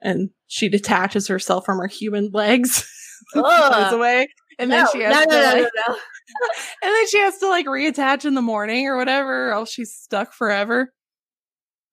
And 0.02 0.30
she 0.48 0.70
detaches 0.70 1.28
herself 1.28 1.66
from 1.66 1.80
her 1.80 1.88
human 1.88 2.30
legs, 2.32 2.88
and 3.34 3.44
flies 3.46 3.92
away. 3.94 4.28
And 4.60 4.72
then 4.72 4.86
no, 4.86 4.92
she 4.92 5.02
has 5.02 5.18
no, 5.18 5.24
to 5.24 5.30
no, 5.30 5.42
no, 5.42 5.54
like, 5.54 5.72
no, 5.76 5.94
no. 5.94 5.98
and 6.82 6.92
then 6.94 7.08
she 7.08 7.20
has 7.20 7.38
to 7.40 7.50
like 7.50 7.66
reattach 7.66 8.26
in 8.26 8.34
the 8.34 8.42
morning 8.42 8.88
or 8.88 8.98
whatever, 8.98 9.50
or 9.50 9.54
else 9.54 9.72
she's 9.72 9.94
stuck 9.94 10.34
forever. 10.34 10.94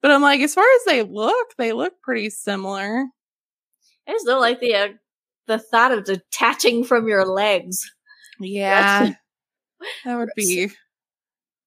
But 0.01 0.11
I'm 0.11 0.23
like, 0.23 0.41
as 0.41 0.55
far 0.55 0.65
as 0.65 0.85
they 0.87 1.03
look, 1.03 1.49
they 1.59 1.73
look 1.73 1.95
pretty 2.03 2.31
similar. 2.31 3.07
I 4.09 4.13
just 4.13 4.27
don't 4.27 4.41
like 4.41 4.61
the 4.61 4.75
uh, 4.75 4.89
the 5.47 5.59
thought 5.59 5.93
of 5.93 6.05
detaching 6.05 6.85
from 6.85 7.09
your 7.09 7.25
legs. 7.25 7.89
Yeah. 8.41 9.13
that 10.05 10.17
would 10.17 10.31
be. 10.37 10.71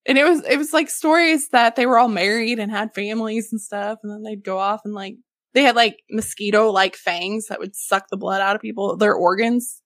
And 0.06 0.18
it 0.18 0.24
was 0.24 0.44
it 0.46 0.58
was 0.58 0.74
like 0.74 0.90
stories 0.90 1.50
that 1.50 1.76
they 1.76 1.86
were 1.86 1.98
all 1.98 2.10
married 2.10 2.60
and 2.60 2.72
had 2.72 2.94
families 2.94 3.52
and 3.52 3.60
stuff, 3.60 4.00
and 4.04 4.12
then 4.12 4.24
they'd 4.24 4.44
go 4.44 4.60
off 4.60 4.82
and 4.86 4.94
like 4.94 5.16
they 5.54 5.64
had 5.64 5.76
like 5.76 6.02
mosquito 6.12 6.70
like 6.70 6.96
fangs 6.96 7.48
that 7.48 7.60
would 7.60 7.76
suck 7.76 8.10
the 8.10 8.18
blood 8.18 8.42
out 8.42 8.56
of 8.56 8.62
people, 8.62 8.98
their 8.98 9.16
organs. 9.16 9.82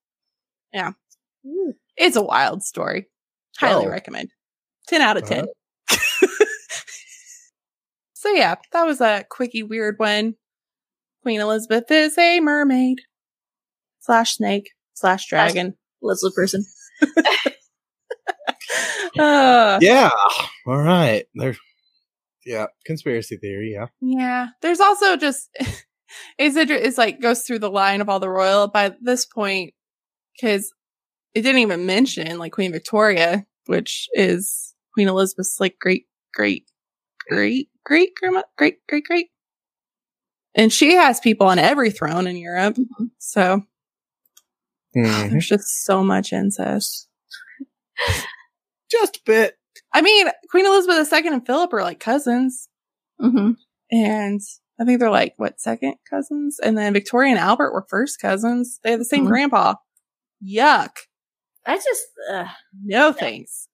Yeah. 0.73 0.91
It's 1.99 2.15
a 2.15 2.21
wild 2.23 2.63
story. 2.63 3.07
Highly 3.57 3.85
Oh. 3.85 3.89
recommend. 3.89 4.29
Ten 4.87 5.01
out 5.01 5.17
of 5.17 5.25
ten. 5.27 5.45
so 8.13 8.29
yeah, 8.29 8.55
that 8.71 8.83
was 8.85 9.01
a 9.01 9.25
quickie 9.29 9.63
weird 9.63 9.95
one. 9.99 10.35
Queen 11.23 11.41
Elizabeth 11.41 11.91
is 11.91 12.17
a 12.17 12.39
mermaid. 12.39 12.99
slash 13.99 14.35
snake 14.37 14.71
slash 14.93 15.27
dragon. 15.27 15.75
Lizard 16.01 16.33
person. 16.35 16.63
Uh, 19.17 19.79
Yeah. 19.81 20.09
All 20.65 20.77
right. 20.77 21.25
There. 21.35 21.55
Yeah. 22.45 22.67
Conspiracy 22.85 23.37
theory. 23.37 23.73
Yeah. 23.73 23.87
yeah. 24.01 24.47
There's 24.61 24.79
also 24.79 25.17
just 25.17 25.49
it's 26.37 26.55
inter- 26.55 26.75
it's 26.75 26.97
like 26.97 27.19
goes 27.21 27.41
through 27.41 27.59
the 27.59 27.71
line 27.71 28.01
of 28.01 28.09
all 28.09 28.19
the 28.19 28.29
royal 28.29 28.67
by 28.67 28.93
this 29.01 29.25
point 29.25 29.73
because 30.39 30.71
it 31.39 31.43
didn't 31.43 31.61
even 31.61 31.85
mention 31.85 32.37
like 32.37 32.51
Queen 32.53 32.71
Victoria, 32.71 33.45
which 33.65 34.07
is 34.13 34.73
Queen 34.93 35.07
Elizabeth's 35.07 35.59
like 35.59 35.77
great 35.79 36.05
great 36.33 36.65
great 37.27 37.69
great 37.85 38.11
grandma 38.15 38.43
great 38.57 38.77
great 38.87 39.03
great, 39.05 39.27
and 40.55 40.71
she 40.71 40.95
has 40.95 41.19
people 41.19 41.47
on 41.47 41.59
every 41.59 41.91
throne 41.91 42.27
in 42.27 42.37
Europe. 42.37 42.77
So 43.19 43.63
Mhm. 44.95 45.29
there's 45.31 45.47
just 45.47 45.83
so 45.85 46.03
much 46.03 46.33
incest. 46.33 47.07
Just 48.89 49.17
a 49.17 49.21
bit. 49.25 49.55
I 49.93 50.01
mean, 50.01 50.27
Queen 50.49 50.65
Elizabeth 50.65 51.11
II 51.13 51.27
and 51.27 51.45
Philip 51.45 51.71
are 51.73 51.83
like 51.83 51.99
cousins. 51.99 52.67
Mm-hmm. 53.21 53.51
And 53.91 54.41
I 54.79 54.85
think 54.85 54.99
they're 54.99 55.11
like, 55.11 55.33
what, 55.37 55.59
second 55.61 55.95
cousins? 56.09 56.59
And 56.59 56.77
then 56.77 56.93
Victoria 56.93 57.31
and 57.31 57.39
Albert 57.39 57.73
were 57.73 57.85
first 57.89 58.19
cousins. 58.19 58.79
They 58.83 58.91
have 58.91 58.99
the 58.99 59.05
same 59.05 59.25
Mhm. 59.25 59.29
grandpa. 59.29 59.75
Yuck. 60.43 60.95
I 61.69 61.75
just, 61.75 62.07
uh, 62.31 62.47
No 62.83 63.13
thanks. 63.13 63.67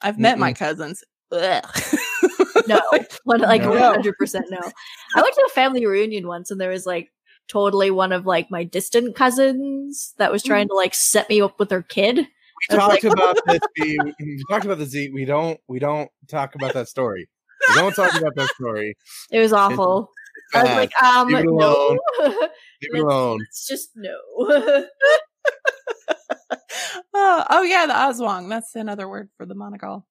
I've 0.00 0.18
met 0.18 0.38
my 0.38 0.52
cousins. 0.52 1.04
Ugh. 1.32 1.64
no, 2.66 2.80
one, 3.24 3.40
like 3.40 3.62
100% 3.62 4.42
no. 4.50 4.58
I 5.16 5.22
went 5.22 5.34
to 5.34 5.44
a 5.46 5.52
family 5.54 5.86
reunion 5.86 6.26
once 6.26 6.50
and 6.50 6.60
there 6.60 6.70
was 6.70 6.84
like 6.84 7.10
totally 7.48 7.90
one 7.90 8.12
of 8.12 8.26
like 8.26 8.50
my 8.50 8.64
distant 8.64 9.14
cousins 9.14 10.14
that 10.18 10.32
was 10.32 10.42
trying 10.42 10.68
to 10.68 10.74
like 10.74 10.94
set 10.94 11.28
me 11.28 11.40
up 11.40 11.58
with 11.58 11.70
her 11.70 11.82
kid. 11.82 12.16
We 12.16 12.26
I 12.70 12.88
was 12.88 13.00
talked 13.00 13.04
about 13.14 13.38
this. 13.46 13.60
We, 13.80 13.98
we 14.20 14.44
talked 14.50 14.64
about 14.64 14.78
this. 14.78 14.92
We 14.92 15.24
don't. 15.24 15.58
We 15.68 15.78
don't 15.78 16.10
talk 16.28 16.54
about 16.54 16.74
that 16.74 16.88
story. 16.88 17.28
We 17.68 17.74
don't 17.76 17.94
talk 17.94 18.14
about 18.14 18.34
that 18.34 18.48
story. 18.50 18.96
It 19.30 19.40
was 19.40 19.52
awful. 19.52 20.10
I 20.54 20.62
was 20.64 20.72
like, 20.72 21.02
um, 21.02 21.28
Leave 21.28 21.38
it 21.38 21.44
no. 21.46 21.52
alone. 21.52 21.98
Leave 22.20 22.94
it 22.94 23.00
alone. 23.00 23.38
It's 23.48 23.66
just 23.66 23.90
no. 23.94 24.86
Oh, 27.24 27.44
oh, 27.50 27.62
yeah, 27.62 27.86
the 27.86 27.92
Aswang. 27.92 28.48
That's 28.48 28.74
another 28.74 29.08
word 29.08 29.30
for 29.36 29.46
the 29.46 29.54
Monogal. 29.54 30.02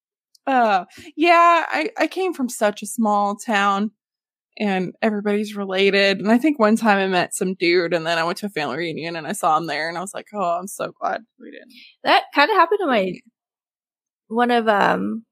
Oh, 0.48 0.86
yeah, 1.18 1.66
I, 1.70 1.90
I 1.98 2.08
came 2.08 2.34
from 2.34 2.48
such 2.48 2.82
a 2.82 2.88
small 2.88 3.36
town 3.36 3.92
and 4.58 4.96
everybody's 5.02 5.56
related. 5.56 6.20
And 6.20 6.32
I 6.32 6.38
think 6.38 6.58
one 6.58 6.78
time 6.78 7.00
I 7.00 7.08
met 7.08 7.34
some 7.34 7.54
dude 7.56 7.94
and 7.94 8.08
then 8.08 8.18
I 8.18 8.24
went 8.24 8.38
to 8.40 8.46
a 8.46 8.50
family 8.50 8.78
reunion 8.78 9.18
and 9.18 9.28
I 9.28 9.34
saw 9.34 9.58
him 9.58 9.68
there 9.68 9.90
and 9.90 9.98
I 9.98 10.02
was 10.02 10.14
like, 10.14 10.28
oh, 10.34 10.58
I'm 10.60 10.68
so 10.68 10.94
glad 11.00 11.22
we 11.38 11.52
didn't. 11.52 11.74
that 12.06 12.24
kind 12.34 12.50
of 12.50 12.56
happened 12.56 12.80
to 12.82 12.88
my 12.88 13.14
one 14.30 14.52
of 14.52 14.70
um 14.70 15.26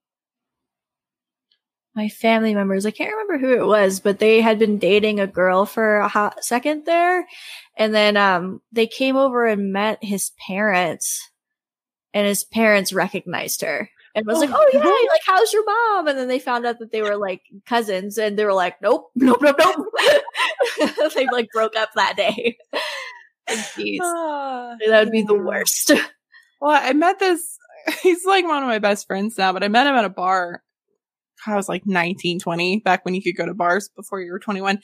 my 1.96 2.08
family 2.08 2.54
members. 2.54 2.84
I 2.84 2.90
can't 2.90 3.10
remember 3.12 3.38
who 3.38 3.54
it 3.54 3.66
was, 3.66 4.00
but 4.00 4.18
they 4.18 4.42
had 4.42 4.58
been 4.58 4.78
dating 4.78 5.18
a 5.18 5.26
girl 5.26 5.64
for 5.64 5.98
a 5.98 6.08
hot 6.08 6.44
second 6.44 6.84
there, 6.84 7.26
and 7.76 7.94
then 7.94 8.18
um 8.18 8.60
they 8.70 8.86
came 8.86 9.16
over 9.16 9.46
and 9.46 9.72
met 9.72 10.04
his 10.04 10.32
parents, 10.46 11.29
and 12.14 12.26
his 12.26 12.44
parents 12.44 12.92
recognized 12.92 13.62
her. 13.62 13.88
And 14.14 14.26
was 14.26 14.38
like, 14.38 14.50
Oh, 14.50 14.56
oh 14.56 14.70
yeah, 14.72 14.80
like 14.80 15.20
how's 15.24 15.52
your 15.52 15.64
mom? 15.64 16.08
And 16.08 16.18
then 16.18 16.26
they 16.26 16.40
found 16.40 16.66
out 16.66 16.80
that 16.80 16.90
they 16.90 17.02
were 17.02 17.16
like 17.16 17.42
cousins, 17.66 18.18
and 18.18 18.36
they 18.36 18.44
were 18.44 18.52
like, 18.52 18.82
nope, 18.82 19.10
nope, 19.14 19.38
nope, 19.40 19.56
nope. 19.58 19.86
they 21.14 21.26
like 21.26 21.48
broke 21.52 21.76
up 21.76 21.90
that 21.94 22.16
day. 22.16 22.56
Jeez, 23.48 23.98
Ah, 24.02 24.76
that 24.88 25.04
would 25.04 25.12
be 25.12 25.22
the 25.22 25.34
worst. 25.34 25.92
Well, 26.60 26.78
I 26.78 26.92
met 26.92 27.18
this. 27.18 27.56
He's 28.02 28.26
like 28.26 28.44
one 28.44 28.62
of 28.62 28.68
my 28.68 28.80
best 28.80 29.06
friends 29.06 29.38
now, 29.38 29.54
but 29.54 29.64
I 29.64 29.68
met 29.68 29.86
him 29.86 29.94
at 29.94 30.04
a 30.04 30.10
bar. 30.10 30.62
I 31.46 31.56
was 31.56 31.70
like 31.70 31.86
19, 31.86 32.38
20, 32.38 32.80
back 32.80 33.02
when 33.06 33.14
you 33.14 33.22
could 33.22 33.34
go 33.34 33.46
to 33.46 33.54
bars 33.54 33.88
before 33.96 34.20
you 34.20 34.30
were 34.30 34.38
21. 34.38 34.78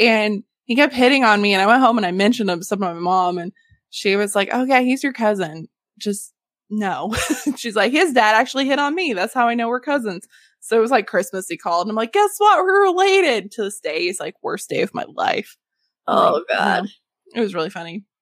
And 0.00 0.42
he 0.64 0.74
kept 0.74 0.94
hitting 0.94 1.22
on 1.22 1.42
me. 1.42 1.52
And 1.52 1.60
I 1.60 1.66
went 1.66 1.82
home 1.82 1.98
and 1.98 2.06
I 2.06 2.12
mentioned 2.12 2.48
him 2.48 2.60
to 2.60 2.64
some 2.64 2.82
of 2.82 2.94
my 2.94 2.98
mom. 2.98 3.36
And 3.36 3.52
she 3.90 4.16
was 4.16 4.34
like, 4.34 4.48
Oh, 4.52 4.64
yeah, 4.64 4.80
he's 4.80 5.02
your 5.02 5.12
cousin. 5.12 5.68
Just 5.98 6.32
no. 6.70 7.14
She's 7.56 7.76
like, 7.76 7.92
His 7.92 8.12
dad 8.12 8.34
actually 8.34 8.66
hit 8.66 8.78
on 8.78 8.94
me. 8.94 9.12
That's 9.12 9.34
how 9.34 9.48
I 9.48 9.54
know 9.54 9.68
we're 9.68 9.80
cousins. 9.80 10.26
So 10.60 10.76
it 10.76 10.80
was 10.80 10.90
like 10.90 11.06
Christmas. 11.06 11.46
He 11.48 11.56
called 11.56 11.86
and 11.86 11.92
I'm 11.92 11.96
like, 11.96 12.12
Guess 12.12 12.34
what? 12.38 12.62
We're 12.64 12.82
related 12.82 13.50
to 13.52 13.64
this 13.64 13.80
day. 13.80 14.02
It's 14.02 14.20
like, 14.20 14.34
worst 14.42 14.68
day 14.68 14.82
of 14.82 14.94
my 14.94 15.04
life. 15.14 15.56
Oh 16.06 16.34
Like, 16.48 16.58
god. 16.58 16.88
It 17.34 17.40
was 17.40 17.54
really 17.54 17.70
funny. 17.70 18.04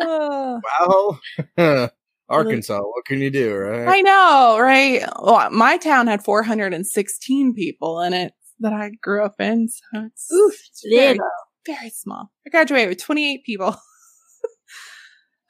Ah. 0.00 0.58
Well, 0.86 1.20
Arkansas. 2.30 2.80
What 2.80 3.04
can 3.04 3.20
you 3.20 3.30
do, 3.30 3.54
right? 3.54 3.88
I 3.88 4.00
know, 4.00 4.58
right? 4.60 5.02
Well, 5.22 5.50
my 5.50 5.76
town 5.76 6.06
had 6.06 6.24
416 6.24 7.54
people 7.54 8.00
in 8.00 8.14
it 8.14 8.32
that 8.60 8.72
I 8.72 8.90
grew 9.02 9.24
up 9.24 9.40
in. 9.40 9.68
So 9.68 10.06
it's, 10.06 10.32
Oof, 10.32 10.54
it's 10.70 10.82
very, 10.90 11.18
very 11.66 11.90
small. 11.90 12.30
I 12.46 12.50
graduated 12.50 12.88
with 12.90 13.02
28 13.02 13.44
people. 13.44 13.76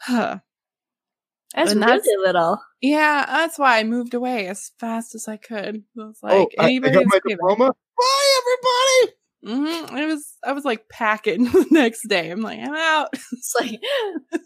Huh. 0.00 0.38
That's 1.54 1.72
And 1.72 1.80
really 1.80 1.92
that's- 1.92 2.08
little. 2.18 2.60
yeah, 2.80 3.24
that's 3.26 3.58
why 3.58 3.78
I 3.78 3.84
moved 3.84 4.14
away 4.14 4.46
as 4.48 4.70
fast 4.78 5.14
as 5.14 5.26
I 5.28 5.36
could. 5.38 5.82
I 5.98 6.04
was 6.04 6.18
like, 6.22 6.32
oh, 6.32 6.48
I, 6.58 6.66
I 6.66 6.78
got 6.78 6.94
my 6.94 7.02
craving- 7.18 7.20
diploma. 7.28 7.72
Bye, 7.96 8.40
everybody. 8.40 9.14
Mhm. 9.46 9.98
It 10.02 10.06
was, 10.06 10.34
I 10.44 10.52
was 10.52 10.64
like 10.64 10.88
packing 10.88 11.44
the 11.52 11.66
next 11.70 12.06
day. 12.08 12.30
I'm 12.30 12.40
like, 12.40 12.58
I'm 12.60 12.74
out. 12.74 13.08
It's 13.32 13.54
like 13.58 13.80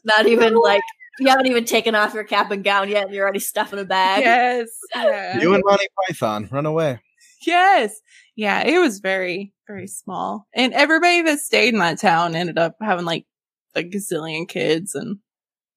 not 0.05 0.27
even 0.27 0.55
like 0.63 0.83
you 1.19 1.29
haven't 1.29 1.47
even 1.47 1.65
taken 1.65 1.95
off 1.95 2.15
your 2.15 2.25
cap 2.25 2.51
and 2.51 2.63
gown 2.65 2.89
yet, 2.89 3.07
and 3.07 3.15
you're 3.15 3.25
already 3.25 3.39
stuffing 3.41 3.79
a 3.79 3.85
bag. 3.85 4.23
yes. 4.23 4.69
Yeah. 4.95 5.39
You 5.41 5.55
and 5.55 5.63
Monty 5.67 5.87
Python, 6.09 6.49
run 6.53 6.67
away. 6.67 7.01
Yes. 7.47 8.01
Yeah, 8.37 8.63
it 8.63 8.79
was 8.79 9.01
very, 9.01 9.53
very 9.67 9.87
small. 9.89 10.47
And 10.55 10.73
everybody 10.73 11.21
that 11.23 11.41
stayed 11.41 11.75
in 11.75 11.81
that 11.81 11.99
town 11.99 12.35
ended 12.37 12.59
up 12.59 12.77
having 12.81 13.05
like 13.05 13.27
a 13.75 13.83
gazillion 13.83 14.49
kids 14.49 14.95
and 14.95 15.19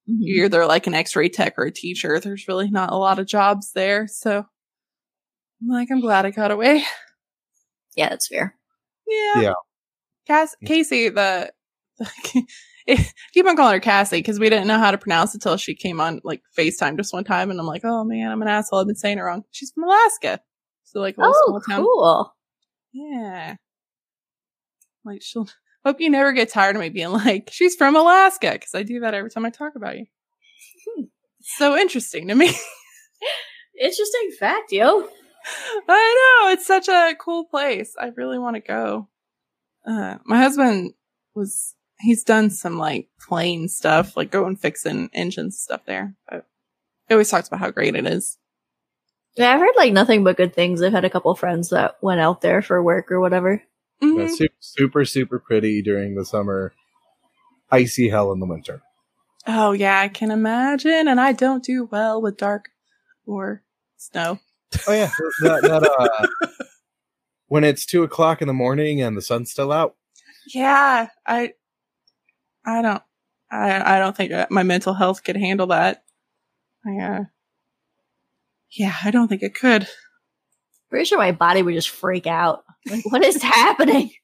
Mhm. 0.10 0.18
you're 0.20 0.46
either 0.46 0.66
like 0.66 0.86
an 0.88 0.94
x-ray 0.94 1.30
tech 1.30 1.56
or 1.58 1.64
a 1.66 1.72
teacher. 1.72 2.20
There's 2.20 2.48
really 2.48 2.70
not 2.70 2.92
a 2.92 2.98
lot 2.98 3.18
of 3.20 3.26
jobs 3.28 3.72
there. 3.74 4.08
So 4.08 4.38
I'm 5.62 5.68
like, 5.68 5.90
I'm 5.92 6.02
glad 6.02 6.26
I 6.26 6.32
got 6.32 6.52
away. 6.52 6.84
Yeah, 7.96 8.10
that's 8.10 8.28
fair. 8.28 8.56
Yeah. 9.08 9.42
Yeah. 9.42 9.54
Cass- 10.28 10.56
Casey, 10.66 11.10
the, 11.10 11.52
keep 13.34 13.46
on 13.48 13.56
calling 13.56 13.74
her 13.76 13.80
Cassie 13.80 14.18
because 14.20 14.40
we 14.40 14.50
didn't 14.50 14.68
know 14.68 14.78
how 14.80 14.92
to 14.92 14.98
pronounce 14.98 15.34
it 15.34 15.42
till 15.42 15.58
she 15.58 15.76
came 15.76 16.02
on 16.02 16.20
like 16.24 16.42
FaceTime 16.58 16.98
just 16.98 17.14
one 17.14 17.24
time. 17.24 17.50
And 17.52 17.60
I'm 17.60 17.66
like, 17.66 17.82
oh 17.86 18.04
man, 18.04 18.30
I'm 18.32 18.42
an 18.42 18.48
asshole. 18.48 18.80
I've 18.80 18.88
been 18.88 18.96
saying 18.96 19.18
it 19.18 19.22
wrong. 19.22 19.44
She's 19.52 19.72
from 19.72 19.86
Alaska. 19.86 20.40
So 20.84 21.00
like 21.00 21.18
a 21.18 21.22
Oh, 21.24 21.44
small 21.48 21.62
town. 21.62 21.84
cool. 21.84 22.36
Yeah. 22.94 23.56
Like 25.04 25.22
she'll 25.22 25.48
hope 25.86 26.02
you 26.02 26.10
never 26.10 26.34
get 26.34 26.50
tired 26.50 26.76
of 26.76 26.82
me 26.82 26.90
being 26.90 27.12
like, 27.12 27.50
she's 27.52 27.76
from 27.76 27.96
Alaska, 27.96 28.52
because 28.54 28.74
I 28.74 28.84
do 28.84 29.02
that 29.02 29.14
every 29.14 29.30
time 29.30 29.46
I 29.46 29.52
talk 29.52 29.76
about 29.76 29.98
you. 29.98 30.06
so 31.42 31.78
interesting 31.78 32.28
to 32.28 32.36
me. 32.36 32.52
Interesting 33.80 34.32
fact, 34.40 34.72
yo. 34.72 35.08
I 35.88 36.42
know, 36.44 36.52
it's 36.52 36.66
such 36.66 36.88
a 36.88 37.14
cool 37.20 37.46
place. 37.46 37.94
I 38.00 38.08
really 38.16 38.40
want 38.40 38.56
to 38.56 38.62
go. 38.62 39.10
Uh 39.86 40.18
my 40.26 40.38
husband 40.38 40.94
was 41.36 41.76
he's 42.00 42.24
done 42.24 42.50
some 42.50 42.78
like 42.78 43.10
plane 43.20 43.68
stuff, 43.68 44.18
like 44.18 44.32
going 44.32 44.56
fixing 44.56 45.10
engines 45.14 45.60
stuff 45.60 45.82
there. 45.86 46.16
But 46.30 46.46
he 47.08 47.14
always 47.14 47.30
talks 47.30 47.48
about 47.48 47.60
how 47.60 47.70
great 47.70 47.96
it 47.96 48.08
is. 48.08 48.38
Yeah, 49.36 49.54
I've 49.54 49.60
heard 49.60 49.76
like 49.76 49.94
nothing 49.94 50.24
but 50.24 50.38
good 50.38 50.56
things. 50.56 50.82
I've 50.82 50.94
had 50.94 51.06
a 51.06 51.10
couple 51.10 51.36
friends 51.36 51.70
that 51.70 51.98
went 52.02 52.22
out 52.22 52.42
there 52.42 52.62
for 52.62 52.82
work 52.82 53.12
or 53.12 53.20
whatever. 53.20 53.62
Mhm. 54.02 54.18
Yeah, 54.18 54.28
super, 54.28 54.56
super, 54.60 55.06
super 55.06 55.40
pretty 55.40 55.82
during 55.82 56.16
the 56.16 56.26
summer. 56.26 56.74
Icy 57.72 58.10
hell 58.10 58.32
in 58.32 58.40
the 58.40 58.46
winter. 58.46 58.82
Oh 59.48 59.72
yeah, 59.72 60.00
I 60.00 60.08
can 60.08 60.32
imagine. 60.32 61.08
And 61.08 61.20
I 61.20 61.32
don't 61.32 61.64
do 61.64 61.86
well 61.86 62.22
with 62.22 62.38
dark 62.38 62.70
or 63.26 63.64
snow. 63.98 64.40
Oh 64.88 64.94
yeah, 64.94 65.12
that, 65.42 65.62
that 65.62 65.84
uh, 65.84 66.48
when 67.48 67.64
it's 67.64 67.86
two 67.86 68.04
o'clock 68.04 68.42
in 68.42 68.48
the 68.48 68.54
morning 68.54 69.02
and 69.02 69.16
the 69.16 69.22
sun's 69.22 69.52
still 69.52 69.72
out. 69.72 69.96
Yeah, 70.54 71.08
I, 71.26 71.54
I 72.66 72.82
don't, 72.82 73.04
I, 73.52 73.96
I 73.96 74.00
don't 74.00 74.16
think 74.16 74.32
my 74.52 74.64
mental 74.64 74.94
health 74.94 75.24
could 75.24 75.38
handle 75.38 75.68
that. 75.68 76.04
I, 76.86 76.98
uh, 76.98 77.24
yeah, 78.72 78.96
I 79.04 79.12
don't 79.12 79.28
think 79.28 79.42
it 79.44 79.56
could. 79.56 79.88
Pretty 80.96 81.08
sure 81.10 81.18
my 81.18 81.34
body 81.34 81.62
would 81.62 81.74
just 81.74 81.90
freak 81.90 82.26
out. 82.26 82.64
Like, 82.90 83.04
what 83.12 83.22
is 83.22 83.42
happening? 83.44 84.12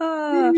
Uh, 0.00 0.52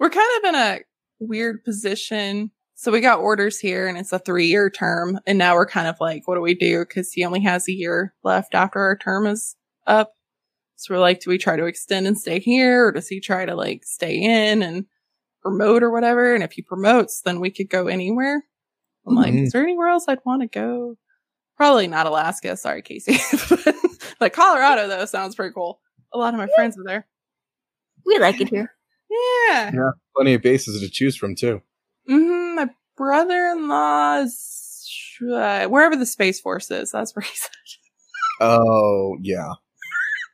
we're 0.00 0.10
kind 0.10 0.28
of 0.38 0.44
in 0.48 0.54
a 0.54 0.80
weird 1.20 1.62
position. 1.62 2.50
So 2.74 2.90
we 2.90 3.00
got 3.00 3.20
orders 3.20 3.60
here 3.60 3.86
and 3.86 3.96
it's 3.98 4.12
a 4.12 4.18
three 4.18 4.46
year 4.46 4.70
term. 4.70 5.20
And 5.26 5.36
now 5.38 5.54
we're 5.54 5.66
kind 5.66 5.86
of 5.86 5.96
like, 6.00 6.26
what 6.26 6.34
do 6.36 6.40
we 6.40 6.54
do? 6.54 6.84
Cause 6.86 7.12
he 7.12 7.24
only 7.24 7.40
has 7.42 7.68
a 7.68 7.72
year 7.72 8.14
left 8.24 8.54
after 8.54 8.80
our 8.80 8.96
term 8.96 9.26
is 9.26 9.54
up. 9.86 10.14
So 10.76 10.94
we're 10.94 11.00
like, 11.00 11.20
do 11.20 11.30
we 11.30 11.38
try 11.38 11.56
to 11.56 11.66
extend 11.66 12.06
and 12.08 12.18
stay 12.18 12.40
here 12.40 12.86
or 12.86 12.92
does 12.92 13.06
he 13.08 13.20
try 13.20 13.44
to 13.44 13.54
like 13.54 13.84
stay 13.84 14.16
in? 14.16 14.62
And 14.62 14.86
promote 15.42 15.82
or 15.82 15.90
whatever. 15.90 16.34
And 16.34 16.42
if 16.42 16.52
he 16.52 16.62
promotes, 16.62 17.20
then 17.20 17.38
we 17.38 17.50
could 17.50 17.68
go 17.68 17.86
anywhere. 17.86 18.42
I'm 19.06 19.14
like, 19.14 19.34
Mhm. 19.34 19.42
is 19.44 19.52
there 19.52 19.62
anywhere 19.62 19.88
else 19.88 20.06
I'd 20.08 20.24
want 20.24 20.40
to 20.42 20.48
go? 20.48 20.96
Probably 21.56 21.86
not 21.86 22.06
Alaska. 22.06 22.56
Sorry, 22.56 22.82
Casey. 22.82 23.16
but 24.18 24.32
Colorado 24.32 24.88
though 24.88 25.04
sounds 25.04 25.34
pretty 25.34 25.52
cool. 25.52 25.80
A 26.12 26.18
lot 26.18 26.34
of 26.34 26.38
my 26.38 26.48
friends 26.54 26.78
are 26.78 26.84
there. 26.84 27.06
We 28.04 28.18
like 28.18 28.40
it 28.40 28.48
here. 28.48 28.72
Yeah. 29.48 29.70
Yeah. 29.72 29.90
Plenty 30.16 30.34
of 30.34 30.42
bases 30.42 30.80
to 30.80 30.90
choose 30.90 31.16
from 31.16 31.34
too. 31.34 31.62
hmm 32.06 32.56
My 32.56 32.68
brother-in-law's 32.96 35.18
uh, 35.22 35.66
wherever 35.66 35.96
the 35.96 36.06
Space 36.06 36.40
Force 36.40 36.70
is. 36.70 36.90
That's 36.90 37.14
where 37.14 37.22
he's 37.22 37.44
at. 37.44 38.44
Oh 38.44 39.16
yeah. 39.20 39.52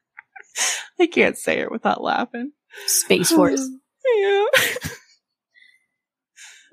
I 1.01 1.07
can't 1.07 1.37
say 1.37 1.61
it 1.61 1.71
without 1.71 2.03
laughing. 2.03 2.53
Space 2.87 3.31
Force. 3.31 3.61
yeah. 4.17 4.45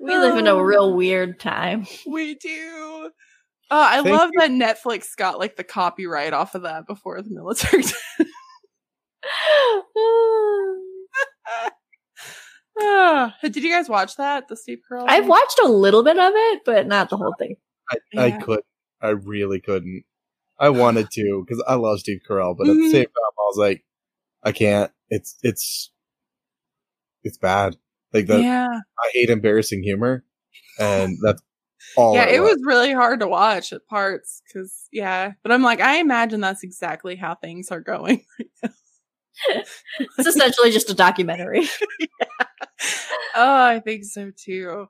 We 0.00 0.16
live 0.16 0.36
in 0.36 0.46
a 0.46 0.62
real 0.62 0.94
weird 0.94 1.40
time. 1.40 1.86
We 2.06 2.36
do. 2.36 3.10
Uh, 3.70 3.86
I 3.90 4.02
Thank 4.02 4.16
love 4.16 4.30
that 4.38 4.50
Netflix 4.50 5.14
got 5.16 5.38
like 5.38 5.56
the 5.56 5.64
copyright 5.64 6.32
off 6.32 6.54
of 6.54 6.62
that 6.62 6.86
before 6.86 7.20
the 7.20 7.30
military. 7.30 7.82
did. 7.82 7.92
Ah, 12.80 13.36
did 13.42 13.56
you 13.56 13.72
guys 13.72 13.88
watch 13.88 14.16
that? 14.16 14.48
The 14.48 14.56
Steve 14.56 14.78
Carell? 14.88 15.04
I've 15.08 15.26
watched 15.26 15.58
a 15.64 15.68
little 15.68 16.02
bit 16.04 16.18
of 16.18 16.32
it, 16.34 16.62
but 16.64 16.86
not 16.86 17.10
the 17.10 17.16
whole 17.16 17.34
thing. 17.38 17.56
I, 18.16 18.26
I 18.26 18.30
could. 18.30 18.60
I 19.00 19.08
really 19.10 19.60
couldn't. 19.60 20.04
I 20.60 20.70
wanted 20.70 21.10
to 21.12 21.44
because 21.46 21.62
I 21.66 21.74
love 21.74 22.00
Steve 22.00 22.20
Carell, 22.28 22.56
but 22.56 22.68
at 22.68 22.74
Mhm. 22.74 22.78
the 22.84 22.90
same 22.90 23.04
time, 23.04 23.12
I 23.16 23.42
was 23.48 23.56
like, 23.58 23.84
I 24.42 24.52
can't. 24.52 24.92
It's 25.08 25.36
it's 25.42 25.92
it's 27.24 27.38
bad. 27.38 27.76
Like 28.12 28.26
that. 28.26 28.42
Yeah, 28.42 28.66
I 28.68 29.10
hate 29.12 29.30
embarrassing 29.30 29.82
humor, 29.82 30.24
and 30.78 31.16
that's 31.22 31.40
all. 31.40 31.47
Yeah. 31.96 32.26
It 32.26 32.40
was 32.40 32.58
really 32.64 32.92
hard 32.92 33.20
to 33.20 33.28
watch 33.28 33.72
at 33.72 33.86
parts 33.86 34.42
because 34.46 34.88
yeah. 34.92 35.32
But 35.42 35.52
I'm 35.52 35.62
like, 35.62 35.80
I 35.80 35.98
imagine 35.98 36.40
that's 36.40 36.64
exactly 36.64 37.16
how 37.16 37.34
things 37.34 37.70
are 37.70 37.80
going. 37.80 38.24
It's 40.18 40.18
essentially 40.26 40.70
just 40.70 40.90
a 40.90 40.94
documentary. 40.94 41.68
oh, 43.34 43.64
I 43.64 43.80
think 43.84 44.04
so 44.04 44.30
too. 44.36 44.86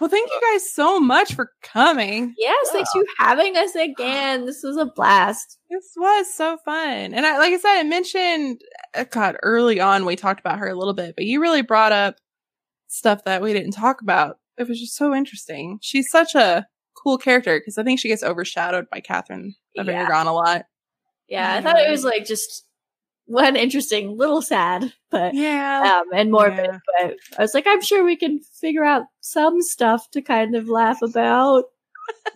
Well, 0.00 0.10
thank 0.10 0.30
you 0.30 0.40
guys 0.52 0.72
so 0.72 1.00
much 1.00 1.34
for 1.34 1.50
coming. 1.60 2.32
Yes, 2.38 2.70
thanks 2.70 2.90
for 2.92 3.04
having 3.18 3.56
us 3.56 3.74
again. 3.74 4.46
This 4.46 4.62
was 4.62 4.76
a 4.76 4.86
blast. 4.86 5.58
This 5.70 5.92
was 5.96 6.32
so 6.32 6.56
fun. 6.64 7.14
And 7.14 7.26
I, 7.26 7.36
like 7.38 7.52
I 7.52 7.58
said, 7.58 7.80
I 7.80 7.82
mentioned, 7.82 8.60
uh, 8.94 9.04
God, 9.10 9.36
early 9.42 9.80
on, 9.80 10.04
we 10.04 10.14
talked 10.14 10.38
about 10.38 10.60
her 10.60 10.68
a 10.68 10.76
little 10.76 10.94
bit, 10.94 11.16
but 11.16 11.24
you 11.24 11.40
really 11.40 11.62
brought 11.62 11.90
up 11.90 12.14
stuff 12.86 13.24
that 13.24 13.42
we 13.42 13.52
didn't 13.52 13.72
talk 13.72 14.00
about. 14.00 14.38
It 14.58 14.68
was 14.68 14.80
just 14.80 14.96
so 14.96 15.14
interesting. 15.14 15.78
She's 15.82 16.10
such 16.10 16.34
a 16.34 16.66
cool 17.02 17.18
character 17.18 17.58
because 17.58 17.78
I 17.78 17.84
think 17.84 18.00
she 18.00 18.08
gets 18.08 18.22
overshadowed 18.22 18.86
by 18.90 19.00
Catherine 19.00 19.54
of 19.76 19.86
Yeah. 19.86 19.92
Aragon 20.00 20.26
a 20.26 20.32
lot. 20.34 20.64
Yeah, 21.28 21.54
I 21.54 21.60
thought 21.60 21.78
it 21.78 21.90
was 21.90 22.04
like 22.04 22.24
just 22.24 22.64
one 23.26 23.54
interesting, 23.56 24.16
little 24.16 24.40
sad, 24.42 24.92
but 25.10 25.34
Yeah. 25.34 26.00
um, 26.00 26.08
and 26.18 26.30
morbid. 26.32 26.64
Yeah. 26.64 26.78
But 27.02 27.16
I 27.38 27.42
was 27.42 27.52
like, 27.54 27.66
I'm 27.66 27.82
sure 27.82 28.02
we 28.04 28.16
can 28.16 28.40
figure 28.60 28.84
out 28.84 29.04
some 29.20 29.60
stuff 29.60 30.10
to 30.12 30.22
kind 30.22 30.56
of 30.56 30.68
laugh 30.68 31.02
about. 31.02 31.64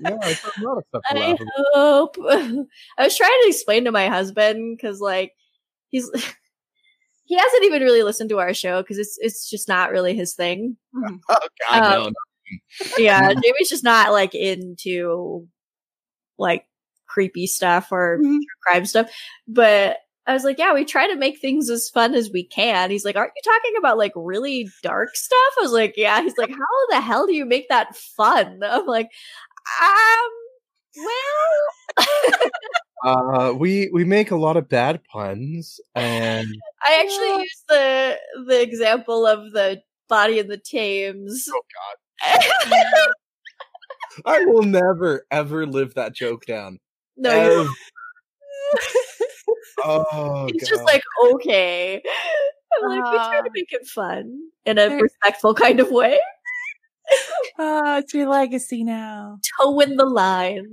yeah, 0.00 0.18
it's 0.22 0.44
a 0.44 0.62
lot 0.62 0.76
of 0.78 0.84
stuff 0.90 1.02
to 1.10 1.18
I 1.18 1.26
about. 1.30 1.38
hope. 1.72 2.16
I 2.98 3.04
was 3.04 3.16
trying 3.16 3.30
to 3.42 3.48
explain 3.48 3.84
to 3.86 3.92
my 3.92 4.08
husband 4.08 4.76
because, 4.76 5.00
like, 5.00 5.32
he's 5.88 6.10
he 7.32 7.38
hasn't 7.38 7.64
even 7.64 7.80
really 7.80 8.02
listened 8.02 8.28
to 8.28 8.38
our 8.40 8.52
show 8.52 8.82
because 8.82 8.98
it's 8.98 9.16
it's 9.20 9.48
just 9.48 9.66
not 9.68 9.90
really 9.90 10.14
his 10.14 10.34
thing. 10.34 10.76
Mhm. 10.94 11.18
Oh 11.30 11.38
God, 11.70 11.82
Um, 11.82 11.90
no, 11.90 12.08
no. 12.08 12.58
Yeah, 12.98 13.28
Jamie's 13.42 13.70
just 13.70 13.82
not 13.84 14.12
like 14.12 14.34
into 14.34 15.48
like 16.36 16.66
creepy 17.06 17.46
stuff 17.46 17.90
or 17.90 18.18
Mhm. 18.22 18.40
crime 18.66 18.84
stuff. 18.84 19.10
But 19.48 19.96
I 20.26 20.34
was 20.34 20.44
like, 20.44 20.58
yeah, 20.58 20.74
we 20.74 20.84
try 20.84 21.08
to 21.08 21.16
make 21.16 21.38
things 21.40 21.70
as 21.70 21.88
fun 21.88 22.14
as 22.14 22.30
we 22.30 22.44
can. 22.44 22.90
He's 22.90 23.04
like, 23.06 23.16
aren't 23.16 23.32
you 23.34 23.50
talking 23.50 23.72
about 23.78 23.96
like 23.96 24.12
really 24.14 24.68
dark 24.82 25.16
stuff? 25.16 25.54
I 25.58 25.62
was 25.62 25.72
like, 25.72 25.94
yeah. 25.96 26.20
He's 26.20 26.36
like, 26.36 26.50
how 26.50 26.86
the 26.90 27.00
hell 27.00 27.26
do 27.26 27.34
you 27.34 27.46
make 27.46 27.70
that 27.70 27.96
fun? 27.96 28.60
I'm 28.62 28.86
like, 28.86 29.08
um, 29.80 30.30
well, 31.96 32.06
Uh, 33.04 33.52
we 33.56 33.90
we 33.92 34.04
make 34.04 34.30
a 34.30 34.36
lot 34.36 34.56
of 34.56 34.68
bad 34.68 35.02
puns, 35.04 35.80
and 35.94 36.46
I 36.88 37.00
actually 37.00 37.28
Yeah. 37.28 37.38
used 37.38 37.64
the 37.68 38.18
the 38.46 38.62
example 38.62 39.26
of 39.26 39.52
the 39.52 39.82
body 40.08 40.38
in 40.38 40.48
the 40.48 40.58
Thames. 40.58 41.46
oh 41.50 41.60
God, 42.22 42.40
I 44.26 44.44
will 44.46 44.62
never 44.62 45.26
ever 45.30 45.66
live 45.66 45.94
that 45.94 46.14
joke 46.14 46.44
down. 46.46 46.78
no, 47.16 47.34
you're 47.34 47.66
Oh, 49.84 50.46
He's 50.52 50.62
God. 50.62 50.68
just 50.68 50.84
like, 50.84 51.02
okay. 51.32 51.94
I'm 52.04 52.88
like, 52.88 53.04
we 53.10 53.18
try 53.18 53.40
to 53.42 53.48
Ah. 53.48 53.52
make 53.54 53.72
it 53.72 53.86
fun 53.86 54.40
in 54.64 54.78
a 54.78 54.96
respectful 54.96 55.54
kind 55.54 55.80
of 55.80 55.90
way. 55.90 56.18
oh, 57.58 57.98
it's 57.98 58.14
your 58.14 58.28
legacy 58.28 58.84
now. 58.84 59.38
Toe 59.60 59.80
in 59.80 59.96
the 59.96 60.04
line. 60.06 60.66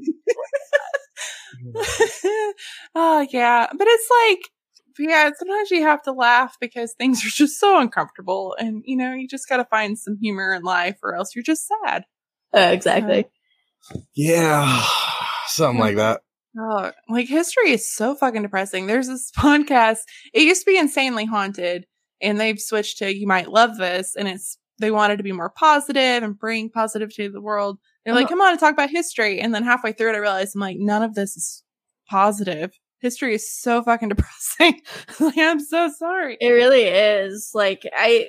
oh 2.96 3.28
yeah, 3.32 3.68
but 3.72 3.88
it's 3.88 4.10
like 4.28 4.50
yeah, 5.00 5.30
sometimes 5.38 5.72
you 5.72 5.84
have 5.84 6.02
to 6.04 6.12
laugh 6.12 6.58
because 6.60 6.94
things 6.94 7.26
are 7.26 7.30
just 7.30 7.60
so 7.60 7.80
uncomfortable, 7.80 8.56
and 8.60 8.84
you 8.86 8.98
know 8.98 9.14
you 9.14 9.28
just 9.28 9.48
got 9.48 9.58
to 9.58 9.66
find 9.66 9.98
some 9.98 10.18
humor 10.22 10.54
in 10.54 10.64
life, 10.64 10.98
or 11.04 11.16
else 11.16 11.36
you're 11.36 11.44
just 11.44 11.68
sad. 11.68 12.04
Uh, 12.54 12.72
exactly. 12.72 13.26
yeah, 14.16 14.84
something 15.48 15.80
like 15.80 15.96
that. 15.96 16.22
Oh, 16.60 16.92
like 17.08 17.28
history 17.28 17.72
is 17.72 17.90
so 17.90 18.16
fucking 18.16 18.42
depressing. 18.42 18.88
There's 18.88 19.08
this 19.08 19.32
podcast. 19.38 20.00
It 20.34 20.44
used 20.44 20.66
to 20.66 20.72
be 20.72 20.78
insanely 20.78 21.26
haunted, 21.26 21.86
and 22.22 22.40
they've 22.40 22.60
switched 22.60 22.98
to 23.00 23.16
you 23.16 23.28
might 23.28 23.52
love 23.52 23.78
this, 23.78 24.16
and 24.16 24.28
it's 24.28 24.58
they 24.80 24.92
wanted 24.92 25.18
to 25.18 25.24
be 25.24 25.32
more 25.32 25.50
positive 25.50 26.24
and 26.24 26.40
bring 26.40 26.70
positive 26.70 27.14
to 27.16 27.30
the 27.30 27.42
world. 27.42 27.80
They're 28.14 28.22
like, 28.24 28.30
come 28.30 28.42
on 28.42 28.52
and 28.52 28.60
talk 28.60 28.74
about 28.74 28.90
history, 28.90 29.40
and 29.40 29.54
then 29.54 29.64
halfway 29.64 29.92
through 29.94 30.10
it, 30.12 30.16
I 30.16 30.20
realized 30.20 30.56
I'm 30.56 30.62
like, 30.62 30.78
none 30.80 31.04
of 31.04 31.16
this 31.16 31.36
is 31.38 31.64
positive. 32.10 32.72
History 33.00 33.34
is 33.36 33.50
so 33.52 33.82
fucking 33.84 34.10
depressing. 34.10 34.82
like, 35.20 35.38
I'm 35.38 35.60
so 35.60 35.90
sorry. 35.98 36.38
It 36.42 36.50
really 36.50 36.84
is. 36.84 37.52
Like 37.54 37.86
I 37.96 38.28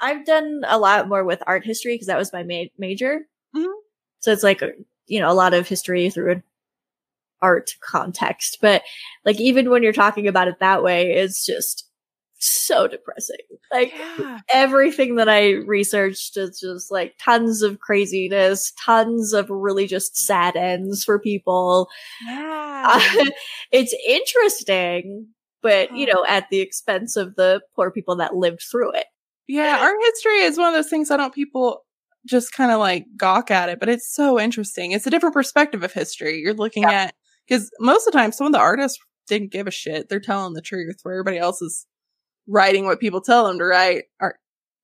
I've 0.00 0.24
done 0.24 0.62
a 0.66 0.78
lot 0.78 1.08
more 1.08 1.24
with 1.24 1.42
art 1.46 1.64
history 1.64 1.94
because 1.94 2.06
that 2.06 2.18
was 2.18 2.32
my 2.32 2.42
ma- 2.44 2.64
major. 2.78 3.26
Mhm. 3.56 3.72
So 4.20 4.32
it's 4.32 4.42
like 4.44 4.62
you 5.06 5.20
know 5.20 5.30
a 5.30 5.34
lot 5.34 5.54
of 5.54 5.66
history 5.66 6.08
through 6.10 6.32
an 6.32 6.42
art 7.42 7.74
context, 7.80 8.58
but 8.60 8.82
like 9.24 9.40
even 9.40 9.70
when 9.70 9.82
you're 9.82 9.92
talking 9.92 10.28
about 10.28 10.48
it 10.48 10.58
that 10.60 10.82
way, 10.82 11.12
it's 11.14 11.44
just 11.44 11.87
so 12.38 12.86
depressing. 12.88 13.36
Like 13.72 13.92
Yeah. 13.96 14.38
everything 14.52 15.16
that 15.16 15.28
I 15.28 15.52
researched 15.52 16.36
is 16.36 16.60
just 16.60 16.90
like 16.90 17.14
tons 17.20 17.62
of 17.62 17.80
craziness, 17.80 18.72
tons 18.84 19.32
of 19.32 19.50
really 19.50 19.86
just 19.86 20.16
sad 20.16 20.56
ends 20.56 21.04
for 21.04 21.18
people. 21.18 21.88
Yeah. 22.26 23.00
Uh, 23.18 23.24
it's 23.72 23.94
interesting, 24.08 25.28
but 25.62 25.94
you 25.96 26.06
Oh. 26.10 26.14
know, 26.14 26.24
at 26.28 26.48
the 26.50 26.60
expense 26.60 27.16
of 27.16 27.34
the 27.36 27.60
poor 27.74 27.90
people 27.90 28.16
that 28.16 28.34
lived 28.36 28.62
through 28.70 28.92
it. 28.92 29.06
Yeah, 29.46 29.78
art 29.80 29.96
history 30.04 30.40
is 30.40 30.58
one 30.58 30.68
of 30.68 30.74
those 30.74 30.90
things 30.90 31.10
I 31.10 31.16
don't 31.16 31.34
people 31.34 31.84
just 32.26 32.52
kind 32.52 32.70
of 32.70 32.78
like 32.78 33.06
gawk 33.16 33.50
at 33.50 33.68
it, 33.70 33.80
but 33.80 33.88
it's 33.88 34.12
so 34.12 34.38
interesting. 34.38 34.92
It's 34.92 35.06
a 35.06 35.10
different 35.10 35.34
perspective 35.34 35.82
of 35.82 35.92
history. 35.92 36.38
You're 36.38 36.52
looking 36.54 36.84
at 36.84 37.14
because 37.48 37.70
most 37.80 38.06
of 38.06 38.12
the 38.12 38.18
time 38.18 38.32
some 38.32 38.46
of 38.46 38.52
the 38.52 38.58
artists 38.58 38.98
didn't 39.26 39.50
give 39.52 39.66
a 39.66 39.70
shit. 39.70 40.08
They're 40.08 40.20
telling 40.20 40.52
the 40.54 40.60
truth 40.60 40.96
where 41.02 41.14
everybody 41.14 41.38
else 41.38 41.62
is 41.62 41.86
writing 42.48 42.86
what 42.86 43.00
people 43.00 43.20
tell 43.20 43.46
them 43.46 43.58
to 43.58 43.64
write. 43.64 44.04
Art 44.20 44.36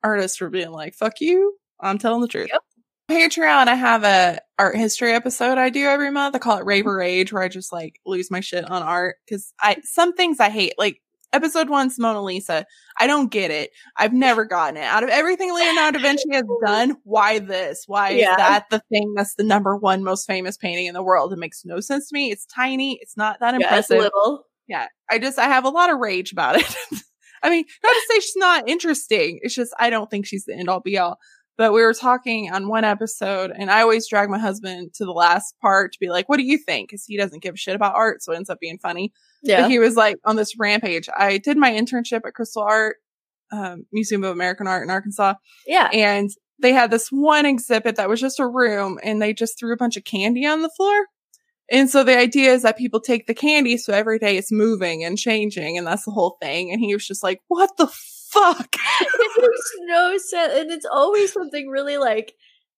artists 0.03 0.41
were 0.41 0.51
being 0.51 0.71
like, 0.71 0.95
fuck 0.95 1.21
you. 1.21 1.57
I'm 1.81 1.99
telling 1.99 2.21
the 2.21 2.29
truth. 2.29 2.49
Yep. 2.53 2.63
Patreon, 3.11 3.69
I 3.69 3.75
have 3.75 4.05
a 4.05 4.41
art 4.59 4.77
history 4.77 5.13
episode 5.13 5.59
I 5.59 5.69
do 5.69 5.85
every 5.85 6.11
month. 6.11 6.35
I 6.35 6.39
call 6.39 6.57
it 6.57 6.61
mm-hmm. 6.61 6.69
Raver 6.69 6.97
Rage, 6.97 7.33
where 7.33 7.43
I 7.43 7.49
just 7.49 7.73
like 7.73 8.01
lose 8.07 8.31
my 8.31 8.41
shit 8.41 8.65
on 8.71 8.83
art 8.83 9.17
because 9.27 9.53
I 9.61 9.77
some 9.83 10.15
things 10.15 10.41
I 10.41 10.49
hate. 10.51 10.75
Like 10.79 11.01
episode 11.35 11.69
one's 11.69 11.99
Mona 11.99 12.23
Lisa. 12.23 12.65
I 12.99 13.07
don't 13.07 13.31
get 13.31 13.51
it. 13.51 13.73
I've 13.97 14.13
never 14.13 14.45
gotten 14.45 14.77
it. 14.77 14.85
Out 14.85 15.03
of 15.03 15.11
everything 15.11 15.53
Leonardo 15.53 15.99
da 15.99 16.03
Vinci 16.03 16.33
has 16.33 16.45
done, 16.65 16.97
why 17.03 17.41
this? 17.41 17.85
Why 17.87 18.11
Yeah. 18.11 18.31
is 18.31 18.37
that 18.37 18.67
the 18.71 18.81
thing 18.91 19.13
that's 19.15 19.35
the 19.35 19.43
number 19.43 19.77
one 19.77 20.05
most 20.05 20.27
famous 20.27 20.57
painting 20.57 20.87
in 20.87 20.95
the 20.95 21.03
world? 21.03 21.33
It 21.33 21.39
makes 21.39 21.65
no 21.65 21.81
sense 21.81 22.09
to 22.09 22.15
me. 22.15 22.31
It's 22.31 22.47
tiny. 22.47 22.99
It's 23.03 23.17
not 23.17 23.41
that 23.41 23.53
Yeah, 23.53 23.57
it's 23.57 23.91
impressive. 23.91 23.99
little. 23.99 24.47
Yeah. 24.69 24.87
I 25.11 25.19
just, 25.19 25.39
I 25.39 25.47
have 25.49 25.65
a 25.65 25.71
lot 25.71 25.93
of 25.93 25.99
rage 25.99 26.33
about 26.33 26.57
it. 26.57 26.77
I 27.45 27.51
mean, 27.51 27.65
not 27.83 27.91
to 27.91 28.03
say 28.09 28.21
she's 28.21 28.37
not 28.37 28.69
interesting. 28.69 29.39
It's 29.43 29.55
just, 29.55 29.73
I 29.79 29.91
don't 29.91 30.11
think 30.11 30.27
she's 30.27 30.45
the 30.47 30.55
end 30.55 30.69
all 30.69 30.81
be 30.81 30.99
all. 30.99 31.19
But 31.57 31.73
we 31.73 31.83
were 31.83 31.95
talking 31.95 32.51
on 32.53 32.67
one 32.69 32.83
episode 32.83 33.53
and 33.57 33.71
I 33.71 33.83
always 33.83 34.09
drag 34.09 34.29
my 34.29 34.39
husband 34.41 34.93
to 34.95 35.05
the 35.05 35.13
last 35.13 35.55
part 35.63 35.93
to 35.93 35.99
be 36.01 36.09
like, 36.09 36.29
what 36.29 36.39
do 36.39 36.43
you 36.43 36.59
think? 36.59 36.91
Cause 36.91 37.05
he 37.07 37.17
doesn't 37.17 37.43
give 37.45 37.55
a 37.55 37.57
shit 37.57 37.77
about 37.77 37.95
art. 37.95 38.23
So 38.25 38.33
it 38.33 38.37
ends 38.37 38.51
up 38.51 38.59
being 38.59 38.79
funny. 38.79 39.13
Yeah. 39.43 39.61
But 39.63 39.71
he 39.71 39.79
was 39.79 39.95
like 39.95 40.17
on 40.25 40.35
this 40.35 40.59
rampage. 40.59 41.09
I 41.17 41.39
did 41.39 41.57
my 41.57 41.71
internship 41.71 42.23
at 42.27 42.35
Crystal 42.35 42.63
Art 42.63 42.97
um, 43.53 43.85
Museum 43.93 44.25
of 44.25 44.33
American 44.33 44.67
Art 44.67 44.83
in 44.83 44.91
Arkansas, 44.91 45.35
Yeah. 45.67 45.89
and 45.93 46.31
they 46.61 46.73
had 46.73 46.91
this 46.91 47.09
one 47.11 47.47
exhibit 47.47 47.97
that 47.97 48.09
was 48.09 48.21
just 48.21 48.41
a 48.41 48.47
room, 48.49 48.99
and 49.05 49.21
they 49.23 49.33
just 49.33 49.59
threw 49.59 49.73
a 49.73 49.77
bunch 49.77 49.97
of 49.97 50.05
candy 50.05 50.45
on 50.47 50.63
the 50.63 50.71
floor. 50.77 51.07
And 51.71 51.89
so 51.89 52.05
the 52.05 52.17
idea 52.17 52.53
is 52.53 52.63
that 52.63 52.77
people 52.77 53.01
take 53.01 53.27
the 53.27 53.35
candy, 53.35 53.77
so 53.77 53.93
every 53.93 54.19
day 54.19 54.37
it's 54.37 54.53
moving 54.53 55.03
and 55.05 55.17
changing, 55.17 55.79
and 55.79 55.87
that's 55.87 56.05
the 56.05 56.11
whole 56.11 56.37
thing. 56.43 56.71
And 56.71 56.81
he 56.81 56.95
was 56.95 57.07
just 57.07 57.23
like, 57.23 57.41
"What 57.49 57.71
the 57.79 57.87
fuck?" 57.87 58.77
it 59.01 59.33
makes 59.41 59.73
no 59.81 60.19
sense. 60.19 60.53
And 60.55 60.71
it's 60.71 60.87
always 60.91 61.33
something 61.33 61.69
really 61.69 61.97
like 61.97 62.35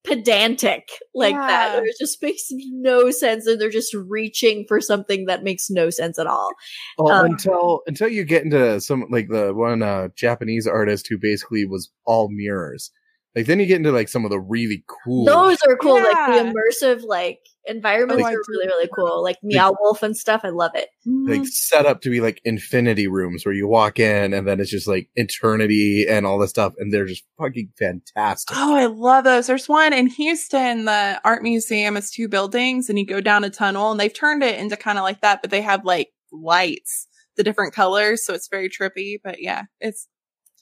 pedantic 0.06 0.88
like 1.14 1.34
that. 1.34 1.72
Yeah. 1.72 1.74
Where 1.76 1.86
it 1.86 1.96
just 1.98 2.22
makes 2.22 2.46
no 2.50 3.10
sense 3.10 3.46
and 3.46 3.60
they're 3.60 3.70
just 3.70 3.92
reaching 3.92 4.64
for 4.68 4.80
something 4.80 5.26
that 5.26 5.42
makes 5.42 5.68
no 5.68 5.90
sense 5.90 6.18
at 6.18 6.26
all. 6.26 6.50
Well, 6.96 7.12
Um, 7.12 7.26
until 7.26 7.80
until 7.86 8.08
you 8.08 8.24
get 8.24 8.44
into 8.44 8.80
some 8.80 9.06
like 9.10 9.28
the 9.28 9.52
one 9.52 9.82
uh 9.82 10.08
Japanese 10.16 10.66
artist 10.66 11.06
who 11.10 11.18
basically 11.18 11.66
was 11.66 11.90
all 12.04 12.28
mirrors. 12.30 12.90
Like 13.36 13.46
then 13.46 13.60
you 13.60 13.66
get 13.66 13.76
into 13.76 13.92
like 13.92 14.08
some 14.08 14.24
of 14.24 14.30
the 14.30 14.40
really 14.40 14.82
cool 15.04 15.26
Those 15.26 15.58
are 15.68 15.76
cool. 15.76 16.02
Like 16.02 16.10
the 16.10 16.52
immersive 16.52 17.02
like 17.04 17.40
environments 17.66 18.24
I 18.24 18.32
are 18.32 18.40
really, 18.48 18.66
really 18.66 18.88
cool. 18.94 19.22
Like 19.22 19.36
Meow 19.42 19.74
Wolf 19.78 20.02
and 20.02 20.16
stuff. 20.16 20.40
I 20.42 20.48
love 20.48 20.70
it. 20.74 20.88
like 21.04 21.40
mm-hmm. 21.40 21.44
set 21.44 21.84
up 21.84 22.00
to 22.00 22.10
be 22.10 22.20
like 22.20 22.40
infinity 22.44 23.08
rooms 23.08 23.44
where 23.44 23.54
you 23.54 23.68
walk 23.68 23.98
in 23.98 24.32
and 24.32 24.48
then 24.48 24.58
it's 24.58 24.70
just 24.70 24.88
like 24.88 25.10
eternity 25.16 26.06
and 26.08 26.24
all 26.24 26.38
this 26.38 26.50
stuff 26.50 26.72
and 26.78 26.92
they're 26.92 27.04
just 27.04 27.24
fucking 27.38 27.72
fantastic. 27.78 28.56
Oh, 28.56 28.74
I 28.74 28.86
love 28.86 29.24
those. 29.24 29.46
There's 29.46 29.68
one 29.68 29.92
in 29.92 30.06
Houston. 30.06 30.86
The 30.86 31.20
art 31.24 31.42
museum 31.42 31.96
is 31.96 32.10
two 32.10 32.28
buildings, 32.28 32.88
and 32.88 32.98
you 32.98 33.06
go 33.06 33.20
down 33.20 33.44
a 33.44 33.50
tunnel, 33.50 33.90
and 33.90 34.00
they've 34.00 34.12
turned 34.12 34.42
it 34.42 34.58
into 34.58 34.76
kind 34.76 34.98
of 34.98 35.04
like 35.04 35.20
that, 35.20 35.42
but 35.42 35.50
they 35.50 35.62
have 35.62 35.84
like 35.84 36.08
lights, 36.32 37.06
the 37.36 37.44
different 37.44 37.74
colors, 37.74 38.24
so 38.24 38.34
it's 38.34 38.48
very 38.48 38.68
trippy. 38.68 39.16
But 39.22 39.42
yeah, 39.42 39.64
it's 39.80 40.08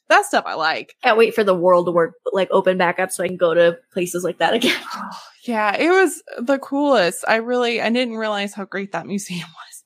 that 0.09 0.27
stuff 0.27 0.45
I 0.47 0.55
like. 0.55 0.95
Can't 1.03 1.17
wait 1.19 1.35
for 1.35 1.45
the 1.45 1.55
world 1.55 1.87
to 1.87 1.93
work 1.93 2.15
like 2.33 2.49
open 2.51 2.77
back 2.79 2.99
up 2.99 3.11
so 3.11 3.25
I 3.25 3.29
can 3.29 3.37
go 3.37 3.55
to 3.55 3.79
places 3.93 4.25
like 4.25 4.39
that 4.39 4.55
again. 4.55 4.81
Yeah, 5.47 5.77
it 5.77 5.91
was 5.91 6.23
the 6.39 6.59
coolest. 6.59 7.23
I 7.29 7.37
really, 7.37 7.79
I 7.79 7.91
didn't 7.91 8.17
realize 8.17 8.55
how 8.55 8.65
great 8.65 8.93
that 8.93 9.07
museum 9.07 9.41
was. 9.49 9.85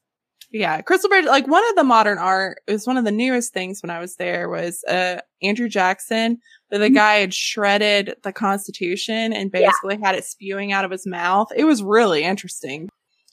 Yeah, 0.52 0.80
Crystal 0.82 1.08
Bridge, 1.10 1.24
like 1.26 1.48
one 1.48 1.68
of 1.68 1.74
the 1.74 1.82
modern 1.82 2.16
art, 2.16 2.60
it 2.68 2.72
was 2.72 2.86
one 2.86 2.96
of 2.96 3.04
the 3.04 3.10
newest 3.10 3.52
things 3.52 3.82
when 3.82 3.90
I 3.90 3.98
was 3.98 4.14
there 4.16 4.48
was, 4.48 4.84
uh, 4.84 5.20
Andrew 5.42 5.68
Jackson, 5.68 6.38
where 6.68 6.78
the 6.78 6.88
Mhm. 6.90 6.94
guy 6.94 7.14
had 7.16 7.34
shredded 7.34 8.14
the 8.22 8.32
Constitution 8.32 9.32
and 9.32 9.50
Yeah. 9.52 9.66
basically 9.68 9.98
had 10.00 10.14
it 10.14 10.24
spewing 10.24 10.70
out 10.72 10.84
of 10.84 10.92
his 10.92 11.06
mouth. 11.08 11.48
It 11.56 11.64
was 11.64 11.82
really 11.82 12.22
interesting. 12.22 12.88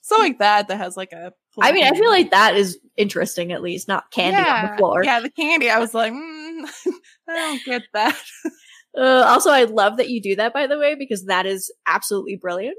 So 0.05 0.19
like 0.19 0.37
that, 0.37 0.67
that 0.67 0.77
has 0.77 0.95
like 0.95 1.13
a. 1.13 1.33
I 1.59 1.71
mean, 1.71 1.83
I 1.83 1.91
feel 1.91 2.11
like 2.11 2.29
that 2.29 2.55
is 2.55 2.77
interesting 2.95 3.51
at 3.51 3.63
least, 3.63 3.87
not 3.87 4.11
candy 4.11 4.37
on 4.37 4.69
the 4.69 4.77
floor. 4.77 5.03
Yeah, 5.03 5.19
the 5.19 5.31
candy. 5.31 5.67
I 5.67 5.79
was 5.79 5.95
like, 5.95 6.13
mm, 6.13 6.15
I 7.27 7.33
don't 7.33 7.65
get 7.65 7.81
that. 7.93 8.15
Uh, 8.97 9.25
also, 9.27 9.49
I 9.49 9.65
love 9.65 9.97
that 9.97 10.07
you 10.07 10.21
do 10.21 10.37
that, 10.37 10.53
by 10.53 10.67
the 10.67 10.79
way, 10.79 10.95
because 10.95 11.25
that 11.25 11.45
is 11.45 11.69
absolutely 11.85 12.37
brilliant. 12.37 12.77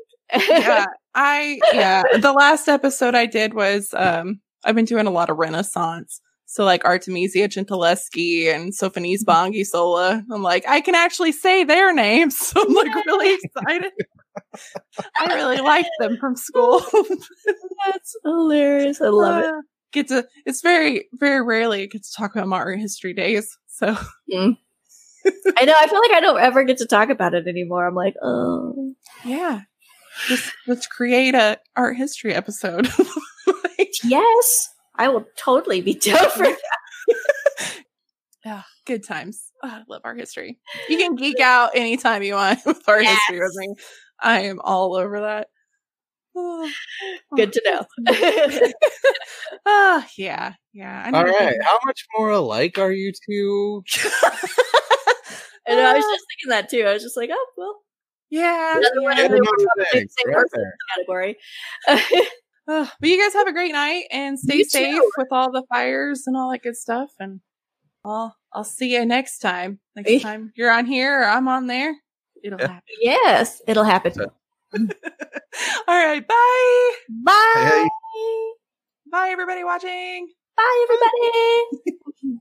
yeah, 0.48 0.86
I 1.14 1.58
yeah. 1.74 2.04
The 2.18 2.32
last 2.32 2.68
episode 2.68 3.14
I 3.14 3.26
did 3.26 3.52
was 3.52 3.92
um 3.92 4.40
I've 4.64 4.74
been 4.74 4.86
doing 4.86 5.06
a 5.06 5.10
lot 5.10 5.28
of 5.28 5.36
Renaissance. 5.36 6.22
So 6.46 6.64
like 6.64 6.86
Artemisia 6.86 7.48
Gentileschi 7.48 8.46
and 8.46 8.72
Sofonisba 8.72 9.26
Anguissola. 9.26 10.22
I'm 10.32 10.42
like, 10.42 10.66
I 10.66 10.80
can 10.80 10.94
actually 10.94 11.32
say 11.32 11.64
their 11.64 11.92
names. 11.92 12.38
So 12.38 12.62
I'm 12.62 12.72
like 12.72 12.94
really 13.04 13.36
excited. 13.42 13.92
I 15.18 15.34
really 15.34 15.58
liked 15.58 15.90
them 15.98 16.16
from 16.18 16.36
school. 16.36 16.80
That's 17.86 18.16
hilarious. 18.24 19.00
I 19.00 19.08
love 19.08 19.42
it. 19.42 19.50
Uh, 19.50 19.60
Get 19.92 20.08
to 20.08 20.26
it's 20.44 20.62
very, 20.62 21.08
very 21.12 21.42
rarely 21.42 21.82
I 21.82 21.86
get 21.86 22.02
to 22.02 22.12
talk 22.12 22.34
about 22.34 22.48
my 22.48 22.56
art 22.56 22.78
history 22.78 23.14
days. 23.14 23.56
So 23.68 23.96
mm. 24.32 24.56
I 25.56 25.64
know. 25.64 25.74
I 25.78 25.86
feel 25.86 26.00
like 26.00 26.12
I 26.12 26.20
don't 26.20 26.40
ever 26.40 26.64
get 26.64 26.78
to 26.78 26.86
talk 26.86 27.08
about 27.08 27.34
it 27.34 27.46
anymore. 27.46 27.86
I'm 27.86 27.94
like, 27.94 28.14
oh, 28.22 28.94
yeah. 29.24 29.62
Just 30.28 30.52
let's 30.66 30.86
create 30.86 31.34
a 31.34 31.58
art 31.76 31.96
history 31.96 32.34
episode. 32.34 32.88
Like, 33.78 33.92
yes, 34.02 34.70
I 34.96 35.08
will 35.08 35.26
totally 35.36 35.82
be 35.82 35.94
down 35.94 36.30
for 36.30 36.44
that. 36.44 37.14
Yeah, 38.44 38.62
good 38.86 39.04
times. 39.04 39.52
Oh, 39.62 39.68
I 39.68 39.82
love 39.88 40.02
art 40.04 40.18
history. 40.18 40.58
You 40.88 40.96
can 40.96 41.14
geek 41.14 41.40
out 41.40 41.72
anytime 41.74 42.22
you 42.22 42.34
want 42.34 42.60
with 42.64 42.82
art 42.88 43.04
history 43.04 43.40
with 43.40 43.54
me. 43.56 43.74
I 44.20 44.40
am 44.42 44.60
all 44.62 44.94
over 44.96 45.20
that. 45.22 45.48
Oh, 46.38 46.70
Good 47.34 47.52
to 47.54 47.62
know. 47.64 48.72
Ah, 49.66 50.06
yeah, 50.16 50.52
yeah. 50.72 51.02
I 51.06 51.18
All 51.18 51.24
think- 51.26 51.62
how 51.64 51.78
much 51.84 52.04
more 52.16 52.30
alike 52.30 52.78
are 52.78 52.92
you 52.92 53.12
two? 53.28 53.82
and 55.66 55.80
I 55.80 55.94
was 55.94 56.04
just 56.04 56.24
thinking 56.30 56.50
that 56.50 56.68
too. 56.68 56.82
I 56.84 56.92
was 56.92 57.02
just 57.02 57.16
like, 57.16 57.30
oh 57.32 57.46
well, 57.56 57.76
yeah, 58.30 58.76
Another 58.78 59.02
one 59.02 59.16
yeah. 59.16 59.24
of 59.24 59.30
the- 59.30 59.36
know 59.38 59.44
the 59.44 59.70
the 59.76 59.84
thing, 59.92 60.08
same 60.08 60.34
right 60.34 60.42
person 60.42 60.72
category. 60.96 61.36
Ah, 62.68 62.92
but 63.00 63.08
you 63.08 63.22
guys 63.22 63.32
have 63.34 63.46
a 63.46 63.52
great 63.52 63.72
night 63.72 64.04
and 64.10 64.38
stay 64.38 64.56
You 64.58 64.64
safe 64.64 64.94
too. 64.96 65.10
with 65.18 65.28
all 65.30 65.52
the 65.52 65.62
fires 65.72 66.24
and 66.26 66.36
all 66.36 66.50
that 66.50 66.62
good 66.64 66.76
stuff. 66.76 67.10
And 67.20 67.40
I'll 68.04 68.36
I'll 68.52 68.64
see 68.64 68.94
you 68.94 69.06
next 69.06 69.38
time. 69.38 69.78
Next 69.94 70.22
time 70.24 70.52
you're 70.56 70.70
on 70.72 70.84
here 70.86 71.22
or 71.22 71.24
I'm 71.26 71.46
on 71.48 71.66
there, 71.68 71.94
it'll 72.46 72.60
Yeah. 72.60 72.66
happen. 72.68 72.82
yes, 73.00 73.62
it'll 73.66 73.84
happen. 73.84 74.12
All 74.78 74.86
right, 75.88 76.26
bye, 76.26 76.90
Bye. 77.24 77.88
bye, 79.10 79.28
everybody 79.30 79.64
watching. 79.64 80.28
Bye, 80.56 80.86
everybody. 80.88 82.40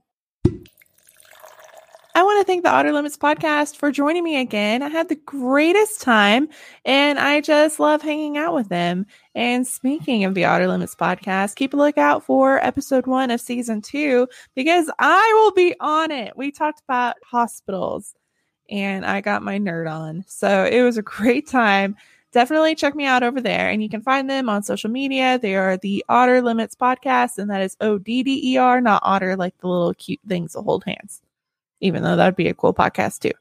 I 2.14 2.22
want 2.22 2.40
to 2.40 2.44
thank 2.50 2.62
the 2.64 2.70
Odder 2.70 2.92
Limits 2.92 3.18
podcast 3.18 3.76
for 3.76 3.92
joining 3.92 4.24
me 4.24 4.40
again. 4.40 4.82
I 4.82 4.88
had 4.88 5.10
the 5.10 5.16
greatest 5.16 6.00
time 6.00 6.48
and 6.86 7.18
I 7.18 7.42
just 7.42 7.78
love 7.78 8.00
hanging 8.00 8.38
out 8.38 8.54
with 8.54 8.70
them. 8.70 9.04
And 9.34 9.66
speaking 9.66 10.24
of 10.24 10.32
the 10.34 10.46
Odder 10.46 10.66
Limits 10.66 10.94
podcast, 10.94 11.56
keep 11.56 11.74
a 11.74 11.76
lookout 11.76 12.24
for 12.24 12.56
episode 12.64 13.06
one 13.06 13.30
of 13.30 13.38
season 13.42 13.82
two 13.82 14.28
because 14.54 14.90
I 14.98 15.30
will 15.36 15.52
be 15.52 15.74
on 15.78 16.10
it. 16.10 16.34
We 16.38 16.52
talked 16.52 16.80
about 16.88 17.16
hospitals 17.22 18.14
and 18.70 19.04
I 19.04 19.20
got 19.20 19.42
my 19.42 19.58
nerd 19.58 19.90
on. 19.90 20.24
So 20.26 20.64
it 20.64 20.82
was 20.82 20.96
a 20.98 21.02
great 21.02 21.46
time. 21.46 21.96
Definitely 22.32 22.74
check 22.74 22.94
me 22.94 23.06
out 23.06 23.22
over 23.22 23.40
there. 23.40 23.70
And 23.70 23.82
you 23.82 23.88
can 23.88 24.02
find 24.02 24.28
them 24.28 24.48
on 24.48 24.62
social 24.62 24.90
media. 24.90 25.38
They 25.38 25.56
are 25.56 25.76
the 25.76 26.04
Odder 26.08 26.42
Limits 26.42 26.74
podcast, 26.74 27.38
and 27.38 27.50
that 27.50 27.62
is 27.62 27.76
O 27.80 27.98
D 27.98 28.22
D 28.22 28.52
E 28.52 28.56
R, 28.56 28.80
not 28.80 29.02
otter 29.04 29.36
like 29.36 29.56
the 29.58 29.68
little 29.68 29.94
cute 29.94 30.20
things 30.26 30.52
that 30.52 30.62
hold 30.62 30.84
hands 30.84 31.22
even 31.80 32.02
though 32.02 32.16
that'd 32.16 32.36
be 32.36 32.48
a 32.48 32.54
cool 32.54 32.74
podcast 32.74 33.20
too. 33.20 33.32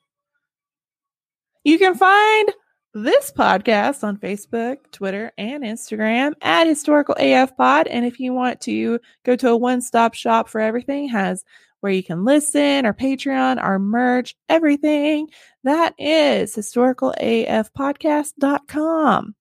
You 1.64 1.80
can 1.80 1.95
find 1.95 2.52
this 2.93 3.31
podcast 3.31 4.03
on 4.03 4.18
Facebook, 4.18 4.77
Twitter, 4.91 5.31
and 5.38 5.64
Instagram 5.64 6.34
at 6.41 6.68
Historical 6.68 7.15
AF 7.18 7.57
Pod. 7.57 7.88
And 7.88 8.06
if 8.06 8.19
you 8.19 8.34
want 8.34 8.61
to 8.61 8.99
go 9.23 9.35
to 9.35 9.49
a 9.49 9.57
one 9.57 9.81
stop 9.81 10.14
shop 10.14 10.47
for 10.47 10.61
everything, 10.61 11.10
has 11.10 11.43
where 11.85 11.93
you 11.93 12.01
can 12.01 12.25
listen, 12.25 12.83
our 12.83 12.95
Patreon, 12.95 13.61
our 13.61 13.77
merch, 13.77 14.35
everything. 14.49 15.29
That 15.63 15.93
is 15.99 16.55
historicalafpodcast.com. 16.55 19.35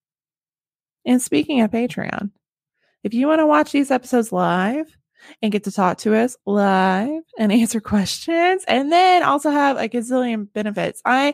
And 1.07 1.23
speaking 1.23 1.63
of 1.63 1.71
Patreon, 1.71 2.33
if 3.03 3.15
you 3.15 3.29
want 3.29 3.39
to 3.39 3.47
watch 3.47 3.73
these 3.73 3.91
episodes 3.91 4.31
live, 4.31 4.95
and 5.41 5.53
get 5.53 5.65
to 5.65 5.73
talk 5.73 5.97
to 5.97 6.15
us 6.15 6.37
live 6.45 7.23
and 7.39 7.51
answer 7.53 7.81
questions 7.81 8.63
and 8.69 8.93
then 8.93 9.23
also 9.23 9.51
have 9.51 9.79
a 9.79 9.89
gazillion 9.89 10.53
benefits. 10.53 11.01
I 11.07 11.33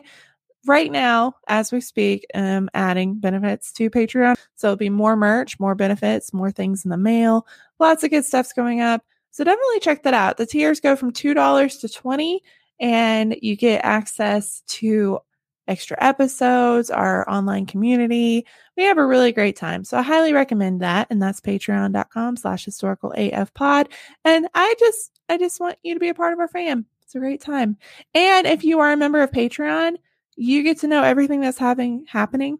right 0.65 0.89
now, 0.89 1.33
as 1.49 1.73
we 1.73 1.81
speak, 1.81 2.25
am 2.33 2.69
adding 2.73 3.19
benefits 3.19 3.73
to 3.73 3.89
Patreon. 3.89 4.37
So 4.55 4.67
it'll 4.67 4.77
be 4.77 4.89
more 4.89 5.17
merch, 5.17 5.59
more 5.59 5.75
benefits, 5.75 6.33
more 6.33 6.51
things 6.51 6.85
in 6.85 6.89
the 6.89 6.95
mail. 6.95 7.45
Lots 7.79 8.05
of 8.05 8.11
good 8.11 8.23
stuff's 8.23 8.53
going 8.53 8.79
up. 8.79 9.03
So 9.31 9.43
definitely 9.43 9.79
check 9.79 10.03
that 10.03 10.13
out. 10.13 10.37
The 10.37 10.45
tiers 10.45 10.79
go 10.79 10.95
from 10.95 11.11
$2 11.11 11.79
to 11.79 11.89
20 11.89 12.43
and 12.79 13.35
you 13.41 13.55
get 13.55 13.85
access 13.85 14.61
to 14.67 15.19
extra 15.67 15.95
episodes, 16.01 16.89
our 16.89 17.27
online 17.29 17.65
community. 17.65 18.45
We 18.75 18.83
have 18.83 18.97
a 18.97 19.05
really 19.05 19.31
great 19.31 19.55
time. 19.55 19.83
So 19.83 19.97
I 19.97 20.01
highly 20.01 20.33
recommend 20.33 20.81
that. 20.81 21.07
And 21.09 21.21
that's 21.21 21.39
patreon.com 21.39 22.35
slash 22.37 22.65
historical 22.65 23.13
AF 23.15 23.53
pod. 23.53 23.89
And 24.25 24.47
I 24.53 24.73
just, 24.79 25.19
I 25.29 25.37
just 25.37 25.59
want 25.59 25.77
you 25.83 25.93
to 25.93 25.99
be 25.99 26.09
a 26.09 26.13
part 26.13 26.33
of 26.33 26.39
our 26.39 26.47
fam. 26.47 26.85
It's 27.03 27.15
a 27.15 27.19
great 27.19 27.41
time. 27.41 27.77
And 28.13 28.47
if 28.47 28.63
you 28.63 28.79
are 28.79 28.91
a 28.91 28.97
member 28.97 29.21
of 29.21 29.31
Patreon, 29.31 29.97
you 30.35 30.63
get 30.63 30.79
to 30.79 30.87
know 30.87 31.03
everything 31.03 31.41
that's 31.41 31.57
having 31.57 32.05
happening. 32.07 32.57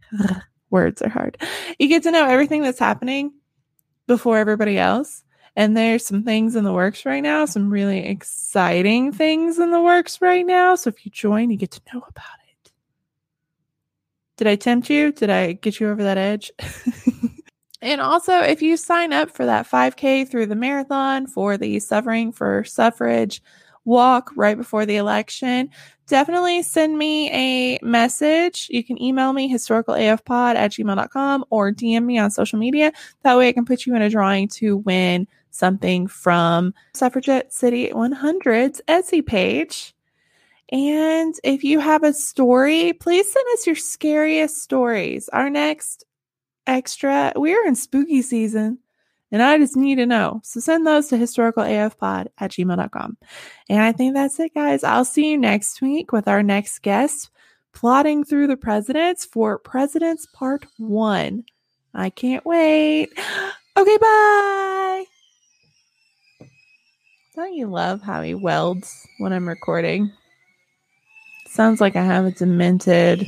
Words 0.70 1.02
are 1.02 1.10
hard. 1.10 1.38
You 1.78 1.88
get 1.88 2.02
to 2.04 2.10
know 2.10 2.26
everything 2.26 2.62
that's 2.62 2.78
happening 2.78 3.32
before 4.06 4.38
everybody 4.38 4.78
else. 4.78 5.22
And 5.54 5.76
there's 5.76 6.06
some 6.06 6.22
things 6.22 6.56
in 6.56 6.64
the 6.64 6.72
works 6.72 7.04
right 7.04 7.22
now, 7.22 7.44
some 7.44 7.70
really 7.70 8.06
exciting 8.06 9.12
things 9.12 9.58
in 9.58 9.70
the 9.70 9.82
works 9.82 10.20
right 10.22 10.46
now. 10.46 10.76
So 10.76 10.88
if 10.88 11.04
you 11.04 11.10
join, 11.10 11.50
you 11.50 11.58
get 11.58 11.72
to 11.72 11.80
know 11.92 12.00
about 12.00 12.24
it. 12.48 12.72
Did 14.38 14.46
I 14.46 14.56
tempt 14.56 14.88
you? 14.88 15.12
Did 15.12 15.28
I 15.28 15.52
get 15.52 15.78
you 15.78 15.90
over 15.90 16.02
that 16.02 16.16
edge? 16.16 16.50
and 17.82 18.00
also, 18.00 18.38
if 18.38 18.62
you 18.62 18.78
sign 18.78 19.12
up 19.12 19.30
for 19.30 19.44
that 19.44 19.70
5K 19.70 20.26
through 20.28 20.46
the 20.46 20.56
marathon 20.56 21.26
for 21.26 21.58
the 21.58 21.78
Suffering 21.80 22.32
for 22.32 22.64
Suffrage 22.64 23.42
walk 23.84 24.30
right 24.34 24.56
before 24.56 24.86
the 24.86 24.96
election, 24.96 25.68
definitely 26.06 26.62
send 26.62 26.96
me 26.96 27.30
a 27.30 27.78
message. 27.82 28.68
You 28.70 28.82
can 28.82 29.00
email 29.02 29.34
me 29.34 29.52
historicalafpod 29.52 30.54
at 30.54 30.70
gmail.com 30.70 31.44
or 31.50 31.72
DM 31.72 32.04
me 32.04 32.18
on 32.18 32.30
social 32.30 32.58
media. 32.58 32.92
That 33.22 33.36
way 33.36 33.48
I 33.48 33.52
can 33.52 33.66
put 33.66 33.84
you 33.84 33.94
in 33.94 34.02
a 34.02 34.08
drawing 34.08 34.48
to 34.48 34.78
win 34.78 35.28
something 35.52 36.06
from 36.06 36.74
Suffragette 36.94 37.52
City 37.52 37.88
100's 37.88 38.80
Etsy 38.88 39.24
page. 39.24 39.94
And 40.70 41.34
if 41.44 41.62
you 41.62 41.78
have 41.78 42.02
a 42.02 42.12
story, 42.12 42.92
please 42.94 43.30
send 43.30 43.46
us 43.52 43.66
your 43.66 43.76
scariest 43.76 44.62
stories. 44.62 45.28
Our 45.28 45.50
next 45.50 46.04
extra, 46.66 47.32
we're 47.36 47.66
in 47.66 47.74
spooky 47.74 48.22
season 48.22 48.78
and 49.32 49.42
I 49.42 49.56
just 49.58 49.76
need 49.76 49.96
to 49.96 50.06
know. 50.06 50.42
So 50.44 50.60
send 50.60 50.86
those 50.86 51.08
to 51.08 51.16
historicalafpod 51.16 52.26
at 52.38 52.50
gmail.com. 52.50 53.16
And 53.70 53.82
I 53.82 53.92
think 53.92 54.14
that's 54.14 54.38
it, 54.38 54.54
guys. 54.54 54.84
I'll 54.84 55.06
see 55.06 55.30
you 55.30 55.38
next 55.38 55.80
week 55.80 56.12
with 56.12 56.28
our 56.28 56.42
next 56.42 56.80
guest, 56.80 57.30
plodding 57.72 58.24
through 58.24 58.48
the 58.48 58.58
presidents 58.58 59.24
for 59.24 59.58
Presidents 59.58 60.26
Part 60.34 60.66
1. 60.76 61.44
I 61.94 62.10
can't 62.10 62.44
wait. 62.44 63.10
Okay, 63.74 63.96
bye. 63.96 65.06
Don't 67.34 67.54
you 67.54 67.66
love 67.66 68.02
how 68.02 68.22
he 68.22 68.34
welds 68.34 69.06
when 69.18 69.32
I'm 69.32 69.48
recording? 69.48 70.12
Sounds 71.48 71.80
like 71.80 71.96
I 71.96 72.04
have 72.04 72.24
a 72.26 72.30
demented, 72.30 73.26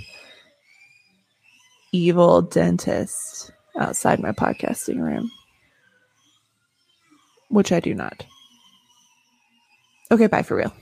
evil 1.92 2.42
dentist 2.42 3.50
outside 3.78 4.20
my 4.20 4.32
podcasting 4.32 4.98
room 4.98 5.30
which 7.54 7.72
I 7.72 7.80
do 7.80 7.94
not. 7.94 8.26
Okay, 10.10 10.26
bye 10.26 10.42
for 10.42 10.56
real. 10.56 10.72